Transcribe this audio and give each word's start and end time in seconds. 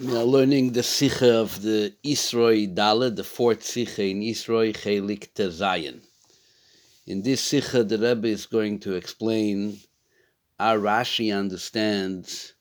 We 0.00 0.16
are 0.16 0.22
learning 0.22 0.74
the 0.74 0.84
Sikha 0.84 1.40
of 1.40 1.60
the 1.60 1.92
Isroi 2.04 2.72
Dala, 2.72 3.10
the 3.10 3.24
fourth 3.24 3.64
Sikha 3.64 4.04
in 4.04 4.20
Isroi 4.20 4.72
Chelik 4.72 5.34
Tezayin. 5.34 5.98
In 7.08 7.22
this 7.22 7.40
Sikha, 7.40 7.82
the 7.82 7.98
Rebbe 7.98 8.28
is 8.28 8.46
going 8.46 8.78
to 8.80 8.94
explain 8.94 9.80
how 10.56 10.76
Rashi 10.76 11.36
understands 11.36 12.54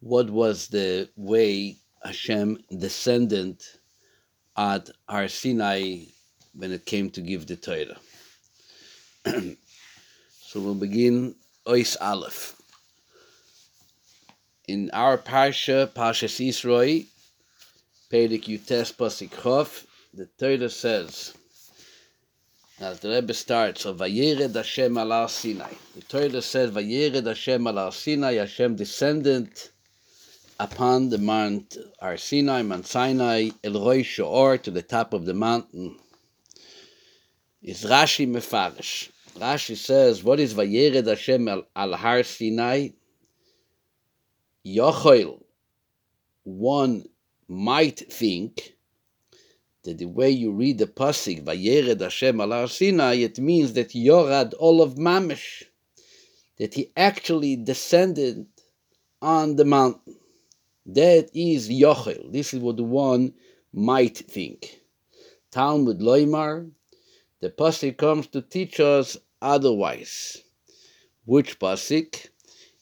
what 0.00 0.30
was 0.30 0.68
the 0.68 1.10
way 1.14 1.76
Hashem 2.02 2.64
descended 2.74 3.62
at 4.56 4.88
Har 5.06 5.28
Sinai 5.28 6.04
when 6.54 6.72
it 6.72 6.86
came 6.86 7.10
to 7.10 7.20
give 7.20 7.46
the 7.46 7.56
Torah. 7.56 7.98
so 10.40 10.60
we'll 10.60 10.74
begin 10.74 11.34
Ois 11.66 11.98
Aleph 12.00 12.57
in 14.68 14.90
our 14.92 15.16
parsha, 15.16 15.88
Parshas 15.88 16.36
Yisroi, 16.46 17.06
Perik 18.12 18.44
Yutes 18.44 18.92
Pasik 18.92 19.84
the 20.14 20.26
Torah 20.38 20.68
says, 20.68 21.34
as 22.80 23.00
the 23.00 23.08
Rebbe 23.08 23.34
starts, 23.34 23.86
of 23.86 23.98
Vayered 23.98 24.54
Hashem 24.54 24.96
al 24.98 25.28
Sinai. 25.28 25.72
The 25.94 26.02
Torah 26.02 26.42
says, 26.42 26.70
Vayered 26.70 27.26
Hashem 27.26 27.66
al 27.66 27.90
Sinai, 27.92 28.34
Hashem 28.34 28.76
descended 28.76 29.50
upon 30.60 31.08
the 31.08 31.18
Mount 31.18 31.76
Ar 32.00 32.16
Sinai, 32.16 32.62
Mount 32.62 32.86
Sinai, 32.86 33.50
El 33.64 33.72
Roi 33.72 34.02
Shoor, 34.02 34.58
to 34.58 34.70
the 34.70 34.82
top 34.82 35.12
of 35.14 35.24
the 35.24 35.34
mountain. 35.34 35.96
Is 37.62 37.84
Rashi 37.84 38.28
Mefarish. 38.28 39.10
Rashi 39.36 39.76
says, 39.76 40.22
what 40.22 40.40
is 40.40 40.54
Vayered 40.54 41.06
Hashem 41.06 41.48
al 41.48 41.92
Har 41.94 42.22
Sinai? 42.22 42.88
Yochel, 44.66 45.42
one 46.44 47.04
might 47.48 48.12
think 48.12 48.74
that 49.84 49.98
the 49.98 50.06
way 50.06 50.30
you 50.30 50.52
read 50.52 50.78
the 50.78 50.86
pasuk 50.86 51.44
Vayered 51.44 52.00
Hashem 52.00 52.40
al 52.40 52.68
Sinai, 52.68 53.14
it 53.14 53.38
means 53.38 53.72
that 53.74 53.90
Yorad 53.90 54.52
all 54.58 54.82
of 54.82 54.96
Mamish, 54.96 55.64
that 56.58 56.74
he 56.74 56.90
actually 56.96 57.56
descended 57.56 58.46
on 59.22 59.56
the 59.56 59.64
mountain. 59.64 60.16
That 60.86 61.30
is 61.34 61.68
Yochel. 61.68 62.32
This 62.32 62.52
is 62.52 62.60
what 62.60 62.80
one 62.80 63.34
might 63.72 64.18
think. 64.18 64.80
Talmud 65.50 66.00
Loimar, 66.00 66.70
the 67.40 67.50
pasuk 67.50 67.96
comes 67.96 68.26
to 68.28 68.42
teach 68.42 68.80
us 68.80 69.16
otherwise. 69.40 70.42
Which 71.24 71.58
pasuk 71.58 72.28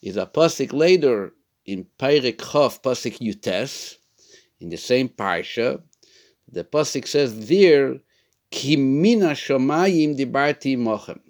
is 0.02 0.16
a 0.16 0.26
pasuk 0.26 0.72
later 0.72 1.32
in 1.66 1.86
Perek 1.98 2.36
Chof 2.36 2.80
Pasik 2.82 3.18
Yutes, 3.18 3.96
in 4.60 4.70
the 4.70 4.76
same 4.76 5.08
parsha, 5.08 5.82
the 6.50 6.64
pasuk 6.64 7.06
says 7.06 7.48
there, 7.48 8.00
"Kimina 8.50 9.32
shomayim 9.34 10.16
dibarti 10.16 10.76
mochem." 10.78 11.20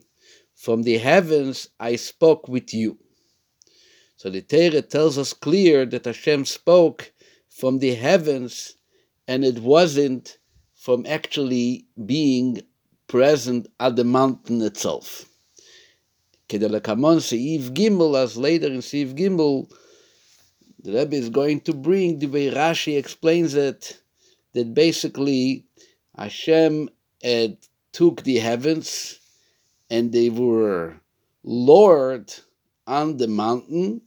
From 0.54 0.82
the 0.82 0.98
heavens 0.98 1.68
I 1.80 1.96
spoke 1.96 2.48
with 2.48 2.72
you. 2.74 2.98
So 4.16 4.30
the 4.30 4.42
Torah 4.42 4.82
tells 4.82 5.18
us 5.18 5.32
clear 5.32 5.84
that 5.86 6.04
Hashem 6.04 6.44
spoke 6.44 7.12
from 7.48 7.78
the 7.78 7.94
heavens, 7.94 8.76
and 9.26 9.44
it 9.44 9.58
wasn't 9.58 10.38
from 10.74 11.04
actually 11.06 11.86
being 12.04 12.62
present 13.08 13.68
at 13.80 13.96
the 13.96 14.04
mountain 14.04 14.60
itself. 14.62 15.28
Kedelekamon 16.48 17.18
Seif 17.18 17.70
Gimel, 17.70 18.22
as 18.22 18.36
later 18.36 18.68
in 18.68 18.78
Seif 18.78 19.14
Gimel, 19.14 19.70
the 20.86 20.92
Rebbe 20.92 21.16
is 21.16 21.30
going 21.30 21.60
to 21.62 21.74
bring 21.74 22.20
the 22.20 22.28
way 22.28 22.48
Rashi 22.48 22.96
explains 22.96 23.54
it, 23.54 24.00
that 24.54 24.72
basically 24.72 25.64
Hashem 26.16 26.88
had 27.20 27.56
took 27.92 28.22
the 28.22 28.36
heavens 28.36 29.18
and 29.90 30.12
they 30.12 30.30
were 30.30 30.94
lowered 31.42 32.32
on 32.86 33.16
the 33.16 33.26
mountain 33.26 34.02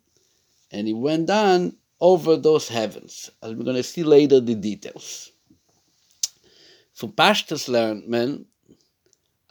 and 0.72 0.88
he 0.88 0.94
went 0.94 1.30
on 1.30 1.76
over 2.00 2.38
those 2.38 2.70
heavens. 2.70 3.30
As 3.44 3.54
we're 3.54 3.66
going 3.66 3.76
to 3.76 3.84
see 3.84 4.04
later 4.04 4.40
the 4.40 4.56
details. 4.56 5.34
Von 6.96 7.12
Pashtas 7.12 7.68
lernt 7.68 8.08
man, 8.08 8.46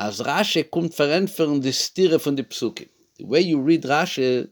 as 0.01 0.21
Rashi 0.21 0.65
kommt 0.65 0.95
verändern 0.95 1.61
die 1.61 1.73
Stire 1.73 2.19
von 2.19 2.37
den 2.37 2.47
Psukim. 2.47 2.89
The 3.19 3.27
way 3.27 3.41
you 3.41 3.61
read 3.61 3.83
Rashi 3.83 4.49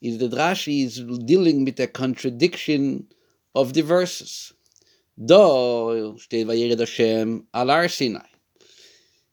is 0.00 0.18
that 0.18 0.32
Rashi 0.32 0.84
is 0.84 1.02
dealing 1.24 1.64
with 1.64 1.80
a 1.80 1.86
contradiction 1.86 3.06
of 3.54 3.74
the 3.74 3.82
verses. 3.82 4.52
Do 5.18 6.16
steht 6.18 6.46
Vayered 6.46 6.78
Hashem 6.78 7.46
al 7.52 7.88
Sinai. 7.88 8.26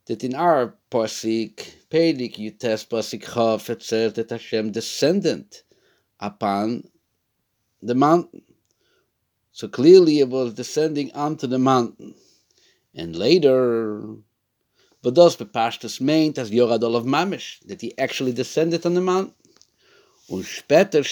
That 0.06 0.24
in 0.24 0.34
our 0.34 0.74
Pasik, 0.90 1.56
Pedik 1.90 2.36
Yutes 2.36 2.86
Pasik 2.86 3.24
Chav, 3.24 3.68
it 3.70 3.82
says 3.82 4.14
that 4.14 4.30
Hashem 4.30 4.72
descended 4.72 5.62
upon 6.20 6.84
the 7.82 7.94
mountain. 7.94 8.42
So 9.52 9.68
clearly 9.68 10.18
it 10.18 10.28
was 10.28 10.54
descending 10.54 11.12
onto 11.12 11.46
the 11.46 11.58
mountain. 11.58 12.14
And 12.94 13.14
later, 13.14 14.02
but 15.02 15.14
those 15.14 15.36
Pepashtas 15.36 16.00
meant 16.00 16.38
as 16.38 16.50
Yoradol 16.50 16.96
of 16.96 17.04
Mamish, 17.04 17.60
that 17.66 17.80
he 17.80 17.96
actually 17.98 18.32
descended 18.32 18.84
on 18.86 18.94
the 18.94 19.00
mountain. 19.00 19.34
Und 20.28 20.44
später 20.44 21.04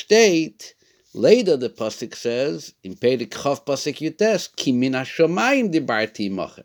later 1.15 1.57
the 1.57 1.69
Pasuk 1.69 2.15
says, 2.17 2.75
in 2.83 2.97
Perik 2.97 3.31
Chav 3.31 3.65
Pasuk 3.65 4.01
Yutes, 4.01 4.49
Ki 4.57 4.73
min 4.73 4.95
ha-shomayim 4.95 5.73
dibarti 5.73 6.31
mochem. 6.31 6.65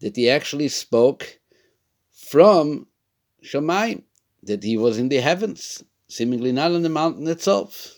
That 0.00 0.16
he 0.16 0.28
actually 0.28 0.68
spoke 0.68 1.38
from 2.12 2.86
Shomayim, 3.44 4.02
that 4.42 4.64
he 4.64 4.76
was 4.76 4.98
in 4.98 5.08
the 5.08 5.18
heavens, 5.18 5.84
seemingly 6.08 6.52
not 6.52 6.72
on 6.72 6.82
the 6.82 6.88
mountain 6.88 7.28
itself. 7.28 7.94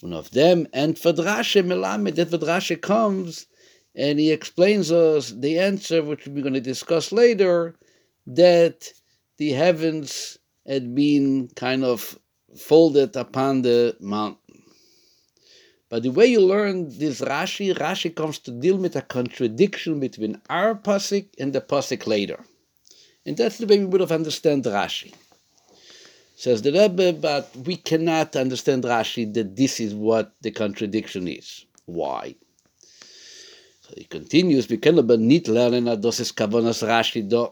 One 0.00 0.12
of 0.14 0.30
them, 0.30 0.66
and 0.72 0.94
Fadrashe 0.94 1.62
Melamed, 1.62 2.14
that 2.14 2.30
Fadrashe 2.30 2.80
comes 2.80 3.46
and 3.94 4.18
he 4.18 4.30
explains 4.30 4.92
us 4.92 5.32
the 5.32 5.58
answer, 5.58 6.02
which 6.02 6.26
we're 6.28 6.42
going 6.42 6.54
to 6.54 6.60
discuss 6.60 7.10
later, 7.10 7.74
that 8.26 8.92
the 9.38 9.50
heavens 9.50 10.38
had 10.66 10.94
been 10.94 11.48
kind 11.56 11.84
of 11.84 12.18
folded 12.56 13.16
upon 13.16 13.62
the 13.62 13.96
mountain. 14.00 14.62
But 15.90 16.02
the 16.02 16.10
way 16.10 16.26
you 16.26 16.40
learn 16.40 16.90
this 16.98 17.20
Rashi, 17.20 17.74
Rashi 17.74 18.14
comes 18.14 18.38
to 18.40 18.50
deal 18.50 18.76
with 18.76 18.94
a 18.94 19.02
contradiction 19.02 20.00
between 20.00 20.40
our 20.50 20.74
pasuk 20.74 21.28
and 21.38 21.52
the 21.52 21.62
pasuk 21.62 22.06
later. 22.06 22.44
And 23.24 23.36
that's 23.36 23.58
the 23.58 23.66
way 23.66 23.78
we 23.78 23.86
would 23.86 24.00
have 24.00 24.12
understood 24.12 24.64
Rashi. 24.64 25.14
Says 26.36 26.62
the 26.62 26.72
Rebbe, 26.72 27.14
but 27.14 27.50
we 27.56 27.76
cannot 27.76 28.36
understand 28.36 28.84
Rashi 28.84 29.32
that 29.34 29.56
this 29.56 29.80
is 29.80 29.94
what 29.94 30.34
the 30.42 30.50
contradiction 30.50 31.26
is. 31.26 31.64
Why? 31.86 32.36
So 33.80 33.94
he 33.96 34.04
continues, 34.04 34.68
we 34.68 34.76
cannot 34.76 35.06
nicht 35.06 35.46
lernen, 35.46 35.86
that 35.86 36.02
this 36.02 36.20
is 36.20 36.32
Kavanas 36.32 36.86
Rashi 36.86 37.28
do. 37.28 37.50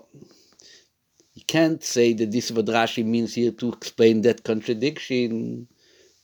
Can't 1.47 1.83
say 1.83 2.13
that 2.13 2.33
this 2.33 2.51
is 2.51 2.57
Rashi 2.57 3.05
means 3.05 3.35
here 3.35 3.53
to 3.53 3.73
explain 3.73 4.23
that 4.23 4.43
contradiction 4.43 5.69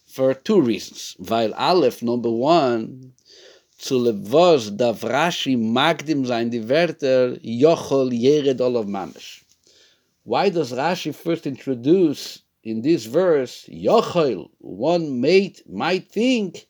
for 0.06 0.34
two 0.34 0.60
reasons. 0.60 1.16
Weil 1.19 1.55
Aleph, 1.55 2.03
number 2.03 2.31
one, 2.31 3.12
zu 3.78 3.99
levos 3.99 4.71
Rashi 4.71 5.56
magdim 5.56 6.27
sein 6.27 6.50
die 6.50 6.59
Wörter 6.59 7.38
Yered 7.43 8.60
Olav 8.60 8.87
Mamish. 8.87 9.44
Why 10.25 10.49
does 10.49 10.72
Rashi 10.72 11.15
first 11.15 11.47
introduce 11.47 12.43
in 12.65 12.83
this 12.83 13.06
verse 13.06 13.69
Yochel? 13.72 14.50
One 14.59 15.21
might, 15.21 15.63
might 15.69 16.10
think 16.10 16.66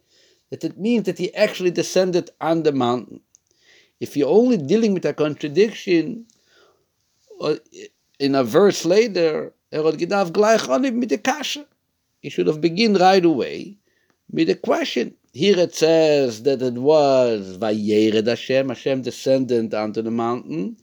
that 0.50 0.64
it 0.64 0.78
means 0.78 1.04
that 1.04 1.18
he 1.18 1.34
actually 1.34 1.70
descended 1.70 2.30
on 2.40 2.62
the 2.62 2.72
mountain. 2.72 3.20
If 3.98 4.16
you're 4.16 4.28
only 4.28 4.58
dealing 4.58 4.94
with 4.94 5.06
a 5.06 5.14
contradiction, 5.14 6.26
in 8.22 8.36
a 8.36 8.44
verse 8.44 8.84
later, 8.84 9.52
er 9.74 9.82
mit 9.82 11.08
der 11.08 11.66
He 12.20 12.28
should 12.30 12.46
have 12.46 12.60
begun 12.60 12.94
right 12.94 13.24
away 13.24 13.78
with 14.30 14.46
the 14.46 14.54
question. 14.54 15.16
Here 15.32 15.58
it 15.58 15.74
says 15.74 16.44
that 16.44 16.62
it 16.62 16.74
was 16.74 17.58
Vayered 17.58 18.28
Hashem, 18.28 18.68
Hashem 18.68 19.02
descended 19.02 19.74
onto 19.74 20.02
the 20.02 20.12
mountain. 20.12 20.76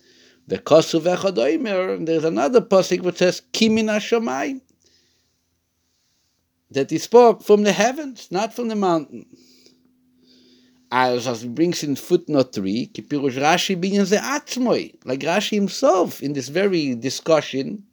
Vekosu 0.49 0.99
vechadoimer, 0.99 1.95
and 1.95 2.07
there's 2.07 2.25
another 2.25 2.59
pasuk 2.59 3.03
which 3.03 3.19
says 3.19 3.41
Kimin 3.53 3.85
Hashemayim. 3.85 4.59
That 6.71 6.89
he 6.89 6.97
spoke 6.97 7.41
from 7.41 7.63
the 7.63 7.71
heavens, 7.71 8.27
not 8.31 8.53
from 8.53 8.67
the 8.67 8.75
mountain. 8.75 9.27
As 10.91 11.27
as 11.27 11.45
brings 11.45 11.83
in 11.83 11.95
footnote 11.95 12.53
3 12.53 12.87
kipirush 12.93 13.37
rashi 13.37 13.75
binyan 13.75 14.05
ze 14.05 14.17
atzmoy 14.17 14.93
like 15.05 15.21
rashi 15.21 15.55
himself 15.55 16.21
in 16.21 16.33
this 16.33 16.49
very 16.49 16.95
discussion 16.95 17.83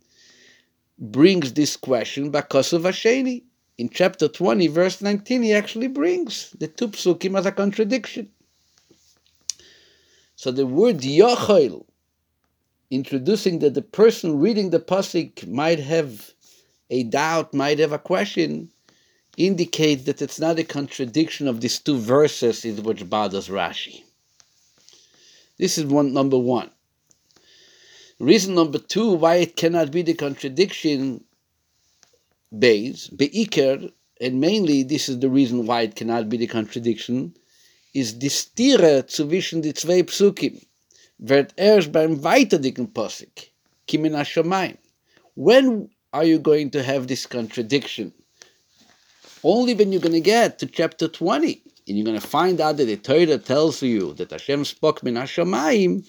brings 0.98 1.52
this 1.52 1.76
question 1.76 2.31
because 2.31 2.72
of 2.72 2.82
asheni 2.82 3.43
in 3.78 3.90
chapter 3.90 4.28
20, 4.28 4.69
verse 4.69 5.02
19, 5.02 5.43
he 5.43 5.52
actually 5.52 5.88
brings 5.88 6.50
the 6.58 6.69
two 6.69 6.88
psukim 6.88 7.38
as 7.38 7.46
a 7.46 7.52
contradiction. 7.52 8.31
So 10.34 10.50
the 10.50 10.66
word 10.66 10.99
yochel, 10.99 11.84
introducing 12.90 13.58
that 13.60 13.75
the 13.75 13.82
person 13.82 14.38
reading 14.38 14.70
the 14.70 14.81
pasuk 14.81 15.46
might 15.46 15.78
have 15.81 16.31
a 16.90 17.02
doubt, 17.02 17.52
might 17.52 17.78
have 17.78 17.92
a 17.92 17.99
question, 17.99 18.70
indicates 19.37 20.05
that 20.05 20.23
it's 20.23 20.41
not 20.41 20.59
a 20.59 20.65
contradiction 20.65 21.47
of 21.47 21.61
these 21.61 21.79
two 21.79 21.99
verses 21.99 22.65
in 22.65 22.83
which 22.83 23.09
bothers 23.09 23.49
Rashi. 23.49 24.03
This 25.59 25.79
is 25.79 25.85
one 25.85 26.12
number 26.12 26.38
one. 26.38 26.71
Reason 28.19 28.55
number 28.55 28.79
two 28.79 29.12
why 29.12 29.37
it 29.37 29.56
cannot 29.56 29.91
be 29.91 30.03
the 30.03 30.15
contradiction 30.15 31.25
base, 32.59 33.09
beikar, 33.09 33.93
and 34.21 34.41
mainly 34.41 34.83
this 34.83 35.09
is 35.09 35.19
the 35.19 35.29
reason 35.29 35.67
why 35.67 35.83
it 35.83 35.97
cannot 35.97 36.29
be 36.29 36.38
the 36.38 36.47
contradiction, 36.47 37.35
is 37.93 38.15
die 38.15 38.29
Stiere 38.29 39.06
zwischen 39.06 39.62
die 39.62 39.73
zwei 39.73 40.03
Psukim 40.03 40.62
wird 41.19 41.53
erst 41.59 41.93
beim 41.93 42.23
weiterdicken 42.23 42.93
Posik, 42.93 43.50
Hashemayim. 43.88 44.77
When 45.35 45.91
are 46.12 46.25
you 46.25 46.38
going 46.38 46.71
to 46.71 46.83
have 46.83 47.06
this 47.06 47.27
contradiction? 47.27 48.12
Only 49.48 49.75
when 49.75 49.93
you're 49.93 50.00
going 50.00 50.12
to 50.12 50.20
get 50.20 50.58
to 50.58 50.66
chapter 50.66 51.06
20, 51.06 51.62
and 51.87 51.96
you're 51.96 52.04
going 52.04 52.20
to 52.20 52.26
find 52.26 52.60
out 52.60 52.78
that 52.78 52.87
the 52.87 52.96
Torah 52.96 53.38
tells 53.38 53.81
you 53.81 54.12
that 54.14 54.32
Hashem 54.32 54.64
spoke 54.64 55.04
min 55.04 55.14
Hashemayim, 55.14 56.04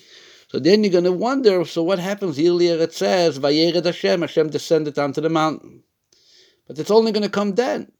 so 0.47 0.57
then 0.57 0.83
you're 0.83 0.91
going 0.91 1.03
to 1.03 1.11
wonder, 1.11 1.63
so 1.63 1.83
what 1.83 1.99
happens? 1.99 2.39
Earlier 2.39 2.79
it 2.79 2.93
says, 2.93 3.37
Vayered 3.37 3.85
Hashem, 3.85 4.21
Hashem 4.21 4.49
descended 4.49 4.97
onto 4.97 5.21
the 5.21 5.29
mountain. 5.29 5.83
But 6.65 6.79
it's 6.79 6.89
only 6.89 7.11
going 7.11 7.25
to 7.25 7.29
come 7.29 7.53
then. 7.53 7.91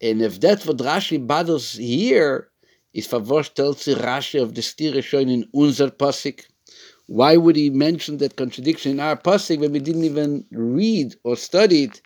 And 0.00 0.22
if 0.22 0.40
that's 0.40 0.64
what 0.64 0.78
Rashi 0.78 1.26
bothers 1.26 1.74
here, 1.74 2.48
is 2.94 3.08
verworscht 3.08 3.56
tells 3.56 3.84
the 3.84 3.96
Rashi 3.96 4.42
of 4.42 4.54
the 4.54 4.62
Stire 4.62 5.02
shown 5.02 5.28
in 5.28 5.46
unser 5.54 5.90
Pasik. 5.90 6.46
Why 7.08 7.36
would 7.36 7.56
he 7.56 7.68
mention 7.68 8.16
that 8.18 8.36
contradiction 8.36 8.92
in 8.92 9.00
our 9.00 9.18
Pasik 9.18 9.60
when 9.60 9.72
we 9.72 9.80
didn't 9.80 10.04
even 10.04 10.46
read 10.50 11.14
or 11.24 11.36
study 11.36 11.82
it, 11.82 12.00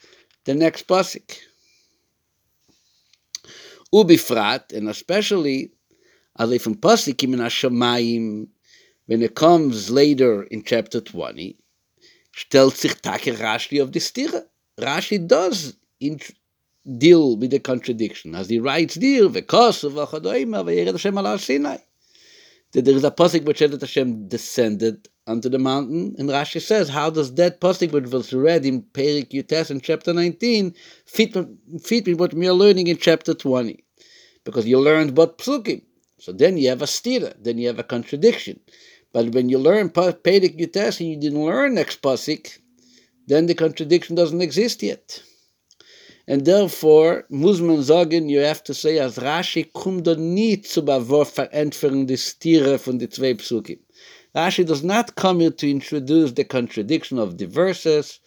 the 0.46 0.54
next 0.54 0.88
Pasik? 0.88 1.38
Ubifrat, 3.92 4.72
and 4.72 4.88
especially, 4.88 5.72
as 6.38 6.52
if 6.52 6.66
in 6.66 6.76
Pasik 6.76 7.16
Hashemayim, 7.16 8.48
when 9.06 9.22
it 9.22 9.34
comes 9.34 9.90
later 9.90 10.44
in 10.44 10.62
chapter 10.62 11.00
20, 11.00 11.56
stellt 12.34 12.76
sich 12.76 13.00
Take 13.02 13.34
Rashi 13.36 13.82
of 13.82 13.92
the 13.92 14.00
Stire. 14.00 14.46
Rashi 14.78 15.26
does 15.26 15.76
deal 16.98 17.36
with 17.36 17.50
the 17.50 17.58
contradiction. 17.58 18.34
As 18.34 18.48
he 18.48 18.58
writes 18.58 18.94
there, 18.94 19.24
of 19.24 19.32
Achadoima, 19.32 20.64
Vayered 20.64 20.92
Hashem 20.92 21.18
al 21.18 21.38
Sinai. 21.38 21.78
That 22.72 22.84
there 22.84 22.94
is 22.94 23.04
a 23.04 23.10
pasuk 23.10 23.44
which 23.44 23.58
says 23.58 23.72
that 23.72 23.80
Hashem 23.80 24.28
descended 24.28 25.08
onto 25.30 25.48
the 25.48 25.58
mountain, 25.58 26.16
and 26.18 26.28
Rashi 26.28 26.60
says, 26.60 26.88
how 26.88 27.08
does 27.08 27.34
that 27.34 27.60
pasuk 27.60 27.92
which 27.92 28.10
was 28.10 28.32
read 28.32 28.66
in 28.66 28.82
Perik 28.82 29.30
Yutes 29.30 29.70
in 29.70 29.80
chapter 29.80 30.12
19 30.12 30.74
fit, 31.06 31.36
fit 31.82 32.06
with 32.08 32.18
what 32.18 32.34
we 32.34 32.48
are 32.48 32.52
learning 32.52 32.88
in 32.88 32.96
chapter 32.96 33.32
20? 33.32 33.84
Because 34.44 34.66
you 34.66 34.80
learned 34.80 35.10
about 35.10 35.38
psukim. 35.38 35.82
So 36.18 36.32
then 36.32 36.58
you 36.58 36.68
have 36.68 36.82
a 36.82 36.86
stira, 36.86 37.32
then 37.40 37.58
you 37.58 37.68
have 37.68 37.78
a 37.78 37.84
contradiction. 37.84 38.58
But 39.12 39.32
when 39.32 39.48
you 39.48 39.58
learn 39.58 39.90
Perik 39.90 40.58
Yutes 40.58 41.00
and 41.00 41.08
you 41.08 41.16
didn't 41.16 41.44
learn 41.44 41.74
next 41.74 42.02
pasuk, 42.02 42.58
then 43.28 43.46
the 43.46 43.54
contradiction 43.54 44.16
doesn't 44.16 44.42
exist 44.42 44.82
yet. 44.82 45.22
And 46.26 46.44
therefore, 46.44 47.24
muss 47.28 47.60
man 47.60 47.82
sagen, 47.82 48.28
you 48.28 48.40
have 48.40 48.62
to 48.64 48.74
say, 48.74 48.98
as 48.98 49.16
Rashi 49.16 49.72
kommt 49.72 50.06
da 50.06 50.14
nie 50.14 50.60
zu 50.62 50.82
Bavor 50.84 51.24
verentfernen 51.24 52.06
die 52.06 52.16
Stiere 52.16 52.78
von 52.78 52.98
die 52.98 53.08
zwei 53.08 53.34
Psukim. 53.34 53.78
Rashi 54.34 54.64
does 54.64 54.84
not 54.84 55.16
come 55.16 55.40
here 55.40 55.50
to 55.50 55.68
introduce 55.68 56.32
the 56.32 56.44
contradiction 56.44 57.18
of 57.18 57.38
the 57.38 57.46
verses, 57.46 58.20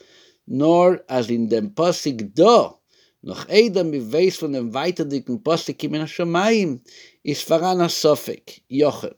nor 0.48 1.02
as 1.08 1.30
in 1.30 1.48
dem 1.48 1.70
Pasik 1.70 2.34
do, 2.34 2.76
noch 3.24 3.48
Eidam 3.48 3.94
beweis 3.94 4.38
von 4.38 4.52
dem 4.52 4.72
weiterdicken 4.72 5.42
Pasik 5.42 5.82
in 5.84 5.92
Hashemayim, 5.92 6.82
is 7.24 7.42
faran 7.42 7.80
ha-sofek, 7.80 8.60
Yochel. 8.70 9.14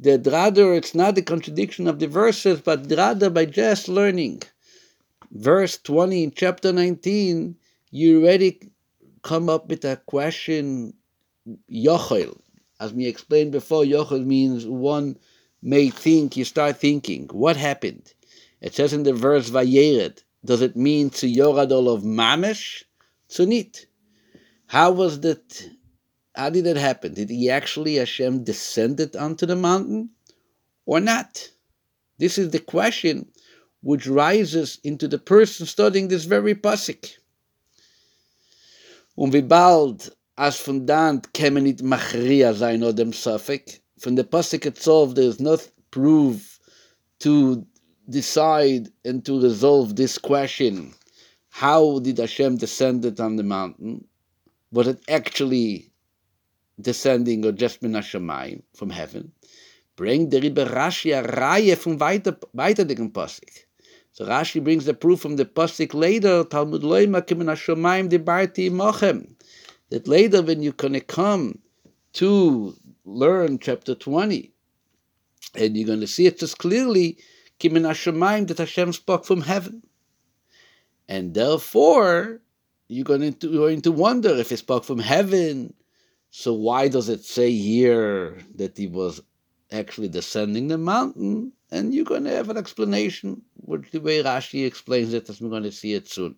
That 0.00 0.26
rather 0.26 0.74
it's 0.74 0.94
not 0.94 1.14
the 1.14 1.22
contradiction 1.22 1.88
of 1.88 1.98
the 1.98 2.08
verses, 2.08 2.60
but 2.60 2.90
rather 2.90 3.30
by 3.30 3.46
just 3.46 3.88
learning. 3.88 4.42
Verse 5.30 5.78
20 5.78 6.24
in 6.24 6.32
chapter 6.32 6.72
19, 6.72 7.56
you 7.90 8.22
already 8.22 8.60
come 9.22 9.48
up 9.48 9.68
with 9.68 9.84
a 9.86 9.96
question, 10.06 10.92
yochel. 11.70 12.38
As 12.80 12.92
we 12.92 13.06
explained 13.06 13.52
before, 13.52 13.84
yochel 13.84 14.26
means 14.26 14.66
one 14.66 15.16
may 15.62 15.90
think, 15.90 16.36
you 16.36 16.44
start 16.44 16.78
thinking, 16.78 17.28
what 17.32 17.56
happened? 17.56 18.12
It 18.60 18.74
says 18.74 18.92
in 18.92 19.04
the 19.04 19.12
verse, 19.12 19.50
Vayered. 19.50 20.22
Does 20.44 20.60
it 20.60 20.76
mean 20.76 21.10
to 21.10 21.26
Yoradol 21.26 21.92
of 21.92 22.02
Mamesh? 22.02 22.82
Tsunit. 23.28 23.86
How 24.66 24.90
was 24.90 25.20
that? 25.20 25.68
How 26.34 26.50
did 26.50 26.64
that 26.64 26.76
happen? 26.76 27.14
Did 27.14 27.30
he 27.30 27.50
actually, 27.50 27.96
Hashem, 27.96 28.44
descended 28.44 29.14
onto 29.16 29.46
the 29.46 29.56
mountain 29.56 30.10
or 30.86 30.98
not? 30.98 31.50
This 32.18 32.38
is 32.38 32.50
the 32.50 32.58
question 32.58 33.28
which 33.82 34.06
rises 34.06 34.78
into 34.82 35.08
the 35.08 35.18
person 35.18 35.66
studying 35.66 36.08
this 36.08 36.24
very 36.24 36.54
pasuk. 36.54 37.18
Um 39.16 39.24
Und 39.24 39.32
wie 39.34 39.42
bald, 39.42 40.16
als 40.36 40.56
von 40.56 40.86
dann 40.86 41.20
käme 41.34 41.60
Machria 41.82 42.54
sein 42.54 42.82
oder 42.82 42.94
dem 42.94 43.12
von 44.02 44.16
der 44.16 44.24
Pasuk 44.24 44.66
itself, 44.66 45.14
there 45.14 45.24
is 45.24 45.40
not 45.40 45.68
proof 45.90 46.58
to 47.20 47.64
decide 48.08 48.88
and 49.04 49.24
to 49.24 49.40
resolve 49.40 49.94
this 49.94 50.18
question. 50.18 50.92
How 51.50 52.00
did 52.00 52.18
Hashem 52.18 52.56
descend 52.56 53.04
it 53.04 53.20
on 53.20 53.36
the 53.36 53.42
mountain? 53.42 54.04
Was 54.72 54.88
it 54.88 55.00
actually 55.08 55.92
descending 56.80 57.44
or 57.44 57.52
just 57.52 57.82
min 57.82 57.92
Hashemayim, 57.92 58.62
from 58.74 58.90
heaven? 58.90 59.32
Bring 59.94 60.30
the 60.30 60.40
Rebbe 60.40 60.64
Rashi 60.64 61.16
a 61.16 61.22
Reihe 61.22 61.76
from 61.76 61.98
weiter, 61.98 62.36
weiter 62.54 62.84
dicken 62.84 63.12
Pasuk. 63.12 63.66
So 64.12 64.26
Rashi 64.26 64.62
brings 64.62 64.84
the 64.84 64.94
proof 64.94 65.20
from 65.20 65.36
the 65.36 65.44
pasuk 65.44 65.94
later, 65.94 66.44
Talmud 66.44 66.82
loima 66.82 67.22
kimin 67.22 67.46
hashomayim 67.46 68.10
dibarti 68.10 68.70
mochem. 68.70 69.34
That 69.90 70.08
later 70.08 70.42
when 70.42 70.62
you're 70.62 70.72
to 70.72 71.00
come 71.00 71.58
to 72.14 72.74
learn 73.04 73.58
chapter 73.58 73.94
20, 73.94 74.52
and 75.54 75.76
you're 75.76 75.86
going 75.86 76.00
to 76.00 76.06
see 76.06 76.26
it 76.26 76.38
just 76.38 76.58
clearly, 76.58 77.18
kimin 77.60 77.82
hashomayim, 77.82 78.48
that 78.48 78.58
Hashem 78.58 78.92
spoke 78.92 79.24
from 79.24 79.42
heaven. 79.42 79.82
And 81.08 81.34
therefore, 81.34 82.40
you're 82.88 83.04
going 83.04 83.32
to, 83.34 83.48
you're 83.48 83.68
going 83.68 83.82
to 83.82 83.92
wonder 83.92 84.30
if 84.30 84.50
he 84.50 84.56
spoke 84.56 84.84
from 84.84 84.98
heaven, 84.98 85.74
so 86.30 86.52
why 86.54 86.88
does 86.88 87.08
it 87.08 87.24
say 87.24 87.50
here 87.50 88.38
that 88.54 88.78
he 88.78 88.86
was 88.86 89.20
actually 89.70 90.08
descending 90.08 90.68
the 90.68 90.78
mountain? 90.78 91.52
and 91.72 91.94
you're 91.94 92.04
going 92.04 92.24
to 92.24 92.30
have 92.30 92.50
an 92.50 92.58
explanation 92.58 93.40
with 93.56 93.90
the 93.90 94.00
way 94.00 94.22
Rashi 94.22 94.66
explains 94.66 95.14
it, 95.14 95.28
as 95.30 95.40
we're 95.40 95.48
going 95.48 95.62
to 95.62 95.72
see 95.72 95.94
it 95.94 96.06
soon. 96.06 96.36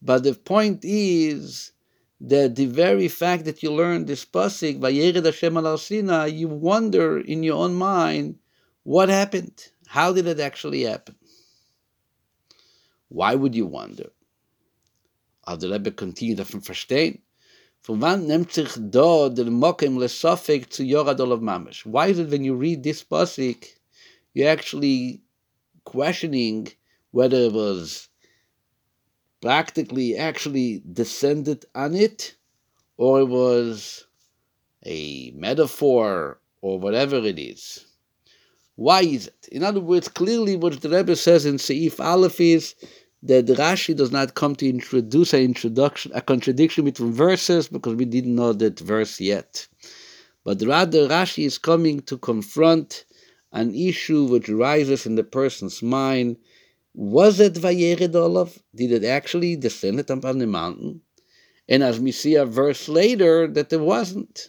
But 0.00 0.22
the 0.22 0.34
point 0.34 0.84
is 0.84 1.72
that 2.20 2.56
the 2.56 2.66
very 2.66 3.08
fact 3.08 3.44
that 3.44 3.62
you 3.62 3.72
learn 3.72 4.04
this 4.04 4.24
pasuk, 4.24 4.80
Vayered 4.80 5.24
Hashem 5.24 5.56
al 5.56 5.78
Sinai, 5.78 6.26
you 6.26 6.48
wonder 6.48 7.18
in 7.18 7.42
your 7.42 7.62
own 7.64 7.74
mind, 7.74 8.38
what 8.82 9.08
happened? 9.08 9.68
How 9.86 10.12
did 10.12 10.26
it 10.26 10.40
actually 10.40 10.82
happen? 10.82 11.14
Why 13.08 13.34
would 13.34 13.54
you 13.54 13.66
wonder? 13.66 14.10
Als 15.46 15.60
der 15.60 15.70
Rebbe 15.70 15.92
continue 15.92 16.34
davon 16.34 16.60
verstehen, 16.60 17.22
von 17.80 18.00
wann 18.00 18.26
nimmt 18.26 18.52
sich 18.52 18.72
da 18.76 19.28
der 19.28 19.46
Mokim 19.46 19.96
lesofik 19.96 20.70
zu 20.70 20.82
Yoradol 20.84 21.32
of 21.32 21.40
Mamish? 21.40 21.86
Why 21.86 22.08
is 22.08 22.18
it 22.18 22.30
when 22.30 22.44
you 22.44 22.54
read 22.54 22.82
this 22.82 23.02
pasuk, 23.02 23.64
you're 24.34 24.50
actually 24.50 25.22
questioning 25.84 26.68
whether 27.12 27.38
it 27.38 27.52
was 27.52 28.07
practically 29.40 30.16
actually 30.16 30.82
descended 30.92 31.64
on 31.74 31.94
it 31.94 32.34
or 32.96 33.20
it 33.20 33.28
was 33.28 34.06
a 34.84 35.32
metaphor 35.36 36.38
or 36.60 36.78
whatever 36.78 37.16
it 37.16 37.38
is. 37.38 37.86
Why 38.74 39.02
is 39.02 39.26
it? 39.28 39.48
In 39.50 39.62
other 39.64 39.80
words, 39.80 40.08
clearly 40.08 40.56
what 40.56 40.80
the 40.80 40.88
Rebbe 40.88 41.16
says 41.16 41.44
in 41.44 41.56
Seif 41.56 41.98
Aleph 41.98 42.40
is 42.40 42.74
that 43.22 43.46
Rashi 43.46 43.96
does 43.96 44.12
not 44.12 44.34
come 44.34 44.54
to 44.56 44.68
introduce 44.68 45.32
an 45.32 45.40
introduction, 45.40 46.12
a 46.14 46.20
contradiction 46.20 46.84
between 46.84 47.12
verses 47.12 47.68
because 47.68 47.96
we 47.96 48.04
didn't 48.04 48.36
know 48.36 48.52
that 48.52 48.78
verse 48.78 49.20
yet. 49.20 49.66
But 50.44 50.62
rather 50.62 51.08
Rashi 51.08 51.44
is 51.44 51.58
coming 51.58 52.00
to 52.02 52.16
confront 52.18 53.04
an 53.52 53.74
issue 53.74 54.24
which 54.24 54.48
rises 54.48 55.06
in 55.06 55.16
the 55.16 55.24
person's 55.24 55.82
mind. 55.82 56.36
Was 56.94 57.40
it 57.40 57.54
Vayered 57.54 58.14
Olav? 58.14 58.58
Did 58.74 58.92
it 58.92 59.04
actually 59.04 59.56
descend 59.56 60.00
upon 60.00 60.38
the 60.38 60.46
mountain? 60.46 61.02
And 61.68 61.82
as 61.82 62.00
we 62.00 62.12
see 62.12 62.34
a 62.34 62.46
verse 62.46 62.88
later, 62.88 63.46
that 63.46 63.72
it 63.72 63.80
wasn't. 63.80 64.48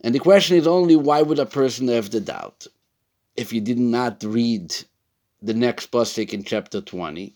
And 0.00 0.14
the 0.14 0.18
question 0.18 0.56
is 0.56 0.66
only 0.66 0.96
why 0.96 1.22
would 1.22 1.38
a 1.38 1.46
person 1.46 1.88
have 1.88 2.10
the 2.10 2.20
doubt 2.20 2.66
if 3.36 3.52
you 3.52 3.60
did 3.60 3.78
not 3.78 4.22
read 4.22 4.74
the 5.40 5.54
next 5.54 5.90
pasuk 5.90 6.32
in 6.32 6.44
chapter 6.44 6.80
20? 6.80 7.34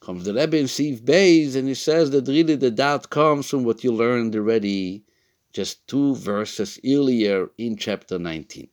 Comes 0.00 0.24
the 0.24 0.34
Rebbe 0.34 0.58
in 0.58 0.66
Seif 0.66 1.00
Beis 1.00 1.56
and 1.56 1.66
he 1.66 1.74
says 1.74 2.10
that 2.10 2.28
really 2.28 2.56
the 2.56 2.70
doubt 2.70 3.10
comes 3.10 3.48
from 3.48 3.64
what 3.64 3.82
you 3.82 3.92
learned 3.92 4.34
already 4.36 5.04
just 5.52 5.86
two 5.88 6.14
verses 6.14 6.78
earlier 6.86 7.50
in 7.58 7.76
chapter 7.76 8.18
19. 8.18 8.68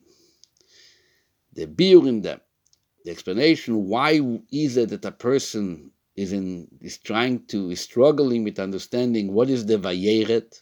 The 1.53 1.67
biur 1.67 2.07
in 2.07 2.21
them, 2.21 2.41
the 3.05 3.11
explanation 3.11 3.85
why 3.85 4.19
is 4.51 4.77
it 4.77 4.89
that 4.89 5.05
a 5.05 5.11
person 5.11 5.91
is 6.15 6.33
in 6.33 6.67
is 6.81 6.97
trying 6.97 7.45
to 7.45 7.69
is 7.69 7.79
struggling 7.79 8.43
with 8.43 8.59
understanding 8.59 9.31
what 9.31 9.49
is 9.49 9.65
the 9.67 9.77
vayeret 9.77 10.61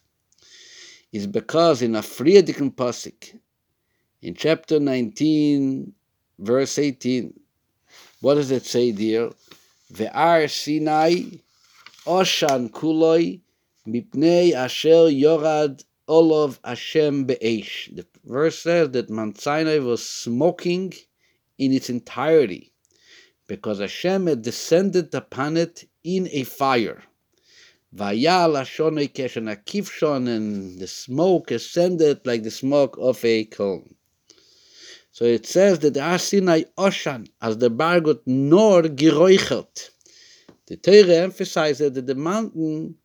is 1.14 1.26
because 1.26 1.82
in 1.82 1.96
a 1.96 2.02
pasuk 2.02 3.40
in 4.22 4.34
chapter 4.36 4.78
19 4.80 5.94
verse 6.40 6.78
18 6.78 7.34
what 8.20 8.36
does 8.36 8.52
it 8.52 8.66
say 8.66 8.92
there 8.92 9.30
ve'ar 9.94 10.50
sinai 10.50 11.24
oshan 12.06 12.70
kuloi 12.70 13.40
mipnei 13.88 14.52
asher 14.54 15.08
yorad 15.10 15.84
olav 16.08 16.60
Hashem 16.66 17.24
be'esh. 17.24 17.90
The 17.94 18.06
verse 18.26 18.60
says 18.60 18.90
that 18.92 19.10
Mount 19.10 19.40
Sinai 19.40 19.80
was 19.80 20.06
smoking 20.06 20.94
in 21.58 21.72
its 21.74 21.90
entirety 21.90 22.74
because 23.48 23.80
Hashem 23.80 24.28
had 24.28 24.42
descended 24.42 25.14
upon 25.14 25.58
it 25.58 25.88
in 26.04 26.28
a 26.32 26.44
fire. 26.44 27.04
Vayal 27.96 28.54
Keshen 29.14 29.54
Akivshon, 29.56 30.28
and 30.28 30.80
the 30.80 30.88
smoke 30.88 31.52
ascended 31.52 32.26
like 32.26 32.44
the 32.44 32.52
smoke 32.52 32.98
of 33.00 33.24
a 33.24 33.46
cone. 33.46 33.94
So 35.12 35.26
it 35.26 35.46
says 35.46 35.78
that 35.80 35.94
the 35.94 36.00
Asinai 36.00 36.66
Oshan, 36.76 37.30
as 37.40 37.60
the 37.60 37.70
Bargot 37.70 38.22
nor 38.26 38.82
Giroichet. 38.84 39.92
The 40.66 40.78
Torah 40.78 41.18
emphasizes 41.18 41.92
that 41.92 42.08
the 42.08 42.16
mountain 42.16 42.96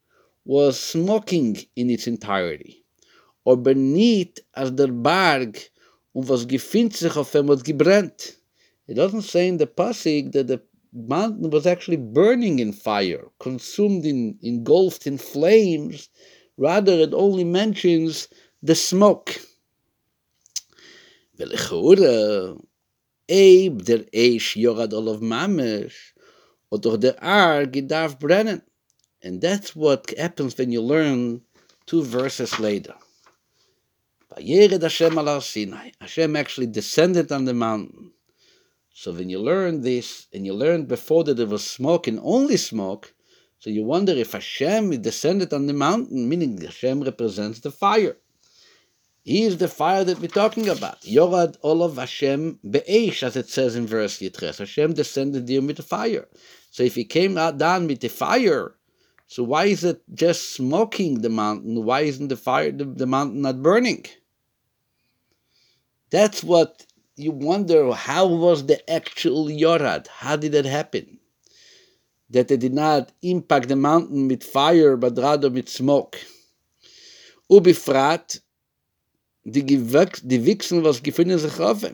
was 0.47 0.81
smoking 0.81 1.59
in 1.77 1.91
its 1.91 2.07
entirety. 2.07 2.83
Aber 3.45 3.75
nicht 3.75 4.41
as 4.55 4.71
der 4.71 4.89
Berg 4.89 5.71
und 6.15 6.29
was 6.29 6.47
gefindt 6.47 6.97
sich 6.97 7.15
auf 7.17 7.35
ihm 7.35 7.51
hat 7.51 7.63
gebrennt. 7.63 8.38
It 8.89 8.95
doesn't 8.95 9.23
say 9.23 9.47
in 9.47 9.59
the 9.59 9.67
Pasuk 9.67 10.33
that 10.33 10.47
the 10.47 10.63
mountain 10.93 11.51
was 11.51 11.67
actually 11.67 11.99
burning 11.99 12.59
in 12.59 12.73
fire, 12.73 13.29
consumed 13.39 14.07
in, 14.07 14.39
engulfed 14.43 15.07
in 15.07 15.19
flames. 15.19 16.09
Rather, 16.57 16.93
it 16.93 17.13
only 17.13 17.45
mentions 17.45 18.29
the 18.63 18.75
smoke. 18.75 19.39
Brennen. 28.19 28.63
And 29.23 29.41
that's 29.41 29.77
what 29.77 30.15
happens 30.17 30.57
when 30.57 30.73
you 30.73 30.81
learn 30.81 31.43
two 31.87 32.03
verses 32.03 32.59
later. 32.59 32.95
Vayered 34.35 34.81
Hashem. 34.81 35.17
Hashem 36.01 36.37
actually 36.37 36.67
descended 36.67 37.31
on 37.33 37.45
the 37.45 37.55
mountain. 37.55 38.13
So 39.01 39.13
when 39.13 39.31
you 39.31 39.39
learn 39.39 39.83
this, 39.83 40.27
and 40.33 40.45
you 40.45 40.53
learned 40.53 40.89
before 40.89 41.23
that 41.23 41.35
there 41.35 41.47
was 41.47 41.65
smoke 41.65 42.09
and 42.09 42.19
only 42.21 42.57
smoke, 42.57 43.15
so 43.61 43.71
you 43.71 43.85
wonder 43.85 44.11
if 44.11 44.33
Hashem 44.33 45.01
descended 45.01 45.53
on 45.53 45.69
the 45.69 45.73
mountain, 45.73 46.29
meaning 46.29 46.61
Hashem 46.61 47.03
represents 47.03 47.61
the 47.61 47.71
fire. 47.71 48.17
He 49.23 49.45
is 49.45 49.59
the 49.59 49.69
fire 49.69 50.03
that 50.03 50.19
we're 50.19 50.27
talking 50.43 50.69
about. 50.69 51.03
Yorad 51.03 51.59
Olav 51.63 51.97
Hashem 51.97 52.59
be'esh, 52.69 53.23
as 53.23 53.37
it 53.37 53.49
says 53.49 53.77
in 53.77 53.87
verse 53.87 54.19
Yitres. 54.19 54.59
Hashem 54.59 54.95
descended 54.95 55.47
there 55.47 55.63
with 55.63 55.77
the 55.77 55.85
fire. 55.85 56.27
So 56.73 56.83
if 56.83 56.97
he 56.97 57.05
came 57.05 57.39
out 57.39 57.57
down 57.57 57.87
with 57.87 58.01
the 58.01 58.09
fire, 58.09 58.75
so 59.29 59.45
why 59.45 59.67
is 59.67 59.85
it 59.85 60.03
just 60.13 60.55
smoking 60.55 61.21
the 61.21 61.31
mountain? 61.31 61.85
Why 61.85 62.01
isn't 62.01 62.27
the 62.27 62.37
fire 62.37 62.73
the, 62.73 62.85
the 62.85 63.07
mountain 63.07 63.43
not 63.43 63.63
burning? 63.63 64.07
That's 66.11 66.43
what 66.43 66.85
you 67.19 67.33
wonder 67.33 67.93
how 67.93 68.27
was 68.27 68.67
the 68.67 68.89
actual 68.91 69.47
Yorad? 69.47 70.07
How 70.07 70.37
did 70.37 70.53
that 70.53 70.65
happen? 70.65 71.19
That 72.31 72.51
it 72.51 72.61
did 72.61 72.75
not 72.75 73.13
impact 73.23 73.69
the 73.69 73.77
mountain 73.77 74.29
with 74.29 74.45
fire, 74.45 74.97
but 74.97 75.19
rather 75.19 75.51
with 75.51 75.69
smoke. 75.69 76.19
Ubifrat, 77.51 78.41
the 79.45 79.63
Wichsen 79.63 80.83
was 80.83 81.01
gefunden 81.01 81.39
sich 81.39 81.59
auf 81.59 81.85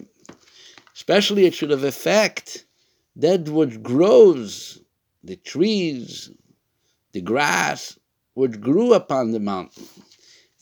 Especially 0.95 1.47
it 1.47 1.54
should 1.54 1.71
have 1.71 1.85
effect 1.85 2.66
that 3.16 3.49
which 3.49 3.83
grows, 3.83 4.81
the 5.23 5.37
trees, 5.37 6.31
the 7.12 7.21
grass, 7.21 7.99
which 8.35 8.61
grew 8.61 8.93
upon 8.93 9.31
the 9.33 9.40
mountain. 9.40 9.88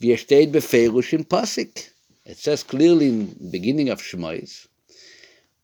Wie 0.01 0.17
steht 0.17 0.53
befehlisch 0.53 1.13
in 1.13 1.25
Pasik. 1.25 1.92
It 2.25 2.39
says 2.39 2.63
clearly 2.63 3.09
in 3.09 3.37
the 3.41 3.51
beginning 3.51 3.89
of 3.89 4.01
Shmois, 4.01 4.69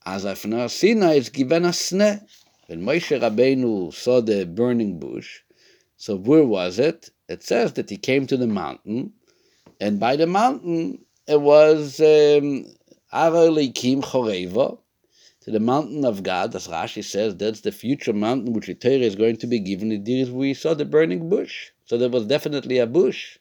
as 0.04 0.38
from 0.38 0.68
Sinai 0.68 1.14
is 1.14 1.28
given 1.28 1.64
a 1.64 1.68
sne. 1.68 2.26
When 2.66 2.82
Moshe 2.82 3.18
Rabbeinu 3.18 3.94
saw 3.94 4.20
the 4.20 4.44
burning 4.44 4.98
bush, 4.98 5.40
so 5.96 6.16
where 6.16 6.44
was 6.44 6.78
it? 6.78 7.10
It 7.28 7.42
says 7.42 7.74
that 7.74 7.90
he 7.90 7.96
came 7.96 8.26
to 8.26 8.36
the 8.36 8.46
mountain, 8.46 9.12
and 9.80 10.00
by 10.00 10.16
the 10.16 10.26
mountain 10.26 11.04
it 11.26 11.40
was 11.40 12.00
um, 12.00 12.66
Aralikim 13.12 14.02
Choreva, 14.02 14.78
to 15.42 15.50
the 15.50 15.60
mountain 15.60 16.04
of 16.04 16.22
God, 16.22 16.54
as 16.54 16.68
Rashi 16.68 17.04
says, 17.04 17.36
that's 17.36 17.60
the 17.60 17.72
future 17.72 18.12
mountain 18.12 18.52
which 18.52 18.66
the 18.66 18.74
Torah 18.74 18.94
is 18.94 19.14
going 19.14 19.36
to 19.38 19.46
be 19.46 19.60
given. 19.60 19.88
There 20.04 20.16
is 20.16 20.30
we 20.30 20.52
saw 20.54 20.74
the 20.74 20.84
burning 20.84 21.30
bush. 21.30 21.70
So 21.86 21.96
there 21.96 22.10
was 22.10 22.26
definitely 22.26 22.78
a 22.78 22.86
bush. 22.86 23.38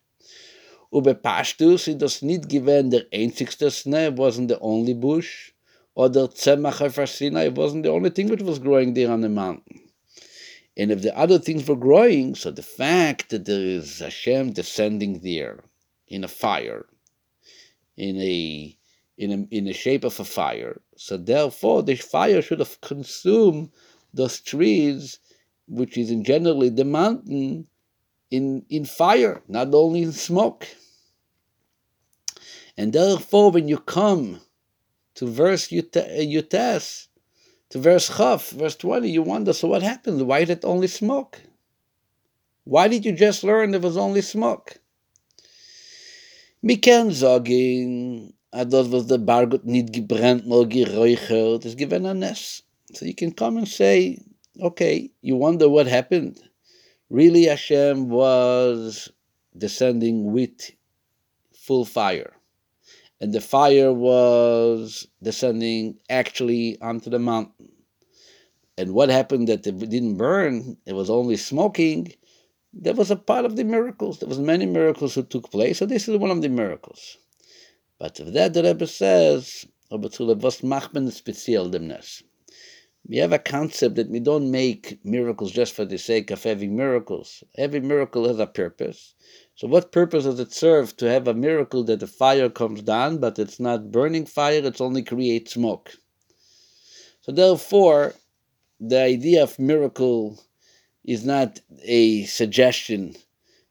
Ube 0.91 1.15
Pashtus 1.15 1.87
ist 1.87 2.01
das 2.01 2.21
nicht 2.21 2.47
gewesen 2.47 2.91
der 2.91 3.05
einzigste 3.13 3.69
Schnee, 3.69 4.09
wasn't 4.15 4.47
the 4.47 4.59
only 4.61 4.93
bush, 4.93 5.51
or 5.95 6.09
the 6.09 6.27
Tzemach 6.29 7.07
Sinai 7.07 7.49
wasn't 7.49 7.83
the 7.83 7.91
only 7.91 8.09
thing 8.09 8.29
which 8.29 8.41
was 8.41 8.59
growing 8.59 8.93
there 8.93 9.11
on 9.11 9.21
the 9.21 9.29
mountain. 9.29 9.81
And 10.77 10.91
if 10.91 11.01
the 11.01 11.17
other 11.17 11.39
things 11.39 11.67
were 11.67 11.75
growing, 11.75 12.35
so 12.35 12.51
the 12.51 12.61
fact 12.61 13.29
that 13.31 13.45
there 13.45 13.59
is 13.59 13.99
Hashem 13.99 14.53
descending 14.53 15.19
there 15.19 15.63
in 16.07 16.23
a 16.23 16.27
fire, 16.27 16.85
in 17.97 18.21
a 18.21 18.77
in 19.17 19.31
a, 19.31 19.55
in 19.55 19.65
the 19.65 19.73
shape 19.73 20.03
of 20.03 20.19
a 20.19 20.23
fire, 20.23 20.79
so 20.95 21.17
therefore 21.17 21.81
this 21.81 22.01
fire 22.01 22.41
should 22.41 22.59
have 22.59 22.79
consumed 22.81 23.71
those 24.13 24.39
trees, 24.39 25.19
which 25.67 25.97
is 25.97 26.11
in 26.11 26.23
generally 26.23 26.69
the 26.69 26.85
mountain, 26.85 27.67
in, 28.29 28.65
in 28.69 28.85
fire, 28.85 29.41
not 29.47 29.73
only 29.73 30.03
in 30.03 30.11
smoke. 30.11 30.67
And 32.77 32.93
therefore, 32.93 33.51
when 33.51 33.67
you 33.67 33.79
come 33.79 34.41
to 35.15 35.25
verse 35.25 35.71
uh, 35.71 35.81
Yutes, 36.19 37.07
to 37.69 37.79
verse 37.79 38.15
Chaf, 38.15 38.49
verse 38.49 38.75
20, 38.75 39.09
you 39.09 39.23
wonder, 39.23 39.53
so 39.53 39.67
what 39.67 39.81
happened? 39.81 40.21
Why 40.27 40.45
did 40.45 40.59
it 40.59 40.65
only 40.65 40.87
smoke? 40.87 41.41
Why 42.63 42.87
did 42.87 43.05
you 43.05 43.13
just 43.13 43.43
learn 43.43 43.71
there 43.71 43.79
was 43.79 43.97
only 43.97 44.21
smoke? 44.21 44.79
Miken 46.63 47.11
sagen, 47.11 48.33
das 48.51 48.91
was 48.91 49.07
der 49.07 49.19
Bargut 49.19 49.65
nicht 49.65 49.93
gebrannt, 49.93 50.45
nur 50.45 50.67
geräuchert, 50.67 51.65
ist 51.65 51.77
given 51.77 52.05
a 52.05 52.13
ness. 52.13 52.63
So 52.93 53.05
you 53.05 53.13
can 53.13 53.31
come 53.31 53.57
and 53.57 53.67
say, 53.67 54.19
okay, 54.61 55.11
you 55.21 55.35
wonder 55.35 55.69
what 55.69 55.87
happened 55.87 56.46
really 57.09 57.45
Hashem 57.45 58.09
was 58.09 59.09
descending 59.57 60.31
with 60.31 60.71
full 61.53 61.85
fire. 61.85 62.33
And 63.19 63.33
the 63.33 63.41
fire 63.41 63.91
was 63.91 65.07
descending 65.23 65.97
actually 66.09 66.79
onto 66.81 67.09
the 67.09 67.19
mountain. 67.19 67.69
And 68.77 68.93
what 68.93 69.09
happened 69.09 69.47
that 69.47 69.65
it 69.65 69.79
didn't 69.79 70.17
burn, 70.17 70.77
it 70.85 70.93
was 70.93 71.09
only 71.09 71.35
smoking, 71.35 72.13
that 72.73 72.95
was 72.95 73.09
a 73.09 73.15
part 73.15 73.45
of 73.45 73.55
the 73.55 73.63
miracles. 73.63 74.19
There 74.19 74.29
was 74.29 74.39
many 74.39 74.67
miracles 74.67 75.15
who 75.15 75.23
took 75.23 75.49
place, 75.49 75.79
so 75.79 75.87
this 75.87 76.07
is 76.07 76.17
one 76.17 76.29
of 76.29 76.43
the 76.43 76.49
miracles. 76.49 77.17
But 77.97 78.19
of 78.19 78.33
that 78.33 78.53
the 78.53 78.61
Rebbe 78.61 78.85
says, 78.85 79.65
was 79.89 80.61
speziell 81.11 81.71
demness 81.71 82.21
we 83.07 83.17
have 83.17 83.31
a 83.31 83.39
concept 83.39 83.95
that 83.95 84.09
we 84.09 84.19
don't 84.19 84.51
make 84.51 84.99
miracles 85.05 85.51
just 85.51 85.73
for 85.73 85.85
the 85.85 85.97
sake 85.97 86.29
of 86.29 86.43
having 86.43 86.75
miracles. 86.75 87.43
Every 87.55 87.79
miracle 87.79 88.27
has 88.27 88.39
a 88.39 88.47
purpose. 88.47 89.15
So, 89.55 89.67
what 89.67 89.93
purpose 89.93 90.25
does 90.25 90.39
it 90.39 90.51
serve 90.51 90.97
to 90.97 91.09
have 91.09 91.27
a 91.27 91.33
miracle 91.33 91.83
that 91.85 92.01
the 92.01 92.07
fire 92.07 92.49
comes 92.49 92.81
down, 92.81 93.19
but 93.19 93.39
it's 93.39 93.59
not 93.59 93.91
burning 93.91 94.25
fire, 94.25 94.61
it's 94.63 94.81
only 94.81 95.03
create 95.03 95.49
smoke? 95.49 95.93
So, 97.21 97.31
therefore, 97.31 98.13
the 98.79 99.01
idea 99.01 99.43
of 99.43 99.57
miracle 99.57 100.43
is 101.05 101.25
not 101.25 101.61
a 101.83 102.25
suggestion 102.25 103.15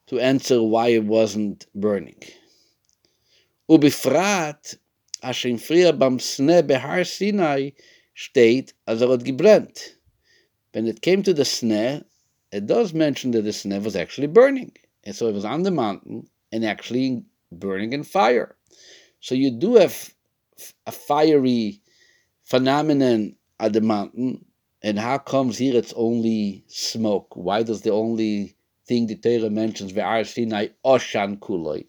to 0.07 0.19
answer 0.19 0.63
why 0.63 0.89
it 0.89 1.05
wasn't 1.05 1.67
burning. 1.75 2.23
Asher 5.23 5.49
im 5.49 5.59
Frier 5.59 5.93
beim 5.93 6.19
Sne 6.19 6.67
er 8.89 9.11
hat 9.11 9.25
gebrennt. 9.25 9.97
When 10.73 10.87
it 10.87 11.03
came 11.03 11.23
to 11.23 11.35
the 11.35 11.45
snare, 11.45 12.05
it 12.53 12.67
does 12.67 12.95
mention 12.95 13.33
that 13.33 13.43
the 13.43 13.53
snare 13.53 13.81
was 13.81 13.97
actually 13.97 14.29
burning. 14.29 14.73
And 15.05 15.15
so 15.15 15.29
it 15.29 15.35
was 15.35 15.45
on 15.45 15.63
the 15.63 15.71
mountain 15.71 16.29
and 16.53 16.65
actually 16.65 17.25
burning 17.53 17.93
in 17.93 18.05
fire. 18.05 18.57
So 19.21 19.35
you 19.35 19.51
do 19.51 19.75
have 19.77 20.15
a 20.87 20.93
fiery 20.93 21.81
phenomenon 22.45 23.37
at 23.61 23.73
the 23.73 23.81
mountain, 23.81 24.45
and 24.83 24.99
how 24.99 25.19
comes 25.19 25.59
here 25.59 25.77
it's 25.77 25.93
only 25.95 26.65
smoke? 26.69 27.35
Why 27.35 27.63
does 27.63 27.83
the 27.83 27.93
only 27.93 28.57
thing 28.87 29.07
the 29.07 29.17
Torah 29.17 29.51
mentions 29.51 29.93
Sinai 29.93 30.69
Oshan 30.85 31.39
Kuloi? 31.39 31.87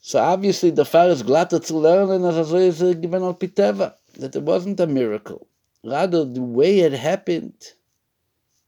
So 0.00 0.18
obviously 0.18 0.70
the 0.70 0.84
fire 0.84 1.08
is 1.10 1.22
glad 1.22 1.50
to 1.50 1.76
learn 1.76 2.10
and 2.10 2.24
as 2.26 2.52
is 2.52 2.80
given 2.96 3.22
al 3.22 3.34
piteva 3.34 3.94
that 4.14 4.36
it 4.36 4.42
wasn't 4.42 4.80
a 4.80 4.86
miracle. 4.86 5.46
Rather, 5.84 6.24
the 6.24 6.42
way 6.42 6.80
it 6.80 6.92
happened, 6.92 7.72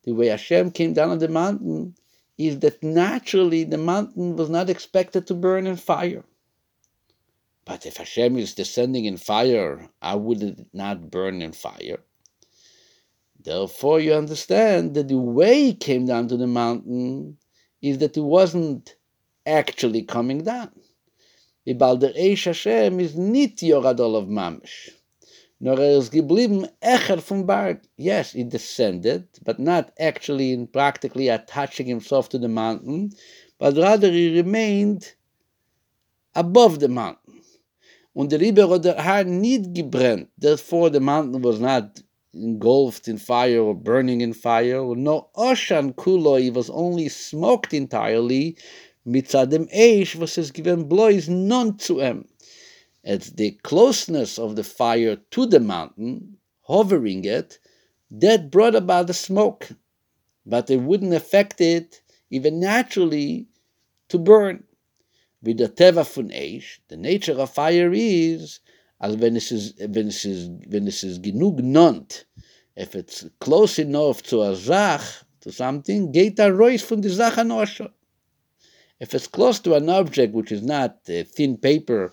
the 0.05 0.13
way 0.13 0.27
Hashem 0.27 0.71
came 0.71 0.93
down 0.93 1.11
on 1.11 1.19
the 1.19 1.29
mountain, 1.29 1.95
is 2.39 2.61
that 2.61 2.83
naturally 2.83 3.65
the 3.65 3.79
mountain 3.79 4.37
was 4.37 4.51
not 4.51 4.69
expected 4.69 5.27
to 5.27 5.35
burn 5.35 5.67
in 5.67 5.77
fire. 5.77 6.25
But 7.65 7.87
if 7.87 7.97
Hashem 7.97 8.37
is 8.39 8.55
descending 8.55 9.07
in 9.07 9.17
fire, 9.17 9.89
how 10.01 10.19
would 10.19 10.43
it 10.43 10.67
not 10.73 11.11
burn 11.11 11.43
in 11.43 11.53
fire? 11.53 12.01
Therefore, 13.41 14.01
you 14.01 14.13
understand 14.13 14.95
that 14.95 15.09
the 15.09 15.17
way 15.17 15.65
he 15.65 15.75
came 15.75 16.07
down 16.07 16.29
to 16.29 16.37
the 16.37 16.47
mountain 16.47 17.39
is 17.81 17.99
that 17.99 18.15
he 18.15 18.21
wasn't 18.21 18.97
actually 19.47 20.03
coming 20.03 20.43
down. 20.43 20.73
Ibal 21.67 21.99
der 21.99 22.13
Eish 22.13 22.45
Hashem 22.45 23.01
is 23.01 23.17
nit 23.17 23.57
Yoradol 23.57 24.17
of 24.17 24.29
Mamish. 24.29 24.91
Nor 25.59 25.79
er 25.79 25.97
is 25.97 26.11
geblieben 26.11 26.69
Echer 26.81 27.21
from 27.21 27.47
Berg. 27.47 27.81
Yes, 27.97 28.33
he 28.33 28.45
descended, 28.45 29.25
but 29.43 29.59
not 29.59 29.93
actually 29.99 30.53
in 30.53 30.67
practically 30.67 31.29
attaching 31.29 31.87
himself 31.87 32.29
to 32.31 32.39
the 32.39 32.49
mountain, 32.49 33.13
but 33.59 33.77
rather 33.77 34.11
he 34.11 34.37
remained 34.37 35.15
above 36.35 36.79
the 36.79 36.89
mountain. 36.89 37.27
und 38.17 38.33
der 38.33 38.41
Rieber 38.41 38.71
hat 38.71 38.85
der 38.87 39.05
Haar 39.05 39.25
nicht 39.25 39.75
gebrennt. 39.75 40.29
Therefore, 40.39 40.91
the 40.91 41.01
mountain 41.01 41.45
was 41.45 41.61
not 41.61 42.03
engulfed 42.33 43.09
in 43.09 43.19
fire 43.19 43.61
or 43.61 43.75
burning 43.75 44.23
in 44.23 44.33
fire. 44.33 44.83
No 44.97 45.29
Oshan 45.37 45.95
Kuloi 45.95 46.51
was 46.55 46.71
only 46.71 47.11
smoked 47.11 47.75
entirely. 47.75 48.57
Mitzad 49.07 49.51
dem 49.51 49.69
Eish 49.69 50.17
was 50.17 50.39
es 50.39 50.51
given 50.51 50.89
blois 50.89 51.29
non 51.29 51.79
zu 51.79 52.01
em. 52.01 52.25
It's 53.07 53.31
the 53.31 53.53
closeness 53.63 54.39
of 54.39 54.57
the 54.57 54.65
fire 54.65 55.17
to 55.17 55.47
the 55.47 55.61
mountain, 55.61 56.37
hovering 56.63 57.25
it, 57.25 57.59
that 58.11 58.51
brought 58.51 58.75
about 58.75 59.07
the 59.07 59.15
smoke. 59.15 59.69
But 60.45 60.69
it 60.71 60.81
wouldn't 60.83 61.15
affect 61.15 61.61
it, 61.61 62.03
even 62.31 62.61
naturally, 62.61 63.47
to 64.09 64.19
burn. 64.19 64.65
with 65.43 65.59
the 65.59 65.69
teva 65.69 66.05
fun 66.05 66.31
eish 66.31 66.79
the 66.89 66.97
nature 66.97 67.39
of 67.39 67.51
fire 67.51 67.93
is 67.95 68.61
as 69.01 69.17
when 69.17 69.37
it 69.37 69.53
is 69.53 69.75
when 69.79 70.09
it 70.09 70.25
is 70.25 70.49
when 70.73 70.89
it 70.89 71.05
is 71.09 71.19
genug 71.19 71.59
nont 71.77 72.25
if 72.85 72.95
it's 72.95 73.25
close 73.41 73.79
enough 73.79 74.23
to 74.23 74.43
a 74.43 74.55
zach 74.57 75.03
to 75.41 75.53
something 75.53 76.11
geht 76.13 76.39
a 76.39 76.49
rois 76.61 76.83
fun 76.89 77.01
di 77.01 77.09
zach 77.09 77.35
anosho 77.35 77.89
if 78.99 79.15
it's 79.15 79.31
close 79.37 79.59
to 79.61 79.75
an 79.75 79.89
object 80.01 80.35
which 80.35 80.51
is 80.51 80.63
not 80.63 80.93
uh, 81.09 81.23
thin 81.35 81.57
paper 81.69 82.13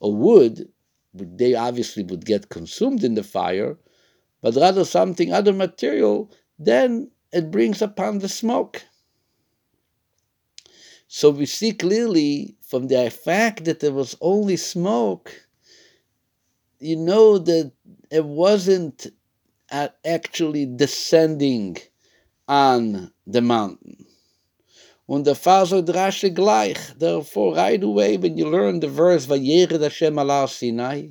or 0.00 0.14
wood 0.14 0.68
they 1.14 1.54
obviously 1.54 2.02
would 2.04 2.24
get 2.26 2.48
consumed 2.50 3.02
in 3.04 3.14
the 3.14 3.22
fire 3.22 3.78
but 4.42 4.54
rather 4.56 4.84
something 4.84 5.32
other 5.32 5.52
material 5.52 6.30
then 6.58 7.10
it 7.32 7.50
brings 7.50 7.82
upon 7.82 8.18
the 8.20 8.28
smoke 8.28 8.84
So 11.08 11.30
we 11.30 11.46
see 11.46 11.72
clearly 11.72 12.54
from 12.62 12.86
the 12.86 13.10
fact 13.10 13.64
that 13.64 13.80
there 13.80 13.92
was 13.92 14.16
only 14.20 14.56
smoke, 14.56 15.48
you 16.78 16.96
know 16.96 17.36
that 17.38 17.72
it 18.10 18.24
wasn't 18.24 19.06
uh, 19.72 19.88
actually 20.04 20.66
descending 20.66 21.78
on 22.48 23.12
the 23.26 23.42
mountain. 23.42 24.05
Und 25.06 25.24
der 25.24 25.36
so 25.36 25.82
drasche 25.82 26.32
gleich. 26.32 26.78
Therefore, 26.98 27.54
right 27.54 27.82
away, 27.82 28.16
when 28.16 28.36
you 28.36 28.48
learn 28.48 28.80
the 28.80 28.88
verse, 28.88 29.26
Vayered 29.26 29.80
Hashem 29.80 30.18
ala 30.18 30.48
Sinai, 30.48 31.10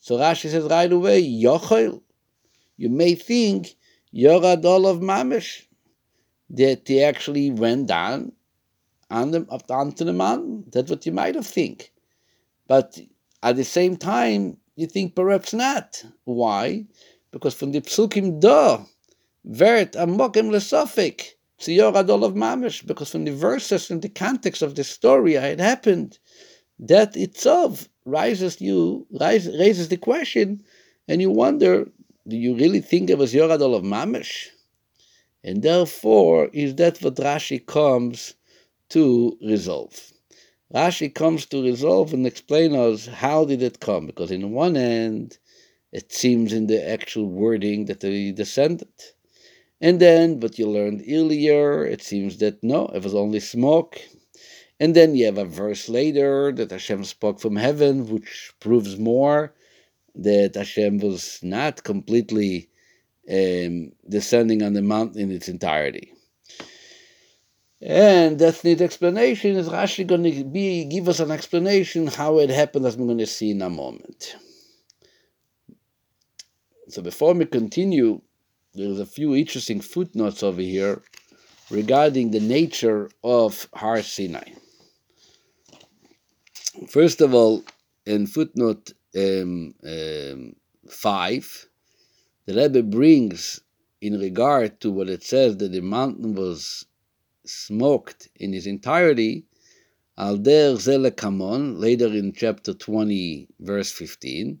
so 0.00 0.18
Rashi 0.18 0.50
says 0.50 0.64
right 0.64 0.92
away, 0.92 1.22
Yochel, 1.22 2.02
you 2.76 2.90
may 2.90 3.14
think, 3.14 3.76
Yorad 4.14 4.64
of 4.64 5.00
Mamish, 5.00 5.62
that 6.50 6.86
he 6.86 7.02
actually 7.02 7.50
went 7.50 7.86
down 7.86 8.32
on 9.10 9.30
the, 9.30 9.46
up 9.50 9.70
onto 9.70 10.04
the 10.04 10.12
mountain. 10.12 10.64
That's 10.70 10.90
what 10.90 11.06
you 11.06 11.12
might 11.12 11.36
have 11.36 11.46
think. 11.46 11.90
But 12.66 12.98
at 13.42 13.56
the 13.56 13.64
same 13.64 13.96
time, 13.96 14.58
you 14.76 14.86
think 14.86 15.14
perhaps 15.14 15.54
not. 15.54 16.04
Why? 16.24 16.84
Because 17.30 17.54
from 17.54 17.72
the 17.72 17.80
psukim 17.80 18.40
do, 18.40 18.84
vert 19.44 19.92
amokim 19.92 20.50
lesofik, 20.50 21.33
tziyor 21.60 21.94
adol 21.94 22.24
of 22.24 22.34
mamish, 22.34 22.86
because 22.86 23.10
from 23.10 23.24
the 23.24 23.32
verses 23.32 23.90
and 23.90 24.02
the 24.02 24.08
context 24.08 24.62
of 24.62 24.74
the 24.74 24.84
story 24.84 25.34
how 25.34 25.46
it 25.46 25.60
happened, 25.60 26.18
that 26.78 27.16
itself 27.16 27.88
rises 28.04 28.60
you 28.60 29.06
raises 29.10 29.88
the 29.88 29.96
question, 29.96 30.62
and 31.08 31.20
you 31.20 31.30
wonder, 31.30 31.86
do 32.26 32.36
you 32.36 32.54
really 32.54 32.80
think 32.80 33.10
it 33.10 33.18
was 33.18 33.34
Yoradol 33.34 33.76
of 33.76 33.82
Mamish? 33.82 34.46
And 35.42 35.62
therefore, 35.62 36.48
is 36.52 36.74
that 36.76 37.02
what 37.02 37.16
Rashi 37.16 37.64
comes 37.64 38.34
to 38.90 39.36
resolve. 39.42 40.12
Rashi 40.74 41.14
comes 41.14 41.46
to 41.46 41.62
resolve 41.62 42.14
and 42.14 42.26
explain 42.26 42.74
us 42.74 43.06
how 43.06 43.44
did 43.44 43.62
it 43.62 43.80
come, 43.80 44.06
because 44.06 44.30
in 44.30 44.52
one 44.52 44.76
end, 44.76 45.38
it 45.92 46.12
seems 46.12 46.52
in 46.52 46.66
the 46.66 46.82
actual 46.88 47.26
wording 47.26 47.84
that 47.84 48.00
they 48.00 48.32
descended. 48.32 48.88
And 49.84 50.00
then, 50.00 50.40
but 50.40 50.58
you 50.58 50.66
learned 50.66 51.04
earlier, 51.06 51.84
it 51.84 52.02
seems 52.02 52.38
that 52.38 52.64
no, 52.64 52.86
it 52.94 53.02
was 53.02 53.14
only 53.14 53.38
smoke. 53.38 54.00
And 54.80 54.96
then 54.96 55.14
you 55.14 55.26
have 55.26 55.36
a 55.36 55.44
verse 55.44 55.90
later 55.90 56.52
that 56.52 56.70
Hashem 56.70 57.04
spoke 57.04 57.38
from 57.38 57.54
heaven, 57.54 58.06
which 58.06 58.54
proves 58.60 58.98
more 58.98 59.52
that 60.14 60.54
Hashem 60.54 61.00
was 61.00 61.38
not 61.42 61.84
completely 61.84 62.70
um, 63.30 63.92
descending 64.08 64.62
on 64.62 64.72
the 64.72 64.80
mountain 64.80 65.20
in 65.20 65.30
its 65.30 65.50
entirety. 65.50 66.14
And 67.82 68.38
that's 68.38 68.62
the 68.62 68.82
explanation. 68.82 69.56
Is 69.56 69.68
Rashi 69.68 70.06
going 70.06 70.22
to 70.22 70.44
be 70.44 70.86
give 70.86 71.10
us 71.10 71.20
an 71.20 71.30
explanation 71.30 72.06
how 72.06 72.38
it 72.38 72.48
happened, 72.48 72.86
as 72.86 72.96
we're 72.96 73.04
going 73.04 73.18
to 73.18 73.26
see 73.26 73.50
in 73.50 73.60
a 73.60 73.68
moment. 73.68 74.34
So 76.88 77.02
before 77.02 77.34
we 77.34 77.44
continue, 77.44 78.22
there's 78.74 78.98
a 78.98 79.06
few 79.06 79.34
interesting 79.36 79.80
footnotes 79.80 80.42
over 80.42 80.60
here 80.60 81.00
regarding 81.70 82.30
the 82.30 82.40
nature 82.40 83.08
of 83.22 83.68
Har 83.72 84.02
Sinai. 84.02 84.50
First 86.88 87.20
of 87.20 87.34
all, 87.34 87.62
in 88.04 88.26
footnote 88.26 88.92
um, 89.16 89.74
um, 89.86 90.56
5, 90.88 91.68
the 92.46 92.54
Rebbe 92.54 92.82
brings 92.82 93.60
in 94.00 94.18
regard 94.18 94.80
to 94.80 94.90
what 94.90 95.08
it 95.08 95.22
says 95.22 95.56
that 95.58 95.72
the 95.72 95.80
mountain 95.80 96.34
was 96.34 96.84
smoked 97.46 98.28
in 98.36 98.52
its 98.54 98.66
entirety, 98.66 99.44
al 100.18 100.36
der 100.36 100.74
zele 100.74 101.10
kamon, 101.12 101.78
later 101.78 102.08
in 102.08 102.32
chapter 102.32 102.74
20, 102.74 103.48
verse 103.60 103.92
15, 103.92 104.60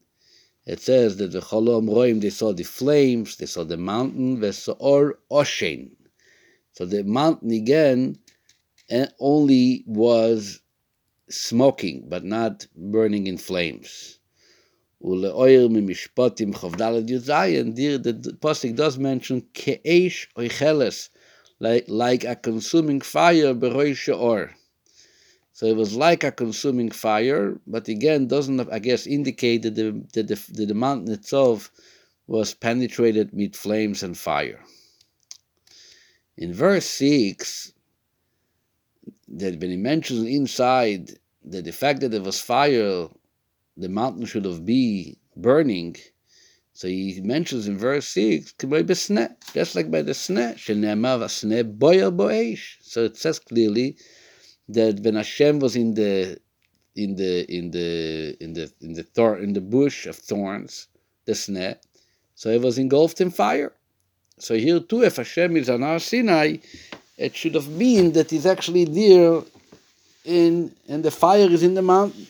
it 0.65 0.79
says 0.79 1.17
that 1.17 1.31
the 1.31 1.39
cholom 1.39 1.89
roim, 1.89 2.21
they 2.21 2.29
saw 2.29 2.53
the 2.53 2.63
flames, 2.63 3.37
they 3.37 3.45
saw 3.45 3.63
the 3.63 3.77
mountain, 3.77 4.43
or 4.79 5.19
oshen. 5.31 5.91
So 6.73 6.85
the 6.85 7.03
mountain 7.03 7.51
again 7.51 8.19
eh, 8.89 9.07
only 9.19 9.83
was 9.85 10.61
smoking, 11.29 12.05
but 12.07 12.23
not 12.23 12.67
burning 12.75 13.27
in 13.27 13.37
flames. 13.37 14.19
ולאויר 15.01 15.67
ממשפטים 15.69 16.53
כ"ד 16.53 17.09
י"ז, 17.09 17.29
the 18.03 18.37
Pasuk 18.41 18.75
does 18.75 18.97
mention 18.97 19.41
כאש 19.53 20.27
oicheles, 20.37 21.09
like, 21.59 21.85
like 21.87 22.23
a 22.25 22.35
consuming 22.35 23.01
fire 23.01 23.53
beroisha 23.53 24.17
or. 24.17 24.51
So 25.54 25.66
it 25.66 25.76
was 25.76 25.94
like 25.94 26.24
a 26.24 26.32
consuming 26.32 26.90
fire, 26.90 27.60
but 27.64 27.86
again 27.86 28.26
doesn't 28.26 28.68
I 28.72 28.80
guess 28.80 29.06
indicate 29.06 29.62
that 29.62 29.76
the, 29.76 30.04
that 30.14 30.26
the, 30.26 30.66
the 30.66 30.74
mountain 30.74 31.12
itself 31.12 31.70
was 32.26 32.54
penetrated 32.54 33.30
with 33.32 33.54
flames 33.54 34.02
and 34.02 34.18
fire. 34.18 34.60
In 36.36 36.52
verse 36.52 36.86
6, 36.86 37.72
that 39.28 39.60
when 39.60 39.70
he 39.70 39.76
mentions 39.76 40.26
inside 40.26 41.12
that 41.44 41.64
the 41.64 41.70
fact 41.72 42.00
that 42.00 42.08
there 42.08 42.20
was 42.20 42.40
fire, 42.40 43.06
the 43.76 43.88
mountain 43.88 44.26
should 44.26 44.46
have 44.46 44.66
been 44.66 45.14
burning, 45.36 45.94
so 46.72 46.88
he 46.88 47.20
mentions 47.22 47.68
in 47.68 47.78
verse 47.78 48.08
6, 48.08 48.54
just 48.58 49.74
like 49.76 49.88
by 49.88 50.02
the 50.02 50.14
sneh, 50.14 50.58
so 52.82 53.04
it 53.04 53.16
says 53.16 53.38
clearly 53.38 53.96
that 54.68 55.00
when 55.00 55.14
Hashem 55.14 55.58
was 55.58 55.76
in 55.76 55.94
the 55.94 56.38
in 56.96 57.16
the 57.16 57.44
in 57.52 57.70
the 57.70 58.36
in 58.40 58.52
the 58.54 58.72
in 58.80 58.94
the 58.94 59.02
thorn 59.02 59.42
in 59.42 59.52
the 59.52 59.60
bush 59.60 60.06
of 60.06 60.16
thorns, 60.16 60.88
the 61.24 61.32
sneh, 61.32 61.76
so 62.34 62.50
it 62.50 62.60
was 62.60 62.78
engulfed 62.78 63.20
in 63.20 63.30
fire. 63.30 63.72
So 64.38 64.56
here 64.56 64.80
too, 64.80 65.02
if 65.02 65.16
Hashem 65.16 65.56
is 65.56 65.70
on 65.70 65.82
Har 65.82 65.98
Sinai, 65.98 66.56
it 67.16 67.36
should 67.36 67.54
have 67.54 67.78
been 67.78 68.12
that 68.12 68.30
he's 68.30 68.46
actually 68.46 68.84
there 68.84 69.42
in 70.24 70.74
and 70.88 71.04
the 71.04 71.10
fire 71.10 71.50
is 71.50 71.62
in 71.62 71.74
the 71.74 71.82
mountain. 71.82 72.26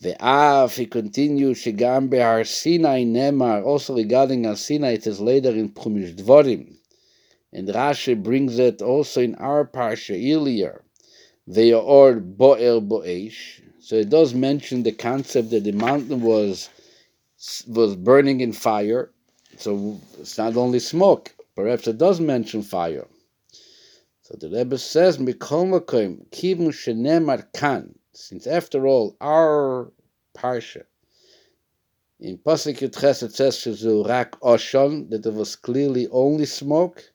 Ve'af, 0.00 0.76
he 0.78 0.86
continues, 0.86 1.62
Shegam 1.62 2.08
Behar 2.08 2.44
Sinai 2.44 3.04
Nemar, 3.04 3.62
also 3.62 3.94
regarding 3.94 4.44
Har 4.44 4.56
Sinai, 4.56 4.94
it 4.94 5.06
later 5.20 5.50
in 5.50 5.68
Chumash 5.68 6.16
Dvorim. 6.16 6.79
And 7.52 7.68
Rashi 7.68 8.20
brings 8.20 8.58
it 8.58 8.80
also 8.80 9.20
in 9.20 9.34
our 9.36 9.66
parsha 9.66 10.14
earlier. 10.34 10.84
Ve'or 11.48 12.20
Bo'er 12.36 12.80
Bo'esh. 12.86 13.60
So 13.80 13.96
it 13.96 14.10
does 14.10 14.34
mention 14.34 14.82
the 14.82 14.92
concept 14.92 15.50
that 15.50 15.64
the 15.64 15.72
mountain 15.72 16.20
was 16.20 16.68
was 17.66 17.96
burning 17.96 18.40
in 18.40 18.52
fire. 18.52 19.10
So 19.56 19.98
it's 20.18 20.38
not 20.38 20.56
only 20.56 20.78
smoke. 20.78 21.34
Perhaps 21.56 21.88
it 21.88 21.98
does 21.98 22.20
mention 22.20 22.62
fire. 22.62 23.06
So 24.22 24.36
the 24.38 24.48
Rebbe 24.48 24.78
says, 24.78 25.18
Mikol 25.18 25.80
Kivun 26.30 26.68
Shenemar 26.68 27.52
Kan, 27.52 27.98
since 28.12 28.46
after 28.46 28.86
all, 28.86 29.16
our 29.20 29.90
Parsha, 30.36 30.84
in 32.20 32.38
Pasuk 32.38 32.78
Yudches 32.78 33.22
it 33.24 33.34
says, 33.34 33.84
Rak 34.06 34.38
Oshon, 34.40 35.10
that 35.10 35.26
it 35.26 35.34
was 35.34 35.56
clearly 35.56 36.06
only 36.12 36.46
smoke. 36.46 37.12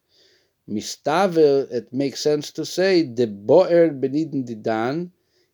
Mistaver, 0.67 1.71
it 1.71 1.93
makes 1.93 2.21
sense 2.21 2.51
to 2.51 2.65
say, 2.65 3.03
the 3.03 3.27
Boer 3.27 3.89
Benidin 3.89 4.45
Didan, 4.45 5.11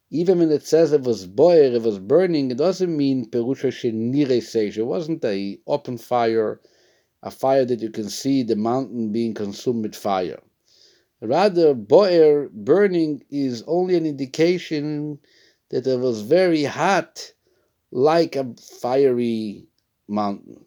even 0.10 0.39
when 0.39 0.52
it 0.52 0.63
says 0.63 0.91
it 0.91 1.04
was 1.04 1.26
boer, 1.26 1.56
it 1.56 1.82
was 1.82 2.00
burning, 2.00 2.52
it 2.52 2.58
doesn't 2.58 2.95
mean 2.95 3.30
Perusha 3.30 3.71
Shenire 3.71 4.41
Seish. 4.41 4.78
It 4.78 4.84
wasn't 4.84 5.24
a 5.24 5.60
open 5.67 5.97
fire, 5.97 6.60
a 7.24 7.32
fire 7.32 7.65
that 7.65 7.82
you 7.82 7.89
can 7.89 8.10
see 8.10 8.43
the 8.43 8.56
mountain 8.56 9.12
being 9.12 9.34
consumed 9.34 9.84
with 9.84 9.95
fire. 9.95 10.41
Rather, 11.21 11.74
boer 11.74 12.50
burning 12.52 13.24
is 13.30 13.63
only 13.67 13.95
an 13.95 14.06
indication 14.06 15.19
that 15.69 15.88
it 15.88 16.00
was 16.00 16.21
very 16.21 16.63
hot, 16.63 17.32
like 17.91 18.36
a 18.36 18.54
fiery 18.82 19.67
mountain. 20.08 20.65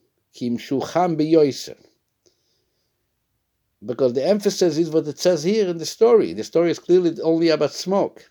Because 3.85 4.15
the 4.15 4.27
emphasis 4.27 4.79
is 4.79 4.91
what 4.91 5.07
it 5.07 5.19
says 5.19 5.43
here 5.43 5.69
in 5.69 5.79
the 5.79 5.87
story. 5.87 6.33
The 6.33 6.45
story 6.45 6.71
is 6.71 6.79
clearly 6.79 7.21
only 7.23 7.49
about 7.51 7.73
smoke. 7.73 8.31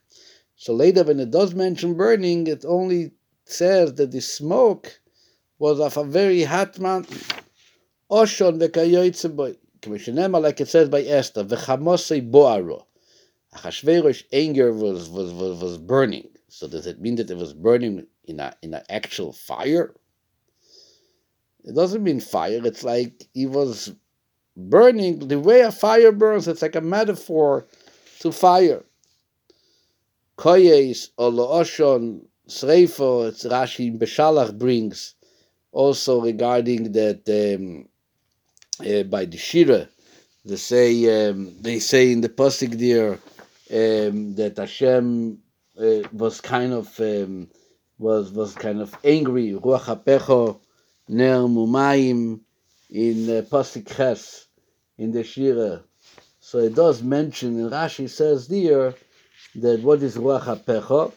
So 0.56 0.74
later, 0.74 1.04
when 1.04 1.20
it 1.20 1.32
does 1.32 1.54
mention 1.54 1.96
burning, 1.96 2.48
it 2.48 2.64
only 2.66 3.12
says 3.46 3.94
that 3.96 4.12
the 4.12 4.22
smoke 4.22 5.00
was 5.60 5.80
of 5.80 5.98
a 5.98 6.04
very 6.04 6.44
hot 6.44 6.80
mountain. 6.80 7.20
Oshon 8.10 8.60
like 10.42 10.62
it 10.62 10.68
says 10.68 10.90
by 10.90 11.02
Esther, 11.02 11.44
v'chamosei 11.44 12.32
boaro. 12.32 12.86
Achashverosh 13.56 14.24
anger 14.32 14.72
was, 14.72 15.10
was, 15.10 15.32
was, 15.34 15.62
was 15.62 15.78
burning. 15.78 16.30
So 16.48 16.68
does 16.68 16.88
it 16.88 17.02
mean 17.02 17.16
that 17.16 17.30
it 17.30 17.38
was 17.38 17.54
burning 17.54 18.06
in 18.26 18.40
a 18.40 18.56
in 18.62 18.74
an 18.74 18.84
actual 18.90 19.34
fire? 19.34 19.94
It 21.64 21.76
doesn't 21.76 22.04
mean 22.04 22.20
fire. 22.20 22.62
It's 22.64 22.84
like 22.84 23.28
he 23.34 23.46
was 23.46 23.94
burning 24.56 25.28
the 25.28 25.40
way 25.40 25.62
a 25.62 25.72
fire 25.72 26.12
burns. 26.12 26.48
It's 26.48 26.62
like 26.62 26.76
a 26.76 26.82
metaphor 26.82 27.66
to 28.20 28.32
fire. 28.32 28.84
Koyes 30.38 31.10
or 31.18 31.32
Looshon 31.32 32.26
Sreifo, 32.48 33.28
it's 33.30 33.46
Rashi 33.46 33.98
Beshalach 33.98 34.58
brings 34.58 35.16
also 35.72 36.22
regarding 36.22 36.92
that 36.94 37.22
um, 37.30 37.88
uh, 38.88 39.04
by 39.04 39.26
the 39.26 39.38
Shira. 39.38 39.90
They 40.46 40.58
say 40.58 41.30
um, 41.30 41.56
they 41.62 41.80
say 41.80 42.12
in 42.12 42.22
the 42.22 42.30
pasuk 42.30 42.78
there 42.78 43.14
um, 43.14 44.36
that 44.36 44.58
Hashem 44.58 45.38
uh, 45.80 46.08
was 46.12 46.42
kind 46.42 46.74
of 46.74 47.00
um, 47.00 47.50
was 47.98 48.32
was 48.32 48.54
kind 48.54 48.82
of 48.82 48.96
angry. 49.04 49.52
Ruach 49.52 49.86
hapecho 49.86 50.60
ner 51.08 51.38
mumayim 51.48 52.42
in 52.90 53.30
uh, 53.30 53.42
pasuk 53.44 53.96
ches 53.96 54.43
in 54.98 55.12
the 55.12 55.24
Shira. 55.24 55.84
So 56.40 56.60
it 56.60 56.76
does 56.76 57.02
mention, 57.02 57.60
and 57.60 57.72
Rashi 57.72 58.10
says 58.10 58.48
there 58.48 58.94
that 59.56 59.82
what 59.82 60.04
is 60.04 60.18
ruach 60.18 60.44
hapecho? 60.44 61.14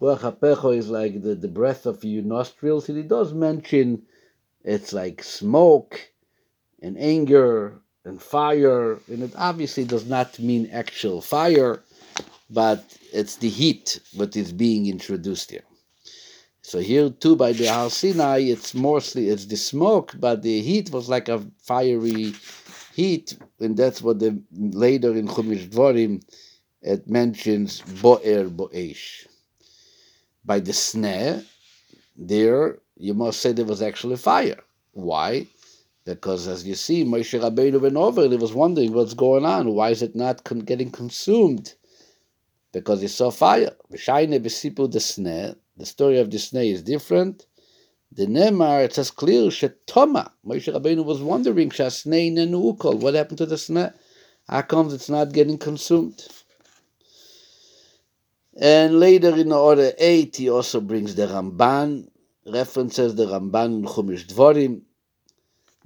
Ruach 0.00 0.20
hapecho 0.20 0.76
is 0.76 0.88
like 0.88 1.22
the, 1.22 1.34
the 1.34 1.48
breath 1.48 1.86
of 1.86 2.04
your 2.04 2.22
nostrils. 2.22 2.88
And 2.88 2.98
it 2.98 3.08
does 3.08 3.32
mention 3.32 4.02
it's 4.64 4.92
like 4.92 5.22
smoke 5.22 6.10
and 6.80 6.98
anger 6.98 7.80
and 8.04 8.20
fire, 8.20 8.98
and 9.08 9.22
it 9.22 9.32
obviously 9.36 9.84
does 9.84 10.06
not 10.06 10.38
mean 10.38 10.68
actual 10.70 11.22
fire, 11.22 11.82
but 12.50 12.84
it's 13.12 13.36
the 13.36 13.48
heat 13.48 14.00
that 14.16 14.36
is 14.36 14.52
being 14.52 14.86
introduced 14.86 15.50
here. 15.50 15.64
So 16.60 16.80
here 16.80 17.10
too 17.10 17.36
by 17.36 17.52
the 17.52 17.66
Har 17.66 17.90
Sinai, 17.90 18.40
it's 18.40 18.74
mostly 18.74 19.28
it's 19.28 19.46
the 19.46 19.56
smoke, 19.56 20.14
but 20.18 20.42
the 20.42 20.60
heat 20.62 20.90
was 20.90 21.08
like 21.08 21.28
a 21.28 21.42
fiery 21.62 22.34
heat, 22.94 23.36
and 23.60 23.76
that's 23.76 24.00
what 24.02 24.18
the 24.20 24.40
later 24.52 25.14
in 25.14 25.26
Chumash 25.28 25.68
Dvorim 25.68 26.22
it 26.82 27.08
mentions 27.08 27.80
Bo'er 27.80 28.48
Bo'esh. 28.48 29.26
By 30.44 30.60
the 30.60 30.72
snare, 30.72 31.42
there 32.16 32.78
you 32.96 33.14
must 33.14 33.40
say 33.40 33.52
there 33.52 33.64
was 33.64 33.82
actually 33.82 34.16
fire. 34.16 34.60
Why? 34.92 35.46
Because 36.04 36.46
as 36.46 36.66
you 36.66 36.74
see, 36.74 37.04
Moshe 37.04 37.40
Rabbeinu 37.40 37.80
went 37.80 37.96
over 37.96 38.22
and 38.22 38.32
he 38.32 38.38
was 38.38 38.52
wondering 38.52 38.92
what's 38.92 39.14
going 39.14 39.46
on. 39.46 39.74
Why 39.74 39.90
is 39.90 40.02
it 40.02 40.14
not 40.14 40.44
con- 40.44 40.60
getting 40.60 40.90
consumed? 40.90 41.74
Because 42.72 43.00
he 43.00 43.08
saw 43.08 43.30
fire. 43.30 43.74
The 43.90 43.98
story 45.82 46.18
of 46.18 46.30
the 46.30 46.38
snare 46.38 46.64
is 46.64 46.82
different. 46.82 47.46
The 48.14 48.26
Nemar, 48.26 48.84
it 48.84 48.94
says 48.94 49.10
clear, 49.10 49.50
Shetoma. 49.50 50.30
Moshe 50.46 50.72
Rabbeinu 50.72 51.04
was 51.04 51.20
wondering, 51.20 51.70
Shasnei 51.70 52.32
Nenukol, 52.32 53.00
what 53.00 53.14
happened 53.14 53.38
to 53.38 53.46
the 53.46 53.56
sneh? 53.56 53.92
How 54.48 54.62
comes 54.62 54.92
it's 54.92 55.08
not 55.10 55.32
getting 55.32 55.58
consumed? 55.58 56.24
And 58.56 59.00
later 59.00 59.34
in 59.36 59.48
the 59.48 59.58
order 59.58 59.92
8, 59.98 60.36
he 60.36 60.48
also 60.48 60.80
brings 60.80 61.16
the 61.16 61.26
Ramban, 61.26 62.08
references 62.46 63.16
the 63.16 63.26
Ramban 63.26 63.66
in 63.66 63.84
Chumash 63.84 64.26
Dvorim, 64.26 64.82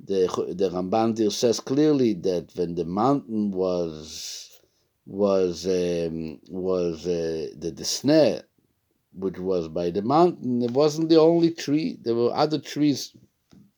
the 0.04 0.26
the 0.54 0.70
Ramban 0.70 1.32
says 1.32 1.60
clearly 1.60 2.14
that 2.14 2.54
when 2.54 2.74
the 2.74 2.84
mountain 2.84 3.50
was 3.50 4.60
was 5.06 5.66
um, 5.66 6.38
was 6.48 7.06
uh, 7.06 7.48
the, 7.56 7.70
the 7.70 7.82
sneh, 7.82 8.42
which 9.18 9.38
was 9.38 9.68
by 9.68 9.90
the 9.90 10.02
mountain, 10.02 10.62
it 10.62 10.70
wasn't 10.70 11.08
the 11.08 11.20
only 11.20 11.50
tree. 11.50 11.98
There 12.02 12.14
were 12.14 12.34
other 12.34 12.58
trees 12.58 13.12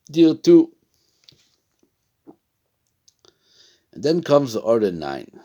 there 0.07 0.35
too. 0.35 0.73
And 3.93 4.03
then 4.03 4.21
comes 4.23 4.53
the 4.53 4.61
order 4.61 4.91
nine. 4.91 5.39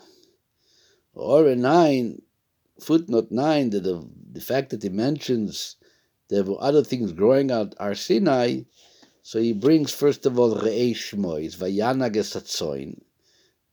Order 1.14 1.56
nine, 1.56 2.22
footnote 2.80 3.30
nine, 3.30 3.70
that 3.70 3.84
the, 3.84 4.08
the 4.32 4.40
fact 4.40 4.70
that 4.70 4.82
he 4.82 4.88
mentions 4.88 5.76
there 6.28 6.44
were 6.44 6.60
other 6.60 6.82
things 6.82 7.12
growing 7.12 7.50
out 7.50 7.74
Har 7.78 7.94
Sinai 7.94 8.62
so 9.26 9.40
he 9.40 9.52
brings 9.52 9.92
first 9.92 10.24
of 10.24 10.38
all 10.38 10.54
Re'ei 10.54 10.94
Shmois, 10.94 11.56
Vayana 11.56 12.08
Gesatzoin, 12.14 13.00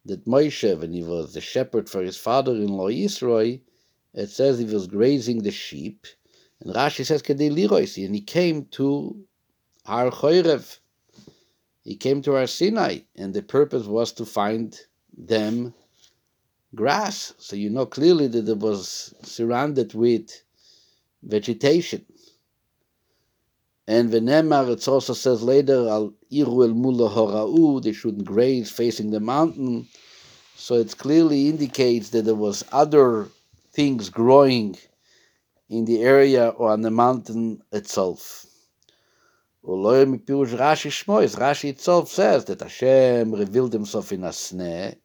that 0.04 0.26
Moshe, 0.26 0.76
when 0.80 0.94
he 0.94 1.04
was 1.04 1.36
the 1.36 1.42
shepherd 1.42 1.88
for 1.88 2.02
his 2.02 2.18
father-in-law 2.18 2.90
Yisroi, 2.90 3.62
it 4.14 4.30
says 4.30 4.60
he 4.60 4.66
was 4.66 4.88
grazing 4.88 5.44
the 5.44 5.52
sheep, 5.52 6.06
and 6.62 6.74
Rashi 6.74 7.06
says 7.06 7.24
Kedei 7.24 7.52
Liroisi, 7.52 8.06
and 8.06 8.14
he 8.14 8.22
came 8.22 8.66
to 8.72 9.26
Har 9.86 10.12
Choirev, 10.12 10.80
he 11.84 11.96
came 11.96 12.22
to 12.22 12.34
Har 12.34 12.48
Sinai, 12.48 13.00
and 13.16 13.34
the 13.34 13.42
purpose 13.42 13.86
was 13.86 14.12
to 14.14 14.26
find 14.26 14.80
them 15.18 15.74
grass. 16.76 17.34
So 17.38 17.56
you 17.56 17.70
know 17.70 17.86
clearly 17.86 18.28
that 18.28 18.48
it 18.48 18.58
was 18.58 19.14
surrounded 19.24 19.94
with 19.94 20.44
vegetation. 21.22 22.06
And 23.86 24.10
Venemar, 24.10 24.70
it 24.72 24.88
also 24.88 25.14
says 25.14 25.44
later, 25.44 25.90
Al 25.90 26.14
Iru 26.32 26.68
El 26.68 26.74
Mula 26.74 27.10
Hora'u, 27.10 27.84
they 27.84 27.92
shouldn't 27.92 28.26
graze 28.26 28.72
facing 28.72 29.12
the 29.12 29.20
mountain. 29.20 29.88
So 30.56 30.76
it 30.76 30.98
clearly 30.98 31.50
indicates 31.50 32.10
that 32.10 32.24
there 32.24 32.36
was 32.36 32.64
other 32.72 33.28
things 33.74 34.10
growing 34.10 34.78
in 35.70 35.86
the 35.86 36.02
area 36.02 36.50
or 36.50 36.72
on 36.72 36.82
the 36.82 36.92
mountain 36.92 37.62
itself. 37.72 38.46
Rashi 39.66 40.92
Shmois, 40.92 41.36
Rashi 41.38 41.70
itself 41.70 42.10
says 42.10 42.46
that 42.46 42.62
Hashem 42.62 43.34
revealed 43.34 43.74
himself 43.74 44.12
in 44.12 44.24
a 44.24 44.30
sneh, 44.30 44.96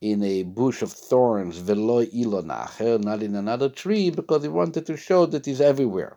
in 0.00 0.22
a 0.22 0.42
bush 0.42 0.82
of 0.82 0.92
thorns, 0.92 1.58
velo 1.58 2.04
ilonacher, 2.04 3.02
not 3.02 3.22
in 3.22 3.34
another 3.34 3.68
tree, 3.68 4.10
because 4.10 4.42
he 4.42 4.48
wanted 4.48 4.86
to 4.86 4.96
show 4.96 5.26
that 5.26 5.46
he's 5.46 5.60
everywhere 5.60 6.16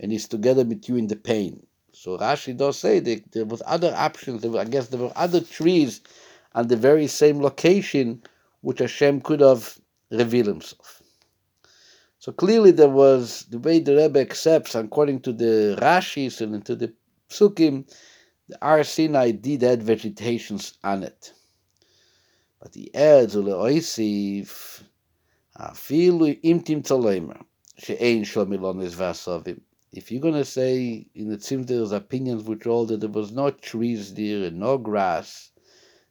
and 0.00 0.12
he's 0.12 0.28
together 0.28 0.64
with 0.64 0.88
you 0.88 0.96
in 0.96 1.06
the 1.06 1.16
pain. 1.16 1.66
So 1.92 2.18
Rashi 2.18 2.56
does 2.56 2.78
say 2.78 3.00
that 3.00 3.32
there 3.32 3.44
was 3.44 3.62
other 3.66 3.94
options. 3.96 4.44
Were, 4.44 4.60
I 4.60 4.64
guess 4.64 4.88
there 4.88 5.00
were 5.00 5.12
other 5.16 5.40
trees 5.40 6.00
on 6.54 6.68
the 6.68 6.76
very 6.76 7.06
same 7.06 7.40
location 7.40 8.22
which 8.60 8.80
Hashem 8.80 9.20
could 9.22 9.40
have 9.40 9.78
revealed 10.10 10.48
himself. 10.48 10.95
So 12.26 12.32
clearly 12.32 12.72
there 12.72 12.88
was 12.88 13.44
the 13.50 13.60
way 13.60 13.78
the 13.78 13.94
Rebbe 13.94 14.18
accepts, 14.18 14.74
according 14.74 15.20
to 15.20 15.32
the 15.32 15.78
Rashis 15.80 16.40
and 16.40 16.66
to 16.66 16.74
the 16.74 16.92
Psukim, 17.30 17.88
the 18.48 18.58
Ar 18.60 18.82
Sinai 18.82 19.30
did 19.30 19.62
add 19.62 19.84
vegetations 19.84 20.76
on 20.82 21.04
it. 21.04 21.32
But 22.60 22.74
he 22.74 22.92
adds, 22.92 23.36
Uleoisif, 23.36 24.82
Afilu 25.56 26.42
imtim 26.42 26.82
taloimer, 26.82 27.40
she'ein 27.78 28.24
shlomilonis 28.24 28.96
vasovim 28.96 29.60
if 29.92 30.10
you're 30.10 30.20
going 30.20 30.34
to 30.34 30.44
say 30.44 31.06
in 31.14 31.28
the 31.28 31.40
seems 31.40 31.66
there's 31.66 31.92
opinions 31.92 32.42
which 32.42 32.64
hold 32.64 32.88
that 32.88 33.02
there 33.02 33.08
was 33.08 33.30
no 33.30 33.50
trees 33.50 34.14
there 34.14 34.42
and 34.48 34.58
no 34.58 34.78
grass, 34.78 35.52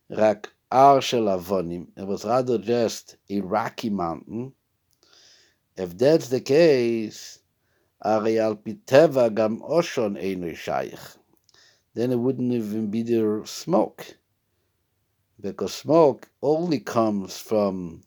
rak 0.10 0.50
ar 0.72 1.02
shel 1.02 1.28
it 1.28 2.08
was 2.08 2.24
rather 2.24 2.58
just 2.58 3.18
a 3.30 3.42
rocky 3.42 3.90
mountain. 3.90 4.54
If 5.78 5.98
that's 5.98 6.30
the 6.30 6.40
case, 6.40 7.40
piteva 8.04 9.34
gam 9.34 9.62
oshon 9.62 10.18
einu 10.18 10.56
shaykh, 10.56 11.00
then 11.94 12.12
it 12.12 12.20
wouldn't 12.20 12.54
even 12.54 12.90
be 12.90 13.04
there 13.04 13.46
smoke, 13.46 14.18
because 15.40 15.74
smoke 15.74 16.30
only 16.42 16.80
comes 16.80 17.38
from 17.38 18.02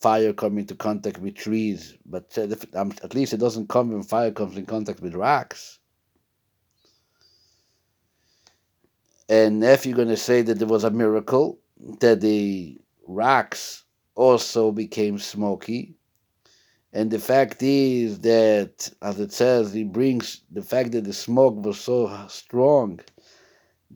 fire 0.00 0.32
coming 0.32 0.60
into 0.60 0.74
contact 0.74 1.18
with 1.18 1.34
trees, 1.34 1.96
but 2.04 2.36
um, 2.74 2.92
at 3.02 3.14
least 3.14 3.32
it 3.32 3.40
doesn't 3.40 3.68
come 3.68 3.92
when 3.92 4.02
fire 4.02 4.32
comes 4.32 4.56
in 4.56 4.66
contact 4.66 5.00
with 5.00 5.14
rocks. 5.14 5.78
And 9.28 9.62
if 9.64 9.86
you're 9.86 9.96
going 9.96 10.08
to 10.08 10.16
say 10.16 10.42
that 10.42 10.58
there 10.58 10.68
was 10.68 10.84
a 10.84 10.90
miracle, 10.90 11.58
that 12.00 12.20
the 12.20 12.78
rocks 13.06 13.84
also 14.14 14.72
became 14.72 15.18
smoky, 15.18 15.94
and 16.92 17.10
the 17.10 17.18
fact 17.18 17.62
is 17.62 18.18
that, 18.20 18.90
as 19.00 19.18
it 19.18 19.32
says, 19.32 19.72
he 19.72 19.84
brings 19.84 20.42
the 20.50 20.62
fact 20.62 20.92
that 20.92 21.04
the 21.04 21.12
smoke 21.12 21.64
was 21.64 21.80
so 21.80 22.26
strong. 22.28 23.00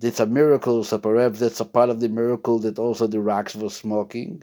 It's 0.01 0.21
a 0.21 0.27
miracle, 0.27 0.83
so 0.85 0.99
perhaps 0.99 1.39
that's 1.39 1.61
a 1.61 1.65
part 1.65 1.91
of 1.91 2.01
the 2.01 2.09
miracle 2.09 2.59
that 2.61 2.79
also 2.79 3.07
the 3.07 3.21
rocks 3.21 3.55
were 3.55 3.71
smoking. 3.71 4.43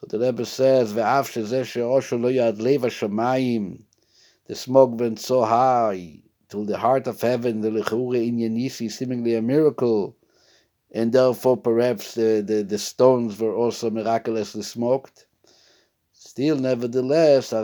So 0.00 0.06
the 0.08 0.18
Rebbe 0.18 0.44
says, 0.44 0.92
"Ve'av 0.92 1.24
shezeh 1.32 1.64
she'oshu 1.64 2.20
lo 2.20 2.30
yad 2.30 2.60
leva 2.60 2.88
shamayim." 2.88 3.82
The 4.46 4.54
smoke 4.54 5.00
went 5.00 5.18
so 5.18 5.42
high 5.44 6.22
to 6.50 6.64
the 6.64 6.78
heart 6.78 7.06
of 7.06 7.20
heaven, 7.20 7.62
the 7.62 7.70
lechure 7.70 8.26
in 8.26 8.36
Yenisi, 8.36 8.90
seemingly 8.90 9.34
a 9.34 9.42
miracle, 9.42 10.16
and 10.92 11.12
therefore 11.12 11.56
perhaps 11.56 12.14
the, 12.14 12.44
the, 12.46 12.62
the 12.62 12.78
stones 12.78 13.38
were 13.40 13.54
also 13.54 13.90
miraculously 13.90 14.62
smoked. 14.62 15.25
Still, 16.36 16.58
nevertheless, 16.58 17.54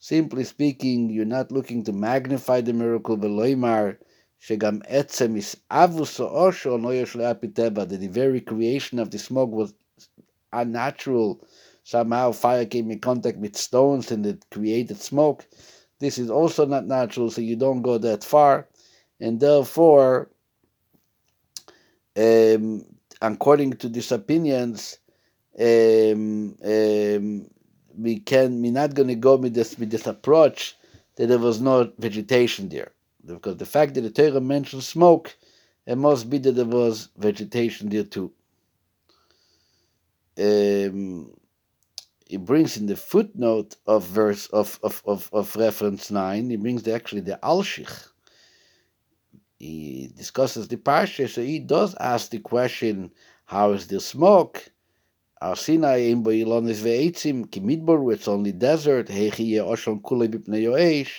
simply 0.00 0.42
speaking, 0.42 1.10
you're 1.10 1.24
not 1.24 1.52
looking 1.52 1.84
to 1.84 1.92
magnify 1.92 2.60
the 2.60 2.72
miracle, 2.72 3.16
that 7.86 8.00
the 8.00 8.08
very 8.08 8.40
creation 8.40 8.98
of 8.98 9.12
the 9.12 9.18
smoke 9.20 9.52
was 9.52 9.74
unnatural. 10.52 11.46
Somehow 11.84 12.32
fire 12.32 12.66
came 12.66 12.90
in 12.90 12.98
contact 12.98 13.38
with 13.38 13.56
stones 13.56 14.10
and 14.10 14.26
it 14.26 14.44
created 14.50 15.00
smoke. 15.00 15.46
This 16.00 16.18
is 16.18 16.30
also 16.30 16.66
not 16.66 16.84
natural, 16.84 17.30
so 17.30 17.40
you 17.42 17.54
don't 17.54 17.82
go 17.82 17.96
that 17.98 18.24
far. 18.24 18.66
And 19.20 19.38
therefore, 19.38 20.30
um, 22.16 22.84
according 23.32 23.74
to 23.74 23.88
these 23.88 24.12
opinions, 24.12 24.98
um, 25.58 26.56
um, 26.64 27.46
we 27.96 28.18
can 28.20 28.60
we're 28.60 28.72
not 28.72 28.94
going 28.94 29.08
to 29.08 29.14
go 29.14 29.36
with 29.36 29.54
this 29.54 29.78
with 29.78 29.90
this 29.90 30.06
approach 30.06 30.76
that 31.16 31.28
there 31.28 31.38
was 31.38 31.60
no 31.60 31.92
vegetation 31.98 32.68
there 32.68 32.90
because 33.24 33.56
the 33.56 33.66
fact 33.66 33.94
that 33.94 34.02
the 34.02 34.10
Torah 34.10 34.40
mentions 34.40 34.88
smoke, 34.88 35.36
it 35.86 35.96
must 35.96 36.28
be 36.28 36.38
that 36.38 36.52
there 36.52 36.64
was 36.64 37.08
vegetation 37.16 37.88
there 37.88 38.04
too. 38.04 38.32
Um, 40.36 41.32
it 42.28 42.44
brings 42.44 42.76
in 42.76 42.86
the 42.86 42.96
footnote 42.96 43.76
of 43.86 44.04
verse 44.04 44.46
of, 44.48 44.78
of, 44.82 45.02
of, 45.06 45.30
of 45.32 45.54
reference 45.56 46.10
9, 46.10 46.50
he 46.50 46.56
brings 46.56 46.82
the, 46.82 46.92
actually 46.92 47.20
the 47.20 47.38
Alshich. 47.42 48.08
He 49.64 50.10
discusses 50.14 50.68
the 50.68 50.76
Parsha, 50.76 51.26
so 51.26 51.40
he 51.40 51.58
does 51.58 51.94
ask 51.98 52.28
the 52.28 52.38
question, 52.38 53.10
how 53.46 53.72
is 53.72 53.86
the 53.86 53.98
smoke? 53.98 54.70
Ar 55.40 55.56
Sinai 55.56 56.12
boilonis 56.12 56.82
ve'etzim, 56.82 57.46
kimidbor, 57.46 58.12
it's 58.12 58.28
only 58.28 58.52
desert, 58.52 59.06
hechi 59.06 59.46
ye 59.46 59.56
oshon 59.56 60.02
yoesh. 60.02 61.12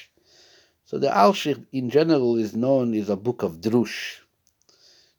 So 0.84 1.00
the 1.00 1.08
Alshich 1.08 1.66
in 1.72 1.90
general 1.90 2.36
is 2.36 2.56
known 2.56 2.94
as 2.94 3.10
a 3.10 3.16
book 3.16 3.42
of 3.42 3.62
Drush, 3.62 4.20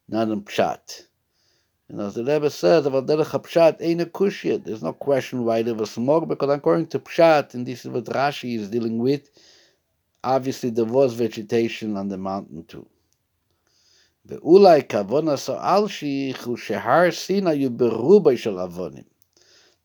not 0.08 0.30
a 0.30 0.36
Pshat. 0.36 1.06
And 1.88 2.00
as 2.00 2.14
the 2.14 2.22
Rebbe 2.22 2.48
says, 2.48 2.86
Pshat 2.86 3.78
ain't 3.80 4.02
a. 4.02 4.58
There's 4.58 4.84
no 4.84 4.92
question 4.92 5.44
why 5.44 5.62
there 5.62 5.74
was 5.74 5.90
smoke, 5.90 6.28
because 6.28 6.50
according 6.50 6.86
to 6.88 7.00
Pshat, 7.00 7.54
and 7.54 7.66
this 7.66 7.84
is 7.84 7.90
what 7.90 8.04
Rashi 8.04 8.56
is 8.56 8.70
dealing 8.70 8.98
with, 8.98 9.28
obviously 10.22 10.70
there 10.70 10.84
was 10.84 11.14
vegetation 11.14 11.96
on 11.96 12.06
the 12.06 12.18
mountain 12.18 12.64
too. 12.66 12.86
ואולי 14.25 14.81
כוונה 14.91 15.33
so 15.33 15.51
אלשיך 15.51 16.47
הוא 16.47 16.57
שהר 16.57 17.11
סיני 17.11 17.63
הוא 17.63 17.71
ברובי 17.71 18.37
של 18.37 18.59
אבונים. 18.59 19.03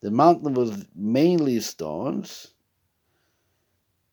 The 0.04 0.10
mountain 0.10 0.54
was 0.54 0.70
mainly 0.94 1.58
stones, 1.60 2.48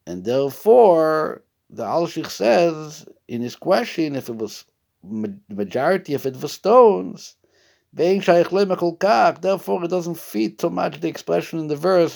and 0.07 0.23
therefore 0.23 1.43
the 1.69 1.83
Alshich 1.83 2.29
says 2.29 3.05
in 3.27 3.41
his 3.41 3.55
question 3.55 4.15
if 4.15 4.29
it 4.29 4.37
was 4.37 4.65
the 5.03 5.35
majority 5.49 6.13
if 6.13 6.25
it 6.25 6.41
was 6.41 6.53
stones, 6.53 7.35
therefore 7.91 9.83
it 9.83 9.89
doesn't 9.89 10.17
fit 10.17 10.61
so 10.61 10.69
much 10.69 10.99
the 10.99 11.07
expression 11.09 11.59
in 11.59 11.67
the 11.67 11.75
verse 11.75 12.15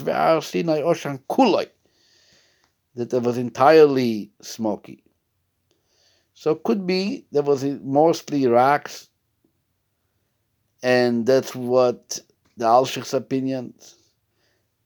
that 2.98 3.14
it 3.14 3.22
was 3.22 3.38
entirely 3.38 4.32
smoky. 4.42 5.04
So 6.35 6.53
it 6.53 6.63
could 6.65 6.87
be 6.87 7.27
there 7.31 7.43
was 7.43 7.63
mostly 7.65 8.47
rocks, 8.47 9.09
and 10.83 11.27
that's 11.27 11.55
what 11.55 12.21
the 12.57 12.65
Alshich's 12.65 13.15
opinion. 13.15 13.75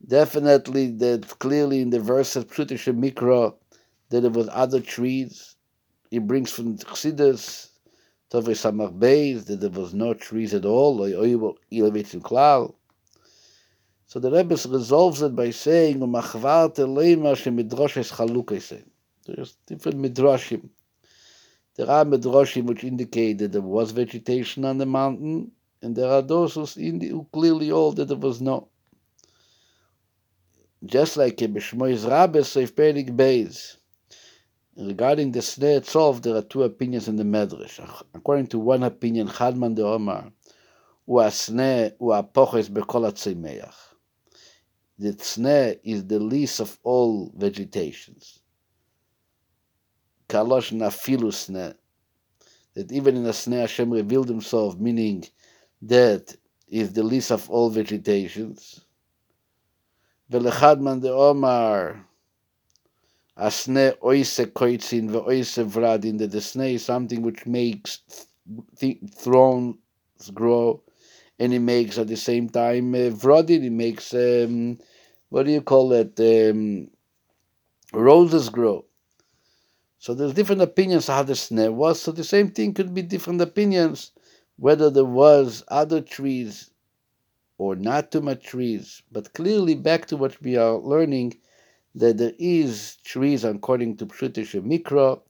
Definitely, 0.07 0.91
that 0.99 1.39
clearly 1.39 1.81
in 1.81 1.91
the 1.91 2.01
verse 2.01 2.37
of 2.37 2.49
Pshutish 2.49 2.87
Mikra, 2.93 3.55
that 4.11 4.21
there 4.21 4.31
was 4.31 4.49
other 4.53 4.81
trees. 4.81 5.57
He 6.11 6.19
brings 6.19 6.53
from 6.53 6.77
Chassidus, 6.79 7.71
Tovei 8.31 8.55
Samach 8.55 8.97
Beis, 8.99 9.47
that 9.47 9.61
there 9.61 9.71
was 9.71 9.95
no 9.95 10.15
trees 10.15 10.53
at 10.55 10.65
all. 10.65 10.99
So 14.09 14.21
the 14.21 14.31
Rebbe 14.31 14.57
resolves 14.69 15.23
it 15.23 15.35
by 15.35 15.51
saying, 15.51 15.99
"Umachvar 15.99 16.75
telema 16.75 17.35
shemidroshes. 17.35 18.85
There's 19.27 19.57
different 19.67 19.99
midrashim. 19.99 20.69
There 21.77 21.91
are 21.91 22.05
midrashim 22.05 22.65
which 22.65 22.85
indicate 22.85 23.39
that 23.39 23.53
there 23.53 23.61
was 23.61 23.91
vegetation 23.91 24.65
on 24.65 24.79
the 24.79 24.87
mountain, 24.87 25.53
and 25.83 25.95
there 25.95 26.11
are 26.11 26.23
those 26.23 26.55
who 26.55 27.27
clearly 27.33 27.69
hold 27.69 27.97
that 27.97 28.09
there 28.09 28.17
was 28.17 28.41
no. 28.41 28.69
Just 30.85 31.17
like 31.17 31.41
in 31.43 31.55
Bishmois 31.55 32.09
Rabbe 32.09 32.37
Seif 32.37 32.73
Perik 32.73 33.17
Beis, 33.17 33.77
Regarding 34.77 35.33
the 35.33 35.39
sneh 35.39 35.79
itself, 35.79 36.21
there 36.21 36.37
are 36.37 36.43
two 36.43 36.63
opinions 36.63 37.09
in 37.09 37.17
the 37.17 37.25
Medrash. 37.25 37.81
According 38.13 38.49
to 38.49 38.59
one 38.59 38.83
opinion, 38.83 39.27
Chadman 39.27 39.75
de 39.75 39.83
Omar, 39.83 40.31
sneh 41.09 41.97
u'apoches 41.99 42.69
bekol 42.69 43.11
atzimeach. 43.11 43.75
The 44.99 45.15
sneh 45.15 45.81
is 45.83 46.07
the 46.07 46.19
least 46.19 46.61
of 46.61 46.79
all 46.83 47.33
vegetations. 47.35 48.41
Kalosh 50.29 50.73
nafilu 50.73 51.33
sneh. 51.33 51.75
that 52.75 52.93
even 52.93 53.17
in 53.17 53.27
a 53.27 53.33
snare 53.33 53.63
Hashem 53.63 53.91
revealed 53.91 54.29
himself, 54.29 54.79
meaning 54.79 55.25
that 55.83 56.37
is 56.69 56.93
the 56.93 57.03
least 57.03 57.31
of 57.31 57.49
all 57.51 57.71
vegetations. 57.71 58.85
Velechadman 60.31 61.01
de 61.01 61.13
Omar 61.13 62.07
Asne 63.39 63.95
oise 64.03 64.47
koitzin 64.47 65.11
ve'oise 65.11 65.63
vradin, 65.69 66.19
that 66.19 66.31
the 66.31 66.41
snare 66.41 66.71
is 66.71 66.85
something 66.85 67.21
which 67.21 67.45
makes 67.45 68.01
th- 68.79 68.99
thrones 69.15 69.77
grow, 70.33 70.83
and 71.39 71.53
it 71.53 71.61
makes 71.61 71.99
at 71.99 72.09
the 72.09 72.17
same 72.17 72.49
time 72.49 72.95
uh, 72.95 73.11
vradin, 73.11 73.63
it 73.63 73.73
makes, 73.73 74.15
um, 74.15 74.79
what 75.29 75.45
do 75.45 75.53
you 75.53 75.61
call 75.61 75.93
it, 75.93 76.19
um, 76.19 76.89
roses 77.93 78.49
grow. 78.49 78.86
So 80.07 80.15
there's 80.15 80.35
different 80.35 80.63
opinions 80.63 81.09
how 81.09 81.25
the 81.25 81.35
snare 81.35 81.73
was. 81.73 82.01
So 82.01 82.13
the 82.13 82.23
same 82.23 82.53
thing 82.53 82.75
could 82.75 82.95
be 82.95 83.03
different 83.03 83.41
opinions 83.41 84.13
whether 84.57 84.89
there 84.89 85.05
was 85.05 85.65
other 85.67 86.01
trees 86.01 86.71
or 87.59 87.75
not 87.75 88.13
too 88.13 88.21
much 88.21 88.45
trees. 88.45 89.03
But 89.11 89.33
clearly, 89.33 89.75
back 89.75 90.07
to 90.07 90.17
what 90.17 90.41
we 90.41 90.57
are 90.57 90.77
learning, 90.79 91.39
that 91.97 92.19
there 92.19 92.35
is 92.39 92.99
trees 93.03 93.43
according 93.43 93.97
to 93.97 94.07
Pshutish 94.07 94.55
Mikra, 94.63 95.21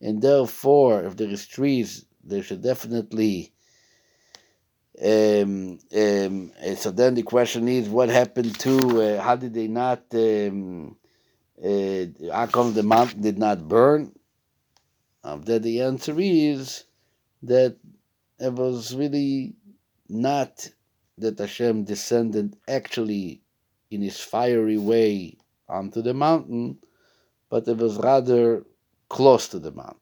and 0.00 0.22
therefore, 0.22 1.04
if 1.04 1.14
there 1.18 1.28
is 1.28 1.46
trees, 1.46 2.06
there 2.24 2.42
should 2.42 2.62
definitely. 2.62 3.52
Um, 4.98 5.78
um, 5.94 6.52
so 6.76 6.90
then 6.90 7.16
the 7.16 7.22
question 7.22 7.68
is, 7.68 7.86
what 7.86 8.08
happened 8.08 8.58
to? 8.60 9.02
Uh, 9.02 9.22
how 9.22 9.36
did 9.36 9.52
they 9.52 9.68
not? 9.68 10.04
Um, 10.14 10.96
uh, 11.62 12.06
how 12.32 12.46
come 12.46 12.72
the 12.72 12.82
mountain 12.82 13.20
did 13.20 13.38
not 13.38 13.68
burn? 13.68 14.10
Um, 15.24 15.42
then 15.42 15.62
the 15.62 15.82
answer 15.82 16.14
is 16.18 16.84
that 17.42 17.76
it 18.38 18.52
was 18.52 18.94
really 18.94 19.54
not 20.08 20.68
that 21.18 21.38
Hashem 21.38 21.84
descended 21.84 22.56
actually 22.68 23.42
in 23.90 24.02
his 24.02 24.18
fiery 24.18 24.78
way 24.78 25.36
onto 25.68 26.02
the 26.02 26.14
mountain, 26.14 26.78
but 27.48 27.68
it 27.68 27.76
was 27.76 27.96
rather 27.96 28.64
close 29.08 29.48
to 29.48 29.58
the 29.58 29.70
mountain. 29.70 29.98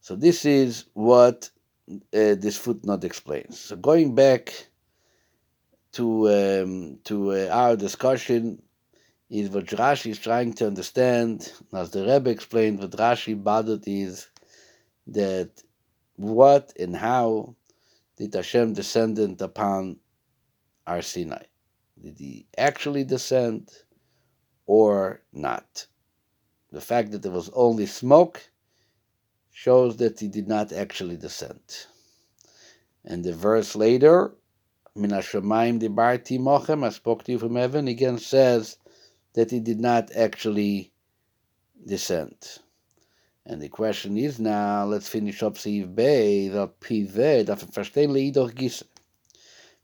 So 0.00 0.16
this 0.16 0.44
is 0.44 0.86
what 0.94 1.50
uh, 1.90 2.34
this 2.34 2.56
footnote 2.56 3.04
explains. 3.04 3.60
So 3.60 3.76
going 3.76 4.14
back 4.14 4.66
to 5.92 6.28
um, 6.28 6.98
to 7.04 7.32
uh, 7.32 7.48
our 7.52 7.76
discussion 7.76 8.62
is 9.32 9.48
what 9.48 9.64
Rashi 9.64 10.10
is 10.10 10.18
trying 10.18 10.52
to 10.54 10.66
understand. 10.66 11.50
As 11.72 11.90
the 11.90 12.04
Rebbe 12.04 12.28
explained, 12.28 12.80
what 12.80 12.90
Rashi 12.90 13.42
bothered 13.42 13.84
is 13.86 14.28
that 15.06 15.50
what 16.16 16.74
and 16.78 16.94
how 16.94 17.56
did 18.18 18.34
Hashem 18.34 18.74
descend 18.74 19.40
upon 19.40 19.96
Har 20.86 21.00
Sinai? 21.00 21.44
Did 22.00 22.18
he 22.18 22.46
actually 22.58 23.04
descend 23.04 23.70
or 24.66 25.22
not? 25.32 25.86
The 26.70 26.82
fact 26.82 27.12
that 27.12 27.22
there 27.22 27.32
was 27.32 27.50
only 27.54 27.86
smoke 27.86 28.50
shows 29.50 29.96
that 29.96 30.20
he 30.20 30.28
did 30.28 30.46
not 30.46 30.72
actually 30.72 31.16
descend. 31.16 31.86
And 33.02 33.24
the 33.24 33.32
verse 33.32 33.74
later, 33.74 34.34
Min 34.94 35.10
Hashemayim 35.10 35.80
dibarti 35.80 36.38
mochem, 36.38 36.84
I 36.84 36.90
spoke 36.90 37.24
to 37.24 37.32
you 37.32 37.38
from 37.38 37.56
heaven, 37.56 37.88
again 37.88 38.18
says 38.18 38.76
that 39.34 39.50
he 39.50 39.60
did 39.60 39.80
not 39.80 40.10
actually 40.14 40.92
descend. 41.86 42.36
And 43.44 43.60
the 43.60 43.68
question 43.68 44.16
is 44.16 44.38
now, 44.38 44.84
let's 44.84 45.08
finish 45.08 45.42
up 45.42 45.54
Seif 45.54 45.92
Beis, 45.94 46.52
the 46.52 46.68
Pive, 46.68 47.44
darf 47.44 47.62
ich 47.64 47.70
verstehen, 47.70 48.12
Leidoch 48.12 48.54
Gisse. 48.54 48.84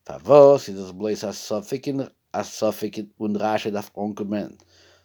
Favos, 0.06 0.68
ist 0.68 0.78
das 0.78 0.92
bloß 0.92 1.24
a 1.24 1.32
Sofik 1.32 1.86
in, 1.86 2.08
a 2.32 2.44
Sofik 2.44 3.10
und 3.18 3.36
Rasche 3.36 3.70
darf 3.70 3.90
onkommen. 3.94 4.56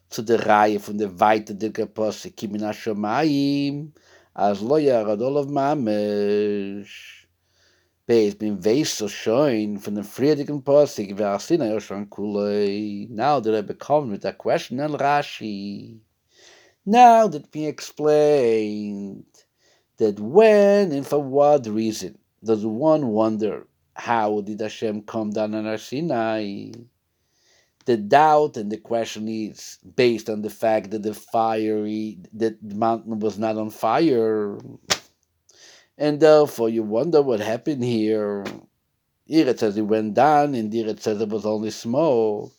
Zu 0.10 0.22
der 0.22 0.46
Reihe 0.46 0.80
von 0.80 0.98
der 0.98 1.20
Weite 1.20 1.56
der 1.56 1.72
Kaposse, 1.72 2.32
Kimin 2.32 2.62
Hashemayim, 2.64 3.92
as 4.34 4.62
lo 4.62 4.78
yaradol 4.78 5.38
of 5.38 5.48
Mamesh. 5.48 7.23
Beis 8.06 8.36
bin 8.38 8.62
so 8.84 9.08
schön 9.08 9.80
von 9.80 9.96
dem 9.96 10.04
friedigen 10.04 10.62
Posig, 10.62 11.16
kulei. 12.10 13.08
Now 13.10 13.40
that 13.40 13.56
I 13.56 13.62
become 13.62 14.12
with 14.12 14.24
that 14.24 14.38
question 14.38 14.82
and 14.82 14.96
Rashi. 14.96 16.02
Now 16.86 17.28
that 17.28 17.48
we 17.54 17.66
explained 17.66 19.24
that 20.00 20.20
when 20.20 20.92
and 20.92 21.08
for 21.08 21.20
what 21.20 21.66
reason 21.66 22.18
does 22.44 22.66
one 22.66 23.08
wonder 23.08 23.68
how 23.94 24.42
did 24.42 24.60
Hashem 24.60 25.04
come 25.04 25.30
down 25.30 25.56
on 25.56 25.78
Sinai? 25.78 26.72
The 27.86 27.96
doubt 27.96 28.58
and 28.58 28.70
the 28.70 28.80
question 28.80 29.30
is 29.30 29.80
based 29.96 30.30
on 30.30 30.42
the 30.42 30.50
fact 30.50 30.92
that 30.92 31.04
the 31.04 31.14
fiery 31.14 32.18
that 32.34 32.58
the 32.62 32.76
mountain 32.76 33.20
was 33.20 33.38
not 33.38 33.58
on 33.58 33.70
fire. 33.70 34.58
And 35.98 36.18
uh, 36.24 36.28
therefore 36.28 36.70
you 36.70 36.84
wonder 36.84 37.22
what 37.22 37.40
happened 37.40 37.84
here. 37.84 38.44
Here 39.26 39.48
it 39.48 39.60
says 39.60 39.78
it 39.78 39.84
went 39.84 40.16
down, 40.16 40.56
and 40.56 40.74
here 40.74 40.88
it 40.88 41.02
says 41.02 41.22
it 41.22 41.30
was 41.30 41.46
only 41.46 41.70
smoke. 41.70 42.52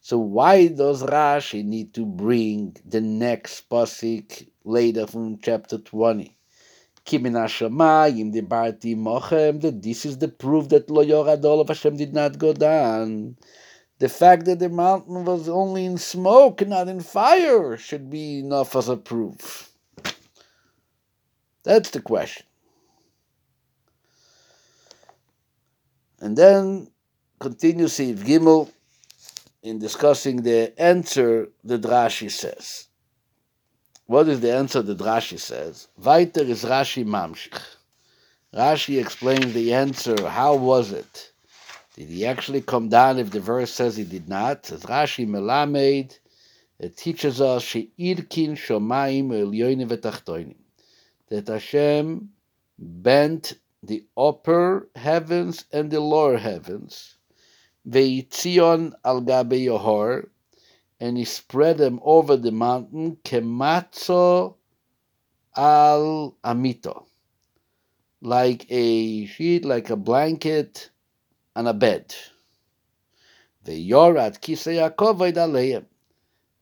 So 0.00 0.18
why 0.18 0.68
does 0.68 1.02
Rashi 1.02 1.64
need 1.64 1.92
to 1.94 2.06
bring 2.06 2.76
the 2.84 3.00
next 3.00 3.68
pasuk 3.68 4.48
later 4.64 5.06
from 5.06 5.38
chapter 5.38 5.78
20? 5.78 6.36
that 9.60 9.82
this 9.82 10.04
is 10.06 10.18
the 10.18 10.28
proof 10.28 10.68
that 10.68 10.90
Lo 10.90 11.04
Yoradol 11.04 11.60
of 11.60 11.68
Hashem 11.68 11.96
did 11.96 12.14
not 12.14 12.38
go 12.38 12.52
down. 12.52 13.36
The 13.98 14.08
fact 14.08 14.44
that 14.46 14.58
the 14.58 14.68
mountain 14.68 15.24
was 15.24 15.48
only 15.48 15.84
in 15.84 15.98
smoke, 15.98 16.66
not 16.66 16.88
in 16.88 17.00
fire, 17.00 17.76
should 17.76 18.10
be 18.10 18.40
enough 18.40 18.76
as 18.76 18.88
a 18.88 18.96
proof. 18.96 19.75
That's 21.66 21.90
the 21.90 22.00
question. 22.00 22.46
And 26.20 26.38
then 26.38 26.92
continue 27.40 27.86
Seif 27.86 28.18
Gimel 28.18 28.70
in 29.64 29.80
discussing 29.80 30.42
the 30.42 30.72
answer 30.80 31.48
the 31.64 31.78
Rashi 31.78 32.30
says. 32.30 32.86
What 34.06 34.28
is 34.28 34.38
the 34.38 34.52
answer 34.54 34.80
the 34.80 34.94
Rashi 34.94 35.40
says? 35.40 35.88
Weiter 35.98 36.42
is 36.42 36.64
Rashi 36.64 37.04
Mamshich. 37.04 37.60
Rashi 38.54 39.00
explains 39.00 39.52
the 39.52 39.74
answer. 39.74 40.28
How 40.28 40.54
was 40.54 40.92
it? 40.92 41.32
Did 41.96 42.10
he 42.10 42.26
actually 42.26 42.60
come 42.60 42.88
down 42.88 43.18
if 43.18 43.32
the 43.32 43.40
verse 43.40 43.72
says 43.72 43.96
he 43.96 44.04
did 44.04 44.28
not? 44.28 44.66
Says 44.66 44.82
Rashi 44.84 45.26
Melamed, 45.26 46.16
it 46.78 46.96
teaches 46.96 47.40
us 47.40 47.64
She'irkin 47.64 48.52
Shomayim 48.52 49.30
Elyoinim 49.30 49.88
V'Tachtoinim. 49.88 50.54
That 51.28 51.48
Hashem 51.48 52.30
bent 52.78 53.54
the 53.82 54.04
upper 54.16 54.88
heavens 54.94 55.64
and 55.72 55.90
the 55.90 56.00
lower 56.00 56.38
heavens 56.38 57.16
Veitzion 57.88 58.92
al 59.04 59.20
gabe 59.20 59.52
Yohor, 59.52 60.28
and 60.98 61.16
he 61.16 61.24
spread 61.24 61.78
them 61.78 62.00
over 62.02 62.36
the 62.36 62.50
mountain, 62.50 63.16
kematzo 63.24 64.56
al 65.54 66.36
amito, 66.44 67.06
like 68.20 68.66
a 68.70 69.26
sheet, 69.26 69.64
like 69.64 69.90
a 69.90 69.96
blanket 69.96 70.90
on 71.54 71.68
a 71.68 71.74
bed. 71.74 72.12
Veyorat 73.64 74.40
kisei 74.40 74.78
Yaakov 74.80 75.32
aleim, 75.34 75.84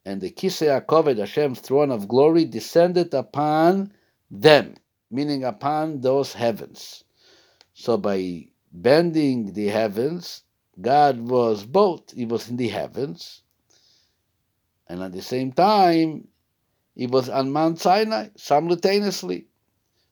and 0.04 0.20
the 0.20 0.30
kisei 0.30 0.68
Yaakov, 0.68 1.16
Hashem's 1.18 1.60
throne 1.60 1.90
of 1.90 2.06
glory, 2.06 2.44
descended 2.44 3.14
upon 3.14 3.90
them, 4.40 4.74
meaning 5.10 5.44
upon 5.44 6.00
those 6.00 6.32
heavens. 6.32 7.04
So 7.72 7.96
by 7.96 8.48
bending 8.72 9.52
the 9.52 9.68
heavens, 9.68 10.42
God 10.80 11.20
was 11.20 11.64
both. 11.64 12.10
He 12.12 12.26
was 12.26 12.48
in 12.48 12.56
the 12.56 12.68
heavens, 12.68 13.42
and 14.88 15.02
at 15.02 15.12
the 15.12 15.22
same 15.22 15.52
time, 15.52 16.28
he 16.94 17.06
was 17.06 17.28
on 17.28 17.52
Mount 17.52 17.80
Sinai 17.80 18.28
simultaneously. 18.36 19.46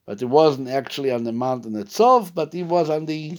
But 0.05 0.19
he 0.19 0.25
wasn't 0.25 0.67
actually 0.67 1.11
on 1.11 1.23
the 1.23 1.31
mountain 1.31 1.75
itself, 1.77 2.33
but 2.35 2.51
he 2.51 2.63
was 2.63 2.89
on 2.89 3.05
the 3.05 3.37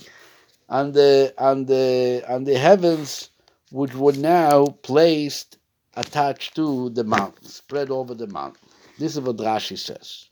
on 0.69 0.93
the 0.93 1.35
on 1.37 1.67
the 1.67 2.25
on 2.27 2.45
the 2.45 2.59
heavens, 2.59 3.31
which 3.71 3.95
were 3.95 4.13
now 4.13 4.67
placed 4.83 5.59
attached 5.95 6.57
to 6.57 6.91
the 6.91 7.05
mountain, 7.05 7.47
spread 7.47 7.91
over 7.91 8.15
the 8.15 8.27
mountain. 8.27 8.69
This 8.99 9.15
is 9.17 9.21
what 9.21 9.37
Rashi 9.37 9.79
says. 9.79 10.29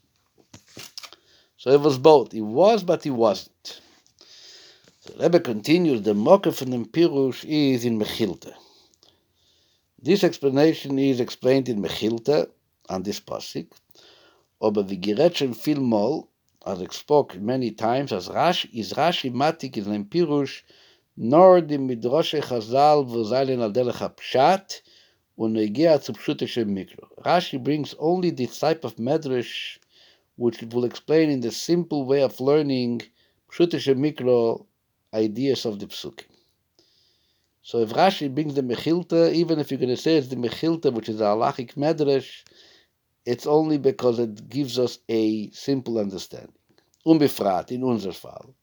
So 1.63 1.71
it 1.71 1.79
was 1.79 1.97
both. 1.97 2.33
He 2.33 2.41
was, 2.41 2.83
but 2.83 3.05
he 3.05 3.09
wasn't. 3.09 3.79
The 5.05 5.23
Rebbe 5.23 5.39
continues, 5.39 6.01
the 6.01 6.13
mocker 6.13 6.51
from 6.51 6.71
the 6.71 6.79
Pirush 6.79 7.45
is 7.47 7.85
in 7.85 7.97
Mechilta. 7.97 8.51
This 9.97 10.25
explanation 10.25 10.99
is 10.99 11.21
explained 11.21 11.69
in 11.69 11.81
Mechilta 11.81 12.49
on 12.89 13.03
this 13.03 13.21
pasuk. 13.21 13.67
aber 14.61 14.89
wie 14.89 14.99
gerät 14.99 15.37
schon 15.37 15.53
viel 15.53 15.79
mal, 15.79 16.27
as 16.65 16.81
ich 16.81 16.91
spoke 16.91 17.39
many 17.39 17.71
times, 17.71 18.11
as 18.11 18.27
Rashi, 18.27 18.69
is 18.73 18.91
Rashi 18.91 19.31
matik 19.31 19.77
is 19.77 19.87
ein 19.87 20.03
Pirush, 20.03 20.63
nor 21.15 21.61
di 21.61 21.77
midroshe 21.77 22.41
chazal 22.41 23.07
wo 23.07 23.23
zeilen 23.23 23.61
al 23.61 23.71
derech 23.71 24.01
ha-pshat, 24.01 24.81
und 25.37 25.53
negia 25.53 26.01
zu 26.01 26.11
pshutische 26.11 26.65
mikro. 26.65 27.07
Rashi 27.23 27.57
brings 27.57 27.95
only 27.99 28.31
this 28.31 28.59
type 28.59 28.83
of 28.83 28.97
medrash, 28.97 29.79
which 30.35 30.61
will 30.71 30.85
explain 30.85 31.29
in 31.29 31.41
the 31.41 31.51
simple 31.51 32.05
way 32.05 32.21
of 32.21 32.39
learning 32.39 33.01
pshutische 33.51 33.95
mikro 33.95 34.65
ideas 35.13 35.65
of 35.65 35.79
the 35.79 35.85
psukim. 35.87 36.25
So 37.61 37.79
if 37.79 37.91
Rashi 37.91 38.33
brings 38.33 38.55
the 38.55 38.61
Mechilta, 38.61 39.31
even 39.31 39.57
if 39.57 39.71
you're 39.71 39.79
going 39.79 39.89
to 39.89 39.97
say 39.97 40.17
it's 40.17 40.27
the 40.27 40.35
Mechilta, 40.35 40.91
which 40.91 41.07
is 41.07 41.21
a 41.21 41.25
halachic 41.25 41.75
medrash, 41.75 42.43
it's 43.25 43.47
only 43.47 43.77
because 43.77 44.19
it 44.19 44.49
gives 44.49 44.77
us 44.77 44.99
a 45.07 45.49
simple 45.51 45.97
understanding. 45.97 46.51
Unbefragt, 47.05 47.71
in 47.71 47.83
unser 47.83 48.11
Fall. 48.11 48.53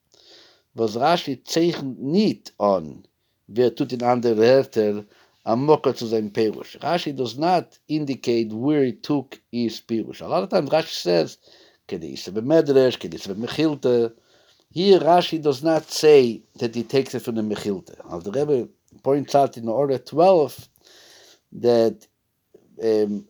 Was 0.74 0.96
Rashi 0.96 1.42
zeichnet 1.42 1.98
nicht 1.98 2.52
an, 2.60 3.06
wer 3.48 3.70
tut 3.70 3.92
in 3.92 4.02
andere 4.02 4.36
Wörter 4.36 5.06
am 5.46 5.66
Mokka 5.66 5.96
zu 5.96 6.06
seinem 6.06 6.30
Perush. 6.30 6.78
Rashi 6.80 7.16
does 7.16 7.38
not 7.38 7.78
indicate 7.88 8.52
where 8.52 8.84
he 8.84 8.92
took 8.92 9.40
his 9.50 9.80
Perush. 9.80 10.20
A 10.20 10.26
lot 10.26 10.42
of 10.42 10.50
times 10.50 10.68
Rashi 10.68 10.92
says, 10.92 11.38
Kedisa 11.90 12.30
b'medresh, 12.30 12.98
Kedisa 12.98 13.34
b'mechilta. 13.34 14.12
Here 14.72 15.00
Rashi 15.00 15.42
does 15.42 15.64
not 15.64 15.90
say 15.90 16.42
that 16.58 16.74
he 16.76 16.84
takes 16.84 17.14
it 17.14 17.20
from 17.20 17.34
the 17.34 17.42
Mechilta. 17.42 17.98
Al 18.08 18.20
the 18.20 18.30
Rebbe 18.30 18.68
points 19.02 19.34
out 19.34 19.56
in 19.56 19.68
order 19.68 19.98
12 19.98 20.68
that 21.52 22.06
um, 22.82 23.26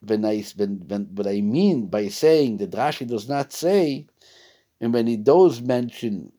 when 0.00 0.24
I 0.24 0.44
when, 0.54 0.84
when 0.86 1.02
what 1.14 1.26
I 1.26 1.40
mean 1.40 1.86
by 1.86 2.06
saying 2.06 2.58
that 2.58 2.70
Rashi 2.70 3.06
does 3.06 3.28
not 3.28 3.52
say, 3.52 4.06
and 4.80 4.94
when 4.94 5.08
he 5.08 5.16
does 5.16 5.60
mention, 5.60 6.30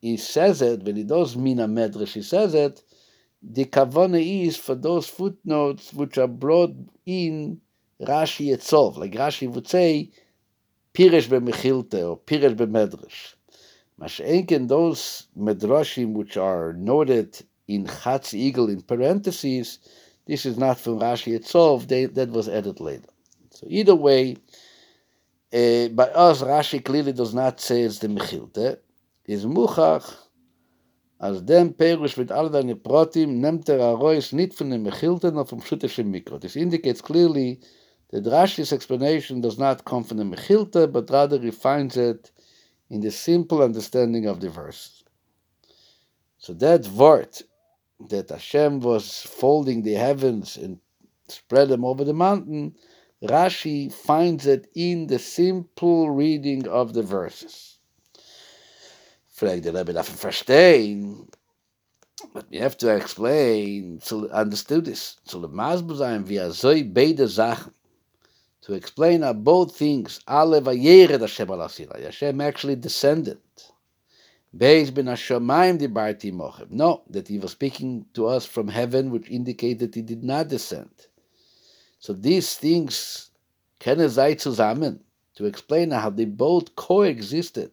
he 0.00 0.16
says 0.16 0.60
it. 0.60 0.82
When 0.82 0.96
he 0.96 1.04
does 1.04 1.36
mean 1.36 1.60
a 1.60 1.68
medrash, 1.68 2.14
he 2.14 2.22
says 2.22 2.54
it. 2.54 2.82
The 3.42 3.66
kavana 3.66 4.44
is 4.44 4.56
for 4.56 4.74
those 4.74 5.06
footnotes 5.06 5.92
which 5.92 6.18
are 6.18 6.26
brought 6.26 6.74
in 7.06 7.60
Rashi 8.00 8.52
itself, 8.52 8.96
like 8.96 9.12
Rashi 9.12 9.48
would 9.48 9.68
say, 9.68 10.10
Pirish 10.94 11.28
b'mechilte 11.28 12.06
or 12.08 12.18
Pirish 12.18 12.54
b'medrash. 12.56 13.34
Masha'enken, 14.00 14.68
those 14.68 15.26
medrashim 15.38 16.12
which 16.12 16.36
are 16.36 16.72
noted 16.74 17.42
in 17.68 17.86
Chatz 17.86 18.34
Eagle 18.34 18.68
in 18.68 18.82
parentheses, 18.82 19.78
this 20.26 20.44
is 20.44 20.58
not 20.58 20.78
from 20.78 21.00
Rashi 21.00 21.34
itself, 21.34 21.88
they, 21.88 22.06
that 22.06 22.30
was 22.30 22.48
added 22.48 22.80
later. 22.80 23.08
So 23.50 23.66
either 23.68 23.94
way, 23.94 24.36
uh, 25.52 25.88
by 25.88 26.08
us, 26.14 26.42
Rashi 26.42 26.84
clearly 26.84 27.12
does 27.12 27.34
not 27.34 27.60
say 27.60 27.82
it's 27.82 27.98
the 27.98 28.08
Mechilte. 28.08 28.78
Is 29.26 29.46
Muchach, 29.46 30.16
as 31.20 31.40
dem 31.42 31.72
Perush 31.72 32.16
with 32.16 32.32
all 32.32 32.48
the 32.48 32.62
Protim, 32.74 33.40
nimmt 33.40 33.68
er 33.68 33.78
Arois 33.78 34.32
nicht 34.32 34.54
von 34.54 34.70
dem 34.70 34.84
Mechilte, 34.84 35.32
nor 35.32 35.44
from 35.46 35.60
Shutishem 35.60 36.12
Mikro. 36.12 36.40
This 36.40 36.56
indicates 36.56 37.00
clearly 37.00 37.60
that 37.60 37.81
Rashi's 38.20 38.72
explanation 38.72 39.40
does 39.40 39.58
not 39.58 39.84
come 39.84 40.04
from 40.04 40.18
the 40.18 40.24
Mechilte, 40.24 40.92
but 40.92 41.08
rather 41.10 41.38
refines 41.38 41.96
it 41.96 42.30
in 42.90 43.00
the 43.00 43.10
simple 43.10 43.62
understanding 43.62 44.26
of 44.26 44.40
the 44.40 44.50
verse. 44.50 45.02
So 46.38 46.52
that 46.54 46.86
word, 46.88 47.42
that 48.10 48.28
Hashem 48.28 48.80
was 48.80 49.22
folding 49.22 49.82
the 49.82 49.94
heavens 49.94 50.56
and 50.56 50.78
spread 51.28 51.68
them 51.68 51.84
over 51.84 52.04
the 52.04 52.12
mountain, 52.12 52.74
Rashi 53.22 53.90
finds 53.90 54.46
it 54.46 54.68
in 54.74 55.06
the 55.06 55.18
simple 55.18 56.10
reading 56.10 56.66
of 56.68 56.92
the 56.92 57.02
verses. 57.02 57.78
Fragt 59.34 59.62
der 59.62 59.72
Rebbe 59.72 59.92
davon 59.92 60.16
verstehen, 60.16 61.28
but 62.34 62.50
we 62.50 62.58
have 62.58 62.76
to 62.78 62.94
explain, 62.94 64.00
to 64.04 64.28
understand 64.30 64.84
this, 64.84 65.16
to 65.28 65.38
the 65.38 65.48
Masbu 65.48 65.96
sein, 65.96 66.28
wie 66.28 66.38
er 66.38 66.52
so 66.52 66.74
beide 66.84 67.28
Sachen, 67.28 67.72
to 68.62 68.74
explain 68.74 69.22
how 69.22 69.32
both 69.32 69.76
things, 69.76 70.20
alle 70.26 70.60
vayere 70.60 71.20
Hashem 71.20 71.50
al 71.50 71.68
Hashem 71.68 72.40
actually 72.40 72.76
descended, 72.76 73.38
Beis 74.56 74.92
ben 74.92 75.06
Hashemayim 75.06 75.78
dibarti 75.78 76.32
mochem. 76.32 76.70
No, 76.70 77.02
that 77.08 77.28
he 77.28 77.38
was 77.38 77.52
speaking 77.52 78.04
to 78.14 78.26
us 78.26 78.44
from 78.44 78.68
heaven, 78.68 79.10
which 79.10 79.30
indicated 79.30 79.80
that 79.80 79.94
he 79.94 80.02
did 80.02 80.22
not 80.22 80.48
descend. 80.48 80.90
So 81.98 82.12
these 82.12 82.54
things 82.56 83.30
können 83.80 84.10
sei 84.10 84.34
zusammen 84.34 85.00
to 85.36 85.46
explain 85.46 85.90
how 85.90 86.10
they 86.10 86.26
both 86.26 86.76
coexisted 86.76 87.72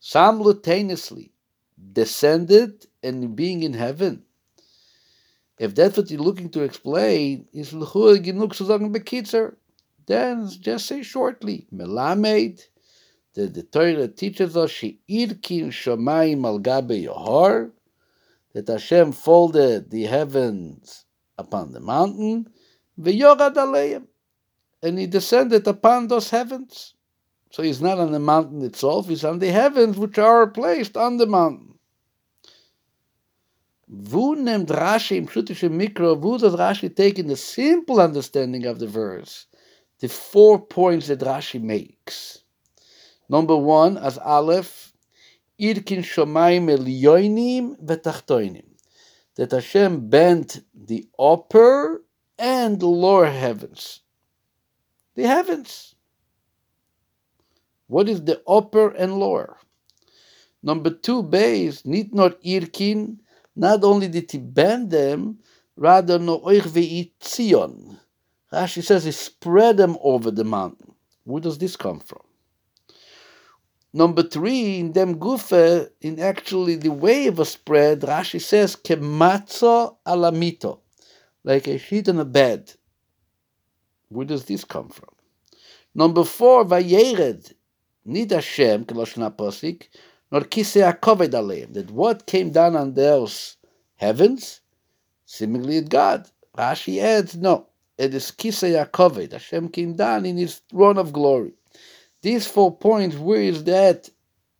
simultaneously, 0.00 1.32
descended 1.92 2.86
and 3.02 3.36
being 3.36 3.62
in 3.62 3.74
heaven. 3.74 4.22
If 5.58 5.74
that's 5.74 5.96
what 5.96 6.10
you're 6.10 6.20
looking 6.20 6.50
to 6.50 6.62
explain, 6.62 7.46
is 7.52 7.72
genug 7.72 8.54
zu 8.54 8.64
sagen 8.64 8.92
bekitzer, 8.92 9.56
then 10.06 10.48
just 10.48 10.86
say 10.86 11.02
shortly, 11.02 11.66
melamed, 11.72 12.62
the, 13.34 13.46
the 13.48 13.62
Torah 13.62 14.08
teaches 14.08 14.56
us 14.56 14.70
she 14.70 15.00
irkin 15.10 15.68
shamayim 15.68 16.44
al 16.44 16.58
gabe 16.58 17.06
yohar, 17.06 17.70
that 18.54 18.68
Hashem 18.68 19.12
folded 19.12 19.90
the 19.90 20.04
heavens 20.04 21.04
upon 21.36 21.72
the 21.72 21.80
mountain, 21.80 22.48
v'yorad 22.98 23.54
aleim, 23.54 24.06
and 24.82 24.98
he 24.98 25.06
descended 25.06 25.66
upon 25.66 26.08
those 26.08 26.30
heavens. 26.30 26.94
So 27.50 27.62
he's 27.62 27.82
not 27.82 27.98
on 27.98 28.12
the 28.12 28.18
mountain 28.18 28.62
itself, 28.62 29.08
he's 29.08 29.24
on 29.24 29.38
the 29.38 29.50
heavens 29.50 29.98
which 29.98 30.18
are 30.18 30.46
placed 30.46 30.96
on 30.96 31.16
the 31.16 31.26
mountain. 31.26 31.74
Wo 33.88 34.34
Rashi 34.34 35.16
im 35.16 35.26
Mikro, 35.26 36.18
wo 36.18 36.38
does 36.38 36.54
Rashi 36.54 36.94
take 36.94 37.18
in 37.18 37.28
the 37.28 37.36
simple 37.36 38.00
understanding 38.00 38.66
of 38.66 38.78
the 38.78 38.86
verse, 38.88 39.46
the 40.00 40.08
four 40.08 40.58
points 40.58 41.08
that 41.08 41.20
Rashi 41.20 41.60
makes? 41.60 42.42
Number 43.28 43.56
one, 43.56 43.96
as 43.98 44.18
Aleph, 44.18 44.92
Irkin 45.60 46.04
Shomayim 46.04 46.68
Elyoinim 46.76 47.82
Vetachtoinim. 47.84 48.66
That 49.36 49.52
Hashem 49.52 50.08
bent 50.08 50.64
the 50.74 51.06
upper 51.18 52.02
and 52.38 52.82
lower 52.82 53.26
heavens. 53.26 54.00
The 55.14 55.26
heavens. 55.26 55.94
What 57.86 58.08
is 58.08 58.24
the 58.24 58.42
upper 58.46 58.90
and 58.90 59.18
lower? 59.18 59.58
Number 60.62 60.90
two, 60.90 61.22
base, 61.22 61.84
need 61.84 62.14
not 62.14 62.40
Irkin, 62.42 63.18
not 63.54 63.84
only 63.84 64.08
did 64.08 64.30
he 64.30 64.38
bend 64.38 64.90
them, 64.90 65.38
rather 65.76 66.18
no 66.18 66.40
oich 66.40 66.62
ve'itzion. 66.62 67.98
Rashi 68.52 68.82
says 68.82 69.04
he 69.04 69.12
spread 69.12 69.76
them 69.76 69.96
over 70.02 70.30
the 70.30 70.44
mountain. 70.44 70.92
Where 71.24 71.40
does 71.40 71.58
this 71.58 71.76
come 71.76 72.00
from? 72.00 72.20
Number 73.92 74.22
three, 74.22 74.78
in 74.78 74.92
them 74.92 75.18
gufe, 75.18 75.88
in 76.00 76.20
actually 76.20 76.76
the 76.76 76.92
way 76.92 77.26
of 77.28 77.38
a 77.38 77.44
spread, 77.44 78.00
Rashi 78.02 78.40
says, 78.40 78.76
kematzo 78.76 79.96
alamito, 80.06 80.80
like 81.44 81.66
a 81.66 81.78
sheet 81.78 82.08
on 82.08 82.20
a 82.20 82.24
bed. 82.24 82.72
Where 84.08 84.26
does 84.26 84.44
this 84.44 84.64
come 84.64 84.90
from? 84.90 85.08
Number 85.94 86.24
four, 86.24 86.64
vayered, 86.66 87.54
nid 88.04 88.30
Hashem, 88.30 88.84
keloshna 88.84 89.34
posik, 89.34 89.88
nor 90.30 90.42
kise 90.42 90.82
akoved 90.92 91.30
aleim, 91.30 91.72
that 91.72 91.90
what 91.90 92.26
came 92.26 92.50
down 92.50 92.76
on 92.76 92.94
those 92.94 93.56
heavens, 93.94 94.60
seemingly 95.24 95.78
at 95.78 95.88
God. 95.88 96.28
Rashi 96.56 97.00
adds, 97.00 97.34
no, 97.34 97.66
it 97.98 98.14
is 98.14 98.30
kise 98.30 98.84
akoved, 98.84 99.32
Hashem 99.32 99.68
came 99.70 99.94
down 99.94 100.26
in 100.26 100.36
his 100.36 100.60
throne 100.70 100.98
of 100.98 101.12
glory. 101.12 101.52
These 102.22 102.46
four 102.46 102.76
points, 102.76 103.16
where 103.16 103.40
is 103.40 103.64
that 103.64 104.10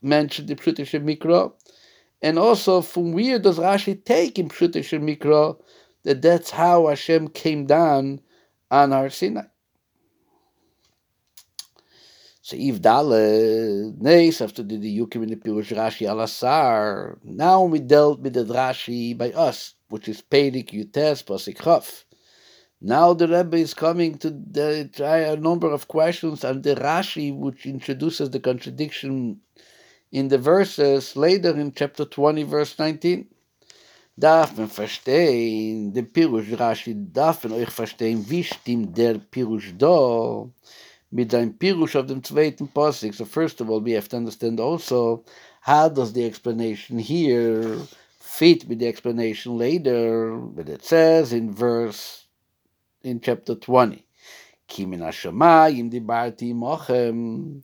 mentioned 0.01 0.51
in 0.51 0.57
Pshutisha 0.57 1.03
Mikra? 1.03 1.53
And 2.23 2.39
also, 2.39 2.81
from 2.81 3.13
where 3.13 3.39
does 3.39 3.59
Rashi 3.59 4.03
take 4.05 4.39
in 4.39 4.49
Pshutisha 4.49 5.01
Mikra 5.01 5.61
that 6.05 6.23
that's 6.23 6.51
how 6.51 6.87
Hashem 6.87 7.29
came 7.29 7.67
down 7.67 8.21
on 8.71 8.93
Har 8.93 9.11
Sinai? 9.11 9.43
So 12.41 12.57
if 12.57 12.81
Dale 12.81 13.93
Neis 13.99 14.41
after 14.41 14.63
the 14.63 14.79
Yukim 14.79 15.25
in 15.25 15.31
the 15.31 15.37
Pirush 15.37 15.77
Rashi 15.77 16.07
Alasar, 16.07 17.19
now 17.25 17.65
we 17.65 17.81
dealt 17.81 18.21
with 18.21 18.35
the 18.35 18.45
Rashi 18.45 19.19
by 19.19 19.33
us, 19.33 19.75
which 19.89 20.09
is 20.09 20.23
Perik 20.23 20.71
Yutes 20.71 21.25
Pasik 21.25 21.61
Chaf. 21.63 22.06
Now 22.81 23.15
the 23.15 23.27
Rebbe 23.27 23.57
is 23.57 23.73
coming 23.73 24.19
to 24.19 24.31
the, 24.31 24.91
try 24.93 25.19
a 25.19 25.37
number 25.37 25.71
of 25.71 25.89
questions 25.89 26.45
on 26.45 26.61
the 26.63 26.75
Rashi, 26.75 27.35
which 27.35 27.65
introduces 27.65 28.31
the 28.31 28.41
contradiction 28.41 29.41
in 30.13 30.29
the 30.29 30.39
verses 30.39 31.17
later 31.17 31.57
in 31.57 31.73
chapter 31.73 32.05
20, 32.05 32.43
verse 32.43 32.79
19. 32.79 33.27
Darf 34.19 34.57
man 34.57 34.69
verstehen, 34.69 35.93
den 35.93 36.07
Pirush 36.07 36.57
Rashi, 36.57 36.95
darf 37.13 37.45
man 37.45 37.61
euch 37.61 37.71
verstehen, 37.71 38.25
wie 38.29 38.43
stimmt 38.43 38.97
der 38.97 39.19
Pirush 39.19 39.77
da, 39.77 40.47
mit 41.11 41.31
seinem 41.31 41.53
Pirush 41.59 41.97
of 41.97 42.07
dem 42.07 42.23
zweiten 42.23 42.69
Posik. 42.69 43.15
So 43.15 43.25
first 43.25 43.61
of 43.61 43.71
all, 43.71 43.81
we 43.81 43.93
have 43.93 44.09
to 44.09 44.17
understand 44.17 44.61
also 44.61 45.25
how 45.61 45.89
does 45.89 46.13
the 46.13 46.25
explanation 46.25 46.99
here 46.99 47.79
fit 48.21 48.67
with 48.69 48.79
the 48.79 48.87
explanation 48.87 49.59
later, 49.59 50.37
but 50.37 50.69
it 50.69 50.85
says 50.85 51.33
in 51.33 51.53
verse, 51.53 52.26
in 53.07 53.21
chapter 53.21 53.55
20, 53.55 54.05
Kimin 54.69 54.99
Hashemayim 54.99 55.93
dibarti 55.93 56.53
mochem, 56.53 57.63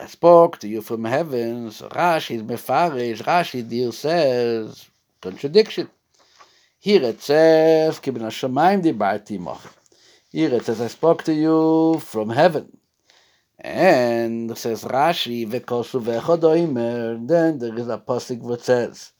I 0.00 0.06
spoke 0.06 0.58
to 0.60 0.68
you 0.68 0.82
from 0.82 1.04
heaven. 1.04 1.70
So 1.70 1.88
Rashi 1.88 2.36
is 2.36 2.42
mefarish. 2.42 3.22
Rashi 3.22 3.66
deal 3.68 3.92
says 3.92 4.88
contradiction. 5.20 5.90
Here 6.78 7.02
it 7.02 7.22
says, 7.22 8.00
Kimin 8.00 8.22
Hashemayim 8.22 8.82
dibarti 8.82 9.38
mochem. 9.38 9.72
Here 10.30 10.52
it 10.54 10.64
says, 10.64 10.80
I 10.80 10.88
spoke 10.88 11.22
to 11.24 11.34
you 11.34 12.00
from 12.00 12.30
heaven. 12.30 12.76
And 13.58 14.56
says 14.56 14.84
Rashi, 14.84 15.48
Vekosu 15.48 16.02
vechodoimer, 16.02 17.26
then 17.26 17.58
there 17.58 17.78
is 17.78 17.88
a 17.88 17.98
pasuk 17.98 18.46
that 18.48 18.62
says, 18.62 19.12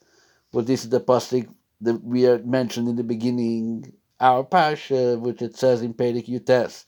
well, 0.53 0.65
this 0.65 0.85
is 0.85 0.91
the 0.91 1.01
pasuk 1.01 1.49
that 1.81 2.03
we 2.03 2.27
are 2.27 2.39
mentioned 2.39 2.89
in 2.89 2.97
the 2.97 3.05
beginning, 3.05 3.93
our 4.21 4.45
parsha, 4.45 5.19
which 5.19 5.43
it 5.43 5.57
says 5.57 5.83
in 5.83 5.95
Perik 5.95 6.27
Yutes, 6.27 6.87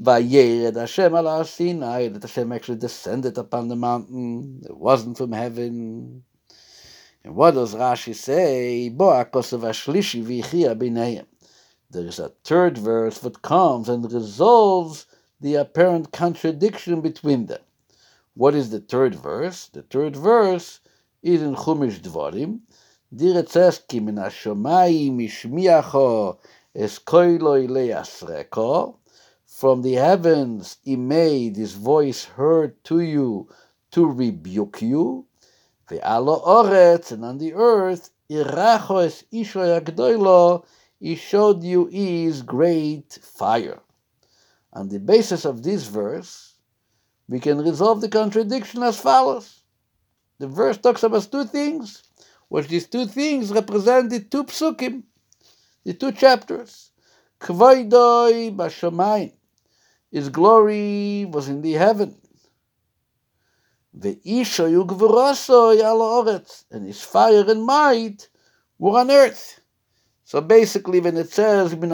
Vayered 0.00 0.76
Hashem 0.76 1.14
al 1.14 1.44
Sinai, 1.44 2.08
that 2.08 2.22
Hashem 2.22 2.52
actually 2.52 2.78
descended 2.78 3.36
upon 3.36 3.68
the 3.68 3.76
mountain. 3.76 4.62
It 4.64 4.76
wasn't 4.76 5.18
from 5.18 5.32
heaven. 5.32 6.24
And 7.22 7.34
what 7.34 7.52
does 7.52 7.74
Rashi 7.74 8.14
say? 8.14 8.88
There 11.90 12.06
is 12.06 12.18
a 12.18 12.28
third 12.44 12.78
verse 12.78 13.18
that 13.18 13.42
comes 13.42 13.88
and 13.90 14.12
resolves 14.12 15.06
the 15.40 15.56
apparent 15.56 16.12
contradiction 16.12 17.00
between 17.02 17.46
them. 17.46 17.60
What 18.34 18.54
is 18.54 18.70
the 18.70 18.80
third 18.80 19.16
verse? 19.16 19.66
The 19.66 19.82
third 19.82 20.16
verse 20.16 20.80
is 21.22 21.42
in 21.42 21.56
Chumash 21.56 22.00
Dvarim. 22.00 22.60
There 23.12 23.38
it 23.38 23.50
says, 23.50 23.82
Ki 23.86 24.00
min 24.00 24.14
hashomayim 24.14 25.20
From 26.72 26.86
the 29.82 29.94
heavens 29.94 30.76
he 30.82 30.94
made 30.96 31.56
his 31.56 31.72
voice 31.72 32.24
heard 32.24 32.84
to 32.84 33.00
you 33.00 33.48
to 33.90 34.06
rebuke 34.06 34.80
you. 34.80 35.26
And 35.90 36.00
on 36.00 37.38
the 37.38 37.52
earth, 37.56 38.10
he 41.00 41.16
showed 41.16 41.64
you 41.64 41.86
his 41.86 42.42
great 42.42 43.18
fire. 43.20 43.80
On 44.72 44.88
the 44.88 45.00
basis 45.00 45.44
of 45.44 45.64
this 45.64 45.88
verse, 45.88 46.54
we 47.28 47.40
can 47.40 47.58
resolve 47.58 48.00
the 48.00 48.08
contradiction 48.08 48.84
as 48.84 49.00
follows. 49.00 49.64
The 50.38 50.46
verse 50.46 50.78
talks 50.78 51.02
about 51.02 51.32
two 51.32 51.44
things, 51.46 52.04
which 52.48 52.68
these 52.68 52.86
two 52.86 53.06
things 53.06 53.50
represent 53.50 54.10
the 54.10 54.20
two 54.20 54.44
psukim, 54.44 55.02
the 55.84 55.94
two 55.94 56.12
chapters. 56.12 56.92
Kvoidoi 57.40 58.54
bashamayim. 58.56 59.32
His 60.10 60.28
glory 60.28 61.24
was 61.24 61.48
in 61.48 61.62
the 61.62 61.72
heaven. 61.72 62.16
Ve'isho 63.96 64.68
yugvurosoi 64.70 65.80
al 65.82 66.44
and 66.70 66.86
his 66.86 67.02
fire 67.02 67.44
and 67.48 67.64
might 67.64 68.28
were 68.78 68.98
on 68.98 69.10
earth. 69.10 69.60
So 70.24 70.40
basically, 70.40 71.00
when 71.00 71.16
it 71.16 71.30
says 71.30 71.74
Min 71.74 71.90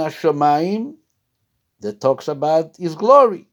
that 1.81 2.01
talks 2.01 2.29
about 2.29 2.77
His 2.77 2.95
glory. 2.95 3.49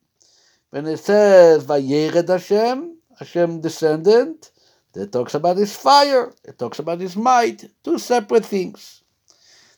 When 0.72 0.86
it 0.88 0.98
says 0.98 1.66
Vayered 1.66 2.28
Hashem, 2.28 2.98
Hashem 3.20 3.62
descendant, 3.62 4.52
that 4.94 5.12
talks 5.12 5.36
about 5.36 5.58
His 5.58 5.76
fire. 5.76 6.34
It 6.44 6.58
talks 6.58 6.80
about 6.80 7.00
His 7.00 7.16
might. 7.16 7.66
Two 7.84 7.98
separate 7.98 8.46
things. 8.46 9.03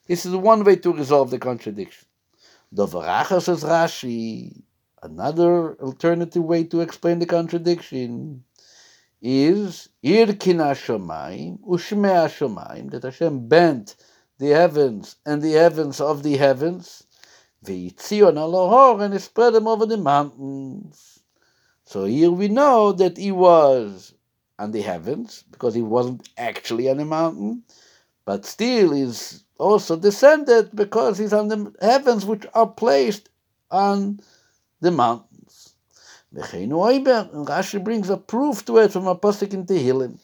This 0.08 0.26
is 0.26 0.36
one 0.36 0.64
way 0.64 0.76
to 0.78 0.93
resolve 0.93 1.32
the 1.32 1.39
contradiction. 1.39 2.08
Dovaracha 2.74 3.41
says 3.41 3.64
Rashi. 3.64 4.62
Another 5.01 5.76
alternative 5.82 6.43
way 6.43 6.64
to 6.66 6.82
explain 6.82 7.20
the 7.20 7.26
contradiction 7.26 8.43
is 9.22 9.89
Irkin 10.03 10.58
Hashemayim, 10.58 11.60
Ushme 11.62 12.06
Hashemayim, 12.06 12.91
that 12.91 13.03
Hashem 13.03 13.47
bent 13.47 13.95
the 14.38 14.47
heavens 14.47 15.16
and 15.26 15.41
the 15.41 15.53
heavens 15.53 16.01
of 16.01 16.22
the 16.24 16.38
heavens, 16.38 17.08
V'yitzion 17.64 18.34
alohor, 18.34 19.01
and 19.01 19.14
he 19.14 19.20
spread 19.20 19.53
them 19.53 19.68
over 19.68 19.86
the 19.86 19.97
mountains. 19.97 21.20
So 21.86 22.06
here 22.06 22.32
we 22.32 22.47
know 22.47 22.91
that 22.91 23.18
he 23.18 23.32
was 23.32 24.14
on 24.60 24.72
the 24.72 24.82
heavens, 24.82 25.43
because 25.49 25.74
he 25.74 25.82
wasn't 25.82 26.30
actually 26.38 26.89
on 26.89 26.99
a 26.99 27.06
mountain, 27.06 27.64
but 28.26 28.45
still 28.45 28.91
is 28.91 29.45
also 29.58 29.97
descended 29.97 30.76
because 30.76 31.18
he's 31.18 31.34
on 31.34 31.47
the 31.47 31.74
heavens 31.82 32.26
which 32.26 32.45
are 32.53 32.68
placed 32.68 33.30
on 33.72 34.20
the 34.82 34.91
mountains. 34.91 35.74
And 36.32 36.43
Rashi 36.43 37.84
brings 37.84 38.10
a 38.10 38.18
proof 38.18 38.66
to 38.66 38.78
it 38.80 38.91
from 38.91 39.08
a 39.08 39.16
pasuk 39.16 39.53
in 39.53 39.66
Tehillim. 39.66 40.20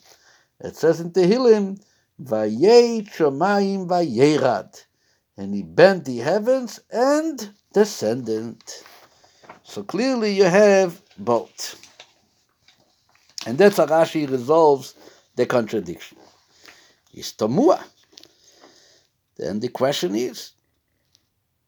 It 0.60 0.76
says 0.76 1.00
in 1.00 1.12
Tehillim, 1.12 1.82
Shomayim 2.22 3.88
Vayerad. 3.88 4.86
And 5.38 5.56
he 5.56 5.64
bent 5.64 6.06
the 6.06 6.18
heavens 6.18 6.80
and 6.92 7.50
descended. 7.74 8.62
So 9.64 9.84
clearly 9.84 10.34
you 10.34 10.44
have 10.44 11.02
both. 11.18 11.80
And 13.46 13.58
that's 13.58 13.78
how 13.78 13.86
Rashi 13.88 14.30
resolves 14.30 14.96
the 15.36 15.46
contradiction. 15.46 16.18
Is 17.14 17.34
Tomua. 17.34 17.84
Then 19.42 19.60
the 19.60 19.70
question 19.70 20.16
is 20.16 20.52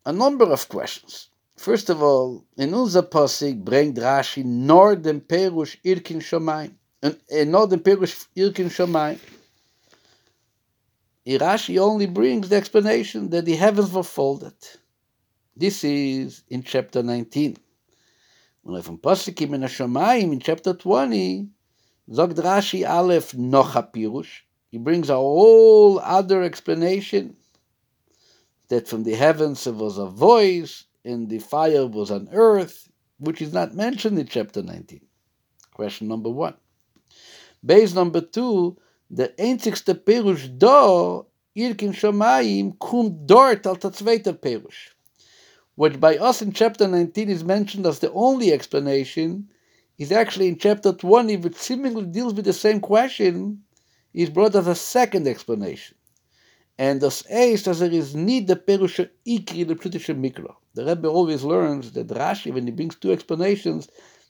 a 0.06 0.14
number 0.14 0.46
of 0.46 0.70
questions. 0.70 1.30
First 1.58 1.90
of 1.90 2.04
all, 2.04 2.46
in 2.56 2.72
unser 2.72 3.02
Posig 3.02 3.64
bringt 3.64 3.98
Rashi 3.98 4.46
nor 4.46 4.96
den 4.96 5.22
Perush 5.22 5.78
Irkin 5.84 6.22
Shomayim. 6.22 6.74
And 7.02 7.52
nor 7.52 7.66
den 7.68 7.80
Perush 7.80 8.28
Irkin 8.38 8.70
Shomayim. 8.70 9.20
Irashi 11.26 11.80
only 11.80 12.06
brings 12.06 12.50
the 12.50 12.58
explanation 12.58 13.32
that 13.32 13.46
the 13.46 13.56
heavens 13.56 13.92
were 13.92 14.04
folded. 14.04 14.54
This 15.58 15.84
is 15.84 16.44
in 16.50 16.62
chapter 16.62 17.02
19. 17.02 17.58
When 18.62 18.82
from 18.84 19.00
Posikim 19.00 19.56
in 19.56 19.62
Hashemayim 19.62 20.32
in 20.32 20.40
chapter 20.40 20.76
20, 20.76 21.48
Zog 22.14 22.36
Rashi 22.36 22.88
Aleph 22.88 23.32
Nocha 23.32 23.92
Pirush. 23.92 24.42
He 24.70 24.78
brings 24.78 25.10
a 25.10 25.16
whole 25.16 25.98
other 26.00 26.44
explanation 26.44 27.36
that 28.74 28.88
from 28.88 29.04
the 29.04 29.14
heavens 29.14 29.64
there 29.64 29.74
was 29.74 30.00
a 30.00 30.08
voice 30.08 30.86
and 31.06 31.30
the 31.30 31.38
fire 31.38 31.86
was 31.86 32.10
on 32.10 32.28
earth, 32.32 32.90
which 33.20 33.40
is 33.40 33.54
not 33.54 33.76
mentioned 33.76 34.18
in 34.18 34.26
chapter 34.26 34.64
19. 34.64 35.00
Question 35.74 36.08
number 36.08 36.30
one. 36.30 36.56
Base 37.64 37.94
number 37.94 38.22
two, 38.22 38.76
der 39.14 39.30
einzigste 39.38 39.94
Perush 39.94 40.48
da, 40.58 41.22
Irkin 41.56 41.94
Shamayim, 41.94 42.78
kommt 42.80 43.28
dort 43.28 43.64
der 43.64 43.92
zweite 43.92 44.34
Perush. 44.34 44.90
Which 45.76 46.00
by 46.00 46.18
us 46.18 46.42
in 46.42 46.52
chapter 46.52 46.88
19 46.88 47.30
is 47.30 47.44
mentioned 47.44 47.86
as 47.86 48.00
the 48.00 48.12
only 48.12 48.52
explanation, 48.52 49.50
is 50.00 50.12
actually 50.12 50.48
in 50.48 50.58
chapter 50.58 50.94
20, 50.94 51.38
which 51.38 51.56
seemingly 51.56 52.06
deals 52.06 52.34
with 52.34 52.46
the 52.46 52.54
same 52.54 52.80
question, 52.80 53.64
is 54.14 54.32
brought 54.32 54.56
as 54.56 54.68
a 54.68 54.76
second 54.76 55.28
explanation. 55.28 55.96
And 56.78 57.02
thus 57.02 57.24
is 57.30 57.68
as 57.68 57.80
there 57.80 57.92
is 57.92 58.16
need 58.16 58.48
the 58.48 58.56
Perusha 58.56 59.10
Ikri, 59.28 59.68
the 59.68 59.76
Pshutisha 59.76 60.16
Mikra. 60.16 60.56
The 60.74 60.86
Rebbe 60.86 61.08
always 61.08 61.44
learns 61.44 61.92
that 61.92 62.08
Rashi, 62.08 62.52
when 62.54 62.66
he 62.66 62.72
brings 62.72 62.96
two 62.96 63.12
explanations, 63.12 63.88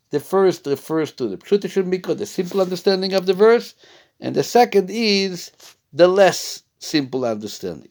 the 0.10 0.20
first 0.20 0.68
refers 0.68 1.12
to 1.14 1.28
the 1.28 1.38
Pshutisha 1.38 1.84
Mikra, 1.84 2.18
the 2.18 2.26
simple 2.26 2.62
understanding 2.62 3.14
of 3.14 3.26
the 3.26 3.34
verse, 3.34 3.76
and 4.20 4.36
the 4.36 4.44
second 4.44 4.90
is 4.90 5.52
the 5.94 6.08
less 6.08 6.64
simple 6.80 7.26
understanding. 7.26 7.90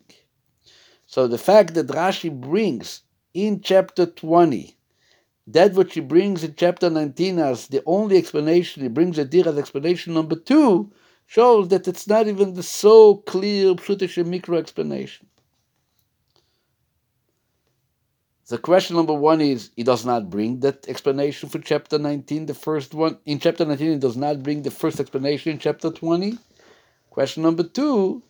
So 1.07 1.27
the 1.27 1.39
fact 1.39 1.75
that 1.75 1.89
Rashi 1.89 2.31
brings 2.31 3.03
in 3.35 3.61
chapter 3.63 4.07
20 4.07 4.77
that 5.49 5.75
which 5.75 5.95
he 5.95 6.01
brings 6.01 6.45
in 6.45 6.55
chapter 6.57 6.89
19 6.89 7.39
as 7.39 7.67
the 7.67 7.83
only 7.85 8.17
explanation, 8.17 8.83
he 8.83 8.89
brings 8.89 9.19
a 9.19 9.25
dir 9.25 9.49
as 9.49 9.59
explanation 9.59 10.15
number 10.15 10.37
two, 10.37 10.93
shows 11.33 11.69
that 11.69 11.89
it's 11.89 12.07
not 12.07 12.29
even 12.29 12.53
the 12.53 12.63
so 12.63 13.17
clear 13.17 13.75
Pshutish 13.75 14.23
micro 14.27 14.59
explanation. 14.59 15.27
The 18.49 18.59
question 18.59 18.97
number 18.97 19.15
one 19.15 19.41
is 19.41 19.71
he 19.75 19.83
does 19.83 20.05
not 20.05 20.29
bring 20.29 20.61
that 20.61 20.87
explanation 20.89 21.49
for 21.49 21.59
chapter 21.59 21.99
19, 21.99 22.45
the 22.45 22.53
first 22.53 22.93
one. 22.93 23.17
In 23.25 23.39
chapter 23.39 23.65
19, 23.65 23.93
he 23.93 23.99
does 23.99 24.19
not 24.19 24.43
bring 24.43 24.61
the 24.61 24.71
first 24.71 25.01
explanation 25.01 25.53
in 25.53 25.59
chapter 25.59 25.91
20. 25.91 26.37
Question 27.09 27.45
number 27.45 27.63
two, 27.63 28.23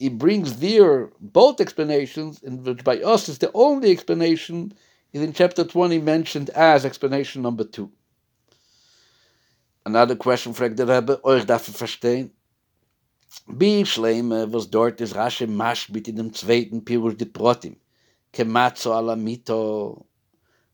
he 0.00 0.08
brings 0.08 0.58
there 0.58 1.10
both 1.20 1.60
explanations, 1.60 2.42
and 2.42 2.64
which 2.66 2.82
by 2.82 2.98
us 2.98 3.28
is 3.28 3.38
the 3.38 3.52
only 3.54 3.92
explanation, 3.92 4.72
is 5.12 5.22
in 5.22 5.32
chapter 5.32 5.62
20 5.62 6.00
mentioned 6.00 6.50
as 6.50 6.84
explanation 6.84 7.42
number 7.42 7.62
2. 7.62 7.88
Another 9.86 10.16
question 10.16 10.52
fragt 10.52 10.80
der 10.80 10.88
Rebbe, 10.88 11.24
euch 11.24 11.46
darf 11.46 11.62
verstehen. 11.62 12.32
Bi 13.46 13.84
Schleime, 13.86 14.42
äh, 14.42 14.52
was 14.52 14.68
dort 14.68 15.00
ist 15.00 15.14
Rashi 15.14 15.46
Maschbit 15.46 16.08
in 16.08 16.16
dem 16.16 16.32
zweiten 16.32 16.84
Pirush 16.84 17.16
de 17.16 17.28
Protim, 17.28 17.76
kematzo 18.32 18.92
ala 18.92 19.14
mito. 19.14 20.04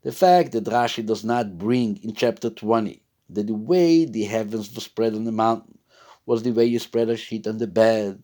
The 0.02 0.12
fact 0.12 0.52
that 0.52 0.64
Rashi 0.64 1.04
does 1.04 1.24
not 1.24 1.58
bring 1.58 1.98
in 1.98 2.14
chapter 2.14 2.48
20 2.48 3.02
that 3.28 3.48
the 3.48 3.54
way 3.54 4.06
the 4.06 4.24
heavens 4.24 4.74
were 4.74 4.80
spread 4.80 5.14
on 5.14 5.24
the 5.24 5.30
mountain 5.30 5.78
was 6.24 6.42
the 6.42 6.52
way 6.52 6.64
you 6.64 6.78
spread 6.78 7.10
a 7.10 7.16
sheet 7.18 7.46
on 7.46 7.58
the 7.58 7.66
bed. 7.66 8.18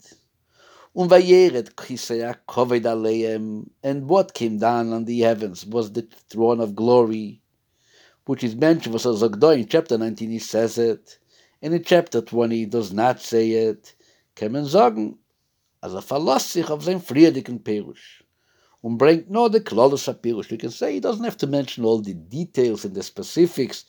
Und 0.95 1.11
vayeret 1.11 1.74
kisei 1.74 2.34
koved 2.47 2.86
aleim, 2.86 3.68
and 3.82 4.09
what 4.09 4.32
came 4.32 4.57
down 4.57 4.95
on 4.95 5.05
the 5.05 5.18
heavens 5.18 5.66
was 5.66 5.93
the 5.93 6.09
throne 6.30 6.61
of 6.62 6.74
glory, 6.74 7.43
which 8.29 8.45
is 8.45 8.55
mentioned 8.55 8.95
for 9.01 9.12
Zogdo 9.14 9.57
in 9.57 9.66
chapter 9.66 9.97
19, 9.97 10.31
he 10.31 10.39
says 10.39 10.76
it, 10.76 11.18
and 11.62 11.72
in 11.72 11.83
chapter 11.83 12.20
20 12.20 12.57
he 12.57 12.66
does 12.66 12.93
not 12.93 13.22
say 13.22 13.53
it. 13.53 13.95
Kann 14.35 14.53
man 14.53 14.66
sagen, 14.66 15.16
als 15.83 15.95
er 15.95 16.03
verlässt 16.03 16.53
sich 16.53 16.68
auf 16.68 16.85
sein 16.85 17.01
friedigen 17.01 17.64
Perush 17.64 18.22
und 18.83 18.99
bringt 18.99 19.31
nur 19.31 19.51
the 19.51 19.61
Klolus 19.61 20.05
Perush. 20.20 20.51
You 20.51 20.59
can 20.59 20.70
say 20.70 20.93
he 20.93 21.01
doesn't 21.01 21.24
have 21.24 21.39
to 21.39 21.47
mention 21.47 21.87
all 21.87 22.03
the 22.03 22.12
details 22.12 22.85
and 22.85 22.95
the 22.95 23.03
specifics 23.03 23.87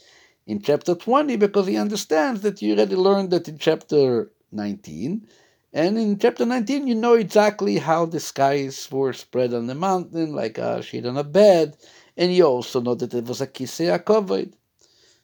in 0.48 0.62
chapter 0.62 0.96
20 0.96 1.36
because 1.36 1.68
he 1.68 1.78
understands 1.78 2.40
that 2.40 2.62
you 2.62 2.76
already 2.76 2.96
learned 2.96 3.32
that 3.32 3.50
in 3.50 3.58
chapter 3.58 4.32
19. 4.54 5.28
And 5.74 5.98
in 6.00 6.18
chapter 6.18 6.46
19, 6.46 6.88
you 6.88 6.96
know 6.96 7.16
exactly 7.16 7.78
how 7.78 8.06
the 8.06 8.22
skies 8.22 8.88
were 8.90 9.12
spread 9.12 9.54
on 9.54 9.68
the 9.68 9.76
mountain, 9.76 10.34
like 10.34 10.58
a 10.58 10.82
sheet 10.82 11.06
on 11.06 11.18
a 11.18 11.26
bed, 11.26 11.76
and 12.20 12.36
you 12.36 12.43
also 12.43 12.82
know 12.82 12.95
that 12.95 13.13
it 13.13 13.26
was 13.26 13.39
a 13.39 13.47
kisei 13.47 13.97
covered. 14.05 14.53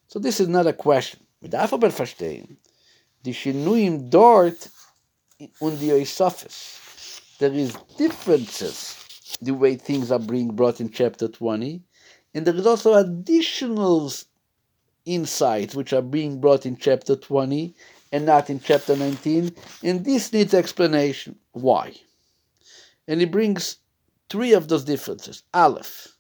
So 0.08 0.18
this 0.18 0.40
is 0.40 0.48
not 0.48 0.66
a 0.66 0.74
question. 0.74 1.20
Mit 1.42 1.52
darf 1.52 1.74
aber 1.74 1.92
verstehen, 1.92 2.58
die 3.24 3.34
Shinuim 3.34 4.10
dort 4.10 4.70
und 5.60 5.80
die 5.82 5.92
Oisophes. 5.92 6.80
There 7.38 7.54
is 7.54 7.76
differences 7.98 8.96
the 9.42 9.54
way 9.54 9.76
things 9.76 10.10
are 10.10 10.20
being 10.20 10.56
brought 10.56 10.80
in 10.80 10.90
chapter 10.90 11.28
20, 11.28 11.84
and 12.34 12.48
there 12.48 12.56
is 12.56 12.66
also 12.66 12.94
additional 12.94 14.10
insights 15.04 15.76
which 15.76 15.92
are 15.92 16.02
being 16.02 16.40
brought 16.40 16.66
in 16.66 16.78
chapter 16.78 17.18
20 17.18 17.76
and 18.14 18.26
not 18.26 18.50
in 18.50 18.62
chapter 18.62 18.96
19, 18.96 19.54
and 19.84 20.06
this 20.06 20.32
needs 20.32 20.54
explanation. 20.54 21.36
Why? 21.52 21.94
And 23.06 23.20
he 23.20 23.26
brings 23.26 23.80
three 24.30 24.54
of 24.54 24.70
those 24.70 24.86
differences. 24.86 25.44
Aleph. 25.54 26.15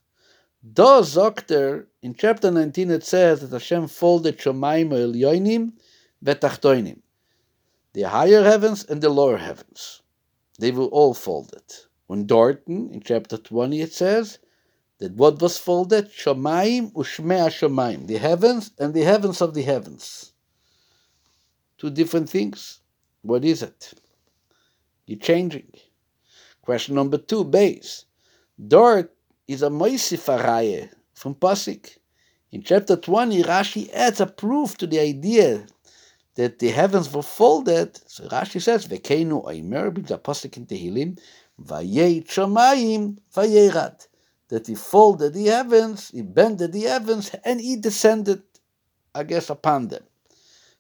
Da 0.74 1.01
Zokter, 1.01 1.86
in 2.01 2.16
chapter 2.16 2.49
19 2.49 2.89
it 2.89 3.03
says 3.03 3.41
that 3.41 3.51
Hashem 3.51 3.88
folded 3.88 4.39
Shomayim 4.39 4.89
Elyoinim 4.89 5.74
Vetachtoinim, 6.24 7.01
the 7.93 8.03
higher 8.03 8.43
heavens 8.43 8.84
and 8.84 8.99
the 8.99 9.09
lower 9.09 9.38
heavens. 9.38 10.01
They 10.57 10.72
were 10.72 10.86
all 10.86 11.13
folded. 11.13 11.61
When 12.07 12.26
Dorton, 12.26 12.91
in 12.91 13.01
chapter 13.01 13.38
20 13.38 13.80
it 13.80 13.93
says 13.93 14.39
that 14.97 15.13
what 15.13 15.39
was 15.39 15.59
folded? 15.59 16.09
Shomayim 16.09 16.93
Ushmea 16.93 17.49
Shomayim, 17.49 18.07
the 18.07 18.18
heavens 18.18 18.72
and 18.80 18.95
the 18.95 19.03
heavens 19.03 19.41
of 19.41 19.53
the 19.53 19.61
heavens. 19.61 20.34
Two 21.78 21.91
different 21.91 22.28
things. 22.28 22.80
What 23.22 23.45
is 23.45 23.61
it? 23.61 23.93
You're 25.05 25.20
changing. 25.20 25.72
Question 26.63 26.95
number 26.95 27.20
two, 27.20 27.43
base. 27.43 28.05
Dort 28.68 29.14
is 29.48 29.62
a 29.62 29.70
Moisifaraye 29.70 30.89
from 31.14 31.36
Pasik. 31.36 31.98
In 32.52 32.64
chapter 32.64 32.96
20, 32.96 33.43
Rashi 33.43 33.91
adds 33.93 34.20
a 34.20 34.26
proof 34.26 34.78
to 34.78 34.88
the 34.88 35.00
idea 35.00 35.66
that 36.36 36.60
the 36.60 36.70
heavens 36.70 37.12
were 37.14 37.22
folded. 37.22 38.00
So 38.08 38.28
Rashi 38.28 38.62
says, 38.62 38.88
Vekenu 38.88 39.46
Oimer, 39.46 39.93
brings 39.93 40.12
a 40.12 40.18
Pasik 40.18 40.58
in 40.58 40.66
Tehillim, 40.66 41.20
Vayei 41.62 42.26
Shamayim, 42.26 43.18
Vayerat. 43.36 44.08
That 44.50 44.68
he 44.68 44.76
folded 44.76 45.34
the 45.34 45.46
heavens, 45.46 46.12
he 46.12 46.22
bended 46.22 46.72
the 46.72 46.82
heavens, 46.82 47.32
and 47.43 47.60
he 47.60 47.76
descended, 47.76 48.43
I 49.16 49.24
guess, 49.24 49.50
upon 49.50 49.88
them. 49.88 50.04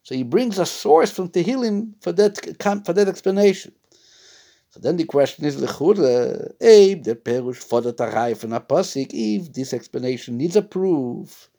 So 0.03 0.13
he 0.13 0.21
brings 0.21 0.59
a 0.59 0.67
source 0.67 1.09
from 1.09 1.29
Tehillim 1.29 1.93
for 1.99 2.11
that, 2.11 2.37
for 2.85 2.93
that 2.93 3.07
explanation. 3.07 3.73
So 4.75 4.81
then 4.81 4.97
the 4.97 5.05
question 5.05 5.45
is, 5.45 5.55
Lechure, 5.55 6.51
Abe, 6.59 7.01
the 7.01 7.15
Perush 7.15 7.63
fordert 7.63 7.97
a 8.01 8.11
Reihe 8.11 8.35
von 8.35 8.49
Aposik, 8.49 9.11
if 9.13 9.53
this 9.53 9.73
explanation 9.73 10.35
needs 10.35 10.57
a 10.57 10.61
proof, 10.61 11.49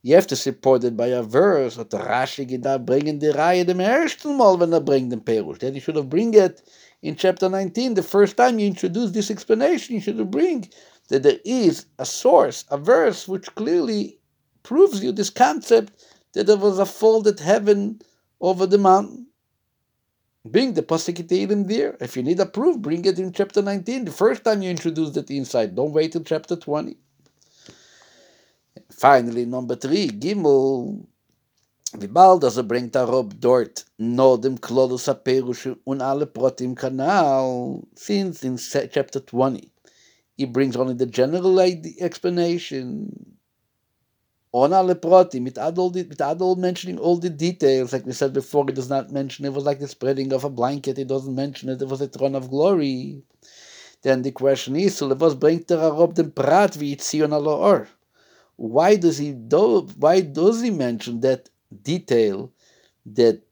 you 0.00 0.14
have 0.14 0.26
to 0.28 0.36
support 0.36 0.84
it 0.84 0.96
by 0.96 1.08
a 1.08 1.22
verse, 1.22 1.76
or 1.76 1.84
the 1.84 1.98
Rashi 1.98 2.48
geht 2.48 2.62
da 2.62 2.78
bringen 2.78 3.20
die 3.20 3.26
Reihe 3.30 3.66
dem 3.66 3.78
ersten 3.78 4.38
Mal, 4.38 4.56
when 4.56 4.72
er 4.72 4.80
bringt 4.80 5.10
den 5.10 5.20
Perush. 5.20 5.58
Then 5.58 5.74
you 5.74 5.82
should 5.82 5.96
have 5.96 6.08
bring 6.08 6.32
it 6.32 6.62
in 7.02 7.14
chapter 7.14 7.50
19, 7.50 7.92
the 7.92 8.02
first 8.02 8.38
time 8.38 8.58
you 8.58 8.68
introduce 8.68 9.10
this 9.10 9.30
explanation, 9.30 9.96
you 9.96 10.00
should 10.00 10.18
have 10.18 10.30
bring 10.30 10.66
that 11.08 11.24
there 11.24 11.40
is 11.44 11.84
a 11.98 12.06
source, 12.06 12.64
a 12.70 12.78
verse, 12.78 13.28
which 13.28 13.54
clearly 13.54 14.18
proves 14.62 15.04
you 15.04 15.12
this 15.12 15.28
concept 15.28 15.92
that 16.32 16.46
there 16.46 16.56
was 16.56 16.78
a 16.78 16.86
folded 16.86 17.38
heaven 17.38 18.00
over 18.40 18.64
the 18.64 18.78
mountain. 18.78 19.26
Bring 20.44 20.74
the 20.74 20.82
Pasik 20.82 21.26
there. 21.66 21.96
If 22.00 22.16
you 22.16 22.22
need 22.22 22.38
a 22.38 22.46
proof, 22.46 22.78
bring 22.78 23.04
it 23.06 23.18
in 23.18 23.32
chapter 23.32 23.62
19, 23.62 24.04
the 24.04 24.10
first 24.10 24.44
time 24.44 24.60
you 24.60 24.70
introduce 24.70 25.10
that 25.12 25.30
inside. 25.30 25.74
Don't 25.74 25.92
wait 25.92 26.12
till 26.12 26.22
chapter 26.22 26.54
20. 26.54 26.96
Finally, 28.90 29.46
number 29.46 29.74
three, 29.74 30.08
Gimel. 30.08 31.06
Wie 31.96 32.08
bald 32.08 32.42
also 32.42 32.64
bringt 32.64 32.96
ob 32.96 33.40
dort 33.40 33.84
no 33.98 34.36
dem 34.36 34.60
Klodus 34.60 35.08
Aperush 35.08 35.76
und 35.84 36.02
alle 36.02 36.26
Protim 36.26 36.74
Kanal, 36.74 37.86
since 37.94 38.42
in 38.42 38.56
chapter 38.58 39.20
20, 39.20 39.70
he 40.36 40.44
brings 40.44 40.74
only 40.76 40.94
the 40.94 41.06
general 41.06 41.60
explanation, 41.60 43.38
on 44.54 44.72
alle 44.72 44.94
proti, 44.94 45.40
mit 45.40 45.58
all, 45.58 45.90
the, 45.90 46.04
with 46.04 46.20
all 46.20 46.54
mentioning 46.54 46.96
all 46.96 47.16
the 47.16 47.28
details, 47.28 47.92
like 47.92 48.06
we 48.06 48.12
said 48.12 48.32
before, 48.32 48.64
he 48.68 48.72
does 48.72 48.88
not 48.88 49.10
mention 49.10 49.44
it 49.44 49.52
was 49.52 49.64
like 49.64 49.80
the 49.80 49.88
spreading 49.88 50.32
of 50.32 50.44
a 50.44 50.48
blanket, 50.48 50.96
he 50.96 51.02
doesn't 51.02 51.34
mention 51.34 51.68
it, 51.68 51.82
it 51.82 51.88
was 51.88 52.00
a 52.00 52.06
throne 52.06 52.36
of 52.36 52.50
glory. 52.50 53.24
Then 54.02 54.22
the 54.22 54.30
question 54.30 54.76
is, 54.76 54.96
so 54.96 55.08
was 55.08 55.34
bringt 55.34 55.72
er 55.72 55.80
auf 55.80 56.14
den 56.14 56.30
Prat 56.30 56.78
wie 56.78 56.96
Zion 57.00 57.32
or? 57.32 57.88
Why 58.54 58.94
does 58.94 59.18
he 59.18 59.32
do, 59.32 59.88
why 59.98 60.20
does 60.20 60.62
he 60.62 60.70
mention 60.70 61.18
that 61.22 61.50
detail 61.82 62.52
that 63.06 63.42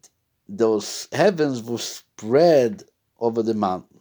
those 0.49 1.09
heavens 1.11 1.65
were 1.65 1.79
spread 1.79 2.85
over 3.19 3.43
the 3.43 3.55
mountain? 3.55 3.99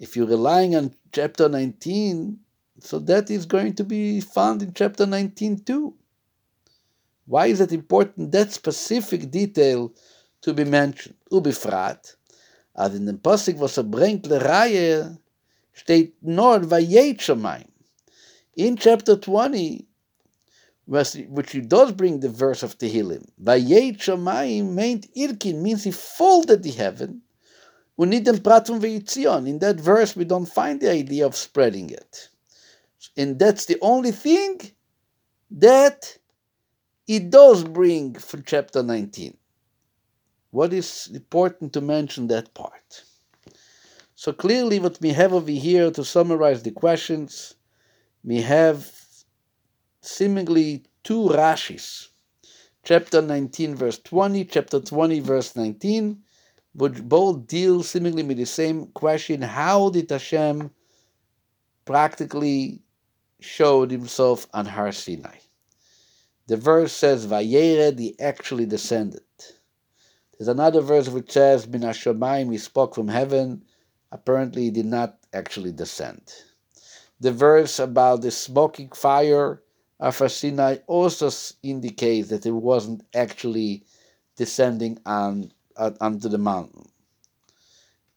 If 0.00 0.16
you're 0.16 0.26
relying 0.26 0.74
on 0.74 0.96
chapter 1.12 1.48
19, 1.48 2.40
so 2.80 2.98
that 3.00 3.30
is 3.30 3.46
going 3.46 3.74
to 3.74 3.84
be 3.84 4.20
found 4.20 4.62
in 4.62 4.72
chapter 4.72 5.06
19 5.06 5.64
too. 5.64 5.94
Why 7.26 7.46
is 7.46 7.60
it 7.60 7.72
important 7.72 8.32
that 8.32 8.52
specific 8.52 9.30
detail 9.30 9.92
to 10.42 10.54
be 10.54 10.64
mentioned? 10.64 11.16
Ubifrat, 11.30 12.14
as 12.76 12.94
in 12.94 13.04
the 13.04 13.12
Pasuk 13.12 13.56
was 13.56 13.76
er 13.78 13.82
bringt 13.82 14.26
le 14.26 14.38
Reihe, 14.38 15.18
steht 15.74 16.12
nur 16.22 16.60
vayet 16.60 17.18
shamayim. 17.18 17.68
In 18.56 18.76
chapter 18.76 19.16
20, 19.16 19.86
which 20.86 21.52
he 21.52 21.60
does 21.60 21.92
bring 21.92 22.20
the 22.20 22.30
verse 22.30 22.62
of 22.62 22.78
Tehillim, 22.78 23.28
vayet 23.42 23.98
shamayim 23.98 24.72
meant 24.72 25.12
irkin, 25.14 25.60
means 25.60 25.84
he 25.84 25.90
folded 25.90 26.62
the 26.62 26.70
heaven, 26.70 27.20
unidem 27.98 28.38
pratum 28.38 28.80
vayitzion. 28.80 29.46
In 29.46 29.58
that 29.58 29.76
verse 29.76 30.16
we 30.16 30.24
don't 30.24 30.46
find 30.46 30.80
the 30.80 30.90
idea 30.90 31.26
of 31.26 31.36
spreading 31.36 31.90
it. 31.90 32.30
And 33.18 33.36
that's 33.36 33.64
the 33.66 33.76
only 33.82 34.12
thing 34.12 34.60
that 35.50 36.16
it 37.08 37.30
does 37.30 37.64
bring 37.64 38.14
from 38.14 38.44
chapter 38.44 38.80
19. 38.80 39.36
What 40.52 40.72
is 40.72 41.10
important 41.12 41.72
to 41.72 41.80
mention 41.80 42.28
that 42.28 42.54
part? 42.54 43.02
So 44.14 44.32
clearly, 44.32 44.78
what 44.78 44.98
we 45.00 45.10
have 45.10 45.32
over 45.32 45.50
here 45.50 45.90
to 45.90 46.04
summarize 46.04 46.62
the 46.62 46.70
questions, 46.70 47.56
we 48.22 48.40
have 48.42 48.88
seemingly 50.00 50.84
two 51.02 51.28
Rashis. 51.28 52.08
Chapter 52.84 53.20
19, 53.20 53.74
verse 53.74 53.98
20, 53.98 54.44
chapter 54.44 54.80
20, 54.80 55.20
verse 55.20 55.56
19, 55.56 56.22
which 56.74 57.02
both 57.02 57.48
deal 57.48 57.82
seemingly 57.82 58.22
with 58.22 58.36
the 58.36 58.46
same 58.46 58.86
question 58.86 59.42
how 59.42 59.90
did 59.90 60.08
Hashem 60.08 60.70
practically 61.84 62.80
showed 63.40 63.90
himself 63.90 64.46
on 64.52 64.66
Har 64.66 64.92
Sinai. 64.92 65.36
The 66.46 66.56
verse 66.56 66.92
says, 66.92 67.26
Vayered, 67.26 67.98
he 67.98 68.18
actually 68.18 68.66
descended. 68.66 69.22
There's 70.38 70.48
another 70.48 70.80
verse 70.80 71.08
which 71.08 71.32
says, 71.32 71.66
Min 71.66 71.82
Hashemayim, 71.82 72.50
he 72.52 72.58
spoke 72.58 72.94
from 72.94 73.08
heaven. 73.08 73.64
Apparently, 74.10 74.62
he 74.62 74.70
did 74.70 74.86
not 74.86 75.18
actually 75.32 75.72
descend. 75.72 76.32
The 77.20 77.32
verse 77.32 77.78
about 77.78 78.22
the 78.22 78.30
smoking 78.30 78.90
fire 78.90 79.62
of 80.00 80.30
Sinai 80.30 80.76
also 80.86 81.30
indicates 81.62 82.28
that 82.28 82.44
he 82.44 82.50
wasn't 82.50 83.02
actually 83.14 83.84
descending 84.36 84.98
on, 85.04 85.52
on 85.76 85.96
onto 86.00 86.28
the 86.28 86.38
mountain. 86.38 86.88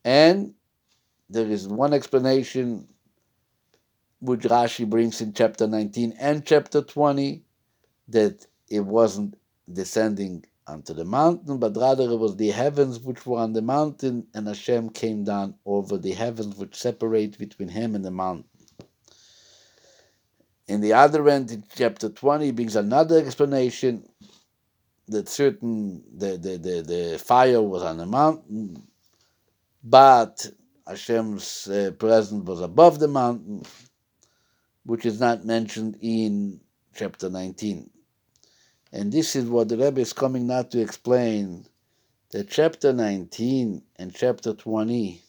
And 0.05 0.53
there 1.29 1.47
is 1.47 1.67
one 1.67 1.93
explanation 1.93 2.87
which 4.21 4.41
Rashi 4.41 4.87
brings 4.87 5.19
in 5.19 5.33
chapter 5.33 5.67
19 5.67 6.13
and 6.19 6.45
chapter 6.45 6.81
20 6.81 7.43
that 8.09 8.45
it 8.69 8.85
wasn't 8.85 9.35
descending 9.71 10.45
onto 10.67 10.93
the 10.93 11.03
mountain, 11.03 11.57
but 11.57 11.75
rather 11.75 12.03
it 12.03 12.19
was 12.19 12.37
the 12.37 12.51
heavens 12.51 12.99
which 12.99 13.25
were 13.25 13.39
on 13.39 13.53
the 13.53 13.61
mountain, 13.63 14.27
and 14.33 14.47
Hashem 14.47 14.91
came 14.91 15.23
down 15.23 15.55
over 15.65 15.97
the 15.97 16.13
heavens 16.13 16.55
which 16.55 16.75
separate 16.75 17.37
between 17.37 17.69
him 17.69 17.95
and 17.95 18.05
the 18.05 18.11
mountain. 18.11 18.45
In 20.67 20.81
the 20.81 20.93
other 20.93 21.27
end, 21.27 21.51
in 21.51 21.63
chapter 21.75 22.07
20, 22.07 22.51
brings 22.51 22.75
another 22.75 23.17
explanation 23.17 24.07
that 25.07 25.27
certain 25.27 26.03
the, 26.15 26.37
the, 26.37 26.57
the, 26.57 26.81
the 26.81 27.19
fire 27.19 27.61
was 27.61 27.81
on 27.81 27.97
the 27.97 28.05
mountain, 28.05 28.87
but 29.83 30.47
Hashem's 30.87 31.67
uh, 31.67 31.91
presence 31.97 32.47
was 32.47 32.61
above 32.61 32.99
the 32.99 33.07
mountain, 33.07 33.63
which 34.83 35.05
is 35.05 35.19
not 35.19 35.45
mentioned 35.45 35.97
in 36.01 36.59
chapter 36.93 37.29
19. 37.29 37.89
And 38.93 39.11
this 39.11 39.35
is 39.35 39.45
what 39.45 39.69
the 39.69 39.77
Rebbe 39.77 40.01
is 40.01 40.13
coming 40.13 40.47
now 40.47 40.63
to 40.63 40.81
explain 40.81 41.65
that 42.31 42.49
chapter 42.49 42.91
19 42.91 43.81
and 43.97 44.13
chapter 44.13 44.53
20 44.53 45.21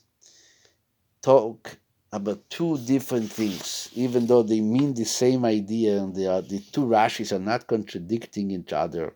talk 1.22 1.78
about 2.12 2.48
two 2.50 2.76
different 2.78 3.30
things, 3.30 3.88
even 3.94 4.26
though 4.26 4.42
they 4.42 4.60
mean 4.60 4.92
the 4.94 5.04
same 5.04 5.44
idea 5.44 5.98
and 5.98 6.14
they 6.14 6.26
are, 6.26 6.42
the 6.42 6.58
two 6.58 6.82
Rashis 6.82 7.32
are 7.32 7.38
not 7.38 7.66
contradicting 7.66 8.50
each 8.50 8.72
other. 8.72 9.14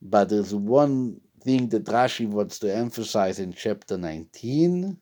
But 0.00 0.28
there's 0.28 0.54
one 0.54 1.20
thing 1.42 1.68
that 1.70 1.84
Rashi 1.84 2.28
wants 2.28 2.58
to 2.60 2.74
emphasize 2.74 3.40
in 3.40 3.52
chapter 3.52 3.96
19, 3.96 4.98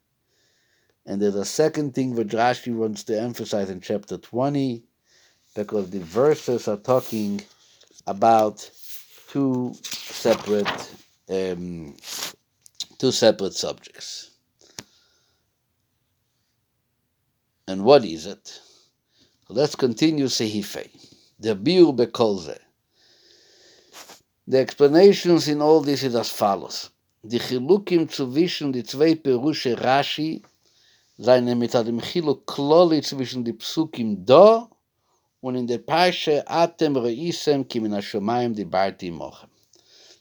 and 1.07 1.21
there's 1.21 1.35
a 1.35 1.45
second 1.45 1.95
thing 1.95 2.15
which 2.15 2.29
Rashi 2.29 2.75
wants 2.75 3.05
to 3.05 3.21
emphasize 3.21 3.71
in 3.71 3.81
chapter 3.81 4.17
20, 4.17 4.83
because 5.55 5.91
the 5.91 6.01
verses 6.01 6.67
are 6.67 6.77
talking 6.77 7.41
about 8.07 8.71
two 9.29 9.75
separate 9.83 10.91
um, 11.29 11.95
two 12.99 13.13
separate 13.13 13.55
subjects. 13.55 14.31
And 17.67 17.85
what 17.85 18.05
is 18.05 18.27
it? 18.27 18.61
Let's 19.49 19.75
continue 19.75 20.27
Sehife. 20.27 20.89
The 21.39 21.57
Biur 21.57 21.97
Bekolze. 21.97 22.59
The 24.47 24.59
explanations 24.59 25.49
in 25.49 25.63
all 25.63 25.81
this 25.81 26.03
is 26.03 26.15
as 26.15 26.31
follows. 26.31 26.91
Die 27.27 27.39
Chilukim 27.39 28.09
zwischen 28.09 28.73
die 28.73 28.83
zwei 28.83 29.15
Rashi 29.15 30.43
seine 31.17 31.55
zwischen 33.03 33.45
die 33.45 33.53
Psukim 33.53 34.25
da 34.25 34.69
und 35.41 35.57
in 35.57 35.67
der 35.67 35.79
Parsche 35.79 36.43
Atem 36.47 36.97
Reisem 36.97 37.65
Hashemayim 37.69 38.55
Dibarti 38.55 39.11
Mochem. 39.11 39.49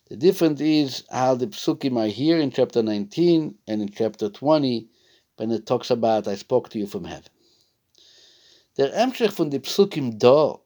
The 0.09 0.17
difference 0.17 0.61
is 0.61 1.03
how 1.09 1.35
the 1.35 1.47
Psukim 1.47 1.97
are 1.97 2.07
here 2.07 2.37
in 2.37 2.51
chapter 2.51 2.83
19 2.83 3.55
and 3.67 3.81
in 3.81 3.89
chapter 3.89 4.29
20 4.29 4.87
when 5.37 5.51
it 5.51 5.65
talks 5.65 5.89
about 5.89 6.27
I 6.27 6.35
spoke 6.35 6.69
to 6.69 6.79
you 6.79 6.85
from 6.85 7.05
heaven. 7.05 7.31
Der 8.77 8.91
Emshech 8.91 9.31
von 9.31 9.49
the 9.49 9.59
Psukim 9.59 10.19
da 10.19 10.57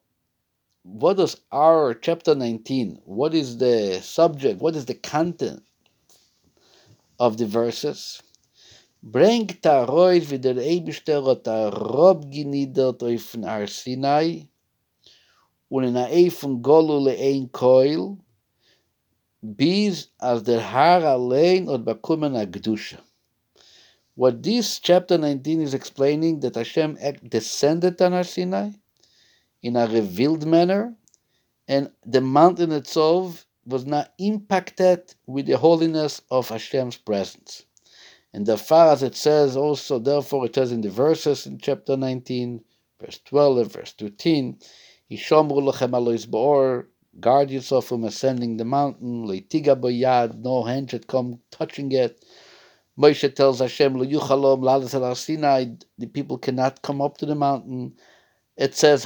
what 0.82 1.20
is 1.20 1.36
our 1.52 1.92
chapter 1.92 2.34
19? 2.34 3.00
What 3.04 3.34
is 3.34 3.58
the 3.58 4.00
subject? 4.02 4.60
What 4.60 4.74
is 4.74 4.86
the 4.86 4.94
content 4.94 5.62
of 7.20 7.36
the 7.36 7.46
verses? 7.46 8.22
Bringt 9.00 9.64
er 9.64 9.84
reus, 9.84 10.30
wie 10.30 10.38
der 10.38 10.56
Eibischter 10.56 11.24
hat 11.24 11.46
er 11.46 11.72
rob 11.72 12.30
geniedert 12.30 13.02
auf 13.02 13.32
den 13.32 13.44
Har 13.44 13.66
Sinai 13.66 14.48
und 15.68 15.84
in 15.84 15.94
der 15.94 16.08
Ei 16.10 16.30
von 16.30 16.60
Golule 16.60 17.16
ein 17.16 17.50
Keul 17.52 18.18
bis 19.40 20.10
als 20.18 20.42
der 20.42 20.72
Haar 20.72 21.04
allein 21.04 21.68
hat 21.70 21.84
bekommen 21.84 22.34
a 22.34 22.44
Gdusha. 22.44 22.98
What 24.16 24.42
this 24.42 24.80
chapter 24.80 25.16
19 25.16 25.60
is 25.60 25.74
explaining 25.74 26.40
that 26.40 26.56
Hashem 26.56 26.98
descended 27.22 28.02
on 28.02 28.12
Har 28.12 28.24
Sinai 28.24 28.72
in 29.62 29.76
a 29.76 29.86
revealed 29.86 30.44
manner, 30.44 30.96
and 31.68 31.90
the 32.04 32.20
mountain 32.20 32.72
itself 32.72 33.46
was 33.64 33.86
not 33.86 34.12
impacted 34.18 35.14
with 35.26 35.46
the 35.46 35.56
holiness 35.56 36.20
of 36.30 36.48
Hashem's 36.48 36.96
presence. 36.96 37.64
And 38.32 38.46
the 38.46 38.56
far 38.56 38.92
as 38.92 39.02
it 39.02 39.16
says 39.16 39.56
also, 39.56 39.98
therefore 39.98 40.46
it 40.46 40.54
says 40.54 40.72
in 40.72 40.82
the 40.82 40.90
verses 40.90 41.46
in 41.46 41.58
chapter 41.58 41.96
19, 41.96 42.62
verse 43.00 43.20
12 43.24 43.58
and 43.58 43.72
verse 43.72 43.94
13, 43.98 44.58
Yishomru 45.10 45.72
lechem 45.72 45.94
alois 45.94 46.84
guard 47.20 47.50
yourself 47.50 47.86
from 47.86 48.04
ascending 48.04 48.56
the 48.56 48.64
mountain, 48.64 49.26
leitiga 49.26 49.80
boyad, 49.80 50.38
no 50.42 50.62
hand 50.62 50.90
should 50.90 51.06
come 51.06 51.40
touching 51.50 51.90
it. 51.92 52.24
Moshe 52.98 53.34
tells 53.34 53.60
Hashem, 53.60 53.96
Yuchalom, 53.96 54.60
lalas 54.60 54.94
al 54.94 55.14
Sinai, 55.14 55.66
the 55.96 56.06
people 56.06 56.38
cannot 56.38 56.82
come 56.82 57.00
up 57.00 57.16
to 57.18 57.26
the 57.26 57.34
mountain 57.34 57.94
it 58.58 58.74
says, 58.74 59.04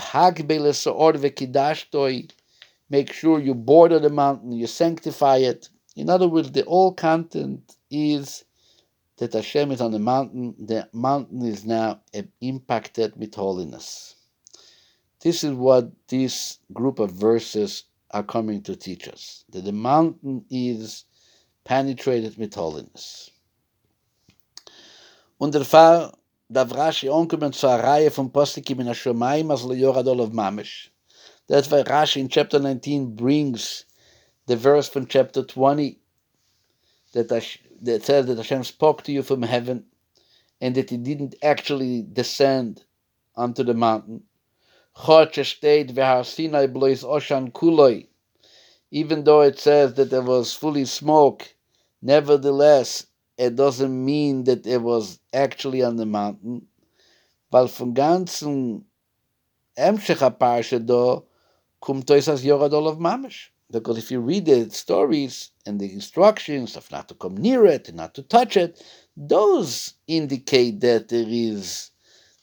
Make 2.90 3.12
sure 3.12 3.38
you 3.38 3.54
border 3.54 3.98
the 3.98 4.10
mountain, 4.10 4.52
you 4.52 4.66
sanctify 4.66 5.36
it. 5.36 5.68
In 5.94 6.08
other 6.08 6.26
words, 6.26 6.52
the 6.52 6.64
whole 6.64 6.94
content 6.94 7.76
is 7.90 8.44
that 9.18 9.32
Hashem 9.32 9.70
is 9.72 9.80
on 9.80 9.92
the 9.92 9.98
mountain. 9.98 10.54
The 10.58 10.88
mountain 10.92 11.44
is 11.44 11.64
now 11.64 12.00
impacted 12.40 13.14
with 13.16 13.34
holiness. 13.34 14.16
This 15.20 15.44
is 15.44 15.52
what 15.52 15.90
this 16.08 16.58
group 16.72 16.98
of 16.98 17.12
verses 17.12 17.84
are 18.10 18.22
coming 18.22 18.62
to 18.62 18.76
teach 18.76 19.08
us 19.08 19.44
that 19.50 19.64
the 19.64 19.72
mountain 19.72 20.44
is 20.50 21.04
penetrated 21.64 22.36
with 22.36 22.54
holiness. 22.54 23.30
Und 25.40 25.52
der 25.52 25.64
Fall 25.64 26.12
darf 26.48 26.72
Rashi 26.72 27.08
onkommen 27.08 27.52
zu 27.52 27.66
einer 27.68 27.82
Reihe 27.82 28.10
von 28.10 28.30
Postikim 28.30 28.80
in 28.80 28.86
Hashemayim 28.86 29.52
as 29.52 29.62
leyoradol 29.62 30.20
of 30.20 30.30
Mamish. 30.30 30.88
That's 31.48 31.70
why 31.70 31.82
Rashi 31.82 32.20
in 32.20 32.28
chapter 32.28 32.58
19 32.58 33.14
brings 33.16 33.84
the 34.46 34.56
verse 34.56 34.88
from 34.88 35.06
chapter 35.06 35.42
20 35.42 35.98
that, 37.12 37.58
that 37.82 38.04
says 38.04 38.26
that 38.26 38.38
Hashem 38.38 38.64
spoke 38.64 39.02
to 39.04 39.12
you 39.12 39.22
from 39.22 39.42
heaven 39.42 39.84
and 40.60 40.74
that 40.74 40.90
he 40.90 40.96
didn't 40.96 41.34
actually 41.42 42.06
descend 42.12 42.84
onto 43.36 43.64
the 43.64 43.74
mountain. 43.74 44.22
Even 48.90 49.24
though 49.24 49.40
it 49.40 49.58
says 49.58 49.94
that 49.94 50.10
there 50.10 50.22
was 50.22 50.54
fully 50.54 50.84
smoke, 50.84 51.54
nevertheless 52.02 53.06
it 53.38 53.56
doesn't 53.56 54.04
mean 54.04 54.44
that 54.44 54.66
it 54.66 54.82
was 54.82 55.18
actually 55.32 55.82
on 55.82 55.96
the 55.96 56.06
mountain, 56.06 56.66
weil 57.50 57.66
von 57.66 57.94
ganzen 57.94 58.84
Emshech 59.76 60.38
Parsha 60.38 60.78
do 60.78 61.24
kommt 61.80 62.10
es 62.10 62.28
as 62.28 62.44
Yoradol 62.44 62.86
of 62.88 62.98
Mamish. 62.98 63.51
Because 63.72 63.98
if 63.98 64.10
you 64.10 64.20
read 64.20 64.44
the 64.44 64.70
stories 64.70 65.50
and 65.66 65.80
the 65.80 65.92
instructions 65.92 66.76
of 66.76 66.90
not 66.90 67.08
to 67.08 67.14
come 67.14 67.36
near 67.36 67.64
it 67.66 67.88
and 67.88 67.96
not 67.96 68.14
to 68.14 68.22
touch 68.22 68.56
it, 68.56 68.82
those 69.16 69.94
indicate 70.06 70.80
that 70.80 71.08
there 71.08 71.24
is 71.26 71.90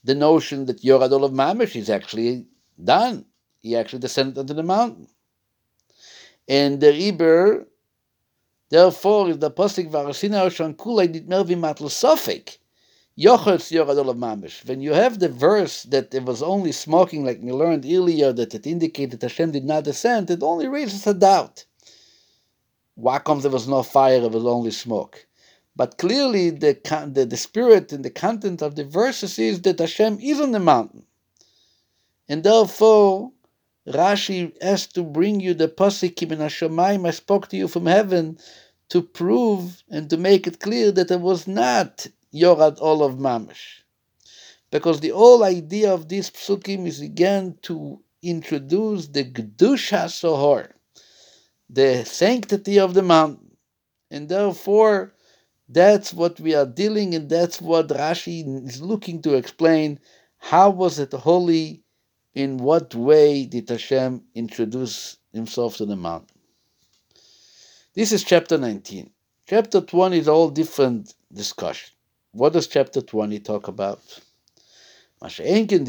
the 0.03 0.15
notion 0.15 0.65
that 0.65 0.81
Yoradol 0.81 1.23
of 1.23 1.31
Mamish 1.31 1.75
is 1.75 1.89
actually 1.89 2.45
done. 2.83 3.25
He 3.59 3.75
actually 3.75 3.99
descended 3.99 4.37
onto 4.37 4.53
the 4.53 4.63
mountain. 4.63 5.07
And 6.47 6.81
the 6.81 6.87
Iber 6.87 7.65
Therefore, 8.69 9.31
if 9.31 9.39
the 9.39 9.47
Apostle 9.47 9.85
Varasina 9.85 10.45
Oshan 10.45 10.75
Kula 10.75 11.11
did 11.11 11.27
mer 11.27 11.43
wie 11.43 11.55
matl 11.55 11.85
sofik, 11.89 12.57
Yochotz 13.08 13.08
Yoradol 13.08 13.08
of 13.08 13.08
Mamish. 13.08 13.08
When 13.21 14.79
you 14.79 14.93
have 14.93 15.19
the 15.19 15.27
verse 15.29 15.83
that 15.83 16.13
it 16.13 16.23
was 16.23 16.41
only 16.41 16.71
smoking, 16.71 17.25
like 17.25 17.41
we 17.41 17.51
learned 17.51 17.85
earlier, 17.85 18.31
that 18.31 18.55
it 18.55 18.65
indicated 18.65 19.21
Hashem 19.21 19.51
did 19.51 19.65
not 19.65 19.83
descend, 19.83 20.31
it 20.31 20.41
only 20.41 20.69
raises 20.69 21.05
a 21.05 21.13
doubt. 21.13 21.65
Why 22.95 23.19
comes 23.19 23.43
there 23.43 23.51
was 23.51 23.67
no 23.67 23.83
fire, 23.83 24.23
it 24.23 24.31
was 24.31 24.45
only 24.45 24.71
smoke? 24.71 25.27
But 25.75 25.97
clearly, 25.97 26.49
the, 26.49 26.79
the, 27.11 27.25
the 27.25 27.35
spirit 27.35 27.91
and 27.91 28.05
the 28.05 28.09
content 28.09 28.61
of 28.61 28.75
the 28.75 28.85
verses 28.85 29.37
is 29.37 29.63
that 29.63 29.79
Hashem 29.79 30.19
is 30.21 30.39
on 30.39 30.53
the 30.53 30.59
mountain. 30.61 31.05
And 32.29 32.45
therefore, 32.45 33.33
Rashi 33.85 34.53
has 34.63 34.87
to 34.87 35.03
bring 35.03 35.41
you 35.41 35.53
the 35.53 35.67
Pasikim 35.67 36.31
in 36.31 36.39
Hashemayim, 36.39 37.05
I 37.05 37.11
spoke 37.11 37.49
to 37.49 37.57
you 37.57 37.67
from 37.67 37.85
heaven, 37.85 38.37
to 38.87 39.01
prove 39.01 39.83
and 39.89 40.09
to 40.09 40.15
make 40.15 40.47
it 40.47 40.61
clear 40.61 40.91
that 40.93 41.11
it 41.11 41.19
was 41.19 41.47
not 41.47 42.07
Yorad 42.33 42.79
all 42.79 43.03
of 43.03 43.15
Mamish. 43.15 43.83
because 44.71 44.99
the 44.99 45.09
whole 45.09 45.43
idea 45.43 45.91
of 45.93 46.07
this 46.09 46.29
psukim 46.29 46.85
is 46.85 47.01
again 47.01 47.57
to 47.63 47.99
introduce 48.21 49.07
the 49.07 49.23
Gdusha 49.23 50.05
Sohor, 50.05 50.71
the 51.69 52.05
sanctity 52.05 52.79
of 52.79 52.93
the 52.93 53.01
mountain. 53.01 53.57
And 54.11 54.29
therefore, 54.29 55.13
that's 55.67 56.13
what 56.13 56.39
we 56.39 56.55
are 56.55 56.65
dealing, 56.65 57.13
and 57.13 57.29
that's 57.29 57.61
what 57.61 57.89
Rashi 57.89 58.43
is 58.67 58.81
looking 58.81 59.21
to 59.23 59.35
explain. 59.35 59.99
How 60.37 60.69
was 60.69 60.99
it 60.99 61.13
holy? 61.13 61.83
In 62.35 62.57
what 62.57 62.93
way 62.93 63.45
did 63.45 63.69
Hashem 63.69 64.23
introduce 64.35 65.17
himself 65.33 65.77
to 65.77 65.85
the 65.85 65.95
mountain? 65.95 66.37
This 67.95 68.11
is 68.11 68.23
chapter 68.23 68.57
19. 68.57 69.09
Chapter 69.47 69.81
20 69.81 70.17
is 70.17 70.27
all 70.27 70.49
different 70.49 71.15
discussion. 71.33 71.89
What 72.31 72.53
does 72.53 72.67
chapter 72.67 73.01
20 73.01 73.39
talk 73.39 73.67
about? 73.67 73.99
An 75.19 75.29
dem. 75.29 75.85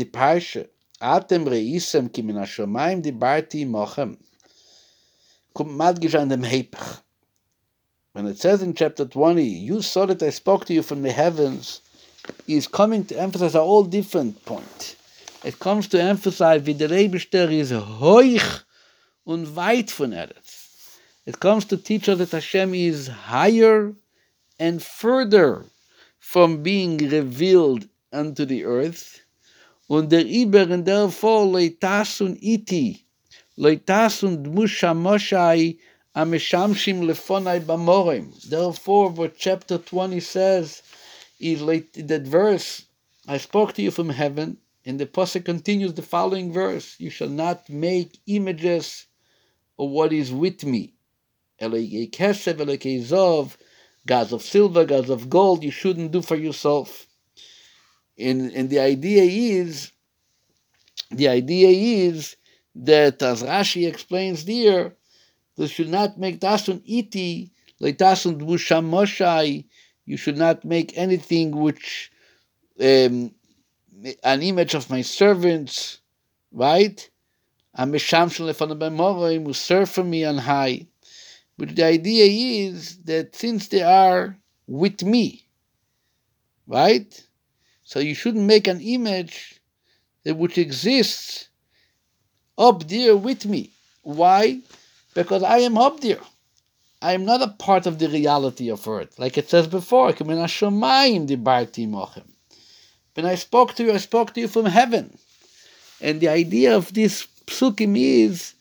When 8.12 8.26
it 8.26 8.38
says 8.38 8.62
in 8.62 8.74
chapter 8.74 9.05
20, 9.05 9.45
you 9.45 9.82
saw 9.82 10.07
that 10.07 10.22
I 10.22 10.30
spoke 10.30 10.64
to 10.64 10.72
you 10.72 10.82
from 10.82 11.03
the 11.03 11.12
heavens, 11.12 11.82
is 12.49 12.66
coming 12.66 13.05
to 13.05 13.20
emphasize 13.20 13.55
a 13.55 13.61
whole 13.61 13.84
different 13.84 14.43
point. 14.47 14.97
It 15.45 15.59
comes 15.59 15.88
to 15.88 16.01
emphasize 16.01 16.64
wie 16.64 16.72
der 16.72 16.88
Rebester 16.88 17.51
is 17.51 17.70
hoich 17.70 18.62
und 19.26 19.55
weit 19.55 19.91
von 19.91 20.12
Eretz. 20.12 20.97
It 21.26 21.38
comes 21.38 21.66
to 21.66 21.76
teach 21.76 22.09
us 22.09 22.18
that 22.18 22.30
Hashem 22.30 22.74
is 22.74 23.09
higher 23.09 23.95
and 24.59 24.82
further 24.82 25.66
from 26.21 26.62
being 26.62 26.99
revealed 26.99 27.89
unto 28.12 28.45
the 28.45 28.64
earth. 28.64 29.21
Und 29.89 30.11
der 30.11 30.25
Iber 30.25 30.71
und 30.71 30.85
therefore 30.85 31.47
leitasun 31.47 32.39
iti, 32.41 33.05
leitasun 33.59 34.45
dmusha 34.45 34.95
moshai, 34.95 35.79
Ameshamshim 36.14 37.03
lefonai 37.03 37.61
bamorim. 37.61 38.33
Therefore, 38.49 39.11
what 39.11 39.37
chapter 39.39 39.79
20 39.79 40.18
says 40.21 40.83
is 41.39 41.61
that 41.61 42.23
verse, 42.23 42.85
I 43.29 43.39
spoke 43.39 43.75
to 43.75 43.83
you 43.83 43.93
from 43.93 44.09
heaven, 44.09 44.59
and 44.85 44.99
the 44.99 45.07
Pasuk 45.07 45.45
continues 45.45 45.95
the 45.95 46.03
following 46.03 46.53
verse, 46.53 46.97
you 46.99 47.11
shall 47.11 47.29
not 47.29 47.68
make 47.68 48.18
images 48.27 49.07
of 49.79 49.91
what 49.91 50.12
is 50.12 50.33
with 50.33 50.64
me. 50.64 50.95
Kesev, 51.61 52.57
gods 54.07 54.32
of 54.32 54.42
silver, 54.42 54.84
gods 54.84 55.11
of 55.11 55.28
gold, 55.28 55.62
you 55.62 55.70
shouldn't 55.70 56.12
do 56.12 56.22
for 56.22 56.36
yourself. 56.36 57.07
And, 58.18 58.53
and 58.53 58.68
the 58.68 58.80
idea 58.80 59.22
is, 59.22 59.92
the 61.11 61.28
idea 61.28 61.68
is 62.09 62.36
that 62.74 63.22
as 63.22 63.42
Rashi 63.42 63.88
explains 63.88 64.44
there, 64.44 64.94
they 65.57 65.66
should 65.66 65.88
not 65.88 66.18
make 66.18 66.40
dasun 66.40 66.82
iti, 66.86 67.53
like 67.80 67.98
dasun 67.98 68.40
dmushamoshai. 68.40 69.64
You 70.07 70.16
should 70.16 70.38
not 70.38 70.64
make 70.64 70.96
anything 70.96 71.51
which 71.53 72.11
um, 72.80 73.34
an 74.22 74.42
image 74.42 74.74
of 74.74 74.88
my 74.90 75.03
servants, 75.03 76.01
right? 76.53 77.09
who 79.44 79.53
serve 79.53 79.90
for 79.90 80.05
me 80.05 80.24
on 80.24 80.38
high. 80.38 80.86
But 81.61 81.76
the 81.76 81.84
idea 81.84 82.24
is 82.68 82.96
that 83.04 83.36
since 83.36 83.68
they 83.68 83.82
are 83.82 84.38
with 84.66 85.04
me, 85.04 85.44
right? 86.66 87.11
So 87.84 88.00
you 88.00 88.14
shouldn't 88.14 88.46
make 88.46 88.66
an 88.66 88.80
image 88.80 89.61
that 90.24 90.38
which 90.38 90.56
exists 90.56 91.50
up 92.56 92.88
there 92.88 93.14
with 93.14 93.44
me. 93.44 93.72
Why? 94.02 94.62
because 95.14 95.42
I 95.42 95.58
am 95.58 95.76
up 95.76 96.00
there. 96.00 96.20
I 97.02 97.12
am 97.12 97.24
not 97.24 97.42
a 97.42 97.48
part 97.48 97.86
of 97.86 97.98
the 97.98 98.08
reality 98.08 98.70
of 98.70 98.86
earth. 98.86 99.18
Like 99.18 99.38
it 99.38 99.48
says 99.48 99.66
before, 99.66 100.12
when 100.12 100.38
I 100.38 100.46
spoke 103.34 103.74
to 103.74 103.84
you, 103.84 103.92
I 103.92 103.96
spoke 103.96 104.34
to 104.34 104.40
you 104.40 104.48
from 104.48 104.66
heaven. 104.66 105.18
And 106.00 106.20
the 106.20 106.28
idea 106.28 106.76
of 106.76 106.92
this 106.92 107.26
psukim 107.46 107.96
is 107.98 108.54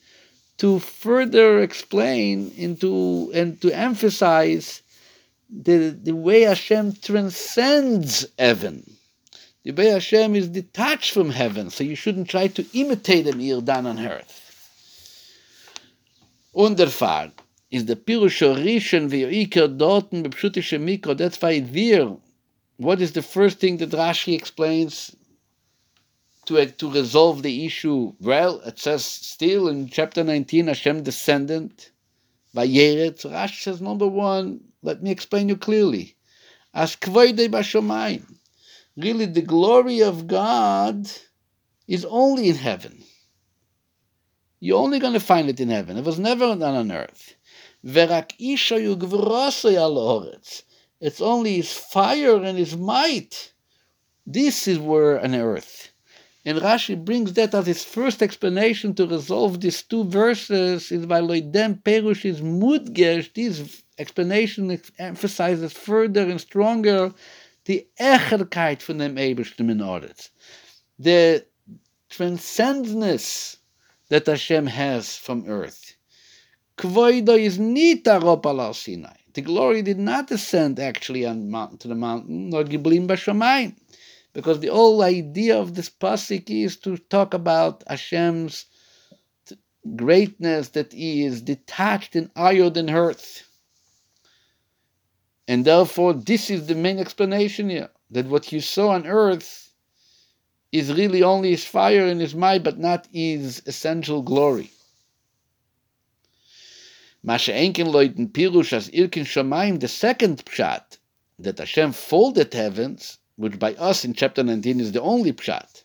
to 0.60 0.78
further 0.78 1.62
explain 1.62 2.52
into 2.54 3.30
and 3.32 3.58
to 3.62 3.72
emphasize 3.72 4.82
the, 5.48 5.88
the 6.02 6.14
way 6.14 6.42
Hashem 6.42 6.92
transcends 6.96 8.26
heaven. 8.38 8.84
The 9.64 9.72
way 9.72 9.86
Hashem 9.86 10.36
is 10.36 10.48
detached 10.48 11.12
from 11.12 11.30
heaven, 11.30 11.70
so 11.70 11.82
you 11.82 11.94
shouldn't 11.94 12.28
try 12.28 12.48
to 12.48 12.66
imitate 12.74 13.26
him 13.26 13.38
here 13.38 13.62
down 13.62 13.86
on 13.86 13.98
earth. 13.98 14.36
Underfahren 16.54 17.32
is 17.70 17.86
the 17.86 17.96
Pirush 17.96 18.42
Rishon 18.62 19.08
v'Yoiker 19.08 19.78
dorten 19.78 20.24
Mikro. 20.28 21.16
That's 21.16 21.40
why 21.40 21.60
there, 21.60 22.16
what 22.76 23.00
is 23.00 23.12
the 23.12 23.22
first 23.22 23.60
thing 23.60 23.78
that 23.78 23.90
Rashi 23.90 24.34
explains 24.34 25.16
to, 26.50 26.66
to 26.66 26.90
resolve 26.90 27.42
the 27.42 27.64
issue? 27.64 28.12
Well, 28.20 28.60
it 28.66 28.78
says 28.78 29.04
still 29.04 29.68
in 29.68 29.88
chapter 29.88 30.24
19, 30.24 30.66
Hashem 30.66 31.04
descendant, 31.04 31.92
Vayeret. 32.54 33.22
Rashi 33.22 33.62
says, 33.62 33.80
number 33.80 34.08
one, 34.08 34.60
let 34.82 35.02
me 35.02 35.10
explain 35.10 35.48
you 35.48 35.56
clearly. 35.56 36.16
As 36.74 36.96
bashomayim. 36.96 38.36
Really, 38.96 39.26
the 39.26 39.42
glory 39.42 40.02
of 40.02 40.26
God 40.26 41.08
is 41.86 42.04
only 42.04 42.48
in 42.48 42.56
heaven. 42.56 43.04
You're 44.58 44.82
only 44.82 44.98
going 44.98 45.14
to 45.14 45.20
find 45.20 45.48
it 45.48 45.60
in 45.60 45.70
heaven. 45.70 45.96
It 45.96 46.04
was 46.04 46.18
never 46.18 46.54
done 46.56 46.74
on 46.74 46.92
earth. 46.92 47.34
It's 51.00 51.20
only 51.20 51.56
his 51.56 51.72
fire 51.72 52.36
and 52.36 52.58
his 52.58 52.76
might. 52.76 53.52
This 54.26 54.68
is 54.68 54.78
where 54.78 55.18
on 55.18 55.34
earth. 55.34 55.79
And 56.44 56.58
Rashi 56.58 57.02
brings 57.02 57.34
that 57.34 57.54
as 57.54 57.66
his 57.66 57.84
first 57.84 58.22
explanation 58.22 58.94
to 58.94 59.06
resolve 59.06 59.60
these 59.60 59.82
two 59.82 60.04
verses 60.04 60.90
is 60.90 61.04
by 61.04 61.20
Loidem 61.20 61.82
Perush 61.82 62.24
Mudgesh. 62.40 63.34
This 63.34 63.82
explanation 63.98 64.80
emphasizes 64.98 65.74
further 65.74 66.22
and 66.22 66.40
stronger 66.40 67.12
the 67.66 67.86
Echerkeit 68.00 68.80
von 68.80 68.98
dem 68.98 69.16
Ebersten 69.16 69.70
in 69.70 70.12
The 70.98 71.44
transcendence 72.08 73.58
that 74.08 74.26
Hashem 74.26 74.66
has 74.66 75.16
from 75.16 75.44
earth. 75.46 75.94
Kvoido 76.78 77.38
is 77.38 77.58
nita 77.58 78.18
ropal 78.18 78.74
Sinai. 78.74 79.16
The 79.34 79.42
glory 79.42 79.82
did 79.82 79.98
not 79.98 80.26
descend 80.26 80.80
actually 80.80 81.26
on 81.26 81.50
mountain, 81.50 81.78
to 81.78 81.88
the 81.88 81.94
mountain, 81.94 82.48
nor 82.48 82.64
giblim 82.64 83.06
b'shamayim, 83.06 83.76
because 84.32 84.60
the 84.60 84.68
whole 84.68 85.02
idea 85.02 85.58
of 85.58 85.74
this 85.74 85.90
pasuk 85.90 86.48
is 86.48 86.76
to 86.78 86.96
talk 86.96 87.34
about 87.34 87.82
Hashem's 87.88 88.66
greatness 89.96 90.68
that 90.70 90.92
He 90.92 91.24
is 91.24 91.42
detached 91.42 92.14
and 92.16 92.30
higher 92.36 92.70
than 92.70 92.90
earth. 92.90 93.48
And 95.48 95.64
therefore, 95.64 96.12
this 96.12 96.50
is 96.50 96.66
the 96.66 96.74
main 96.74 96.98
explanation 96.98 97.70
here 97.70 97.90
that 98.10 98.26
what 98.26 98.52
you 98.52 98.60
saw 98.60 98.90
on 98.90 99.06
earth 99.06 99.72
is 100.72 100.92
really 100.92 101.22
only 101.22 101.50
his 101.50 101.64
fire 101.64 102.06
and 102.06 102.20
his 102.20 102.34
might, 102.34 102.62
but 102.62 102.78
not 102.78 103.08
his 103.12 103.62
essential 103.66 104.22
glory. 104.22 104.70
The 107.24 107.38
second 109.88 110.44
pshat, 110.44 110.98
that 111.38 111.58
Hashem 111.58 111.92
folded 111.92 112.54
heavens, 112.54 113.18
which 113.40 113.58
by 113.58 113.72
us 113.76 114.04
in 114.04 114.12
chapter 114.12 114.42
19 114.42 114.80
is 114.80 114.92
the 114.92 115.00
only 115.00 115.32
pshat. 115.32 115.84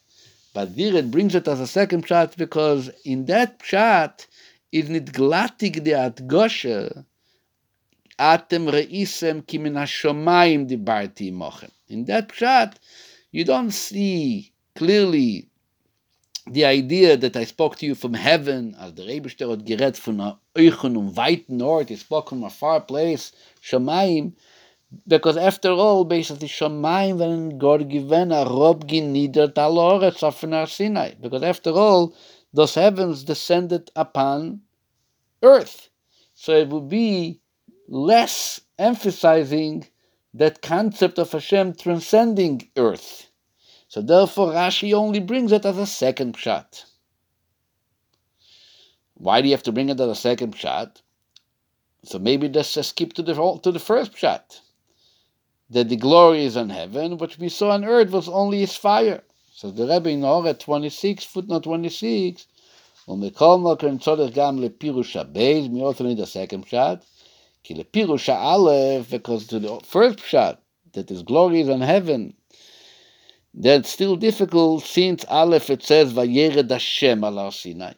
But 0.53 0.76
there 0.76 0.95
it 0.95 1.10
brings 1.10 1.36
it 1.36 1.47
as 1.47 1.62
a 1.62 1.68
second 1.68 2.06
pshat 2.06 2.36
because 2.36 2.89
in 3.06 3.26
that 3.28 3.60
pshat 3.60 4.28
is 4.74 4.89
nitglatig 4.89 5.82
de 5.86 5.91
atgosha 5.91 7.06
atem 8.20 8.70
reisem 8.76 9.41
kimin 9.43 9.76
hashomayim 9.76 10.70
dibarti 10.70 11.32
mochem. 11.32 11.72
In 11.88 12.03
that 12.06 12.28
pshat, 12.28 12.74
you 13.32 13.45
don't 13.45 13.72
see 13.72 14.51
clearly 14.76 15.47
the 16.47 16.66
idea 16.66 17.16
that 17.16 17.38
I 17.38 17.45
spoke 17.45 17.78
to 17.78 17.86
you 17.86 17.95
from 17.95 18.14
heaven, 18.14 18.76
as 18.80 18.93
the 18.93 19.03
Rebishter 19.03 19.49
had 19.49 19.66
gerät 19.66 19.97
a 20.20 20.38
Euchen 20.60 20.97
und 20.97 21.16
weiten 21.16 21.62
Ort, 21.62 21.89
he 21.89 21.95
spoke 21.95 22.30
from 22.30 22.43
a 22.43 22.49
far 22.49 22.82
place, 22.82 23.32
Shamayim, 23.64 24.34
because 25.08 25.38
after 25.38 25.70
all, 25.70 26.06
basically, 26.06 26.48
Shamayim 26.48 27.18
when 27.18 27.58
God 27.58 27.89
given 27.89 28.32
a 28.32 28.46
rob 28.46 28.88
geniedert 28.88 29.58
al 29.58 29.76
Oretz 29.76 30.24
auf 30.24 30.41
von 30.41 30.68
Sinai, 30.68 31.14
because 31.22 31.43
after 31.43 31.72
all, 31.72 32.14
those 32.54 32.76
heavens 32.76 33.24
descended 33.24 33.91
upon 33.96 34.62
earth. 35.43 35.89
So 36.34 36.54
it 36.54 36.70
would 36.70 36.89
be 36.89 37.41
less 37.88 38.62
emphasizing 38.78 39.88
that 40.34 40.62
concept 40.62 41.20
of 41.20 41.32
Hashem 41.32 41.76
transcending 41.76 42.70
earth. 42.76 43.30
So 43.88 44.02
therefore 44.02 44.52
Rashi 44.52 44.93
only 44.93 45.20
brings 45.20 45.52
it 45.52 45.66
as 45.66 45.78
a 45.78 45.86
second 45.86 46.36
shot. 46.38 46.86
Why 49.14 49.41
do 49.41 49.48
you 49.48 49.54
have 49.54 49.64
to 49.64 49.72
bring 49.72 49.89
it 49.89 50.00
as 50.00 50.10
a 50.10 50.16
second 50.16 50.56
shot? 50.56 51.02
So 52.04 52.20
maybe 52.20 52.50
let's 52.50 52.74
just 52.74 52.89
skip 52.89 53.14
to 53.14 53.24
the 53.24 53.34
to 53.64 53.72
the 53.72 53.80
first 53.80 54.18
shot 54.18 54.60
That 55.71 55.89
the 55.89 55.97
glory 55.97 56.45
is 56.45 56.57
in 56.57 56.71
heaven, 56.71 57.18
what 57.18 57.39
we 57.39 57.49
saw 57.49 57.71
on 57.71 57.85
earth 57.85 58.11
was 58.11 58.29
only 58.29 58.61
his 58.61 58.77
fire. 58.77 59.23
So 59.53 59.71
the 59.71 59.87
Rebbe 59.87 60.11
in 60.11 60.25
Or 60.25 60.53
26, 60.53 61.25
footnote 61.25 61.62
26, 61.62 62.47
ומכל 63.09 63.59
מקום 63.59 63.99
צורך 63.99 64.35
גם 64.35 64.62
לפירוש 64.62 65.16
הבייז, 65.16 65.66
we 65.66 65.81
also 65.81 66.05
need 66.05 66.21
a 66.21 66.27
second 66.27 66.66
shot, 66.66 67.05
כי 67.64 67.75
לפירוש 67.75 68.29
האלף, 68.29 69.11
because 69.11 69.47
to 69.47 69.59
the 69.59 69.81
first 69.85 70.21
shot, 70.21 70.62
that 70.93 71.09
his 71.09 71.23
glory 71.23 71.61
is 71.61 71.68
in 71.68 71.81
heaven, 71.81 72.35
that's 73.55 73.91
still 73.91 74.16
difficult 74.16 74.85
since 74.85 75.25
Aleph 75.25 75.71
it 75.71 75.83
says 75.83 76.12
Vayered 76.12 76.71
Hashem 76.71 77.25
al 77.25 77.51
Sinai. 77.51 77.95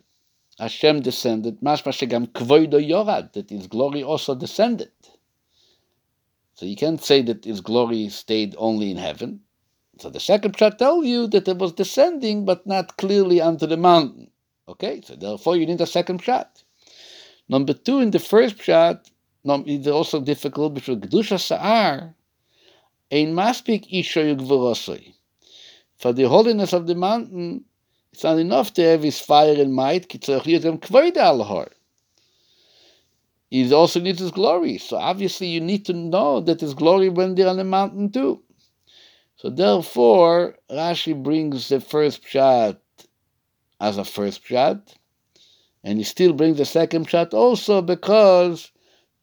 Hashem 0.59 1.01
descended, 1.01 1.61
mashma 1.61 1.93
shegam 1.93 2.27
kvoido 2.29 2.81
yorad, 2.81 3.33
that 3.35 3.51
his 3.51 3.67
glory 3.67 4.03
also 4.03 4.35
descended. 4.35 4.91
So 6.58 6.66
you 6.66 6.76
can't 6.76 7.00
say 7.02 7.22
that 7.22 7.46
his 7.46 7.62
glory 7.62 8.10
stayed 8.10 8.56
only 8.58 8.90
in 8.90 8.98
heaven. 8.98 9.42
So 10.00 10.10
the 10.10 10.20
second 10.20 10.58
pshat 10.58 10.80
tells 10.80 11.06
you 11.06 11.28
that 11.28 11.48
it 11.48 11.58
was 11.60 11.72
descending, 11.74 12.46
but 12.46 12.66
not 12.66 12.98
clearly 12.98 13.40
onto 13.40 13.68
the 13.68 13.78
mountain. 13.78 14.32
Okay, 14.68 15.02
so 15.06 15.16
therefore 15.16 15.56
you 15.56 15.68
need 15.68 15.82
a 15.82 15.86
second 15.86 16.24
pshat. 16.24 16.48
Number 17.48 17.74
two, 17.74 18.00
in 18.00 18.10
the 18.10 18.18
first 18.18 18.58
pshat, 18.58 19.06
it's 19.46 19.88
also 19.88 20.20
difficult 20.20 20.74
because 20.74 20.98
Gdusha 20.98 21.40
Sa'ar 21.40 22.16
ein 23.12 23.34
maspik 23.36 23.86
isha 23.92 24.22
yugvorosoi. 24.22 25.14
For 25.98 26.12
the 26.12 26.28
holiness 26.28 26.74
of 26.74 26.88
the 26.88 26.96
mountain, 26.96 27.66
it's 28.12 28.24
not 28.24 28.40
enough 28.40 28.74
to 28.74 28.84
have 28.84 29.04
his 29.04 29.20
fire 29.20 29.62
and 29.62 29.74
might, 29.76 30.10
he 33.50 33.72
also 33.74 34.00
needs 34.00 34.20
his 34.20 34.32
glory. 34.32 34.78
So 34.78 34.98
obviously 34.98 35.48
you 35.48 35.62
need 35.62 35.86
to 35.86 35.94
know 35.94 36.42
that 36.42 36.62
his 36.62 36.74
glory 36.74 37.10
went 37.10 37.36
there 37.36 37.48
on 37.48 37.58
the 37.58 37.64
mountain 37.64 38.12
too. 38.12 38.44
So 39.38 39.50
therefore, 39.50 40.56
Rashi 40.70 41.22
brings 41.22 41.70
the 41.70 41.80
first 41.80 42.28
shot 42.28 42.82
as 43.80 43.98
a 43.98 44.04
first 44.04 44.44
shot, 44.46 44.96
and 45.84 46.00
he 46.00 46.04
still 46.04 46.34
brings 46.34 46.58
the 46.58 46.66
second 46.66 47.08
shot 47.08 47.34
also 47.34 47.82
because 47.82 48.72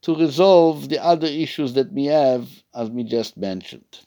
to 0.02 0.14
resolve 0.14 0.88
the 0.88 1.02
other 1.02 1.26
issues 1.26 1.74
that 1.74 1.92
we 1.92 2.04
have, 2.06 2.48
as 2.74 2.90
we 2.90 3.02
just 3.02 3.36
mentioned. 3.36 4.00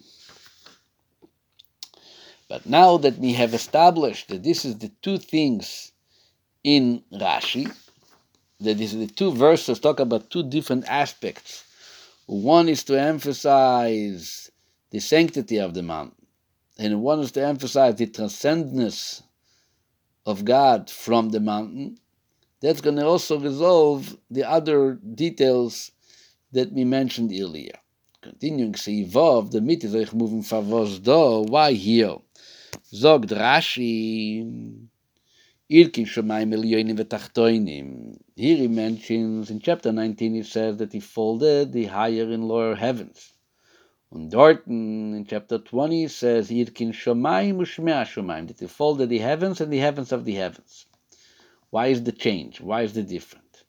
But 2.47 2.65
now 2.65 2.97
that 2.97 3.17
we 3.17 3.33
have 3.33 3.53
established 3.53 4.29
that 4.29 4.43
this 4.43 4.63
is 4.63 4.77
the 4.77 4.91
two 5.01 5.17
things 5.17 5.91
in 6.63 7.03
Rashi, 7.11 7.75
that 8.59 8.79
is 8.79 8.97
the 8.97 9.07
two 9.07 9.31
verses 9.31 9.79
talk 9.79 9.99
about 9.99 10.29
two 10.29 10.43
different 10.43 10.87
aspects. 10.87 11.63
One 12.25 12.67
is 12.69 12.83
to 12.85 12.99
emphasize 12.99 14.51
the 14.91 14.99
sanctity 14.99 15.57
of 15.57 15.73
the 15.73 15.83
mountain, 15.83 16.25
and 16.77 17.01
one 17.01 17.19
is 17.19 17.31
to 17.33 17.45
emphasize 17.45 17.95
the 17.95 18.07
transcendence 18.07 19.23
of 20.25 20.43
God 20.43 20.89
from 20.89 21.29
the 21.29 21.39
mountain. 21.39 21.97
That's 22.61 22.81
going 22.81 22.95
to 22.97 23.05
also 23.05 23.39
resolve 23.39 24.17
the 24.31 24.43
other 24.43 24.95
details 24.95 25.91
that 26.51 26.71
we 26.71 26.83
mentioned 26.83 27.31
earlier. 27.31 27.77
Continuing, 28.21 28.75
see, 28.75 29.05
Vav, 29.05 29.51
the 29.51 29.61
mit 29.61 29.83
is 29.83 30.13
moving 30.13 30.43
favos 30.43 31.01
do, 31.01 31.49
why 31.49 31.71
here? 31.73 32.17
Zogt 32.93 33.27
Rashi, 33.27 34.43
Ilkin 35.71 36.05
Shemaim 36.05 36.53
Elyonim 36.53 36.97
V'Tachtoinim. 36.99 38.17
Here 38.37 38.57
he 38.57 38.67
mentions, 38.67 39.49
in 39.49 39.59
chapter 39.61 39.91
19, 39.91 40.35
he 40.35 40.43
says 40.43 40.77
that 40.77 40.93
he 40.93 40.99
folded 40.99 41.71
the 41.71 41.85
higher 41.85 42.31
and 42.31 42.47
lower 42.47 42.75
heavens. 42.75 43.33
And 44.11 44.31
Dorten, 44.31 45.15
in 45.15 45.25
chapter 45.27 45.57
20, 45.57 46.01
he 46.01 46.07
says, 46.07 46.51
Yirkin 46.51 46.93
Shomayim 46.93 47.57
Ushmea 47.57 48.05
Shomayim, 48.05 48.49
that 48.49 48.59
he 48.59 48.67
folded 48.67 49.09
the 49.09 49.17
heavens 49.17 49.59
and 49.59 49.73
the 49.73 49.79
heavens 49.79 50.11
of 50.11 50.23
the 50.23 50.35
heavens. 50.35 50.85
Why 51.71 51.87
is 51.87 52.03
the 52.03 52.11
change? 52.11 52.61
Why 52.61 52.83
is 52.83 52.93
the 52.93 53.01
difference? 53.01 53.63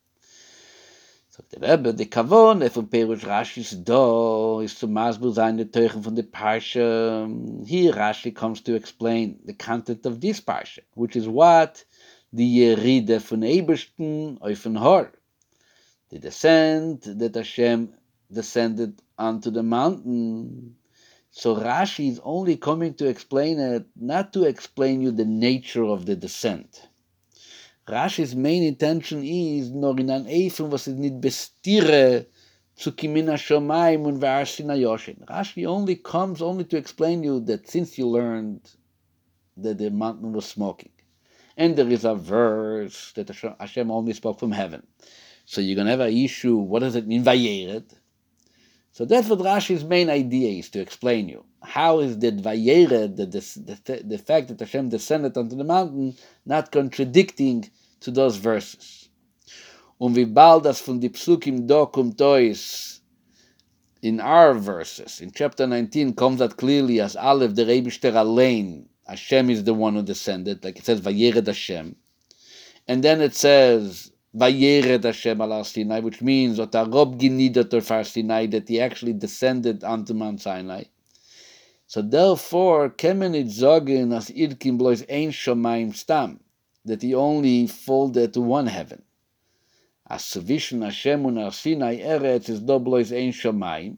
Sagt 1.31 1.53
der 1.53 1.63
Rebbe, 1.67 1.95
die 1.95 2.05
Kavone 2.05 2.69
von 2.69 2.89
Perush 2.89 3.25
Rashi's 3.25 3.71
Do 3.71 4.61
is 4.61 4.75
zu 4.75 4.87
Masbul 4.87 5.33
sein 5.33 5.57
der 5.57 5.67
Teuchen 5.67 6.03
von 6.03 6.15
der 6.15 6.25
Parsha. 6.25 7.67
Here 7.67 7.93
Rashi 7.93 8.35
comes 8.35 8.61
to 8.61 8.75
explain 8.75 9.39
the 9.47 9.55
content 9.55 10.05
of 10.05 10.21
this 10.21 10.43
Parsha, 10.43 10.81
which 10.95 11.17
is 11.17 11.27
what 11.27 11.85
the 12.33 12.45
Yeride 12.45 13.21
von 13.21 13.43
Ebersten 13.43 14.39
auf 14.41 14.63
den 14.63 14.81
Hor. 14.81 15.13
The 16.11 16.19
descent 16.19 17.19
that 17.19 17.35
Hashem 17.35 17.95
descended 18.31 19.01
onto 19.19 19.51
the 19.51 19.63
mountain. 19.63 20.77
So 21.31 21.57
Rashi 21.57 22.11
is 22.11 22.21
only 22.23 22.57
coming 22.57 22.95
to 22.95 23.07
explain 23.07 23.59
it, 23.59 23.87
not 23.97 24.33
to 24.33 24.45
explain 24.45 25.03
you 25.03 25.11
the 25.11 25.25
nature 25.25 25.85
of 25.85 26.07
the 26.07 26.17
descent. 26.17 26.89
Rashi's 27.87 28.35
main 28.35 28.63
intention 28.63 29.25
is 29.25 29.71
nor 29.71 29.99
in 29.99 30.11
an 30.11 30.27
Eifen, 30.27 30.69
was 30.69 30.89
it 30.89 30.97
nit 30.97 31.21
bestire 31.21 32.27
zu 32.79 32.93
kimina 32.93 33.35
shomayim 33.35 34.05
und 34.05 34.21
yoshin. 34.21 35.25
Rashi 35.25 35.67
only 35.67 35.97
comes 35.97 36.43
only 36.43 36.65
to 36.65 36.77
explain 36.77 37.23
you 37.23 37.41
that 37.41 37.69
since 37.69 37.97
you 37.97 38.07
learned 38.07 38.61
that 39.57 39.79
the 39.79 39.91
mountain 39.91 40.33
was 40.33 40.45
smoking, 40.45 40.91
and 41.59 41.77
there 41.77 41.91
is 41.91 42.05
a 42.05 42.15
verse 42.15 43.13
that 43.17 43.29
Hashem 43.59 43.91
only 43.91 44.13
spoke 44.15 44.39
from 44.39 44.53
heaven. 44.53 44.87
So 45.45 45.61
you're 45.61 45.75
going 45.75 45.87
to 45.87 45.91
have 45.91 46.01
an 46.01 46.17
issue, 46.17 46.57
what 46.57 46.81
does 46.81 46.95
it 46.95 47.07
mean, 47.07 47.25
Vayeret? 47.25 47.93
So 48.93 49.05
that's 49.05 49.29
what 49.29 49.41
Rashi's 49.41 49.85
main 49.85 50.09
idea 50.09 50.51
is 50.61 50.71
to 50.71 50.81
explain 50.81 51.29
you. 51.29 51.45
How 51.63 51.99
is 51.99 52.19
that 52.21 52.37
Vayeret, 52.37 53.17
the, 53.17 53.27
the, 53.27 54.03
the, 54.05 54.19
fact 54.19 54.49
that 54.49 54.61
Hashem 54.61 54.89
descended 54.89 55.37
onto 55.37 55.57
the 55.57 55.65
mountain, 55.65 56.17
not 56.47 56.71
contradicting 56.71 57.69
to 58.01 58.13
those 58.13 58.37
verses. 58.37 59.09
Um 60.01 60.09
Und 60.11 60.17
wie 60.17 60.27
bald 60.27 60.65
das 60.65 60.81
von 60.81 61.01
Psukim 61.01 61.67
do 61.67 61.87
kommt 61.87 62.21
in 64.01 64.21
our 64.21 64.55
verses, 64.55 65.21
in 65.21 65.33
chapter 65.33 65.67
19, 65.67 66.15
comes 66.15 66.39
that 66.39 66.57
clearly 66.57 67.01
as 67.01 67.17
Aleph, 67.17 67.57
the 67.57 67.65
Rebishter 67.65 68.15
Alein, 68.15 68.87
Hashem 69.09 69.51
is 69.51 69.65
the 69.65 69.75
one 69.75 69.95
who 69.95 70.03
descended, 70.03 70.63
like 70.65 70.79
it 70.79 70.85
says, 70.85 71.01
Vayered 71.01 71.47
Hashem. 71.47 71.97
And 72.87 73.03
then 73.03 73.21
it 73.21 73.35
says, 73.35 74.13
Vayered 74.37 75.03
Hashem 75.03 75.41
al 75.41 75.65
Sinai, 75.65 76.01
which 76.01 76.21
means, 76.21 76.59
Sinai, 76.59 78.47
that 78.47 78.65
he 78.69 78.81
actually 78.81 79.15
descended 79.15 79.83
onto 79.83 80.13
Mount 80.13 80.43
Sinai. 80.43 80.85
So 81.87 82.03
therefore, 82.03 82.91
kemen 82.91 83.35
it 83.35 83.47
zogen 83.47 84.15
as 84.15 84.29
irkim 84.29 84.77
blois 84.77 85.03
ein 85.09 85.31
shomayim 85.31 85.97
stam 85.97 86.41
that 86.85 87.01
he 87.01 87.15
only 87.15 87.67
folded 87.67 88.35
to 88.35 88.43
one 88.43 88.67
heaven. 88.67 89.03
As 90.07 90.23
Savishan 90.23 90.85
Hashem 90.85 91.25
un 91.25 91.51
Sinai 91.51 91.97
Eretz 91.97 92.51
is 92.51 92.61
doblois 92.61 93.11
ein 93.11 93.33
shamayim, 93.33 93.97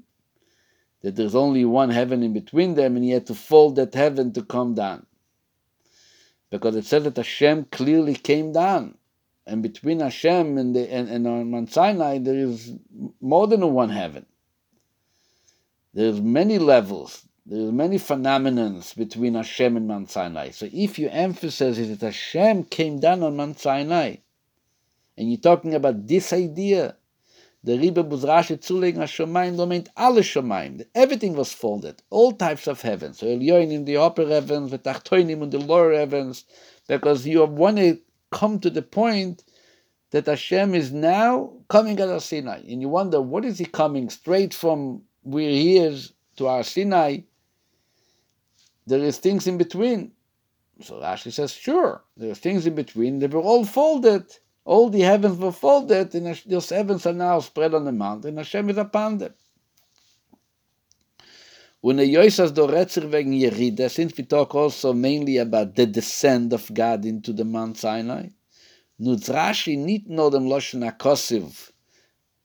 that 1.03 1.17
there's 1.17 1.35
only 1.35 1.65
one 1.65 1.91
heaven 1.91 2.23
in 2.23 2.33
between 2.33 2.75
them, 2.75 2.97
and 2.97 3.05
he 3.05 3.11
had 3.11 3.27
to 3.27 3.35
fold 3.35 3.77
that 3.77 3.95
heaven 3.95 4.33
to 4.35 4.43
come 4.43 4.75
down. 4.75 5.07
Because 6.51 6.77
it 6.77 6.85
says 6.85 7.05
that 7.05 7.17
Hashem 7.17 7.67
clearly 7.67 8.15
came 8.15 8.53
down, 8.53 8.97
and 9.47 9.63
between 9.63 10.01
Hashem 10.01 10.59
and, 10.59 10.75
the, 10.75 10.93
and, 10.93 11.09
and 11.09 11.27
on 11.27 11.51
Mount 11.51 11.73
Sinai 11.73 12.19
there 12.19 12.37
is 12.37 12.73
more 13.21 13.47
than 13.47 13.73
one 13.73 13.91
heaven. 13.91 14.27
There's 15.95 16.21
many 16.21 16.59
levels. 16.59 17.27
There's 17.47 17.73
many 17.73 17.99
phenomenons 17.99 18.95
between 18.95 19.35
Hashem 19.35 19.77
and 19.77 19.89
Mount 19.89 20.11
Sinai. 20.11 20.51
So 20.51 20.69
if 20.73 20.99
you 20.99 21.09
emphasize 21.09 21.79
that 21.79 22.01
Hashem 22.01 22.65
came 22.65 23.01
down 23.01 23.23
on 23.23 23.37
Mount 23.37 23.59
Sinai, 23.59 24.17
and 25.17 25.29
you're 25.29 25.41
talking 25.41 25.75
about 25.75 26.07
this 26.07 26.33
idea, 26.33 26.97
the 27.63 27.79
Rebbe 27.79 28.03
Buzrashi 28.03 28.59
zulegen 28.59 28.99
HaShomayim 28.99 29.57
do 29.57 29.67
meint 29.67 29.89
alle 29.97 30.23
Shomayim. 30.23 30.85
Everything 30.95 31.35
was 31.35 31.53
folded, 31.53 32.03
all 32.11 32.33
types 32.33 32.67
of 32.67 32.81
heavens. 32.81 33.19
So 33.19 33.27
Elyoin 33.27 33.71
in 33.71 33.85
the 33.85 33.97
upper 33.97 34.27
heavens, 34.27 34.71
the 34.71 34.79
Tachtoinim 34.79 35.43
in 35.43 35.51
the 35.51 35.59
lower 35.59 35.93
heavens, 35.93 36.45
because 36.89 37.27
you 37.27 37.45
want 37.45 37.77
to 37.77 37.99
come 38.31 38.61
to 38.61 38.71
the 38.71 38.83
point 38.83 39.45
that 40.11 40.27
Hashem 40.27 40.75
is 40.75 40.93
now 40.93 41.53
coming 41.69 42.01
at 42.01 42.09
of 42.09 42.23
Sinai. 42.23 42.63
And 42.69 42.81
you 42.81 42.89
wonder, 42.89 43.21
what 43.21 43.45
is 43.45 43.59
he 43.59 43.65
coming 43.65 44.09
straight 44.11 44.55
from 44.55 45.03
where 45.23 45.51
he 45.51 45.77
is 45.77 46.13
to 46.37 46.47
Har 46.47 46.63
Sinai? 46.63 47.19
there 48.91 49.03
is 49.03 49.19
things 49.19 49.47
in 49.47 49.57
between. 49.57 50.13
So 50.83 50.95
Rashi 51.01 51.33
says, 51.33 51.53
sure, 51.53 52.03
there 52.17 52.31
are 52.31 52.35
things 52.35 52.67
in 52.67 52.75
between. 52.75 53.19
They 53.19 53.27
were 53.27 53.41
all 53.41 53.65
folded. 53.65 54.25
All 54.65 54.91
the 54.91 55.01
heavens 55.01 55.39
were 55.39 55.53
folded, 55.53 56.15
and 56.15 56.41
those 56.47 56.71
heavens 56.71 57.07
are 57.07 57.13
now 57.13 57.41
spread 57.41 57.75
on 57.75 57.85
the 57.85 57.93
mountain. 57.93 58.37
Hashem 58.37 58.71
is 58.71 58.79
upon 58.79 59.19
them. 59.19 59.35
When 61.83 61.97
Yerida, 61.97 63.91
since 63.91 64.15
we 64.17 64.25
talk 64.25 64.55
also 64.55 64.93
mainly 64.93 65.39
about 65.39 65.77
the 65.77 65.87
descent 65.87 66.53
of 66.53 66.73
God 66.75 67.07
into 67.07 67.33
the 67.33 67.45
Mount 67.45 67.79
Sinai, 67.79 68.29
nutz 69.01 69.31
Rashi 69.31 69.79
nit 69.79 70.07
dem 70.07 70.45
Loshen 70.45 70.83
HaKosiv, 70.91 71.71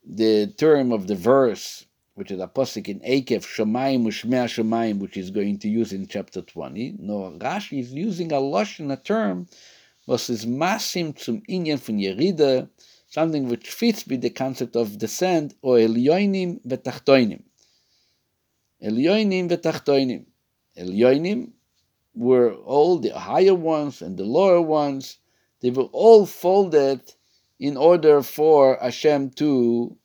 the 0.06 0.48
term 0.58 0.94
of 0.94 1.08
the 1.08 1.16
verse, 1.16 1.86
which 2.14 2.32
is 2.32 2.40
a 2.40 2.48
posik 2.48 2.88
in 2.88 3.02
Ekev, 3.02 3.44
Shomayim 3.44 4.06
Ushmea 4.06 4.46
Shomayim, 4.46 5.00
which 5.00 5.16
he's 5.16 5.32
going 5.32 5.60
to 5.60 5.68
use 5.68 5.92
in 5.92 6.08
chapter 6.08 6.42
20. 6.42 6.96
No, 7.00 7.38
Rashi 7.38 7.82
is 7.82 7.92
using 7.92 8.32
a 8.32 8.36
Loshen, 8.36 8.90
a 8.94 8.96
term, 8.96 9.48
was 10.06 10.30
is 10.30 10.46
masim 10.46 11.18
zum 11.18 11.42
Inyan 11.50 11.80
von 11.80 11.98
Yerida, 11.98 12.70
something 13.08 13.50
which 13.50 13.70
fits 13.70 14.06
with 14.06 14.22
the 14.22 14.30
concept 14.30 14.76
of 14.76 14.98
descent, 14.98 15.56
or 15.62 15.78
Elyoinim 15.78 16.60
Betachtoinim. 16.66 17.44
Elyoinim 18.84 19.50
v'tachtoinim. 19.50 20.26
Elyoinim 20.78 21.52
were 22.14 22.54
all 22.54 23.00
the 23.00 23.18
higher 23.18 23.56
ones 23.56 24.02
and 24.02 24.18
the 24.18 24.26
lower 24.26 24.62
ones. 24.62 25.18
They 25.62 25.72
were 25.72 25.90
all 25.92 26.26
folded 26.26 27.02
in 27.60 27.78
order 27.78 28.22
for 28.22 28.78
Hashem 28.82 29.32
to 29.32 29.98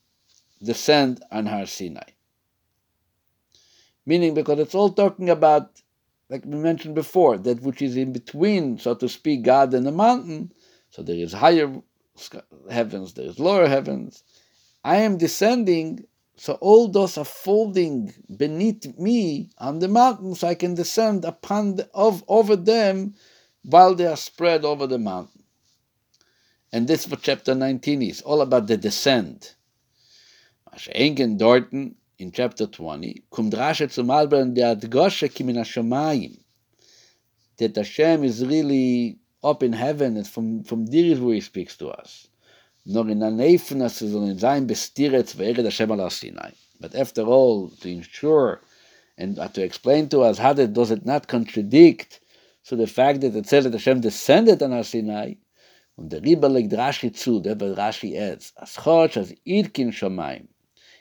descend 0.63 1.23
on 1.31 1.47
Har 1.47 1.67
Sinai. 1.67 2.11
Meaning, 4.07 4.35
because 4.35 4.59
it's 4.61 4.75
all 4.75 4.91
talking 4.91 5.29
about, 5.29 5.83
like 6.31 6.45
we 6.47 6.57
mentioned 6.57 6.95
before, 6.95 7.37
that 7.39 7.61
which 7.63 7.83
is 7.83 7.97
in 7.97 8.13
between, 8.13 8.79
so 8.79 8.95
to 8.95 9.09
speak, 9.09 9.43
God 9.43 9.75
and 9.75 9.85
the 9.85 9.93
mountain. 9.93 10.53
So 10.91 11.03
there 11.03 11.17
is 11.17 11.33
higher 11.33 11.83
heavens, 12.71 13.15
there 13.15 13.27
is 13.27 13.39
lower 13.39 13.67
heavens. 13.67 14.25
I 14.83 14.97
am 14.97 15.19
descending 15.19 16.07
so 16.41 16.55
all 16.55 16.89
those 16.89 17.19
are 17.19 17.25
folding 17.27 18.15
beneath 18.35 18.99
me 18.99 19.51
on 19.59 19.81
the 19.81 19.89
mountain, 19.89 20.35
so 20.35 20.49
I 20.49 20.55
can 20.55 20.75
descend 20.75 21.27
upon 21.27 21.77
the, 21.77 21.91
of, 21.93 22.25
over 22.29 22.57
them 22.57 23.15
while 23.63 23.95
they 23.95 24.07
are 24.07 24.17
spread 24.17 24.65
over 24.65 24.87
the 24.87 24.99
mountain. 24.99 25.45
And 26.73 26.89
this 26.89 27.05
is 27.05 27.11
what 27.11 27.21
chapter 27.21 27.55
19 27.55 28.01
is, 28.01 28.23
all 28.23 28.41
about 28.41 28.69
the 28.69 28.79
descent. 28.79 29.55
In 32.21 32.33
chapter 32.33 32.67
20, 32.67 33.25
kommt 33.31 33.55
Rashi 33.55 33.89
zum 33.89 34.11
Alben 34.11 34.55
der 34.55 34.77
Adgoshe 34.77 35.29
kimin 35.29 35.57
Hashemayim, 35.57 36.39
that 37.59 37.77
Hashem 37.77 38.25
is 38.25 38.45
really 38.45 39.19
up 39.43 39.63
in 39.63 39.73
heaven, 39.73 40.17
and 40.17 40.27
from, 40.27 40.63
from 40.65 40.87
there 40.87 41.07
is 41.07 41.21
where 41.21 41.35
he 41.35 41.41
speaks 41.41 41.77
to 41.79 41.89
us. 41.89 42.29
nor 42.87 43.09
in 43.09 43.23
an 43.23 43.39
Eifen, 43.39 43.83
as 43.83 44.03
es 44.03 44.15
in 44.15 44.39
sein 44.39 44.67
bestiret, 44.67 45.37
wäre 45.37 45.63
der 45.63 45.71
Shem 45.71 45.91
al 45.93 46.11
Sinai. 46.11 46.51
But 46.81 46.95
after 46.95 47.23
all, 47.23 47.69
to 47.81 47.89
ensure 47.89 48.61
and 49.19 49.39
uh, 49.39 49.49
to 49.49 49.63
explain 49.63 50.09
to 50.09 50.21
us 50.23 50.39
how 50.39 50.55
that 50.55 50.73
does 50.73 50.91
it 50.91 51.05
not 51.05 51.29
contradict 51.29 52.21
so 52.63 52.77
the 52.77 52.87
fact 52.87 53.21
that 53.21 53.37
it 53.37 53.47
says 53.47 53.65
that 53.65 53.73
Hashem 53.73 54.01
descended 54.01 54.63
on 54.63 54.83
Sinai, 54.83 55.35
und 55.97 56.11
der 56.11 56.21
Riba 56.21 56.49
legt 56.51 56.73
Rashi 56.73 57.15
zu, 57.15 57.41
der 57.41 57.57
Rashi 57.57 58.19
adds, 58.19 58.53
as 58.61 58.77
chotsch 58.77 59.17
as 59.17 59.33
irkin 59.47 59.93
shomayim, 59.93 60.49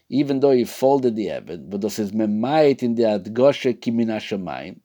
even 0.09 0.39
though 0.39 0.51
he 0.51 0.65
folded 0.65 1.15
the 1.15 1.27
heaven, 1.27 1.67
but 1.69 1.81
this 1.81 1.99
is 1.99 2.11
memayit 2.11 2.83
in 2.83 2.95
the 2.95 3.03
adgoshe 3.03 3.79
kimina 3.79 4.17
shomayim, 4.17 4.79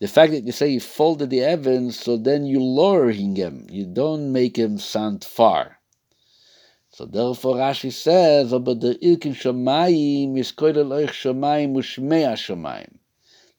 the 0.00 0.08
fact 0.08 0.32
that 0.32 0.44
you 0.44 0.52
say 0.52 0.70
he 0.70 0.78
folded 0.78 1.30
the 1.30 1.38
heavens, 1.38 2.00
so 2.00 2.16
then 2.16 2.46
you 2.46 2.60
lower 2.60 3.10
him, 3.10 3.66
you 3.70 3.86
don't 3.86 4.32
make 4.32 4.56
him 4.56 4.78
sound 4.78 5.24
far. 5.24 5.78
So 6.88 7.06
therefore 7.06 7.56
Rashi 7.56 7.92
says, 7.92 8.52
aber 8.52 8.74
der 8.74 8.94
Ilkin 8.94 9.34
Shamayim 9.34 10.36
is 10.38 10.52
koidel 10.52 10.90
euch 10.90 11.10
Shamayim 11.10 11.74
ushmea 11.74 12.32
Shamayim. 12.32 12.98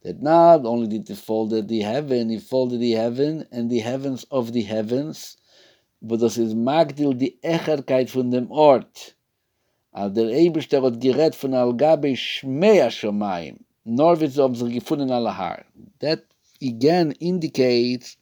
That 0.03 0.21
not 0.21 0.65
only 0.65 0.87
did 0.87 1.07
he 1.07 1.15
fold 1.15 1.51
the 1.67 1.81
heaven, 1.81 2.29
he 2.29 2.39
folded 2.39 2.81
the 2.81 2.91
heaven 2.91 3.47
and 3.51 3.69
the 3.69 3.79
heavens 3.79 4.25
of 4.31 4.51
the 4.51 4.63
heavens, 4.63 5.37
but 6.01 6.19
das 6.19 6.37
ist 6.37 6.55
Magdil 6.55 7.17
die 7.17 7.37
Echerkeit 7.43 8.09
von 8.09 8.31
dem 8.31 8.51
Ort. 8.51 9.13
Al 9.93 10.09
der 10.09 10.29
Eberster 10.29 10.81
hat 10.81 11.01
gerät 11.01 11.35
von 11.35 11.51
nor 13.83 14.19
wird 14.19 14.31
sie 14.31 14.71
gefunden. 14.71 15.09
That 15.99 16.23
again 16.61 17.11
indicates 17.19 18.17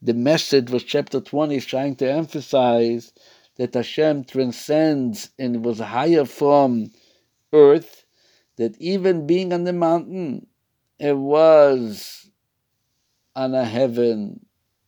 the 0.00 0.14
message 0.14 0.70
which 0.70 0.86
chapter 0.86 1.20
20 1.20 1.56
is 1.56 1.66
trying 1.66 1.96
to 1.96 2.10
emphasize, 2.10 3.12
that 3.56 3.74
Hashem 3.74 4.24
transcends 4.24 5.30
and 5.38 5.62
was 5.62 5.80
higher 5.80 6.24
from 6.24 6.90
earth, 7.52 8.06
that 8.56 8.80
even 8.80 9.26
being 9.26 9.52
on 9.52 9.64
the 9.64 9.74
mountain, 9.74 10.46
it 10.98 11.16
was 11.16 12.30
on 13.36 13.54
a 13.54 13.66
heaven, 13.66 14.46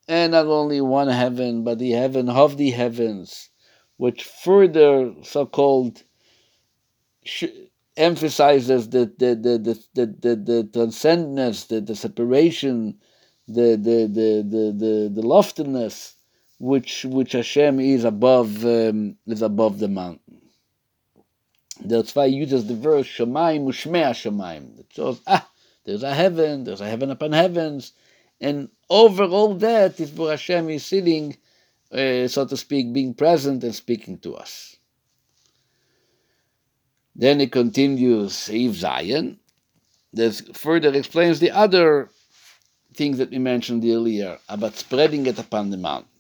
and 0.09 0.33
not 0.33 0.47
only 0.47 0.81
one 0.81 1.09
heaven, 1.09 1.65
but 1.65 1.79
the 1.79 1.91
heaven 1.91 2.31
of 2.31 2.57
the 2.57 2.71
heavens, 2.71 3.51
which 3.99 4.25
further 4.25 5.13
so 5.23 5.45
called 5.45 6.03
emphasizes 7.97 8.89
the, 8.91 9.13
the, 9.19 9.35
the, 9.35 9.59
the, 9.59 9.81
the, 9.95 10.07
the, 10.07 10.37
the 10.37 10.71
transcendence, 10.73 11.65
the, 11.65 11.81
the 11.81 11.95
separation, 11.95 12.99
the, 13.47 13.77
the, 13.77 14.09
the, 14.09 14.47
the, 14.49 14.73
the, 14.77 15.13
the 15.15 15.27
loftiness 15.27 16.17
which 16.59 17.05
which 17.05 17.33
Hashem 17.33 17.81
is 17.81 18.05
above 18.05 18.65
um, 18.65 19.17
is 19.27 19.43
above 19.43 19.79
the 19.79 19.89
mountain. 19.89 20.41
That's 21.81 22.15
why 22.15 22.29
he 22.29 22.37
uses 22.37 22.67
the 22.67 22.75
verse 22.75 23.07
Shemaim 23.07 23.67
Ushmea 23.67 24.13
Shemaim. 24.13 24.79
It 24.79 24.87
shows 24.91 25.21
ah, 25.27 25.49
there's 25.85 26.03
a 26.03 26.15
heaven, 26.15 26.65
there's 26.65 26.81
a 26.81 26.89
heaven 26.89 27.11
upon 27.11 27.33
heavens, 27.33 27.93
and 28.41 28.69
over 28.89 29.25
all 29.25 29.55
that 29.57 30.01
is 30.01 30.13
where 30.13 30.31
Hashem 30.31 30.71
is 30.71 30.87
sitting, 30.87 31.37
uh, 31.93 32.29
so 32.29 32.47
to 32.47 32.57
speak, 32.57 32.93
being 32.93 33.15
present 33.15 33.65
and 33.65 33.75
speaking 33.75 34.19
to 34.19 34.37
us. 34.37 34.77
Then 37.17 37.41
it 37.41 37.53
continues 37.53 38.51
Eve 38.51 38.75
Zion. 38.75 39.39
This 40.13 40.41
further 40.53 40.93
explains 40.95 41.41
the 41.41 41.51
other 41.51 42.11
things 42.95 43.19
that 43.19 43.31
we 43.31 43.39
mentioned 43.39 43.85
earlier 43.85 44.39
about 44.49 44.77
spreading 44.77 45.27
it 45.27 45.39
upon 45.39 45.71
the 45.71 45.77
mountain. 45.77 46.11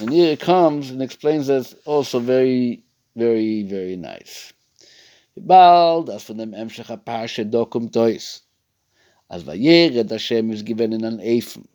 And 0.00 0.10
here 0.10 0.32
it 0.32 0.40
comes 0.40 0.90
and 0.90 1.02
explains 1.02 1.46
that 1.46 1.72
also 1.84 2.18
very, 2.18 2.82
very, 3.14 3.62
very 3.62 3.96
nice. 3.96 4.52
Bald, 5.36 6.10
as 6.10 6.24
von 6.24 6.36
dem 6.36 6.52
Emshech 6.52 6.86
HaParshe 6.86 7.48
dokum 7.50 7.92
tois, 7.92 8.40
as 9.30 9.42
vayered 9.42 10.10
Hashem 10.10 10.50
is 10.52 10.62
given 10.62 10.92
in 10.92 11.04
an 11.04 11.18
Eifen, 11.18 11.66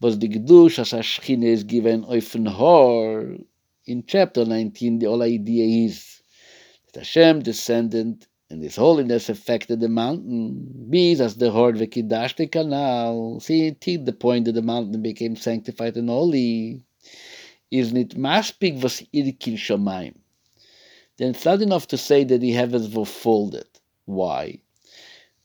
was 0.00 0.18
the 0.18 0.28
Gdush 0.28 0.78
as 0.78 0.92
Hashchine 0.92 1.44
is 1.44 1.64
given 1.64 2.04
Eifen 2.04 2.48
Hor, 2.48 3.36
in 3.86 4.04
chapter 4.06 4.44
19, 4.44 4.98
the 4.98 5.06
whole 5.06 5.22
idea 5.22 5.86
is 5.86 6.13
that 6.13 6.13
Hashem 6.96 7.42
descended 7.42 8.26
and 8.50 8.62
His 8.62 8.76
holiness 8.76 9.28
affected 9.28 9.80
the 9.80 9.88
mountain, 9.88 10.86
bees 10.90 11.20
as 11.20 11.36
the 11.36 11.50
Hor 11.50 11.72
Vekidash 11.72 12.36
the 12.36 12.46
canal, 12.46 13.40
see, 13.40 13.72
till 13.80 14.04
the 14.04 14.12
point 14.12 14.44
that 14.44 14.52
the 14.52 14.62
mountain 14.62 15.02
became 15.02 15.34
sanctified 15.34 15.96
and 15.96 16.08
holy, 16.08 16.82
is 17.70 17.92
nit 17.92 18.10
maspig 18.10 18.82
was 18.82 19.02
irkin. 19.12 20.14
Then 21.16 21.30
it's 21.30 21.44
not 21.44 21.62
enough 21.62 21.88
to 21.88 21.96
say 21.96 22.22
that 22.24 22.40
the 22.40 22.52
heavens 22.52 22.94
were 22.94 23.06
folded. 23.06 23.68
Why? 24.04 24.60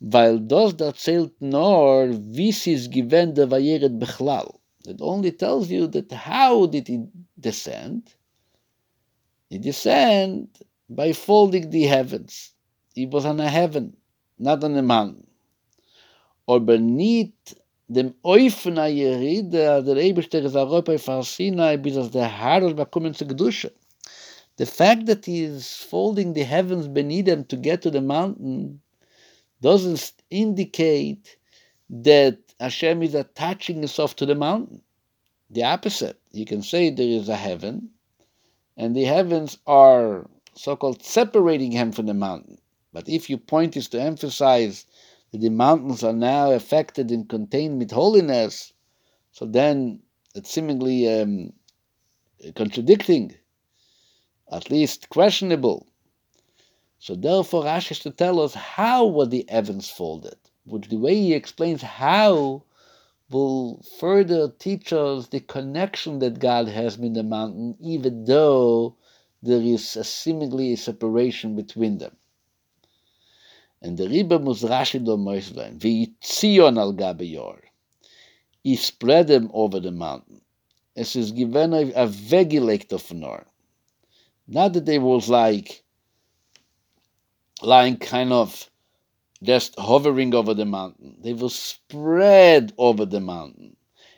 Weil 0.01 0.39
das 0.39 0.73
da 0.73 0.91
zählt 0.91 1.33
nor, 1.39 2.07
vis 2.11 2.67
is 2.67 2.87
given 2.87 3.33
the 3.33 3.47
vayeret 3.47 3.97
bechlal. 3.97 4.59
It 4.85 4.97
only 5.01 5.31
tells 5.31 5.69
you 5.69 5.87
that 5.87 6.11
how 6.11 6.65
did 6.65 6.87
he 6.87 7.05
descend? 7.39 8.13
He 9.49 9.57
descend 9.57 10.49
by 10.89 11.13
folding 11.13 11.69
the 11.69 11.83
heavens. 11.83 12.53
He 12.95 13.05
was 13.05 13.25
on 13.25 13.39
a 13.39 13.47
heaven, 13.47 13.95
not 14.37 14.63
on 14.63 14.75
a 14.75 14.81
mountain. 14.81 15.27
Or 16.47 16.59
beneath 16.59 17.53
dem 17.91 18.15
Eufner 18.25 18.87
Yeride, 18.87 19.83
der 19.83 19.97
Eberster 19.97 20.43
ist 20.43 20.55
Europa 20.55 20.97
von 20.97 21.23
Sinai, 21.23 21.77
bis 21.77 21.95
als 21.95 22.11
der 22.11 22.27
Herr 22.27 22.73
bekommen 22.73 23.13
zu 23.13 23.25
Gedusche. 23.25 23.71
The 24.57 24.65
fact 24.65 25.05
that 25.05 25.25
he 25.25 25.43
is 25.43 25.77
folding 25.77 26.33
the 26.33 26.43
heavens 26.43 26.87
beneath 26.87 27.27
him 27.27 27.45
to 27.45 27.55
get 27.55 27.81
to 27.83 27.91
the 27.91 28.01
mountain 28.01 28.81
doesn't 29.61 30.11
indicate 30.29 31.37
that 31.89 32.37
Hashem 32.59 33.01
is 33.03 33.15
attaching 33.15 33.77
himself 33.77 34.15
to 34.17 34.25
the 34.25 34.35
mountain. 34.35 34.81
The 35.49 35.63
opposite. 35.63 36.19
You 36.31 36.45
can 36.45 36.61
say 36.61 36.89
there 36.89 37.07
is 37.07 37.29
a 37.29 37.35
heaven, 37.35 37.89
and 38.75 38.95
the 38.95 39.05
heavens 39.05 39.57
are 39.65 40.29
so 40.53 40.75
called 40.75 41.03
separating 41.03 41.71
him 41.71 41.91
from 41.91 42.05
the 42.05 42.13
mountain. 42.13 42.57
But 42.91 43.07
if 43.07 43.29
your 43.29 43.39
point 43.39 43.77
is 43.77 43.87
to 43.89 44.01
emphasize 44.01 44.85
that 45.31 45.41
the 45.41 45.49
mountains 45.49 46.03
are 46.03 46.13
now 46.13 46.51
affected 46.51 47.11
and 47.11 47.29
contained 47.29 47.79
with 47.79 47.91
holiness, 47.91 48.73
so 49.31 49.45
then 49.45 50.01
it's 50.35 50.49
seemingly 50.49 51.07
um, 51.07 51.53
contradicting, 52.55 53.35
at 54.51 54.71
least 54.71 55.09
questionable. 55.09 55.87
So 56.97 57.15
therefore, 57.15 57.63
Rashi 57.63 57.91
is 57.91 57.99
to 57.99 58.11
tell 58.11 58.41
us 58.41 58.53
how 58.53 59.07
were 59.07 59.25
the 59.25 59.45
heavens 59.47 59.89
folded. 59.89 60.35
which 60.65 60.89
the 60.89 60.97
way 60.97 61.15
he 61.15 61.33
explains 61.33 61.81
how 61.81 62.63
will 63.29 63.83
further 63.99 64.49
teach 64.59 64.91
us 64.93 65.27
the 65.27 65.39
connection 65.39 66.19
that 66.19 66.39
God 66.39 66.67
has 66.67 66.97
with 66.97 67.13
the 67.13 67.23
mountain, 67.23 67.75
even 67.79 68.25
though 68.25 68.95
there 69.41 69.61
is 69.61 69.95
a 69.95 70.03
seemingly 70.03 70.73
a 70.73 70.77
separation 70.77 71.55
between 71.55 71.97
them. 71.97 72.15
And 73.81 73.97
the 73.97 74.09
Rebbe 74.09 74.39
muss 74.39 74.61
Rashi 74.63 75.03
do 75.03 75.15
Moislein, 75.15 75.79
Zion 76.23 76.77
al 76.77 76.91
Gabe 76.93 77.61
He 78.61 78.75
spread 78.75 79.27
them 79.27 79.49
over 79.53 79.79
the 79.79 79.91
mountain. 79.91 80.41
Es 80.95 81.15
is 81.15 81.31
given 81.31 81.73
a, 81.73 81.83
a 81.93 82.07
weggelegt 82.07 82.91
of 82.91 83.13
Nor. 83.13 83.47
Not 84.47 84.73
that 84.73 84.85
they 84.85 84.99
was 84.99 85.29
like 85.29 85.83
lying 87.61 87.97
kind 87.97 88.33
of 88.33 88.69
just 89.41 89.79
hovering 89.79 90.35
over 90.35 90.53
the 90.53 90.65
mountain. 90.65 91.15
They 91.21 91.33
will 91.33 91.49
spread 91.49 92.73
over 92.77 93.05
the 93.05 93.21
mountain. 93.21 93.77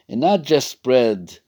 And 0.10 0.22
not 0.22 0.42
just 0.42 0.70
spread 0.70 1.40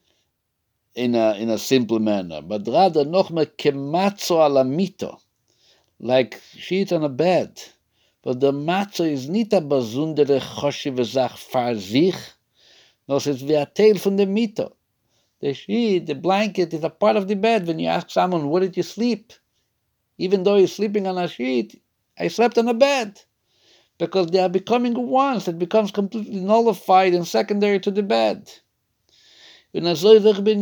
in 0.95 1.15
a, 1.15 1.33
in 1.35 1.49
a 1.49 1.57
simple 1.57 1.99
manner, 1.99 2.41
but 2.41 2.67
rather 2.67 3.05
noch 3.05 3.31
me 3.31 3.45
kematzo 3.45 4.37
alamito, 4.37 5.19
like 5.99 6.41
sheets 6.55 6.91
on 6.91 7.03
a 7.03 7.09
bed. 7.09 7.61
But 8.23 8.39
the 8.39 8.51
matzo 8.51 9.09
is 9.09 9.27
nicht 9.27 9.53
a 9.53 9.61
besondere 9.61 10.39
choshive 10.39 11.05
Sach 11.05 11.37
für 11.37 11.77
sich, 11.77 12.15
no, 13.07 13.17
es 13.17 13.27
ist 13.27 13.47
wie 13.47 13.55
a 13.55 13.65
the 13.65 14.25
mito. 14.25 14.73
The 15.41 15.53
sheet, 15.53 16.05
the 16.05 16.15
blanket 16.15 16.73
is 16.73 16.85
a 16.85 16.89
part 16.89 17.17
of 17.17 17.27
the 17.27 17.35
bed. 17.35 17.67
When 17.67 17.79
you 17.79 17.89
ask 17.89 18.09
someone, 18.09 18.49
where 18.49 18.61
did 18.61 18.77
you 18.77 18.83
sleep? 18.83 19.33
Even 20.17 20.43
though 20.43 20.55
you're 20.55 20.67
sleeping 20.67 21.05
on 21.05 21.17
a 21.17 21.27
sheet, 21.27 21.81
I 22.17 22.29
slept 22.29 22.57
on 22.57 22.69
a 22.69 22.73
bed 22.73 23.19
because 23.97 24.27
they 24.27 24.39
are 24.39 24.47
becoming 24.47 24.93
once. 25.07 25.49
It 25.49 25.59
becomes 25.59 25.91
completely 25.91 26.39
nullified 26.39 27.13
and 27.13 27.27
secondary 27.27 27.79
to 27.81 27.91
the 27.91 28.03
bed. 28.03 28.49
Er 29.73 30.41
bin. 30.41 30.61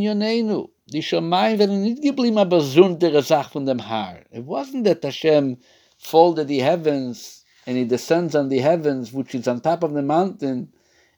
Die 0.93 1.01
Shamayim 1.01 1.59
werden 1.59 1.83
nicht 1.83 2.01
geblieben 2.01 2.37
a 2.37 2.43
besondere 2.43 3.21
Sach 3.21 3.51
von 3.51 3.65
dem 3.65 3.87
Haar. 3.87 4.25
It 4.31 4.45
wasn't 4.45 4.83
that 4.85 5.03
Hashem 5.03 5.57
folded 5.97 6.47
the 6.47 6.61
heavens 6.61 7.45
and 7.65 7.77
he 7.77 7.85
descends 7.85 8.35
on 8.35 8.49
the 8.49 8.59
heavens, 8.59 9.13
which 9.13 9.33
is 9.35 9.47
on 9.47 9.61
top 9.61 9.83
of 9.83 9.93
the 9.93 10.01
mountain, 10.01 10.73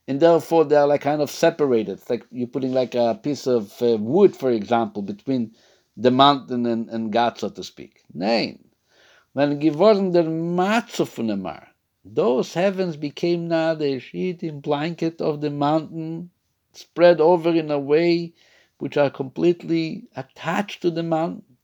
and 0.08 0.20
therefore 0.20 0.66
they 0.66 0.76
are 0.76 0.88
like 0.88 1.02
kind 1.02 1.22
of 1.22 1.32
separated. 1.32 1.94
It's 1.94 2.10
like 2.10 2.26
you're 2.32 2.48
putting 2.48 2.74
like 2.74 2.94
a 2.94 3.20
piece 3.22 3.48
of 3.48 3.82
uh, 3.82 3.98
wood, 3.98 4.36
for 4.36 4.52
example, 4.52 5.02
between 5.02 5.52
the 5.96 6.12
mountain 6.12 6.66
and, 6.66 6.90
and 6.90 7.12
God, 7.12 7.40
so 7.40 7.50
to 7.50 7.64
speak. 7.64 8.04
Nein. 8.14 8.60
When 9.34 9.60
geworden 9.60 10.12
der 10.12 10.24
Matzo 10.24 11.08
von 11.08 11.28
dem 11.28 11.42
Mar, 11.42 11.68
those 12.06 12.54
heavens 12.54 12.98
became 12.98 13.48
now 13.48 13.74
the 13.74 14.00
sheeting 14.00 14.60
blanket 14.60 15.22
of 15.22 15.42
the 15.42 15.50
mountain, 15.50 16.30
spread 16.74 17.22
over 17.22 17.50
in 17.50 17.72
a 17.72 17.80
way 17.80 18.34
which 18.78 18.98
are 18.98 19.10
completely 19.10 20.08
attached 20.16 20.82
to 20.82 20.92
the 20.92 21.04
mountain. 21.04 21.58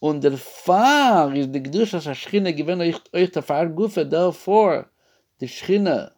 Und 0.00 0.22
der 0.22 0.36
Fahr 0.36 1.34
ist 1.34 1.52
die 1.52 1.62
Gdusha 1.62 2.00
sa 2.00 2.14
Schchine 2.14 2.52
gewinn 2.52 2.80
euch, 2.80 3.30
der 3.32 3.66
Gufe, 3.70 4.04
therefore 4.04 4.90
the 5.38 5.46
Schchine 5.46 6.10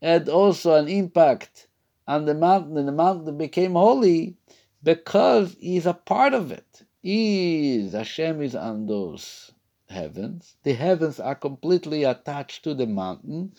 had 0.00 0.28
also 0.28 0.74
an 0.74 0.88
impact 0.88 1.68
on 2.06 2.24
the 2.24 2.34
mountain, 2.34 2.78
and 2.78 2.88
the 2.88 2.92
mountain 2.92 3.36
became 3.36 3.72
holy 3.72 4.36
because 4.82 5.56
he's 5.60 5.86
a 5.86 5.92
part 5.92 6.32
of 6.32 6.50
it. 6.50 6.84
He 7.02 7.76
is, 7.76 7.92
Hashem 7.92 8.40
is 8.40 8.54
on 8.54 8.86
those 8.86 9.52
heavens. 9.88 10.56
The 10.62 10.72
heavens 10.72 11.20
are 11.20 11.34
completely 11.34 12.04
attached 12.04 12.64
to 12.64 12.74
the 12.74 12.86
mountain, 12.86 13.52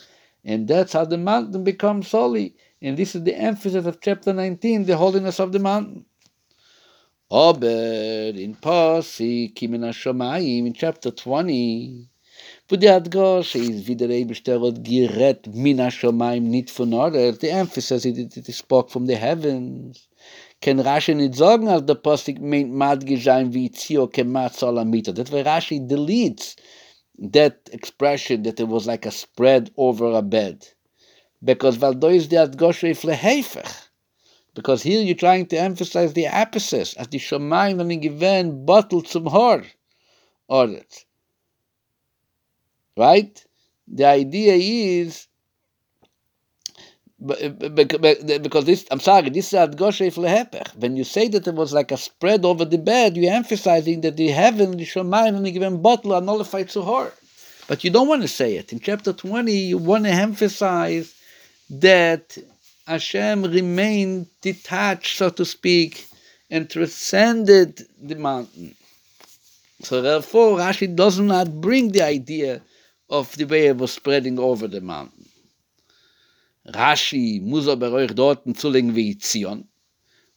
and 0.43 0.67
that's 0.67 0.93
how 0.93 1.05
the 1.05 1.17
mountain 1.17 1.63
becomes 1.63 2.11
holy. 2.11 2.55
And 2.81 2.95
this 2.95 3.13
is 3.13 3.23
the 3.23 3.35
emphasis 3.35 3.85
of 3.85 3.99
chapter 3.99 4.31
19, 4.33 4.85
the 4.85 4.95
holiness 4.95 5.39
of 5.39 5.51
the 5.51 5.59
mountain. 5.59 6.05
Aber 7.29 7.67
in 7.67 8.55
Pasik, 8.55 9.61
in 9.61 9.81
Shomayim, 9.81 10.65
in 10.65 10.73
chapter 10.73 11.11
20, 11.11 12.09
wo 12.69 12.77
die 12.77 12.87
Adgosh 12.87 13.55
is 13.55 13.85
wie 13.85 13.95
der 13.95 14.09
Eberster 14.09 14.59
hat 14.61 14.83
gerett 14.83 15.45
min 15.53 15.77
Shomayim 15.91 16.43
nicht 16.43 16.69
von 16.71 16.93
Order, 16.93 17.33
the 17.33 17.51
emphasis 17.51 18.05
is 18.05 18.17
it, 18.17 18.37
it 18.37 18.55
spoke 18.55 18.89
from 18.89 19.07
the 19.07 19.15
heavens. 19.15 20.07
Ken 20.61 20.79
Rashi 20.79 21.13
nicht 21.15 21.35
sagen, 21.35 21.67
als 21.67 21.85
der 21.85 21.95
Pasik 21.95 22.39
meint 22.41 22.71
Madgeschein 22.71 23.53
wie 23.53 23.71
Zio 23.71 24.07
kemat 24.07 24.55
Solamita. 24.55 25.13
That 25.13 25.31
way 25.31 25.43
Rashi 25.43 25.85
deletes 25.85 26.55
that 27.17 27.69
expression 27.71 28.43
that 28.43 28.59
it 28.59 28.67
was 28.69 28.87
like 28.87 29.05
a 29.05 29.11
spread 29.11 29.69
over 29.77 30.13
a 30.13 30.21
bed. 30.21 30.65
Because 31.43 31.77
weil 31.77 31.93
do 31.93 32.07
is 32.07 32.27
der 32.27 32.47
goshe 32.47 32.95
flehefach 32.95 33.89
because 34.53 34.83
here 34.83 35.01
you're 35.01 35.15
trying 35.15 35.45
to 35.45 35.57
emphasize 35.57 36.13
the 36.13 36.27
opposite 36.27 36.93
as 36.97 37.07
die 37.07 37.17
shomaim 37.17 37.77
when 37.77 37.99
given 37.99 38.65
bottle 38.65 39.01
zum 39.01 39.25
hor 39.25 39.63
or 40.47 40.69
it 40.69 41.05
right? 42.97 43.45
The 43.87 44.05
idea 44.05 44.53
is 44.53 45.27
because 47.25 48.65
this 48.65 48.85
I'm 48.91 48.99
sorry 48.99 49.29
this 49.29 49.53
is 49.53 49.75
goshe 49.75 50.13
flehefach 50.13 50.75
when 50.75 50.95
you 50.95 51.03
say 51.03 51.27
that 51.29 51.47
it 51.47 51.55
was 51.55 51.73
like 51.73 51.91
a 51.91 51.97
spread 51.97 52.45
over 52.45 52.65
the 52.65 52.77
bed 52.77 53.17
you're 53.17 53.33
emphasizing 53.33 54.01
that 54.01 54.17
the 54.17 54.29
heaven 54.29 54.77
the 54.77 54.85
shomaim 54.85 55.41
the 55.43 55.51
given 55.51 55.81
bottle 55.81 56.13
are 56.13 56.21
nullified 56.21 56.69
to 56.69 56.81
hor. 56.81 57.11
But 57.67 57.83
you 57.83 57.91
don't 57.91 58.07
want 58.07 58.23
to 58.23 58.27
say 58.27 58.55
it. 58.55 58.73
In 58.73 58.79
chapter 58.79 59.13
20 59.13 59.51
you 59.51 59.77
want 59.77 60.05
to 60.05 60.11
emphasize 60.11 61.13
that 61.69 62.37
Hashem 62.87 63.43
remained 63.43 64.27
detached, 64.41 65.17
so 65.17 65.29
to 65.29 65.45
speak, 65.45 66.07
and 66.49 66.69
transcended 66.69 67.85
the 68.01 68.15
mountain. 68.15 68.75
So 69.81 70.01
therefore, 70.01 70.57
Rashi 70.57 70.93
does 70.93 71.19
not 71.19 71.61
bring 71.61 71.91
the 71.91 72.01
idea 72.01 72.61
of 73.09 73.35
the 73.37 73.45
it 73.67 73.77
was 73.77 73.91
spreading 73.93 74.39
over 74.39 74.67
the 74.67 74.81
mountain. 74.81 75.25
Rashi 76.67 77.41
muss 77.41 77.67
aber 77.67 77.91
euch 77.91 78.13
dort 78.13 78.45
zulegen 78.45 78.95
wie 78.95 79.17
Zion, 79.19 79.67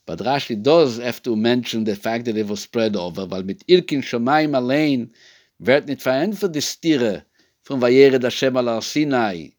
but 0.07 0.21
Rashi 0.21 0.63
does 0.63 0.99
have 0.99 1.23
to 1.23 1.37
mention 1.37 1.85
the 1.85 1.97
fact 1.97 2.25
that 2.27 2.37
it 2.37 2.47
was 2.47 2.61
spread 2.61 2.97
over, 2.97 3.27
weil 3.27 3.43
mit 3.43 3.65
Irkin 3.67 4.03
Shomayim 4.03 4.55
allein 4.55 5.11
wird 5.59 5.87
nicht 5.87 6.03
verändert 6.03 6.55
die 6.55 6.63
Stiere 6.63 7.25
von 7.63 7.81
Vayered 7.81 8.23
Hashem 8.23 8.57
al 8.57 8.81
Sinai, 8.81 9.53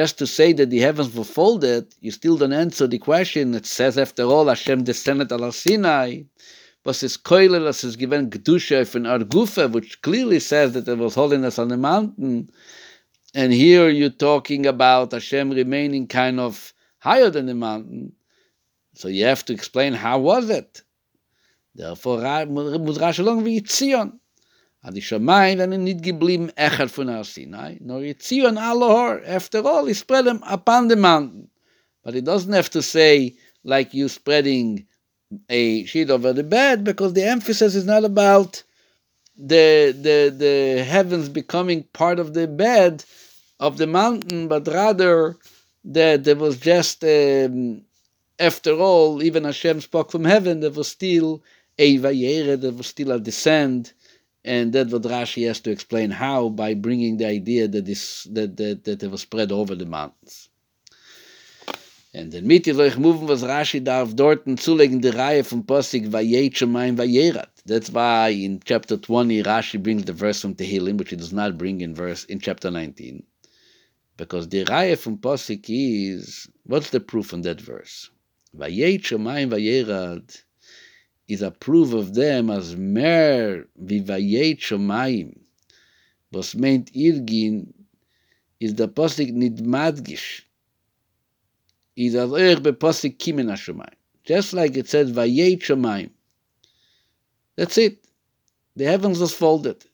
just 0.00 0.16
to 0.16 0.28
say 0.28 0.52
that 0.52 0.70
the 0.70 0.78
heavens 0.78 1.12
were 1.12 1.24
folded, 1.38 1.84
you 2.06 2.12
still 2.12 2.36
don't 2.36 2.52
answer 2.52 2.86
the 2.86 3.00
question. 3.10 3.52
It 3.60 3.66
says, 3.66 3.98
after 3.98 4.22
all, 4.32 4.46
Hashem 4.46 4.84
descended 4.84 5.32
al 5.32 5.50
Sinai. 5.50 6.22
Was 6.84 7.02
is 7.02 7.16
koilel, 7.16 7.66
as 7.68 7.82
is 7.82 7.96
given 7.96 8.30
Kedusha 8.30 8.86
from 8.86 9.02
Argufa, 9.02 9.64
which 9.76 10.00
clearly 10.00 10.38
says 10.38 10.68
that 10.74 10.84
there 10.86 11.02
was 11.04 11.16
holiness 11.16 11.58
on 11.58 11.68
the 11.68 11.76
mountain. 11.76 12.48
And 13.34 13.52
here 13.52 13.88
you're 13.88 14.20
talking 14.30 14.66
about 14.66 15.10
Hashem 15.10 15.50
remaining 15.50 16.06
kind 16.06 16.38
of 16.38 16.72
higher 17.00 17.30
than 17.30 17.46
the 17.46 17.56
mountain. 17.68 18.12
So 18.94 19.08
you 19.08 19.24
have 19.24 19.44
to 19.46 19.52
explain 19.52 19.94
how 19.94 20.20
was 20.20 20.48
it. 20.48 20.82
Therefore, 21.74 22.18
Mudrash 22.18 23.18
along 23.18 23.42
with. 23.42 23.68
Ad 24.84 24.94
die 24.94 25.02
Shamayim 25.02 25.58
werden 25.58 25.82
nicht 25.82 26.02
geblieben 26.02 26.52
Echad 26.54 26.90
von 26.90 27.08
Har 27.08 27.24
Sinai, 27.24 27.78
nor 27.80 28.00
Yitzion 28.00 28.56
Alohor, 28.56 29.20
after 29.26 29.64
all, 29.66 29.86
he 29.86 29.94
spread 29.94 30.24
them 30.24 30.40
upon 30.46 30.88
the 30.88 30.96
mountain. 30.96 31.50
But 32.04 32.14
he 32.14 32.20
doesn't 32.20 32.52
have 32.52 32.70
to 32.70 32.82
say, 32.82 33.34
like 33.64 33.92
you 33.92 34.08
spreading 34.08 34.86
a 35.48 35.84
sheet 35.84 36.10
over 36.10 36.32
the 36.32 36.44
bed, 36.44 36.84
because 36.84 37.12
the 37.12 37.24
emphasis 37.24 37.74
is 37.74 37.84
not 37.84 38.04
about 38.04 38.62
the, 39.36 39.94
the, 40.00 40.34
the 40.36 40.84
heavens 40.84 41.28
becoming 41.28 41.82
part 41.92 42.20
of 42.20 42.34
the 42.34 42.46
bed 42.46 43.04
of 43.58 43.78
the 43.78 43.86
mountain, 43.86 44.46
but 44.46 44.66
rather 44.68 45.36
that 45.84 46.22
there 46.22 46.36
was 46.36 46.56
just, 46.58 47.02
um, 47.02 47.82
after 48.38 48.72
all, 48.78 49.22
even 49.22 49.42
Hashem 49.44 49.80
spoke 49.80 50.12
from 50.12 50.24
heaven, 50.24 50.60
there 50.60 50.70
was 50.70 50.88
still 50.88 51.42
a 51.78 51.98
vayere, 51.98 52.60
there 52.60 52.72
was 52.72 52.86
still 52.86 53.10
a 53.10 53.20
descent, 53.20 53.92
and 54.44 54.72
that 54.72 54.88
what 54.88 55.02
Rashi 55.02 55.46
has 55.46 55.60
to 55.60 55.70
explain 55.70 56.10
how 56.10 56.48
by 56.48 56.74
bringing 56.74 57.16
the 57.16 57.26
idea 57.26 57.68
that 57.68 57.84
this 57.84 58.24
that 58.30 58.56
that, 58.56 58.84
that 58.84 59.02
it 59.02 59.10
was 59.10 59.22
spread 59.22 59.52
over 59.52 59.74
the 59.74 59.86
mountains. 59.86 60.48
And 62.14 62.32
then 62.32 62.46
mit 62.46 62.66
ihr 62.66 62.74
moven 62.74 63.26
was 63.26 63.42
Rashi 63.42 63.82
darf 63.84 64.14
dorten 64.14 64.56
zulegen 64.56 65.00
die 65.00 65.10
Reihe 65.10 65.44
von 65.44 65.62
Posig 65.62 66.08
vayet 66.08 66.54
shemaim 66.54 66.96
vayerat. 66.96 67.50
That's 67.66 67.90
why 67.90 68.30
in 68.30 68.60
chapter 68.64 68.96
20 68.96 69.42
Rashi 69.42 69.82
brings 69.82 70.04
the 70.04 70.14
verse 70.14 70.40
from 70.40 70.54
Tehillim, 70.54 70.96
which 70.96 71.10
he 71.10 71.16
does 71.16 71.32
not 71.32 71.58
bring 71.58 71.80
in 71.82 71.94
verse 71.94 72.24
in 72.24 72.40
chapter 72.40 72.70
19. 72.70 73.22
Because 74.16 74.48
the 74.48 74.64
Reihe 74.64 74.96
from 74.96 75.18
Posig 75.18 75.66
is, 75.68 76.48
what's 76.64 76.90
the 76.90 77.00
proof 77.00 77.34
on 77.34 77.42
that 77.42 77.60
verse? 77.60 78.10
Vayet 78.56 79.02
shemaim 79.02 79.50
vayerat 79.50 80.42
is 81.28 81.42
a 81.42 81.50
proof 81.50 81.92
of 81.92 82.14
them 82.14 82.50
as 82.50 82.74
mer 82.76 83.66
vivayet 83.82 84.58
shomayim 84.58 85.38
was 86.32 86.54
meint 86.54 86.90
irgin 86.94 87.72
is 88.60 88.74
the 88.74 88.88
Posik 88.88 89.32
nidmadgish. 89.32 90.42
Is 91.96 92.14
as 92.14 92.30
euch 92.30 92.62
be 92.62 92.72
Posik 92.72 93.18
kimen 93.18 93.48
ha 93.48 93.86
Just 94.24 94.52
like 94.52 94.76
it 94.76 94.88
says, 94.88 95.10
Vayet 95.12 95.60
Shemayim. 95.60 96.10
That's 97.56 97.78
it. 97.78 98.04
The 98.76 98.84
heavens 98.84 99.18
was 99.18 99.34
folded. 99.34 99.84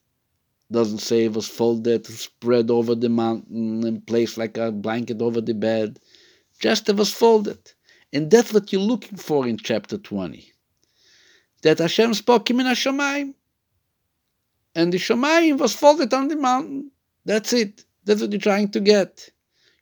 Doesn't 0.70 0.98
say 0.98 1.24
it 1.24 1.32
was 1.32 1.46
folded, 1.46 2.06
spread 2.06 2.70
over 2.70 2.94
the 2.94 3.08
mountain, 3.08 3.84
and 3.86 4.06
placed 4.06 4.36
like 4.36 4.56
a 4.56 4.72
blanket 4.72 5.22
over 5.22 5.40
the 5.40 5.54
bed. 5.54 6.00
Just 6.58 6.88
it 6.88 6.96
was 6.96 7.12
folded. 7.12 7.72
And 8.12 8.30
that's 8.30 8.52
what 8.52 8.72
you're 8.72 8.80
looking 8.80 9.18
for 9.18 9.46
in 9.46 9.56
chapter 9.56 9.98
20. 9.98 10.53
That 11.64 11.78
Hashem 11.78 12.12
spoke 12.12 12.50
him 12.50 12.60
in 12.60 12.66
Hashemayim. 12.66 13.34
And 14.74 14.92
the 14.92 14.98
Shemayim 14.98 15.58
was 15.58 15.74
folded 15.74 16.12
on 16.12 16.28
the 16.28 16.36
mountain. 16.36 16.90
That's 17.24 17.54
it. 17.54 17.84
That's 18.04 18.20
what 18.20 18.32
you're 18.32 18.40
trying 18.40 18.70
to 18.72 18.80
get. 18.80 19.30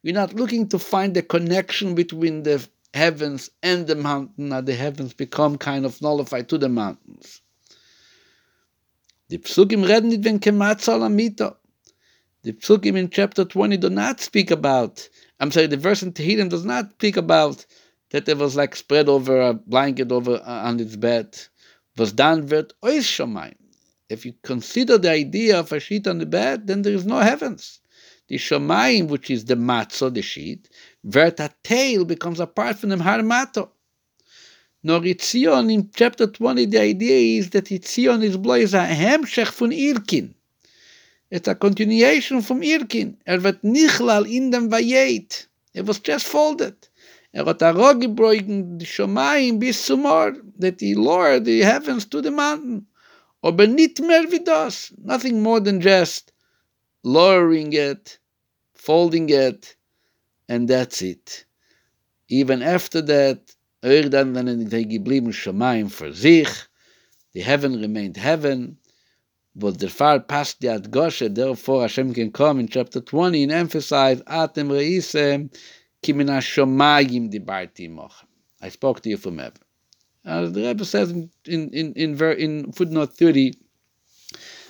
You're 0.02 0.14
not 0.14 0.32
looking 0.34 0.68
to 0.68 0.78
find 0.78 1.12
the 1.12 1.22
connection 1.22 1.96
between 1.96 2.44
the 2.44 2.64
heavens 2.94 3.50
and 3.64 3.88
the 3.88 3.96
mountain, 3.96 4.50
Now 4.50 4.60
the 4.60 4.74
heavens 4.74 5.12
become 5.12 5.58
kind 5.58 5.84
of 5.84 6.00
nullified 6.00 6.48
to 6.50 6.58
the 6.58 6.68
mountains. 6.68 7.40
The 9.28 9.38
Psukim 9.38 9.84
reden 9.84 10.10
nicht 10.10 10.22
Kematzal 10.22 11.00
Amito. 11.00 11.56
The 12.42 12.52
Psukim 12.52 12.96
in 12.96 13.10
chapter 13.10 13.44
20 13.44 13.76
do 13.78 13.90
not 13.90 14.20
speak 14.20 14.52
about, 14.52 15.08
I'm 15.40 15.50
sorry, 15.50 15.66
the 15.66 15.76
verse 15.76 16.02
in 16.02 16.12
Tehillim 16.12 16.48
does 16.48 16.64
not 16.64 16.92
speak 16.92 17.16
about 17.16 17.66
that 18.10 18.28
it 18.28 18.38
was 18.38 18.54
like 18.54 18.76
spread 18.76 19.08
over 19.08 19.40
a 19.40 19.54
blanket 19.54 20.12
over 20.12 20.34
uh, 20.34 20.68
on 20.68 20.78
its 20.78 20.96
bed. 20.96 21.38
Was 21.96 22.14
dann 22.14 22.50
wird 22.50 22.74
ois 22.82 23.06
shomayim. 23.06 23.56
If 24.08 24.24
you 24.26 24.34
consider 24.42 24.98
the 24.98 25.10
idea 25.10 25.58
of 25.58 25.72
a 25.72 25.80
sheet 25.80 26.06
on 26.06 26.18
the 26.18 26.26
bed, 26.26 26.66
then 26.66 26.82
there 26.82 26.94
is 26.94 27.04
no 27.04 27.18
heavens. 27.18 27.80
The 28.28 28.36
shomayim, 28.36 29.08
which 29.08 29.30
is 29.30 29.44
the 29.44 29.56
matzo, 29.56 30.12
the 30.12 30.22
sheet, 30.22 30.68
wird 31.02 31.40
a 31.40 31.50
tail 31.62 32.04
becomes 32.04 32.40
a 32.40 32.46
part 32.46 32.78
from 32.78 32.90
the 32.90 32.96
harmato. 32.96 33.70
Nor 34.82 35.00
Itzion 35.00 35.72
in 35.72 35.90
chapter 35.94 36.26
20, 36.26 36.66
the 36.66 36.80
idea 36.80 37.38
is 37.38 37.50
that 37.50 37.66
Itzion 37.66 38.22
is 38.22 38.36
bloß 38.36 38.74
a 38.74 38.94
hemshech 38.94 39.52
von 39.52 39.70
Irkin. 39.70 40.34
It's 41.30 41.48
a 41.48 41.54
continuation 41.54 42.42
from 42.42 42.62
Irkin. 42.62 43.16
Er 43.26 43.38
wird 43.42 43.62
nichlal 43.62 44.26
in 44.26 44.50
dem 44.50 44.70
Vayet. 44.70 45.46
It 45.72 45.86
was 45.86 46.00
just 46.00 46.26
folded. 46.26 46.74
Er 47.32 47.46
hat 47.46 47.62
arrogebeugen 47.62 48.78
die 48.78 48.86
Shomayim 48.86 49.58
bis 49.58 49.86
zum 49.86 50.02
that 50.58 50.80
he 50.80 50.94
lowered 50.94 51.44
the 51.44 51.64
heavens 51.64 52.08
to 52.08 52.20
the 52.20 52.30
mountain. 52.30 52.86
Aber 53.42 53.66
nicht 53.66 54.00
mehr 54.00 54.30
wie 54.30 54.44
das. 54.44 54.92
Nothing 55.02 55.42
more 55.42 55.60
than 55.60 55.80
just 55.80 56.32
lowering 57.02 57.72
it, 57.72 58.20
folding 58.74 59.28
it, 59.30 59.76
and 60.48 60.68
that's 60.68 61.02
it. 61.02 61.46
Even 62.28 62.62
after 62.62 63.02
that, 63.02 63.40
Irgendwann, 63.82 64.32
wenn 64.34 64.46
er 64.46 64.84
geblieben 64.84 65.32
Shemaim 65.32 65.90
für 65.90 66.12
sich, 66.12 66.48
the 67.32 67.40
heaven 67.40 67.74
remained 67.74 68.16
heaven, 68.16 68.78
but 69.56 69.80
the 69.80 69.88
far 69.88 70.20
past 70.20 70.60
the 70.60 70.68
Adgoshe, 70.68 71.34
therefore 71.34 71.82
Hashem 71.82 72.14
can 72.14 72.30
come 72.30 72.60
in 72.60 72.68
chapter 72.68 73.00
20 73.00 73.42
and 73.42 73.50
emphasize, 73.50 74.22
Atem 74.28 74.68
reisem, 74.68 75.50
ki 76.01 76.13
min 76.13 76.27
ha-shomayim 76.27 77.31
dibarti 77.31 77.89
mochem. 77.89 78.27
I 78.61 78.69
spoke 78.69 79.01
to 79.01 79.09
you 79.09 79.17
from 79.17 79.37
heaven. 79.37 79.61
As 80.25 80.51
the 80.51 80.63
Rebbe 80.67 80.85
says 80.85 81.11
in, 81.11 81.29
in, 81.45 81.69
in, 81.71 81.93
in, 81.93 82.21
in 82.21 82.71
footnote 82.73 83.15
30, 83.15 83.53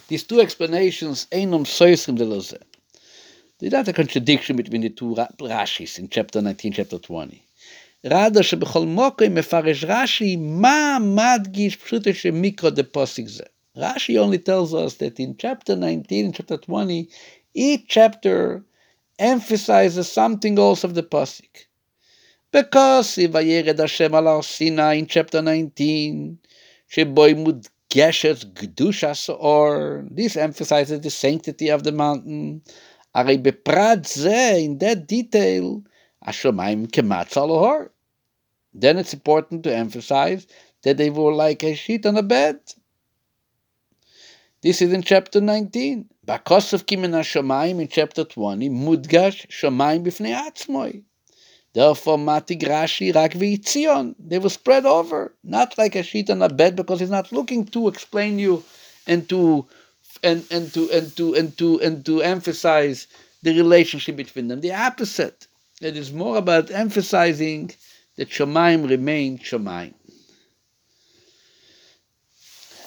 these 0.08 0.24
two 0.24 0.40
explanations, 0.40 1.28
einum 1.32 1.66
soisim 1.66 2.16
de 2.18 2.26
loze. 2.26 2.54
There's 3.60 3.74
not 3.74 3.88
a 3.88 3.94
contradiction 3.94 4.56
between 4.56 4.82
the 4.82 4.90
two 4.90 5.16
Rashis 5.16 5.98
in 5.98 6.10
chapter 6.10 6.42
19, 6.42 6.74
chapter 6.74 7.00
20. 7.00 7.44
רדה 8.06 8.44
שבכל 8.44 8.86
מוקוי 8.86 9.30
מפרש 9.30 9.84
רש"י 9.84 10.36
מה 10.36 10.98
מדגיש 11.02 11.76
פשוטו 11.76 12.14
שמיקרו 12.14 12.70
דה 12.70 12.84
פוסיק 12.84 13.28
זה. 13.28 13.44
Rashi 13.78 14.18
only 14.18 14.38
tells 14.38 14.74
us 14.74 14.96
that 14.96 15.20
in 15.20 15.36
chapter 15.38 15.76
19 15.76 16.26
and 16.26 16.36
chapter 16.36 16.58
20, 16.58 17.10
each 17.54 17.86
chapter 17.88 18.64
emphasizes 19.23 20.11
something 20.11 20.59
else 20.59 20.83
of 20.85 20.95
the 20.95 21.03
Pasik. 21.03 21.67
Because 22.51 23.17
Vayered 23.17 23.79
Hashem 23.79 24.15
al 24.15 24.43
Sinai 24.43 24.95
in 24.95 25.07
chapter 25.07 25.41
19, 25.41 26.39
Sheboy 26.91 27.33
Mudgeshes 27.43 28.45
Gdushas 28.53 29.35
or 29.39 30.05
this 30.11 30.37
emphasizes 30.37 31.01
the 31.01 31.11
sanctity 31.11 31.71
of 31.71 31.85
the 31.85 31.93
mountain. 31.93 32.63
Beprat 33.15 34.07
ze 34.07 34.65
in 34.65 34.79
that 34.79 35.07
detail, 35.07 35.83
kematz 36.27 37.35
alohor. 37.35 37.91
Then 38.75 38.99
it's 38.99 39.15
important 39.15 39.65
to 39.65 39.75
emphasize 39.75 40.47
that 40.83 40.97
they 40.97 41.11
were 41.11 41.33
like 41.33 41.63
a 41.63 41.75
sheet 41.75 42.05
on 42.07 42.17
a 42.17 42.23
bed. 42.23 42.59
This 44.63 44.83
is 44.83 44.93
in 44.93 45.03
chapter 45.03 45.41
19. 45.41 46.09
Bakos 46.25 46.73
of 46.73 46.87
Kimin 46.87 47.11
HaShamayim 47.11 47.81
in 47.81 47.89
chapter 47.89 48.23
20, 48.23 48.71
Mudgash 48.71 49.49
Shamayim 49.49 50.05
b'fnei 50.05 50.33
atzmoi. 50.33 51.03
Therefore, 51.73 52.17
Mati 52.17 52.57
Grashi 52.57 53.13
Rak 53.13 53.33
Tzion. 53.33 54.15
They 54.21 54.39
were 54.39 54.49
spread 54.49 54.87
over, 54.87 55.35
not 55.43 55.77
like 55.79 55.97
a 55.97 56.03
sheet 56.05 56.31
on 56.31 56.41
a 56.43 56.49
bed, 56.49 56.77
because 56.77 57.01
he's 57.01 57.11
not 57.11 57.33
looking 57.33 57.65
to 57.67 57.89
explain 57.89 58.39
you 58.39 58.63
and 59.05 59.29
to 59.31 59.67
and, 60.23 60.47
and 60.53 60.73
to 60.75 60.89
and 60.93 61.17
to 61.17 61.35
and 61.35 61.59
to 61.59 61.81
and 61.81 62.07
to 62.07 62.23
emphasize 62.23 63.09
the 63.43 63.57
relationship 63.57 64.15
between 64.15 64.47
them. 64.47 64.61
The 64.61 64.75
opposite. 64.75 65.49
It 65.81 65.97
is 65.97 66.13
more 66.13 66.37
about 66.37 66.71
emphasizing 66.71 67.73
that 68.17 68.29
Shemaim 68.29 68.89
remain 68.89 69.39
Shemaim. 69.39 69.95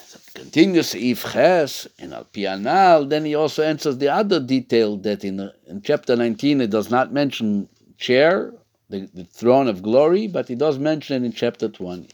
So 0.07 0.19
continues 0.35 0.93
Seif 0.93 1.31
Ches 1.31 1.87
in 1.97 2.13
Al 2.13 2.25
Pianal, 2.25 3.09
then 3.09 3.25
he 3.25 3.33
also 3.33 3.63
answers 3.63 3.97
the 3.97 4.09
other 4.09 4.39
detail 4.39 4.97
that 4.97 5.23
in, 5.23 5.49
in 5.67 5.81
chapter 5.81 6.15
19 6.15 6.61
it 6.61 6.69
does 6.69 6.91
not 6.91 7.11
mention 7.11 7.67
chair, 7.97 8.53
the, 8.89 9.09
the 9.13 9.23
throne 9.23 9.67
of 9.67 9.81
glory, 9.81 10.27
but 10.27 10.47
he 10.47 10.55
does 10.55 10.77
mention 10.77 11.23
it 11.23 11.25
in 11.25 11.31
chapter 11.31 11.69
20. 11.69 12.09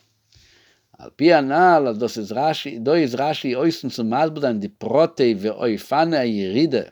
Al 1.00 1.10
Pianal, 1.12 1.98
das 1.98 2.16
ist 2.16 2.32
Rashi, 2.32 2.82
do 2.82 2.94
ist 2.94 3.18
Rashi 3.18 3.56
oisen 3.56 3.92
zum 3.92 4.10
Malbud 4.10 4.44
an 4.44 4.60
die 4.60 4.70
Prote 4.70 5.36
ve 5.36 5.50
oifane 5.50 6.20
a 6.20 6.24
Yeride 6.24 6.92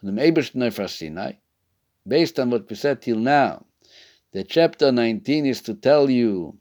von 0.00 0.08
dem 0.08 0.18
Ebersten 0.18 0.88
Sinai, 0.88 1.32
based 2.06 2.38
on 2.38 2.50
what 2.50 2.68
we 2.70 2.76
said 2.76 3.02
till 3.02 3.18
now, 3.18 3.64
the 4.32 4.42
chapter 4.42 4.90
19 4.90 5.44
is 5.44 5.60
to 5.60 5.74
tell 5.74 6.08
you 6.08 6.56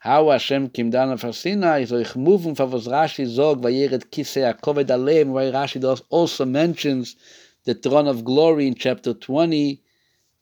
how 0.00 0.30
Hashem 0.30 0.70
came 0.70 0.88
down 0.88 1.14
from 1.18 1.34
Sinai, 1.34 1.84
so 1.84 1.98
ich 1.98 2.16
move 2.16 2.56
from 2.56 2.70
was 2.70 2.88
Rashi 2.88 3.26
zog, 3.26 3.60
vayeret 3.60 4.06
kisei 4.06 4.50
akoved 4.50 4.90
alem, 4.90 5.32
where 5.32 5.52
Rashi 5.52 5.78
does 5.78 6.02
also 6.08 6.46
mentions 6.46 7.16
the 7.64 7.74
throne 7.74 8.08
of 8.08 8.24
glory 8.24 8.66
in 8.66 8.74
chapter 8.74 9.12
20, 9.12 9.82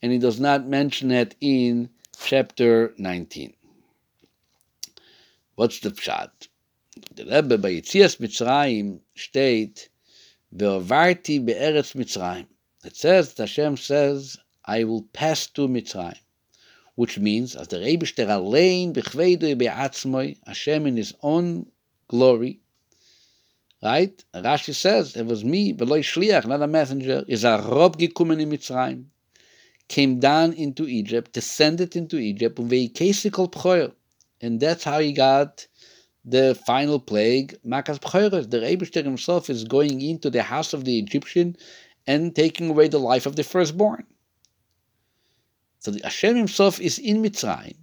and 0.01 0.13
he 0.13 0.19
does 0.19 0.39
not 0.39 0.69
mention 0.69 1.11
it 1.11 1.35
in 1.41 1.91
chapter 2.17 2.95
19. 2.99 3.53
What's 5.57 5.81
the 5.81 5.91
pshat? 5.91 6.31
The 7.17 7.25
Rebbe 7.25 7.59
by 7.59 7.73
Yitzias 7.73 8.19
Mitzrayim 8.19 9.01
state, 9.17 9.89
Ve'ovarti 10.57 11.45
be'eretz 11.45 11.97
Mitzrayim. 11.97 12.47
It 12.85 12.95
says, 12.95 13.35
Hashem 13.37 13.77
says, 13.77 14.37
I 14.65 14.85
will 14.85 15.03
pass 15.13 15.49
to 15.49 15.67
Mitzrayim 15.67 16.21
which 16.99 17.17
means 17.17 17.55
as 17.55 17.69
the 17.69 17.77
Rebishter 17.77 18.29
allein 18.29 18.93
bechveidoi 18.93 19.57
be'atzmoi, 19.57 20.37
Hashem 20.45 20.85
in 20.85 20.97
His 20.97 21.15
own 21.23 21.71
glory, 22.09 22.59
right? 23.81 24.25
Rashi 24.35 24.75
says, 24.75 25.15
it 25.15 25.25
was 25.25 25.45
me, 25.45 25.73
veloi 25.73 26.01
shliach, 26.01 26.45
not 26.47 26.61
a 26.61 26.67
messenger, 26.67 27.25
is 27.29 27.45
a 27.45 27.65
rob 27.71 27.99
gekumen 27.99 28.41
in 28.41 28.51
Mitzrayim, 28.51 29.05
came 29.87 30.19
down 30.19 30.53
into 30.55 30.89
Egypt, 30.89 31.33
descended 31.33 31.95
into 31.95 32.17
Egypt, 32.19 32.59
veikesikol 32.59 33.53
pchoyer, 33.53 33.93
and 34.41 34.59
that's 34.59 34.83
how 34.83 34.99
he 34.99 35.13
got 35.13 35.69
the 36.25 36.61
final 36.67 36.99
plague, 36.99 37.57
Makas 37.65 38.01
Pchoyer. 38.01 38.51
The 38.51 38.59
Rebishter 38.59 39.05
himself 39.05 39.49
is 39.49 39.63
going 39.63 40.01
into 40.01 40.31
the 40.31 40.43
house 40.43 40.73
of 40.73 40.85
the 40.85 40.99
Egyptian 40.99 41.57
and 42.09 42.35
taking 42.35 42.71
away 42.71 42.89
the 42.89 42.99
life 42.99 43.25
of 43.25 43.37
the 43.37 43.45
firstborn. 43.45 44.05
So 45.89 45.99
Hashem 46.03 46.37
himself 46.37 46.81
is 46.81 46.99
in 46.99 47.23
Mitzrayim. 47.23 47.79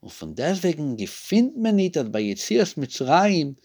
Und 0.00 0.12
von 0.12 0.34
deswegen 0.34 0.98
gefindt 0.98 1.56
man 1.56 1.76
nicht, 1.76 1.96
dass 1.96 2.12
bei 2.12 2.20
Yetzias 2.20 2.76
Mitzrayim 2.76 3.56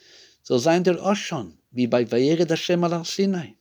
so 0.44 0.58
sein 0.58 0.86
der 0.86 1.04
auch 1.04 1.46
wie 1.72 1.88
bei 1.88 2.06
Hashem 2.06 2.84
al 2.86 3.04
Sinai. 3.04 3.56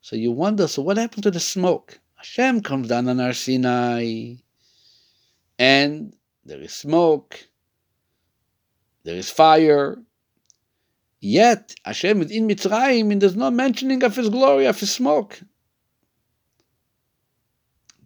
So 0.00 0.16
you 0.16 0.32
wonder, 0.32 0.66
so 0.66 0.80
what 0.82 0.96
happened 0.96 1.24
to 1.24 1.30
the 1.30 1.40
smoke? 1.40 2.00
Hashem 2.14 2.62
comes 2.62 2.88
down 2.88 3.06
on 3.06 3.18
Har 3.18 3.34
Sinai, 3.34 4.36
and 5.58 6.16
there 6.46 6.62
is 6.62 6.72
smoke, 6.72 7.48
there 9.04 9.16
is 9.16 9.28
fire, 9.28 9.98
yet 11.20 11.74
Hashem 11.84 12.22
is 12.22 12.30
in 12.30 12.48
Mitzrayim, 12.48 13.12
and 13.12 13.20
there's 13.20 13.36
no 13.36 13.50
mentioning 13.50 14.02
of 14.02 14.16
his 14.16 14.30
glory, 14.30 14.64
of 14.64 14.80
his 14.80 14.90
smoke. 14.90 15.38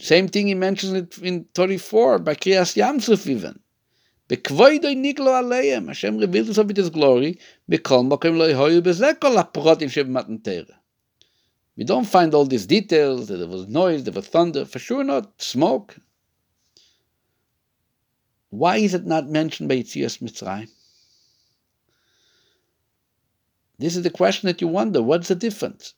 Same 0.03 0.27
thing 0.27 0.49
he 0.49 0.55
mentions 0.55 0.95
it 0.95 1.19
in 1.19 1.45
34, 1.55 2.19
by 2.19 2.35
Kriyas 2.35 2.74
Yamsuf 2.74 3.24
even. 3.29 3.61
Bekvoidoi 4.29 4.97
niglo 4.97 5.31
aleim, 5.41 5.87
Hashem 5.87 6.19
revealed 6.19 6.47
himself 6.47 6.66
with 6.66 6.77
his 6.77 6.91
glory, 6.91 7.39
bekol 7.70 8.05
mokem 8.11 8.37
lo 8.37 8.53
yehoyu 8.53 8.83
bezekol 8.83 9.41
aprotim 9.41 9.89
shebmatan 9.89 10.43
teira. 10.43 10.74
We 11.77 11.85
don't 11.85 12.05
find 12.05 12.35
all 12.35 12.47
these 12.47 12.66
details, 12.66 13.29
that 13.29 13.37
there 13.37 13.47
was 13.47 13.69
noise, 13.69 14.03
there 14.03 14.12
was 14.12 14.27
thunder, 14.27 14.65
for 14.65 14.81
sure 14.81 15.05
not, 15.05 15.41
smoke. 15.41 15.95
Why 18.51 18.79
is 18.79 18.95
it 18.95 19.07
not 19.07 19.29
mentioned 19.29 19.69
by 19.69 19.77
Yitzias 19.77 20.19
Mitzrayim? 20.19 20.69
This 23.79 23.95
is 23.95 24.03
the 24.03 24.11
question 24.11 24.49
that 24.49 24.61
you 24.61 24.66
wonder, 24.66 25.01
what's 25.01 25.29
the 25.29 25.37
difference? 25.37 25.95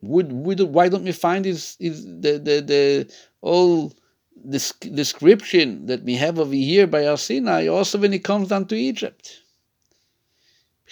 Would, 0.00 0.32
would 0.32 0.60
why 0.60 0.88
don't 0.88 1.04
we 1.04 1.12
find 1.12 1.44
is 1.44 1.76
is 1.80 2.04
the 2.04 2.38
the 2.38 2.56
the 2.72 3.12
all 3.40 3.92
this 4.36 4.72
description 4.72 5.86
that 5.86 6.04
we 6.04 6.14
have 6.14 6.38
over 6.38 6.54
here 6.54 6.86
by 6.86 7.04
Har 7.04 7.16
Sinai 7.16 7.66
also 7.66 7.98
when 7.98 8.12
it 8.12 8.22
comes 8.22 8.48
down 8.48 8.66
to 8.66 8.76
Egypt? 8.76 9.42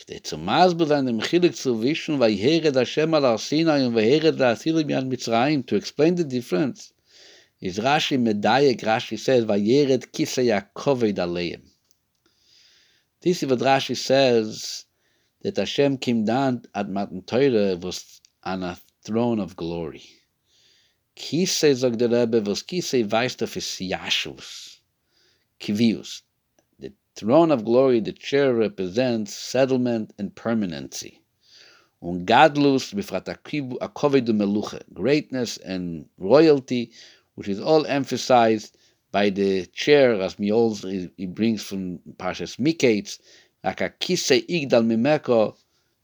weil 0.09 0.13
al 3.25 3.39
to 5.63 5.77
explain 5.77 6.15
the 6.17 6.25
difference, 6.25 6.93
is 7.61 7.79
Rashi 7.79 8.19
Medayek, 8.19 8.81
Rashi 8.83 9.19
says, 9.19 9.45
Vayered 9.47 10.13
Kisa 10.13 10.43
Yaakoved 10.43 11.17
Aleim. 11.17 11.63
This 13.23 13.43
is 13.43 13.49
what 13.49 13.61
Rashi 13.61 13.97
says, 13.97 14.85
that 15.43 15.57
Hashem 15.57 15.99
came 15.99 16.25
down 16.25 16.65
at 16.75 16.91
Matan 16.91 17.23
Torah 17.23 17.77
was 17.77 18.21
on 18.45 18.63
a 18.63 18.77
throne 19.07 19.39
of 19.39 19.55
glory. 19.55 20.03
Kisei, 21.17 21.75
sagt 21.75 21.99
der 21.99 22.11
Rebbe, 22.11 22.43
was 22.43 22.65
Kisei 22.65 23.05
Yashus, 23.89 24.79
Kivius. 25.61 26.23
The 26.81 26.93
throne 27.15 27.53
of 27.53 27.65
glory, 27.65 28.01
the 28.01 28.13
chair 28.13 28.53
represents 28.53 29.33
settlement 29.33 30.13
and 30.19 30.35
permanency. 30.35 31.21
Und 32.03 32.27
Gadlus, 32.27 32.93
befrat 32.93 33.27
akovidu 33.27 34.33
meluche, 34.35 34.83
greatness 34.93 35.57
and 35.59 36.07
royalty, 36.19 36.91
which 37.37 37.49
is 37.49 37.61
all 37.61 37.87
emphasized 37.87 38.77
by 39.13 39.31
the 39.31 39.67
chair, 39.67 40.21
as 40.21 40.35
Miols 40.35 41.11
he 41.17 41.27
brings 41.27 41.63
from 41.63 41.99
Parshas 42.19 42.59
Miketz, 42.59 43.21
like 43.63 43.81
a 43.81 43.91
kisei 43.91 44.45
igdal 44.49 44.85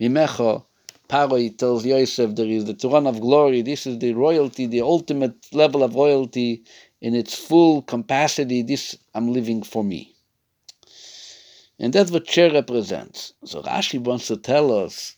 mimecho, 0.00 0.64
mimecho, 1.12 1.28
Paroi 1.28 1.59
tells 1.59 1.84
Yosef 1.84 2.34
there 2.34 2.47
is 2.47 2.64
the 2.64 2.74
throne 2.74 3.06
of 3.06 3.20
glory. 3.20 3.62
This 3.62 3.86
is 3.86 3.98
the 3.98 4.14
royalty, 4.14 4.66
the 4.66 4.80
ultimate 4.80 5.47
level 5.52 5.82
of 5.82 5.94
royalty 5.94 6.64
in 7.01 7.14
its 7.14 7.34
full 7.34 7.82
capacity. 7.82 8.62
This 8.62 8.97
I'm 9.14 9.32
living 9.32 9.62
for 9.62 9.84
me. 9.84 10.14
And 11.78 11.93
that's 11.93 12.10
what 12.10 12.26
chair 12.26 12.51
represents. 12.52 13.34
So 13.44 13.62
Rashi 13.62 13.98
wants 13.98 14.28
to 14.28 14.36
tell 14.36 14.72
us 14.72 15.16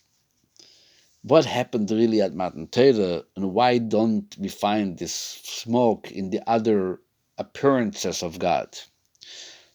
what 1.21 1.45
happened 1.45 1.89
really 1.91 2.21
at 2.21 2.33
Matan 2.33 2.67
Torah 2.67 3.23
and 3.35 3.53
why 3.53 3.77
don't 3.77 4.35
we 4.39 4.47
find 4.47 4.97
this 4.97 5.13
smoke 5.43 6.11
in 6.11 6.29
the 6.29 6.41
other 6.47 6.99
appearances 7.37 8.23
of 8.23 8.39
God. 8.39 8.77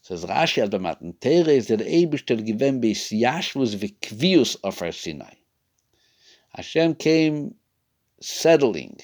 Says 0.03 0.25
Rashi 0.25 0.63
at 0.63 0.81
Matan 0.81 1.15
Torah 1.21 1.53
is 1.53 1.69
that 1.69 1.81
Eibishter 1.81 2.45
given 2.45 2.81
bei 2.81 2.93
Yashvus 2.93 3.77
v'kvius 3.77 4.57
of 4.65 4.95
Sinai. 4.95 5.40
Hashem 6.55 6.97
came 6.97 7.55
settling. 8.21 8.99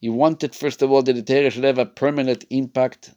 He 0.00 0.08
wanted, 0.08 0.54
first 0.54 0.82
of 0.82 0.90
all, 0.90 1.02
that 1.02 1.12
the 1.12 1.22
Torah 1.22 1.50
should 1.50 1.64
have 1.64 1.78
a 1.78 1.86
permanent 1.86 2.44
impact 2.50 3.10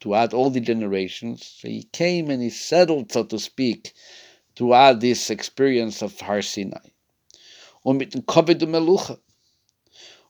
throughout 0.00 0.34
all 0.34 0.50
the 0.50 0.60
generations. 0.60 1.46
So 1.60 1.68
he 1.68 1.84
came 1.92 2.30
and 2.30 2.42
he 2.42 2.50
settled, 2.50 3.12
so 3.12 3.24
to 3.24 3.38
speak, 3.38 3.92
throughout 4.56 5.00
this 5.00 5.30
experience 5.30 6.02
of 6.02 6.18
Har 6.20 6.42
Sinai. 6.42 6.90
Und 7.84 7.98
mit 7.98 8.12
dem 8.12 8.22
Kovid 8.22 8.62
und 8.62 8.72
Melucha. 8.72 9.18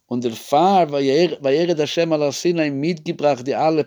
Und 0.08 0.24
der 0.24 0.32
Hashem 0.32 2.12
al 2.12 2.32
Sinai, 2.32 2.70
mitgebracht 2.70 3.46
die 3.46 3.54
alle 3.54 3.84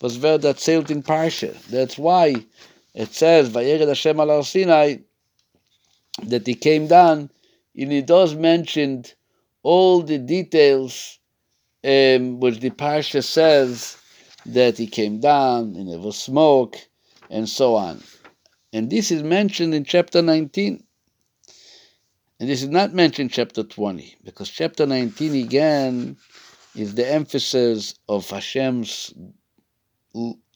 was 0.00 0.22
wird 0.22 0.44
erzählt 0.44 0.90
in 0.90 1.02
Parsha. 1.02 1.52
That's 1.70 1.98
why 1.98 2.36
it 2.94 3.12
says, 3.14 3.48
Vayered 3.48 3.88
Hashem 3.88 4.20
al 4.20 4.44
Sinai, 4.44 4.98
that 6.28 6.46
he 6.46 6.54
came 6.54 6.86
down 6.86 7.30
and 7.78 7.92
he 7.92 8.02
does 8.02 8.34
mention 8.34 9.04
all 9.62 10.02
the 10.02 10.18
details 10.18 11.18
um, 11.84 12.40
which 12.40 12.58
the 12.58 12.70
parsha 12.70 13.22
says 13.22 13.96
that 14.46 14.76
he 14.76 14.86
came 14.86 15.20
down 15.20 15.76
and 15.76 15.88
there 15.88 15.98
was 15.98 16.16
smoke 16.16 16.76
and 17.30 17.48
so 17.48 17.76
on. 17.76 18.02
And 18.72 18.90
this 18.90 19.10
is 19.10 19.22
mentioned 19.22 19.74
in 19.74 19.84
chapter 19.84 20.22
19. 20.22 20.82
And 22.40 22.48
this 22.48 22.62
is 22.62 22.68
not 22.68 22.94
mentioned 22.94 23.30
in 23.30 23.34
chapter 23.34 23.62
20, 23.62 24.16
because 24.24 24.48
chapter 24.48 24.86
19 24.86 25.34
again 25.44 26.16
is 26.74 26.94
the 26.94 27.10
emphasis 27.10 27.94
of 28.08 28.28
Hashem's 28.28 29.12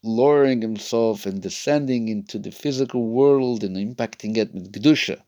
lowering 0.03 0.61
himself 0.61 1.27
and 1.27 1.41
descending 1.41 2.09
into 2.09 2.39
the 2.39 2.51
physical 2.51 3.09
world 3.09 3.65
and 3.65 3.77
impacting 3.77 4.37
it 4.37 4.53
with 4.53 4.73
Kedusha. 4.73 5.23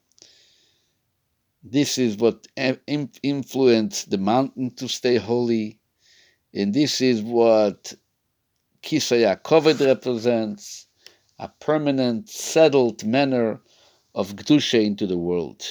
This 1.67 1.97
is 1.97 2.19
what 2.19 2.47
influenced 2.57 4.11
the 4.11 4.19
mountain 4.19 4.71
to 4.73 4.87
stay 4.87 5.17
holy. 5.17 5.81
And 6.53 6.75
this 6.75 7.01
is 7.01 7.23
what 7.23 7.95
Kisaya 8.83 9.41
Kovid 9.41 9.81
represents 9.85 10.87
a 11.39 11.49
permanent, 11.49 12.29
settled 12.29 13.05
manner 13.05 13.63
of 14.15 14.37
Gdusha 14.37 14.85
into 14.85 15.07
the 15.07 15.17
world. 15.17 15.63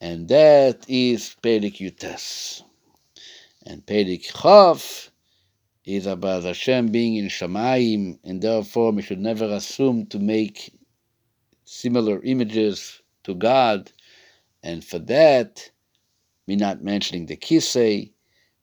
And 0.00 0.26
that 0.28 0.84
is 0.88 1.36
Perik 1.42 1.76
Yutes. 1.76 2.62
And 3.64 3.86
Perik 3.86 4.32
Chav 4.32 5.10
is 5.84 6.06
about 6.06 6.42
Hashem 6.42 6.88
being 6.88 7.14
in 7.16 7.28
Shamayim, 7.28 8.18
and 8.24 8.42
therefore 8.42 8.90
we 8.90 9.02
should 9.02 9.20
never 9.20 9.44
assume 9.44 10.06
to 10.06 10.18
make 10.18 10.72
similar 11.64 12.20
images 12.22 13.00
to 13.22 13.34
God 13.36 13.92
and 14.62 14.84
for 14.84 14.98
that, 14.98 15.70
me 16.46 16.56
not 16.56 16.82
mentioning 16.82 17.26
the 17.26 17.36
kisei, 17.36 18.12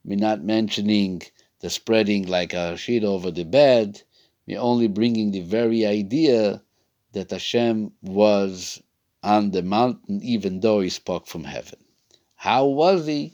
me 0.03 0.15
not 0.15 0.43
mentioning 0.43 1.21
the 1.59 1.69
spreading 1.69 2.27
like 2.27 2.53
a 2.53 2.77
sheet 2.77 3.03
over 3.03 3.31
the 3.31 3.45
bed, 3.45 4.01
me 4.45 4.57
only 4.57 4.87
bringing 4.87 5.31
the 5.31 5.41
very 5.41 5.85
idea 5.85 6.61
that 7.13 7.31
Hashem 7.31 7.91
was 8.01 8.81
on 9.23 9.51
the 9.51 9.63
mountain 9.63 10.21
even 10.23 10.59
though 10.59 10.81
he 10.81 10.89
spoke 10.89 11.27
from 11.27 11.43
heaven. 11.43 11.79
How 12.35 12.65
was 12.65 13.07
he? 13.07 13.33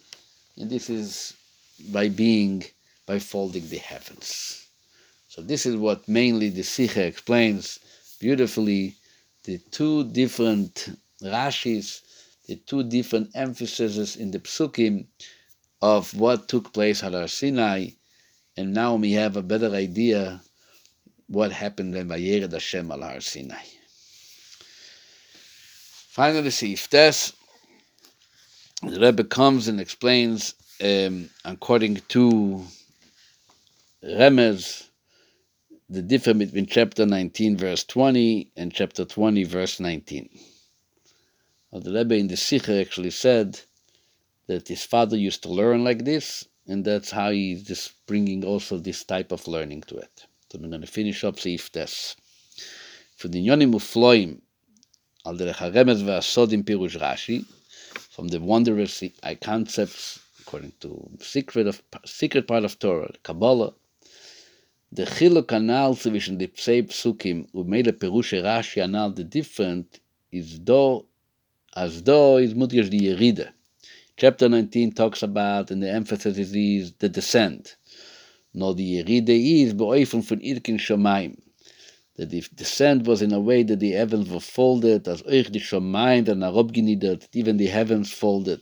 And 0.57 0.69
this 0.69 0.89
is 0.89 1.33
by 1.91 2.07
being, 2.09 2.63
by 3.05 3.19
folding 3.19 3.67
the 3.67 3.77
heavens. 3.77 4.67
So 5.27 5.41
this 5.41 5.65
is 5.65 5.75
what 5.75 6.07
mainly 6.07 6.49
the 6.49 6.63
Sikha 6.63 7.03
explains 7.03 7.79
beautifully 8.19 8.95
the 9.43 9.57
two 9.71 10.05
different 10.05 10.97
Rashis 11.21 12.01
the 12.47 12.55
two 12.55 12.83
different 12.83 13.29
emphases 13.35 14.15
in 14.15 14.31
the 14.31 14.39
psukim 14.39 15.05
of 15.81 16.13
what 16.13 16.47
took 16.47 16.73
place 16.73 17.03
at 17.03 17.13
Har 17.13 17.27
Sinai, 17.27 17.89
and 18.57 18.73
now 18.73 18.95
we 18.95 19.13
have 19.13 19.37
a 19.37 19.41
better 19.41 19.69
idea 19.73 20.41
what 21.27 21.51
happened 21.51 21.93
when 21.93 22.07
Vayered 22.07 22.51
Hashem 22.51 22.91
al 22.91 23.01
Har 23.01 23.21
Sinai. 23.21 23.65
Finally, 26.09 26.49
Seif 26.49 26.87
Tes, 26.89 27.33
the 28.83 28.99
Rebbe 28.99 29.23
comes 29.23 29.67
and 29.67 29.79
explains, 29.79 30.53
um, 30.83 31.29
according 31.43 31.95
to 32.09 32.63
Remez, 34.03 34.89
the 35.89 36.01
difference 36.01 36.45
between 36.45 36.65
chapter 36.65 37.05
19, 37.05 37.57
verse 37.57 37.83
20, 37.83 38.51
and 38.57 38.73
chapter 38.73 39.05
20, 39.05 39.43
verse 39.43 39.79
19. 39.79 40.29
The 41.75 41.91
Rebbe 41.91 42.15
in 42.15 42.27
the 42.27 42.37
Sikha 42.37 42.79
actually 42.79 43.09
said 43.09 43.59
that 44.45 44.67
his 44.67 44.83
father 44.83 45.17
used 45.17 45.41
to 45.41 45.49
learn 45.49 45.83
like 45.83 46.05
this, 46.05 46.45
and 46.67 46.85
that's 46.85 47.09
how 47.09 47.31
he's 47.31 47.63
just 47.63 47.93
bringing 48.05 48.45
also 48.45 48.77
this 48.77 49.03
type 49.03 49.31
of 49.31 49.47
learning 49.47 49.81
to 49.87 49.97
it. 49.97 50.27
So 50.51 50.59
I'm 50.59 50.69
going 50.69 50.81
to 50.81 50.87
finish 50.87 51.23
up 51.23 51.37
Seif 51.37 51.71
HaRemez 55.25 56.03
ve'asodim 56.03 56.63
Pirush 56.63 56.99
Rashi, 56.99 57.43
from 58.11 58.27
the 58.27 58.39
wondrous 58.39 59.03
concepts 59.41 60.19
according 60.41 60.73
to 60.81 61.09
secret 61.21 61.65
of 61.65 61.81
secret 62.05 62.47
part 62.47 62.65
of 62.65 62.77
Torah, 62.77 63.09
Kabbalah, 63.23 63.73
the 64.91 65.05
chiluk 65.05 65.51
anal 65.51 65.95
zwischen 65.95 66.37
the 66.37 66.47
psukim 66.47 67.49
umele 67.51 67.93
perush 67.93 68.39
Rashi 68.43 68.83
anal 68.83 69.09
the 69.09 69.23
different 69.23 69.99
is 70.31 70.59
though 70.59 71.07
as 71.75 72.03
though 72.03 72.37
is 72.37 72.53
mut 72.55 72.69
die 72.69 72.77
Yeride. 72.77 73.51
Chapter 74.15 74.47
19 74.47 74.91
talks 74.91 75.23
about, 75.23 75.71
and 75.71 75.81
the 75.81 75.89
emphasis 75.89 76.37
is 76.37 76.93
the 76.93 77.09
descent. 77.09 77.77
No, 78.53 78.73
the 78.73 79.03
Yeride 79.03 79.63
is 79.63 79.73
beoifen 79.73 80.23
von 80.23 80.39
Irkin 80.39 80.77
Shomayim. 80.77 81.39
That 82.17 82.29
the 82.29 82.45
descent 82.53 83.07
was 83.07 83.23
in 83.23 83.33
a 83.33 83.39
way 83.39 83.63
that 83.63 83.79
the 83.79 83.91
heavens 83.91 84.29
were 84.29 84.39
folded, 84.39 85.07
as 85.07 85.23
euch 85.23 85.51
die 85.51 85.59
Shomayim 85.59 86.27
werden 86.27 86.43
herabgeniedert, 86.43 87.27
even 87.33 87.57
the 87.57 87.67
heavens 87.67 88.11
folded. 88.11 88.61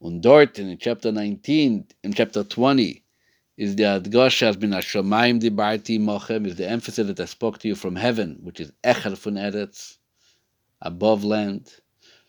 Und 0.00 0.22
dort 0.22 0.58
in 0.58 0.76
chapter 0.78 1.12
19, 1.12 1.86
in 2.02 2.12
chapter 2.14 2.44
20, 2.44 3.02
is 3.56 3.76
the 3.76 4.00
been 4.58 4.72
a 4.72 4.78
Shomayim 4.78 5.40
Dibarti 5.40 6.00
Mochem, 6.00 6.46
is 6.46 6.56
the 6.56 6.68
emphasis 6.68 7.06
that 7.06 7.20
I 7.20 7.26
spoke 7.26 7.58
to 7.58 7.68
you 7.68 7.74
from 7.74 7.94
heaven, 7.94 8.38
which 8.42 8.58
is 8.58 8.72
Echer 8.82 9.16
von 9.16 9.34
Eretz, 9.34 9.98
above 10.84 11.24
land. 11.24 11.72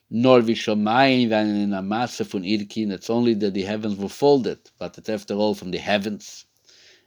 Nor 0.09 0.41
Vishomayim 0.41 1.31
in 1.63 1.73
a 1.73 1.81
Irkin, 1.81 2.91
it's 2.91 3.09
only 3.09 3.33
that 3.35 3.53
the 3.53 3.63
heavens 3.63 3.97
were 3.97 4.09
folded, 4.09 4.59
but 4.79 4.97
it's 4.97 5.09
after 5.09 5.33
all 5.33 5.53
from 5.55 5.71
the 5.71 5.77
heavens. 5.77 6.45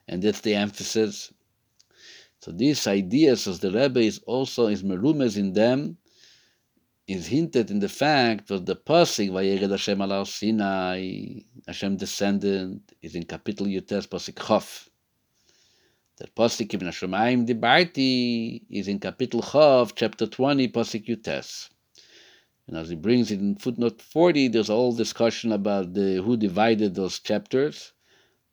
And 0.07 0.23
that's 0.23 0.41
the 0.41 0.55
emphasis. 0.55 1.33
So 2.41 2.53
these 2.53 2.87
ideas, 2.87 3.47
as 3.49 3.61
the 3.61 3.71
Rebbe 3.71 4.01
is 4.01 4.19
also, 4.27 4.67
is 4.69 4.83
merumes 4.83 5.37
in 5.37 5.53
them, 5.53 5.99
is 7.07 7.27
hinted 7.27 7.71
in 7.71 7.79
the 7.79 7.89
fact 7.89 8.49
that 8.49 8.67
the 8.67 8.77
passing 8.77 9.31
Vayered 9.31 9.71
Hashem 9.71 10.27
Sinai, 10.27 11.41
Hashem 11.67 11.97
descended, 11.97 12.81
is 13.01 13.15
in 13.15 13.25
capital 13.25 13.67
Yutes 13.67 14.07
pasuk 14.07 14.35
Chof. 14.35 14.89
The 16.21 16.27
pasuk 16.27 16.75
in 16.75 16.81
Hashemayim 16.81 17.47
Dibarti 17.47 18.63
is 18.69 18.89
in 18.89 18.99
capital 18.99 19.41
Chof, 19.41 19.93
chapter 19.95 20.27
20, 20.27 20.67
pasuk 20.67 21.07
Yutes. 21.07 21.69
And 22.67 22.77
as 22.77 22.89
he 22.89 22.97
brings 22.97 23.31
it 23.31 23.39
in 23.39 23.55
footnote 23.55 24.03
40, 24.03 24.49
there's 24.49 24.69
all 24.69 24.93
discussion 24.93 25.53
about 25.53 25.95
the, 25.95 26.21
who 26.21 26.37
divided 26.37 26.97
those 26.97 27.21
chapters. 27.21 27.93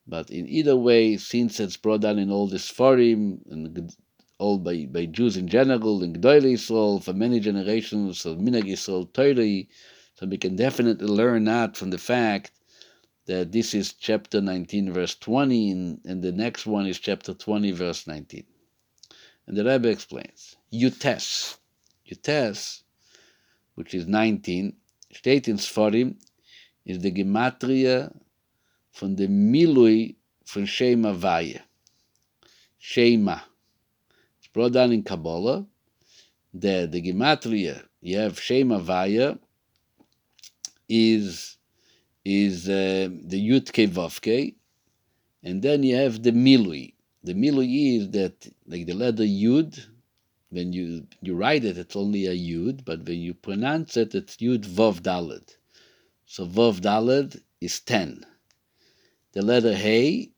But 0.05 0.29
in 0.29 0.47
either 0.47 0.75
way, 0.75 1.17
since 1.17 1.59
it's 1.59 1.75
brought 1.75 2.01
down 2.01 2.19
in 2.19 2.31
all 2.31 2.45
this 2.45 2.69
forum 2.69 3.41
and 3.49 3.91
all 4.37 4.59
by, 4.59 4.85
by 4.85 5.07
Jews 5.07 5.35
in 5.35 5.47
general, 5.47 6.03
in 6.03 6.13
Gdoyle 6.13 6.53
Yisrael, 6.53 7.01
for 7.01 7.13
many 7.13 7.39
generations 7.39 8.27
of 8.27 8.37
Minag 8.37 8.65
Yisrael, 8.65 9.11
Torah, 9.11 9.63
so 10.13 10.27
we 10.27 10.37
can 10.37 10.55
definitely 10.55 11.07
learn 11.07 11.45
that 11.45 11.75
from 11.75 11.89
the 11.89 11.97
fact 11.97 12.51
that 13.25 13.51
this 13.51 13.73
is 13.73 13.93
chapter 13.93 14.41
19, 14.41 14.93
verse 14.93 15.15
20, 15.15 15.71
and, 16.05 16.21
the 16.21 16.31
next 16.31 16.65
one 16.65 16.85
is 16.85 16.99
chapter 16.99 17.33
20, 17.33 17.71
verse 17.71 18.07
19. 18.07 18.43
And 19.47 19.57
the 19.57 19.63
Rebbe 19.63 19.89
explains, 19.89 20.55
Yutes, 20.71 21.57
Yutes, 22.09 22.81
which 23.75 23.93
is 23.93 24.07
19, 24.07 24.73
steht 25.13 25.47
in 25.47 25.57
Sforim, 25.57 26.15
is 26.85 26.99
the 26.99 27.11
Gematria 27.11 28.15
von 28.93 29.15
the 29.15 29.27
Milui 29.27 30.15
von 30.45 30.65
Shema 30.65 31.13
Vaya. 31.13 31.61
Shema 32.77 33.39
it's 34.45 34.53
brought 34.53 34.73
down 34.73 34.91
in 34.91 35.01
Kabbalah, 35.01 35.65
the, 36.53 36.87
the 36.91 37.01
Gematria, 37.01 37.83
you 37.99 38.19
have 38.19 38.39
Shema 38.39 38.77
Vaya, 38.77 39.39
is, 40.87 41.57
is 42.25 42.67
uh, 42.67 43.09
the 43.23 43.49
Yutke 43.49 43.87
Vavke, 43.87 44.55
and 45.43 45.61
then 45.61 45.83
you 45.83 45.95
have 45.95 46.23
the 46.23 46.31
Milui. 46.31 46.93
The 47.23 47.33
Milui 47.33 47.99
is 47.99 48.09
that, 48.11 48.47
like 48.67 48.85
the 48.87 48.93
letter 48.93 49.23
Yud, 49.23 49.79
when 50.49 50.73
you, 50.73 51.07
you 51.21 51.35
write 51.35 51.63
it, 51.63 51.77
it's 51.77 51.95
only 51.95 52.25
a 52.25 52.35
Yud, 52.35 52.83
but 52.83 53.05
when 53.05 53.19
you 53.19 53.33
pronounce 53.33 53.95
it, 53.95 54.15
it's 54.15 54.37
Yud 54.37 54.65
Vav 54.65 55.01
Dalad. 55.01 55.55
So 56.25 56.45
Vav 56.45 56.81
Dalad 56.81 57.41
is 57.61 57.79
10. 57.79 58.25
The 59.33 59.41
letter 59.41 59.75
Hey, 59.75 60.31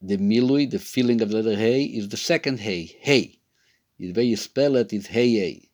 the 0.00 0.18
Milui, 0.18 0.70
the 0.70 0.78
feeling 0.78 1.22
of 1.22 1.30
the 1.30 1.42
letter 1.42 1.56
Hey, 1.56 1.84
is 1.84 2.08
the 2.08 2.16
second 2.16 2.60
Hey, 2.60 2.96
Hey. 3.00 3.38
The 4.02 4.12
way 4.12 4.24
you 4.24 4.36
spell 4.36 4.74
it 4.74 4.92
is 4.92 5.06
hey 5.06 5.70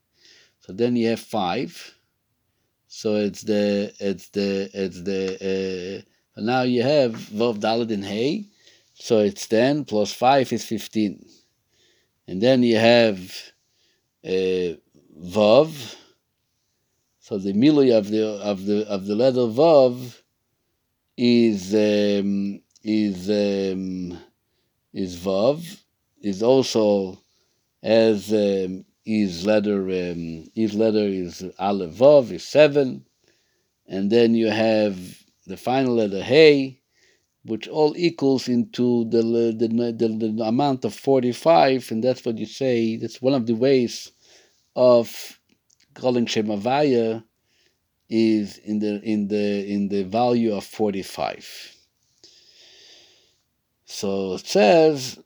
So 0.60 0.74
then 0.74 0.96
you 0.96 1.08
have 1.08 1.20
five. 1.20 1.97
So 2.88 3.16
it's 3.16 3.42
the 3.42 3.92
it's 4.00 4.30
the 4.30 4.70
it's 4.72 5.02
the 5.02 6.04
uh, 6.36 6.40
now 6.40 6.62
you 6.62 6.82
have 6.82 7.12
vav 7.12 7.58
dalad 7.60 7.90
in 7.90 8.02
hey. 8.02 8.46
So 8.94 9.18
it's 9.18 9.46
ten 9.46 9.84
plus 9.84 10.12
five 10.12 10.50
is 10.52 10.64
fifteen, 10.64 11.24
and 12.26 12.42
then 12.42 12.62
you 12.62 12.78
have 12.78 13.20
uh, 14.24 14.72
vav. 15.20 15.96
So 17.20 17.36
the 17.36 17.52
milui 17.52 17.96
of 17.96 18.08
the 18.08 18.24
of 18.26 18.64
the 18.64 18.88
of 18.88 19.04
the 19.06 19.14
letter 19.14 19.46
vav 19.60 20.22
is 21.14 21.74
um, 21.74 22.62
is 22.82 23.28
um, 23.28 24.18
is 24.94 25.14
vav 25.16 25.60
is 26.22 26.42
also 26.42 27.18
as 27.82 28.32
um, 28.32 28.84
his 29.08 29.46
letter 29.46 29.80
um, 29.88 30.50
his 30.54 30.74
letter 30.74 31.06
is 31.22 31.42
Aleph 31.58 31.94
Vav 31.94 32.30
is 32.30 32.44
seven, 32.44 33.06
and 33.86 34.12
then 34.12 34.34
you 34.34 34.50
have 34.50 34.98
the 35.46 35.56
final 35.56 35.94
letter 35.94 36.22
Hey, 36.22 36.82
which 37.42 37.66
all 37.68 37.94
equals 37.96 38.48
into 38.48 39.08
the 39.08 39.22
the, 39.22 39.66
the, 39.96 40.32
the 40.36 40.44
amount 40.44 40.84
of 40.84 40.94
forty 40.94 41.32
five, 41.32 41.90
and 41.90 42.04
that's 42.04 42.22
what 42.22 42.36
you 42.36 42.44
say. 42.44 42.96
That's 42.96 43.22
one 43.22 43.32
of 43.32 43.46
the 43.46 43.54
ways 43.54 44.12
of 44.76 45.40
calling 45.94 46.26
Shemavaya 46.26 47.24
is 48.10 48.58
in 48.58 48.78
the 48.78 49.00
in 49.02 49.28
the 49.28 49.66
in 49.66 49.88
the 49.88 50.02
value 50.02 50.54
of 50.54 50.64
forty 50.64 51.02
five. 51.02 51.48
So 53.86 54.34
it 54.34 54.46
says 54.46 55.18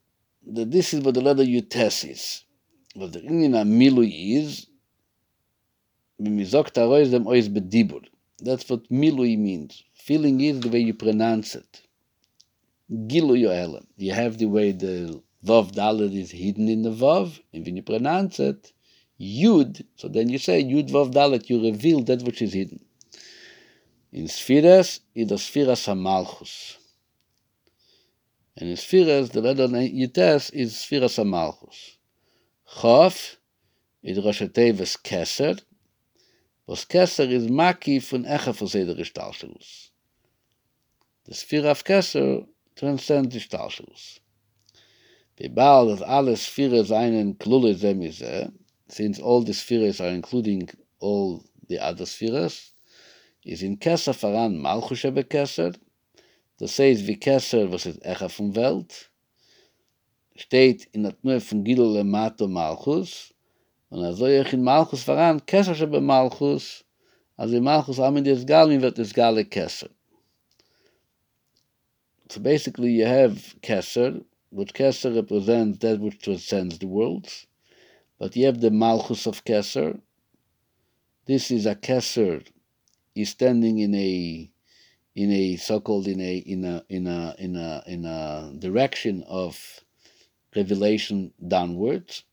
that 0.46 0.70
this 0.70 0.94
is 0.94 1.00
what 1.00 1.14
the 1.14 1.20
letter 1.20 1.42
Yutes 1.42 2.08
is. 2.08 2.44
Milui 2.96 4.38
is. 4.38 4.66
That's 6.18 6.54
what 8.70 8.88
Milui 8.90 9.38
means. 9.38 9.84
Feeling 9.94 10.40
is 10.40 10.60
the 10.60 10.68
way 10.68 10.80
you 10.80 10.94
pronounce 10.94 11.54
it. 11.54 11.82
Gilu 12.90 13.38
Yoelam. 13.38 13.86
You 13.96 14.12
have 14.12 14.38
the 14.38 14.46
way 14.46 14.72
the 14.72 15.22
Vav 15.44 15.72
Dalet 15.72 16.14
is 16.14 16.30
hidden 16.30 16.68
in 16.68 16.82
the 16.82 16.90
Vav, 16.90 17.40
and 17.52 17.64
when 17.64 17.76
you 17.76 17.82
pronounce 17.82 18.38
it, 18.38 18.72
Yud, 19.20 19.82
so 19.96 20.08
then 20.08 20.28
you 20.28 20.38
say 20.38 20.62
Yud 20.62 20.90
Vav 20.90 21.12
Dalet, 21.12 21.48
you 21.48 21.62
reveal 21.62 22.02
that 22.02 22.22
which 22.22 22.42
is 22.42 22.52
hidden. 22.52 22.80
In 24.12 24.26
Sphiras, 24.26 25.00
it 25.14 25.22
is 25.22 25.28
the 25.28 25.36
Sphiras 25.36 25.86
HaMalchus. 25.88 26.76
And 28.58 28.68
in 28.68 28.76
Sphiras, 28.76 29.30
the 29.30 29.40
letter 29.40 29.68
Yites 29.68 30.52
is 30.52 30.74
Sphiras 30.74 31.18
HaMalchus. 31.18 31.96
Chof 32.80 33.36
is 34.02 34.18
Rosh 34.24 34.40
Tevis 34.40 34.96
Keser, 34.96 35.60
was 36.66 36.86
Keser 36.86 37.30
is 37.30 37.46
Maki 37.48 38.00
von 38.00 38.24
Echa 38.24 38.52
von 38.54 38.66
Seder 38.66 38.94
Gestalschus. 38.94 39.90
The 41.26 41.34
Sphere 41.34 41.70
of 41.70 41.84
Keser 41.84 42.46
transcends 42.74 43.34
Gestalschus. 43.34 44.20
Wie 45.36 45.48
bald 45.48 45.90
dass 45.90 46.02
alle 46.02 46.36
Sphere 46.36 46.84
seinen 46.84 47.38
Klule 47.38 47.74
Semise, 47.74 48.50
since 48.88 49.20
all 49.20 49.44
the 49.44 49.52
spheres 49.52 50.00
are 50.00 50.14
including 50.14 50.68
all 50.98 51.44
the 51.68 51.78
other 51.78 52.06
spheres, 52.06 52.74
is 53.44 53.62
in 53.62 53.78
Keser 53.78 54.14
voran 54.14 54.56
Malchus 54.56 55.00
Shebe 55.00 55.24
Keser, 55.24 55.74
Das 56.58 56.78
heißt, 56.78 57.06
wie 57.06 57.18
Kesser, 57.18 57.70
was 57.70 57.86
ist 57.86 58.04
Echa 58.04 58.28
vom 58.28 58.54
Welt, 58.56 59.11
steht 60.34 60.88
in 60.92 61.02
der 61.02 61.18
Tnue 61.20 61.40
von 61.40 61.64
Gilul 61.64 61.94
le 61.94 62.04
Mato 62.04 62.48
Malchus, 62.48 63.32
und 63.90 64.02
er 64.02 64.14
soll 64.14 64.30
ich 64.30 64.52
in 64.52 64.62
Malchus 64.62 65.02
voran, 65.02 65.44
Kesser 65.44 65.74
schon 65.74 65.90
bei 65.90 66.00
Malchus, 66.00 66.84
also 67.36 67.56
in 67.56 67.64
Malchus 67.64 67.98
am 68.00 68.16
in 68.16 68.24
des 68.24 68.46
Galmi 68.46 68.80
wird 68.80 68.96
des 68.96 69.12
Gale 69.12 69.44
Kesser. 69.44 69.90
So 72.30 72.40
basically 72.40 72.90
you 72.90 73.04
have 73.04 73.54
Kesser, 73.60 74.24
which 74.50 74.72
Kesser 74.72 75.14
represents 75.14 75.78
that 75.80 76.00
which 76.00 76.18
transcends 76.20 76.78
the 76.78 76.86
worlds, 76.86 77.46
but 78.18 78.34
you 78.34 78.46
have 78.46 78.60
the 78.60 78.70
Malchus 78.70 79.26
of 79.26 79.44
Kesser. 79.44 80.00
This 81.26 81.50
is 81.50 81.66
a 81.66 81.74
Kesser, 81.74 82.42
he's 83.14 83.30
standing 83.30 83.78
in 83.78 83.94
a 83.94 84.50
in 85.14 85.30
a 85.30 85.56
so-called 85.56 86.08
in 86.08 86.20
a 86.20 86.38
in 86.38 86.64
a 86.64 86.82
in 86.88 87.06
a 87.06 87.34
in 87.38 87.56
a 87.56 87.82
in 87.86 88.04
a 88.06 88.52
direction 88.58 89.22
of 89.24 89.84
revelation 90.54 91.32
downwards. 91.46 92.24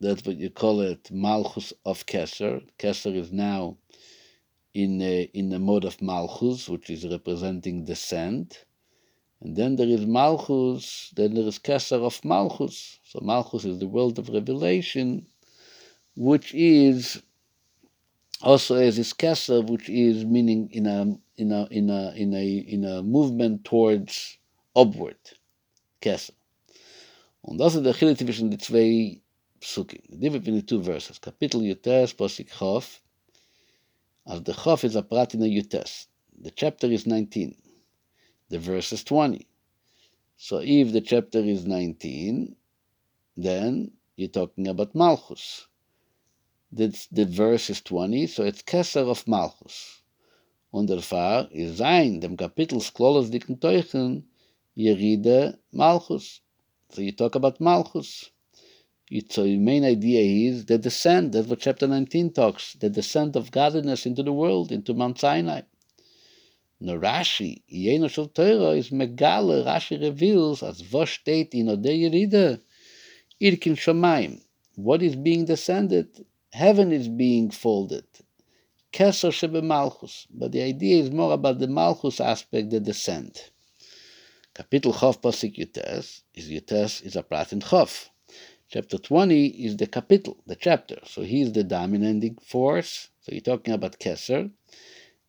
That's 0.00 0.24
what 0.24 0.36
you 0.36 0.50
call 0.50 0.80
it, 0.80 1.10
Malchus 1.10 1.72
of 1.84 2.04
Kesser. 2.06 2.62
Kesser 2.78 3.16
is 3.16 3.32
now 3.32 3.78
in 4.74 5.00
a, 5.00 5.22
in 5.32 5.48
the 5.48 5.58
mode 5.58 5.84
of 5.84 6.02
Malchus, 6.02 6.68
which 6.68 6.90
is 6.90 7.06
representing 7.08 7.84
descent. 7.84 8.66
And 9.40 9.56
then 9.56 9.76
there 9.76 9.88
is 9.88 10.04
Malchus, 10.06 11.12
then 11.16 11.34
there 11.34 11.46
is 11.46 11.58
Kesser 11.58 12.04
of 12.04 12.22
Malchus. 12.24 12.98
So 13.04 13.20
Malchus 13.22 13.64
is 13.64 13.78
the 13.78 13.86
world 13.86 14.18
of 14.18 14.28
revelation, 14.28 15.26
which 16.14 16.54
is 16.54 17.22
also 18.42 18.76
as 18.76 18.98
is 18.98 19.14
Kesser, 19.14 19.66
which 19.66 19.88
is 19.88 20.24
meaning 20.24 20.68
in 20.72 20.86
a 20.86 21.16
in 21.38 21.52
a 21.52 21.66
in 21.70 21.90
a 21.90 22.12
in 22.16 22.34
a 22.34 22.46
in 22.58 22.84
a 22.84 23.02
movement 23.02 23.64
towards 23.64 24.36
upward. 24.74 25.16
Kesser. 26.02 26.32
Und 27.46 27.58
das 27.58 27.76
ist 27.76 27.84
der 27.84 27.94
Chilik 27.94 28.18
zwischen 28.18 28.50
die 28.50 28.58
zwei 28.58 29.20
Psukim. 29.60 30.02
The 30.10 30.18
difference 30.18 30.46
the 30.46 30.62
two 30.66 30.82
verses. 30.82 31.20
Kapitel 31.20 31.62
Yutes, 31.62 32.12
Posik 32.12 32.50
Chof. 32.50 33.00
As 34.24 34.42
the 34.42 34.52
Chof 34.52 34.82
is 34.82 34.96
a 34.96 35.02
prat 35.02 35.32
in 35.32 35.40
the 35.40 35.48
Yutes. 35.48 36.08
The 36.42 36.50
chapter 36.50 36.90
is 36.90 37.06
19. 37.06 37.54
The 38.48 38.58
verse 38.58 38.92
is 38.92 39.04
20. 39.04 39.46
So 40.36 40.58
if 40.58 40.92
the 40.92 41.00
chapter 41.00 41.38
is 41.38 41.66
19, 41.66 42.56
then 43.36 43.92
you're 44.16 44.28
talking 44.28 44.66
about 44.66 44.96
Malchus. 44.96 45.68
The, 46.72 46.88
the 47.12 47.26
verse 47.26 47.70
is 47.70 47.80
20, 47.80 48.26
so 48.26 48.42
it's 48.42 48.62
Kesser 48.62 49.08
of 49.08 49.28
Malchus. 49.28 50.02
Und 50.72 50.88
der 50.88 51.00
Fahr 51.00 51.48
ist 51.52 51.76
sein, 51.76 52.20
dem 52.20 52.36
Kapitel 52.36 52.80
Sklolos 52.80 53.30
dicken 53.30 53.60
Teuchen, 53.60 54.28
Yeride 54.74 55.58
Malchus. 55.70 56.40
So 56.90 57.02
you 57.02 57.12
talk 57.12 57.34
about 57.34 57.60
Malchus. 57.60 58.30
So 59.30 59.44
the 59.44 59.56
main 59.56 59.84
idea 59.84 60.50
is 60.50 60.66
the 60.66 60.78
descent, 60.78 61.32
that's 61.32 61.46
what 61.46 61.60
chapter 61.60 61.86
19 61.86 62.32
talks, 62.32 62.74
the 62.74 62.90
descent 62.90 63.36
of 63.36 63.50
godliness 63.50 64.04
into 64.04 64.22
the 64.22 64.32
world, 64.32 64.72
into 64.72 64.94
Mount 64.94 65.20
Sinai. 65.20 65.62
No 66.80 66.98
Rashi, 66.98 67.62
Yeno 67.72 68.10
Shel 68.10 68.26
Torah 68.28 68.76
is 68.76 68.90
Megale, 68.90 69.64
Rashi 69.64 70.00
reveals, 70.00 70.62
as 70.62 70.82
was 70.92 71.08
steht 71.08 71.54
in 71.54 71.68
Ode 71.68 71.84
Yeride, 71.84 72.60
Irkin 73.40 73.76
Shamayim. 73.76 74.40
What 74.74 75.02
is 75.02 75.16
being 75.16 75.44
descended? 75.44 76.26
Heaven 76.52 76.92
is 76.92 77.08
being 77.08 77.50
folded. 77.50 78.04
Keser 78.92 79.30
Shebe 79.30 79.62
Malchus. 79.62 80.26
But 80.30 80.52
the 80.52 80.62
idea 80.62 81.02
is 81.02 81.10
more 81.10 81.32
about 81.32 81.58
the 81.58 81.68
Malchus 81.68 82.20
aspect, 82.20 82.70
the 82.70 82.80
descent. 82.80 83.52
Kapitel 84.56 84.94
Chof 84.94 85.20
Pasik 85.20 85.58
Yutes 85.58 86.22
is 86.32 86.48
Yutes 86.48 87.02
is 87.04 87.14
a 87.14 87.22
prat 87.22 87.52
in 87.52 87.60
Chof. 87.60 88.08
Chapter 88.70 88.96
20 88.96 89.48
is 89.48 89.76
the 89.76 89.86
capital, 89.86 90.38
the 90.46 90.56
chapter. 90.56 90.96
So 91.04 91.20
he 91.20 91.42
is 91.42 91.52
the 91.52 91.62
dominating 91.62 92.36
force. 92.36 93.10
So 93.20 93.32
you're 93.32 93.42
talking 93.42 93.74
about 93.74 93.98
Keser. 93.98 94.50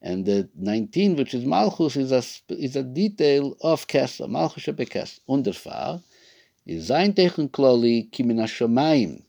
And 0.02 0.26
the 0.26 0.48
19, 0.56 1.18
which 1.18 1.34
is 1.34 1.44
Malchus, 1.44 1.98
is 1.98 2.14
a, 2.14 2.24
is 2.54 2.78
a 2.78 2.84
detail 2.84 3.58
of 3.60 3.86
Kesser, 3.86 4.30
Malchus 4.30 4.64
Shebekes. 4.64 5.20
Underfar 5.28 6.02
is 6.66 6.88
sein 6.88 7.14
Techen 7.14 7.50
Kloli 7.50 8.10
Kimin 8.10 8.38
HaShamayim, 8.38 9.24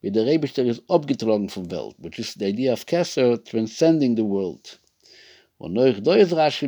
wie 0.00 0.10
der 0.12 0.26
Rebischter 0.26 0.64
ist 0.64 0.88
abgetragen 0.88 1.50
vom 1.50 1.68
Welt, 1.72 1.96
which 1.98 2.20
is 2.20 2.34
the 2.34 2.46
idea 2.46 2.72
of 2.72 2.86
Kesser 2.86 3.36
transcending 3.44 4.14
the 4.14 4.24
world. 4.24 4.78
Und 5.60 5.74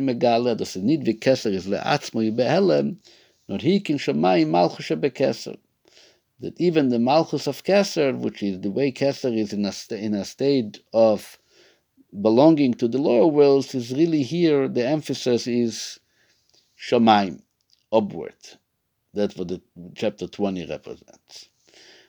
Megale, 0.05 0.55
dass 0.55 0.77
er 0.77 0.83
nicht 0.83 1.07
wie 1.07 1.19
Kesser 1.19 1.51
ist 1.51 1.67
kin 3.81 3.99
Shamayim 3.99 4.51
Malchus 4.51 4.85
Shebekesser. 4.85 5.57
That 6.41 6.61
even 6.61 6.91
the 6.91 6.99
Malchus 6.99 7.49
of 7.49 7.65
Kesser, 7.65 8.13
which 8.13 8.43
is 8.43 8.61
the 8.61 8.71
way 8.71 8.93
Kesser 8.93 9.35
is 9.35 9.55
in 9.55 9.65
a, 9.65 9.73
in 9.95 10.13
a 10.13 10.27
state 10.27 10.83
of 10.93 11.39
belonging 12.21 12.75
to 12.75 12.87
the 12.87 12.99
lower 12.99 13.29
worlds 13.29 13.75
is 13.75 13.93
really 13.93 14.23
here 14.23 14.69
the 14.69 14.87
emphasis 14.87 15.47
is 15.47 15.99
Shamaim, 16.79 17.41
upward. 17.91 18.37
That's 19.15 19.37
what 19.39 19.49
the 19.49 19.63
chapter 19.95 20.27
20 20.27 20.67
represents. 20.67 21.49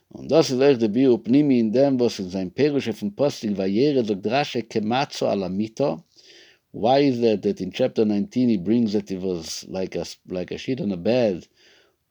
Und 0.10 0.30
das 0.30 0.51
ist 0.51 0.60
echt 0.60 0.81
der 0.81 0.89
Bio 0.89 1.18
Pnimi 1.18 1.60
in 1.60 1.72
dem, 1.72 1.97
was 1.97 2.19
in 2.19 2.30
sein 2.30 2.51
Perusche 2.51 2.93
von 2.93 3.15
Posting 3.15 3.55
Vayere 3.55 4.03
sagt 4.03 4.26
Rashi 4.26 4.64
Kematzo 4.64 5.27
Alamito. 5.27 6.03
Why 6.74 7.00
is 7.00 7.20
that 7.22 7.44
that 7.44 7.62
in 7.62 7.72
chapter 7.72 8.04
19 8.04 8.50
he 8.50 8.58
brings 8.58 8.94
that 8.94 9.12
it 9.12 9.22
was 9.22 9.64
like 9.70 9.95
a, 9.95 10.06
like 10.28 10.50
a 10.50 10.58
sheet 10.58 10.82
on 10.82 10.91
a 10.91 10.98
bed 10.98 11.48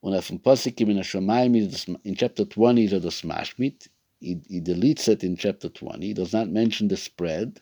und 0.02 0.14
er 0.14 0.22
von 0.22 0.38
Posikim 0.38 0.88
in 0.88 0.98
Hashemayim 0.98 1.98
in 2.04 2.14
chapter 2.14 2.44
20 2.44 2.84
is 2.84 2.90
the 2.92 3.10
Smashmit. 3.10 3.88
He, 4.20 4.40
he 4.48 4.60
deletes 4.60 5.08
it 5.08 5.24
in 5.24 5.36
chapter 5.36 5.68
20. 5.68 6.06
He 6.06 6.14
does 6.14 6.32
not 6.32 6.48
mention 6.48 6.86
the 6.86 6.96
spread. 6.96 7.60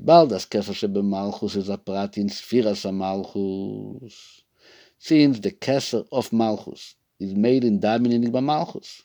Bald 0.00 0.30
das 0.30 0.44
Kesser 0.44 0.74
Shebemalchus 0.74 1.54
is 1.54 1.68
a 1.68 1.78
prat 1.78 2.18
in 2.18 2.28
Sphiras 2.28 2.92
Malchus. 2.92 4.42
Since 4.98 5.38
the 5.38 5.52
Kesser 5.52 6.04
of 6.10 6.32
Malchus 6.32 6.96
is 7.20 7.36
made 7.36 7.62
in 7.62 7.78
dominating 7.78 8.32
by 8.32 8.40
Malchus. 8.40 9.04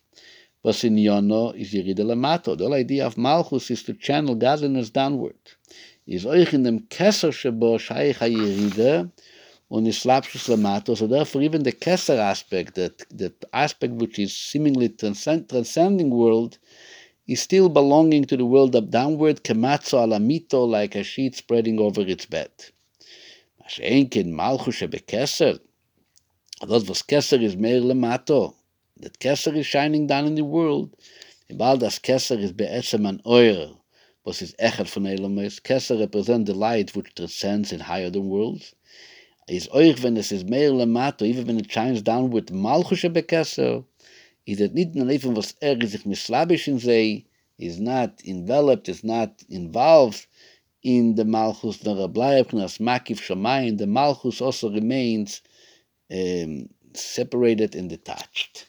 Was 0.64 0.84
in 0.84 0.96
Yono 0.96 1.56
is 1.56 1.74
Yerida 1.74 2.00
Lamato. 2.00 2.58
The 2.58 2.64
whole 2.64 2.74
idea 2.74 3.06
of 3.06 3.20
Malchus 3.20 3.70
is 3.70 3.84
to 3.84 3.94
channel 3.94 4.34
godliness 4.34 4.90
downward. 4.90 5.36
Is 6.06 6.26
euch 6.26 6.54
in 6.54 6.64
dem 6.64 6.90
Kesser 6.90 7.32
Shebo 7.32 7.80
Shaykh 7.80 8.18
HaYerida 8.18 9.10
und 9.70 9.88
is 9.88 10.00
Slapshus 10.00 10.50
Lamato. 10.50 10.98
So 10.98 11.08
therefore 11.08 11.42
even 11.42 11.64
the 11.64 11.72
Kesser 11.72 12.18
aspect, 12.18 12.76
that, 12.76 13.06
that 13.18 13.46
aspect 13.54 13.94
which 13.94 14.20
is 14.20 14.36
seemingly 14.36 14.90
transcend, 14.90 15.50
transcending 15.50 16.10
world, 16.10 16.58
is 17.26 17.42
still 17.42 17.70
belonging 17.70 18.26
to 18.26 18.36
the 18.36 18.46
world 18.46 18.76
of 18.76 18.92
downward, 18.92 19.44
kematzo 19.44 19.98
alamito, 20.06 20.68
like 20.68 20.96
a 20.96 21.04
sheet 21.04 21.36
spreading 21.36 21.80
over 21.80 22.02
its 22.02 22.26
bed. 22.26 22.52
Mashenkin 23.64 24.28
malchus 24.28 24.82
bekeser. 24.82 25.60
Das 26.60 26.88
was 26.88 27.02
Kesser 27.02 27.42
is 27.42 27.56
mehr 27.56 27.80
lemato. 27.80 28.56
That 28.98 29.20
Kesser 29.20 29.56
is 29.56 29.66
shining 29.66 30.08
down 30.08 30.26
in 30.26 30.36
the 30.36 30.44
world. 30.44 30.96
Ibal 31.50 31.80
das 31.80 32.00
Kesser 32.00 32.38
is 32.40 32.52
be'etzem 32.52 33.08
an 33.08 33.22
oyer. 33.26 33.70
Was 34.26 34.40
his 34.40 34.54
echet 34.60 34.88
von 34.88 35.04
Elamis. 35.04 35.62
Kesser 35.62 36.00
represent 36.00 36.46
the 36.46 36.54
light 36.54 36.96
which 36.96 37.14
transcends 37.16 37.72
in 37.72 37.82
higher 37.82 38.10
than 38.10 38.30
worlds. 38.30 38.74
Is 39.48 39.68
euch, 39.74 40.04
is 40.32 40.46
mehr 40.46 40.72
lemato, 40.72 41.26
even 41.26 41.48
when 41.48 41.60
it 41.60 41.72
shines 41.72 42.02
downward, 42.02 42.50
malchus 42.52 43.02
bekesser, 43.02 43.84
is 44.46 44.62
it 44.62 44.74
nicht 44.74 44.96
nur 44.96 45.10
even 45.10 45.34
was 45.34 45.56
er 45.62 45.80
sich 45.86 46.06
mislabisch 46.06 46.68
in 46.68 47.24
is 47.58 47.80
not 47.80 48.22
enveloped, 48.26 48.90
is 48.90 49.04
not 49.04 49.44
involved 49.50 50.26
in 50.84 51.16
the 51.16 51.24
Malchus, 51.24 51.84
nor 51.84 52.04
a 52.04 52.08
bleib 52.08 52.54
as 52.62 52.78
makif 52.78 53.20
shamayim, 53.20 53.78
the 53.78 53.88
Malchus 53.88 54.42
also 54.42 54.70
remains 54.70 55.42
um, 56.12 56.68
separated 56.94 57.76
and 57.76 57.90
detached. 57.90 58.68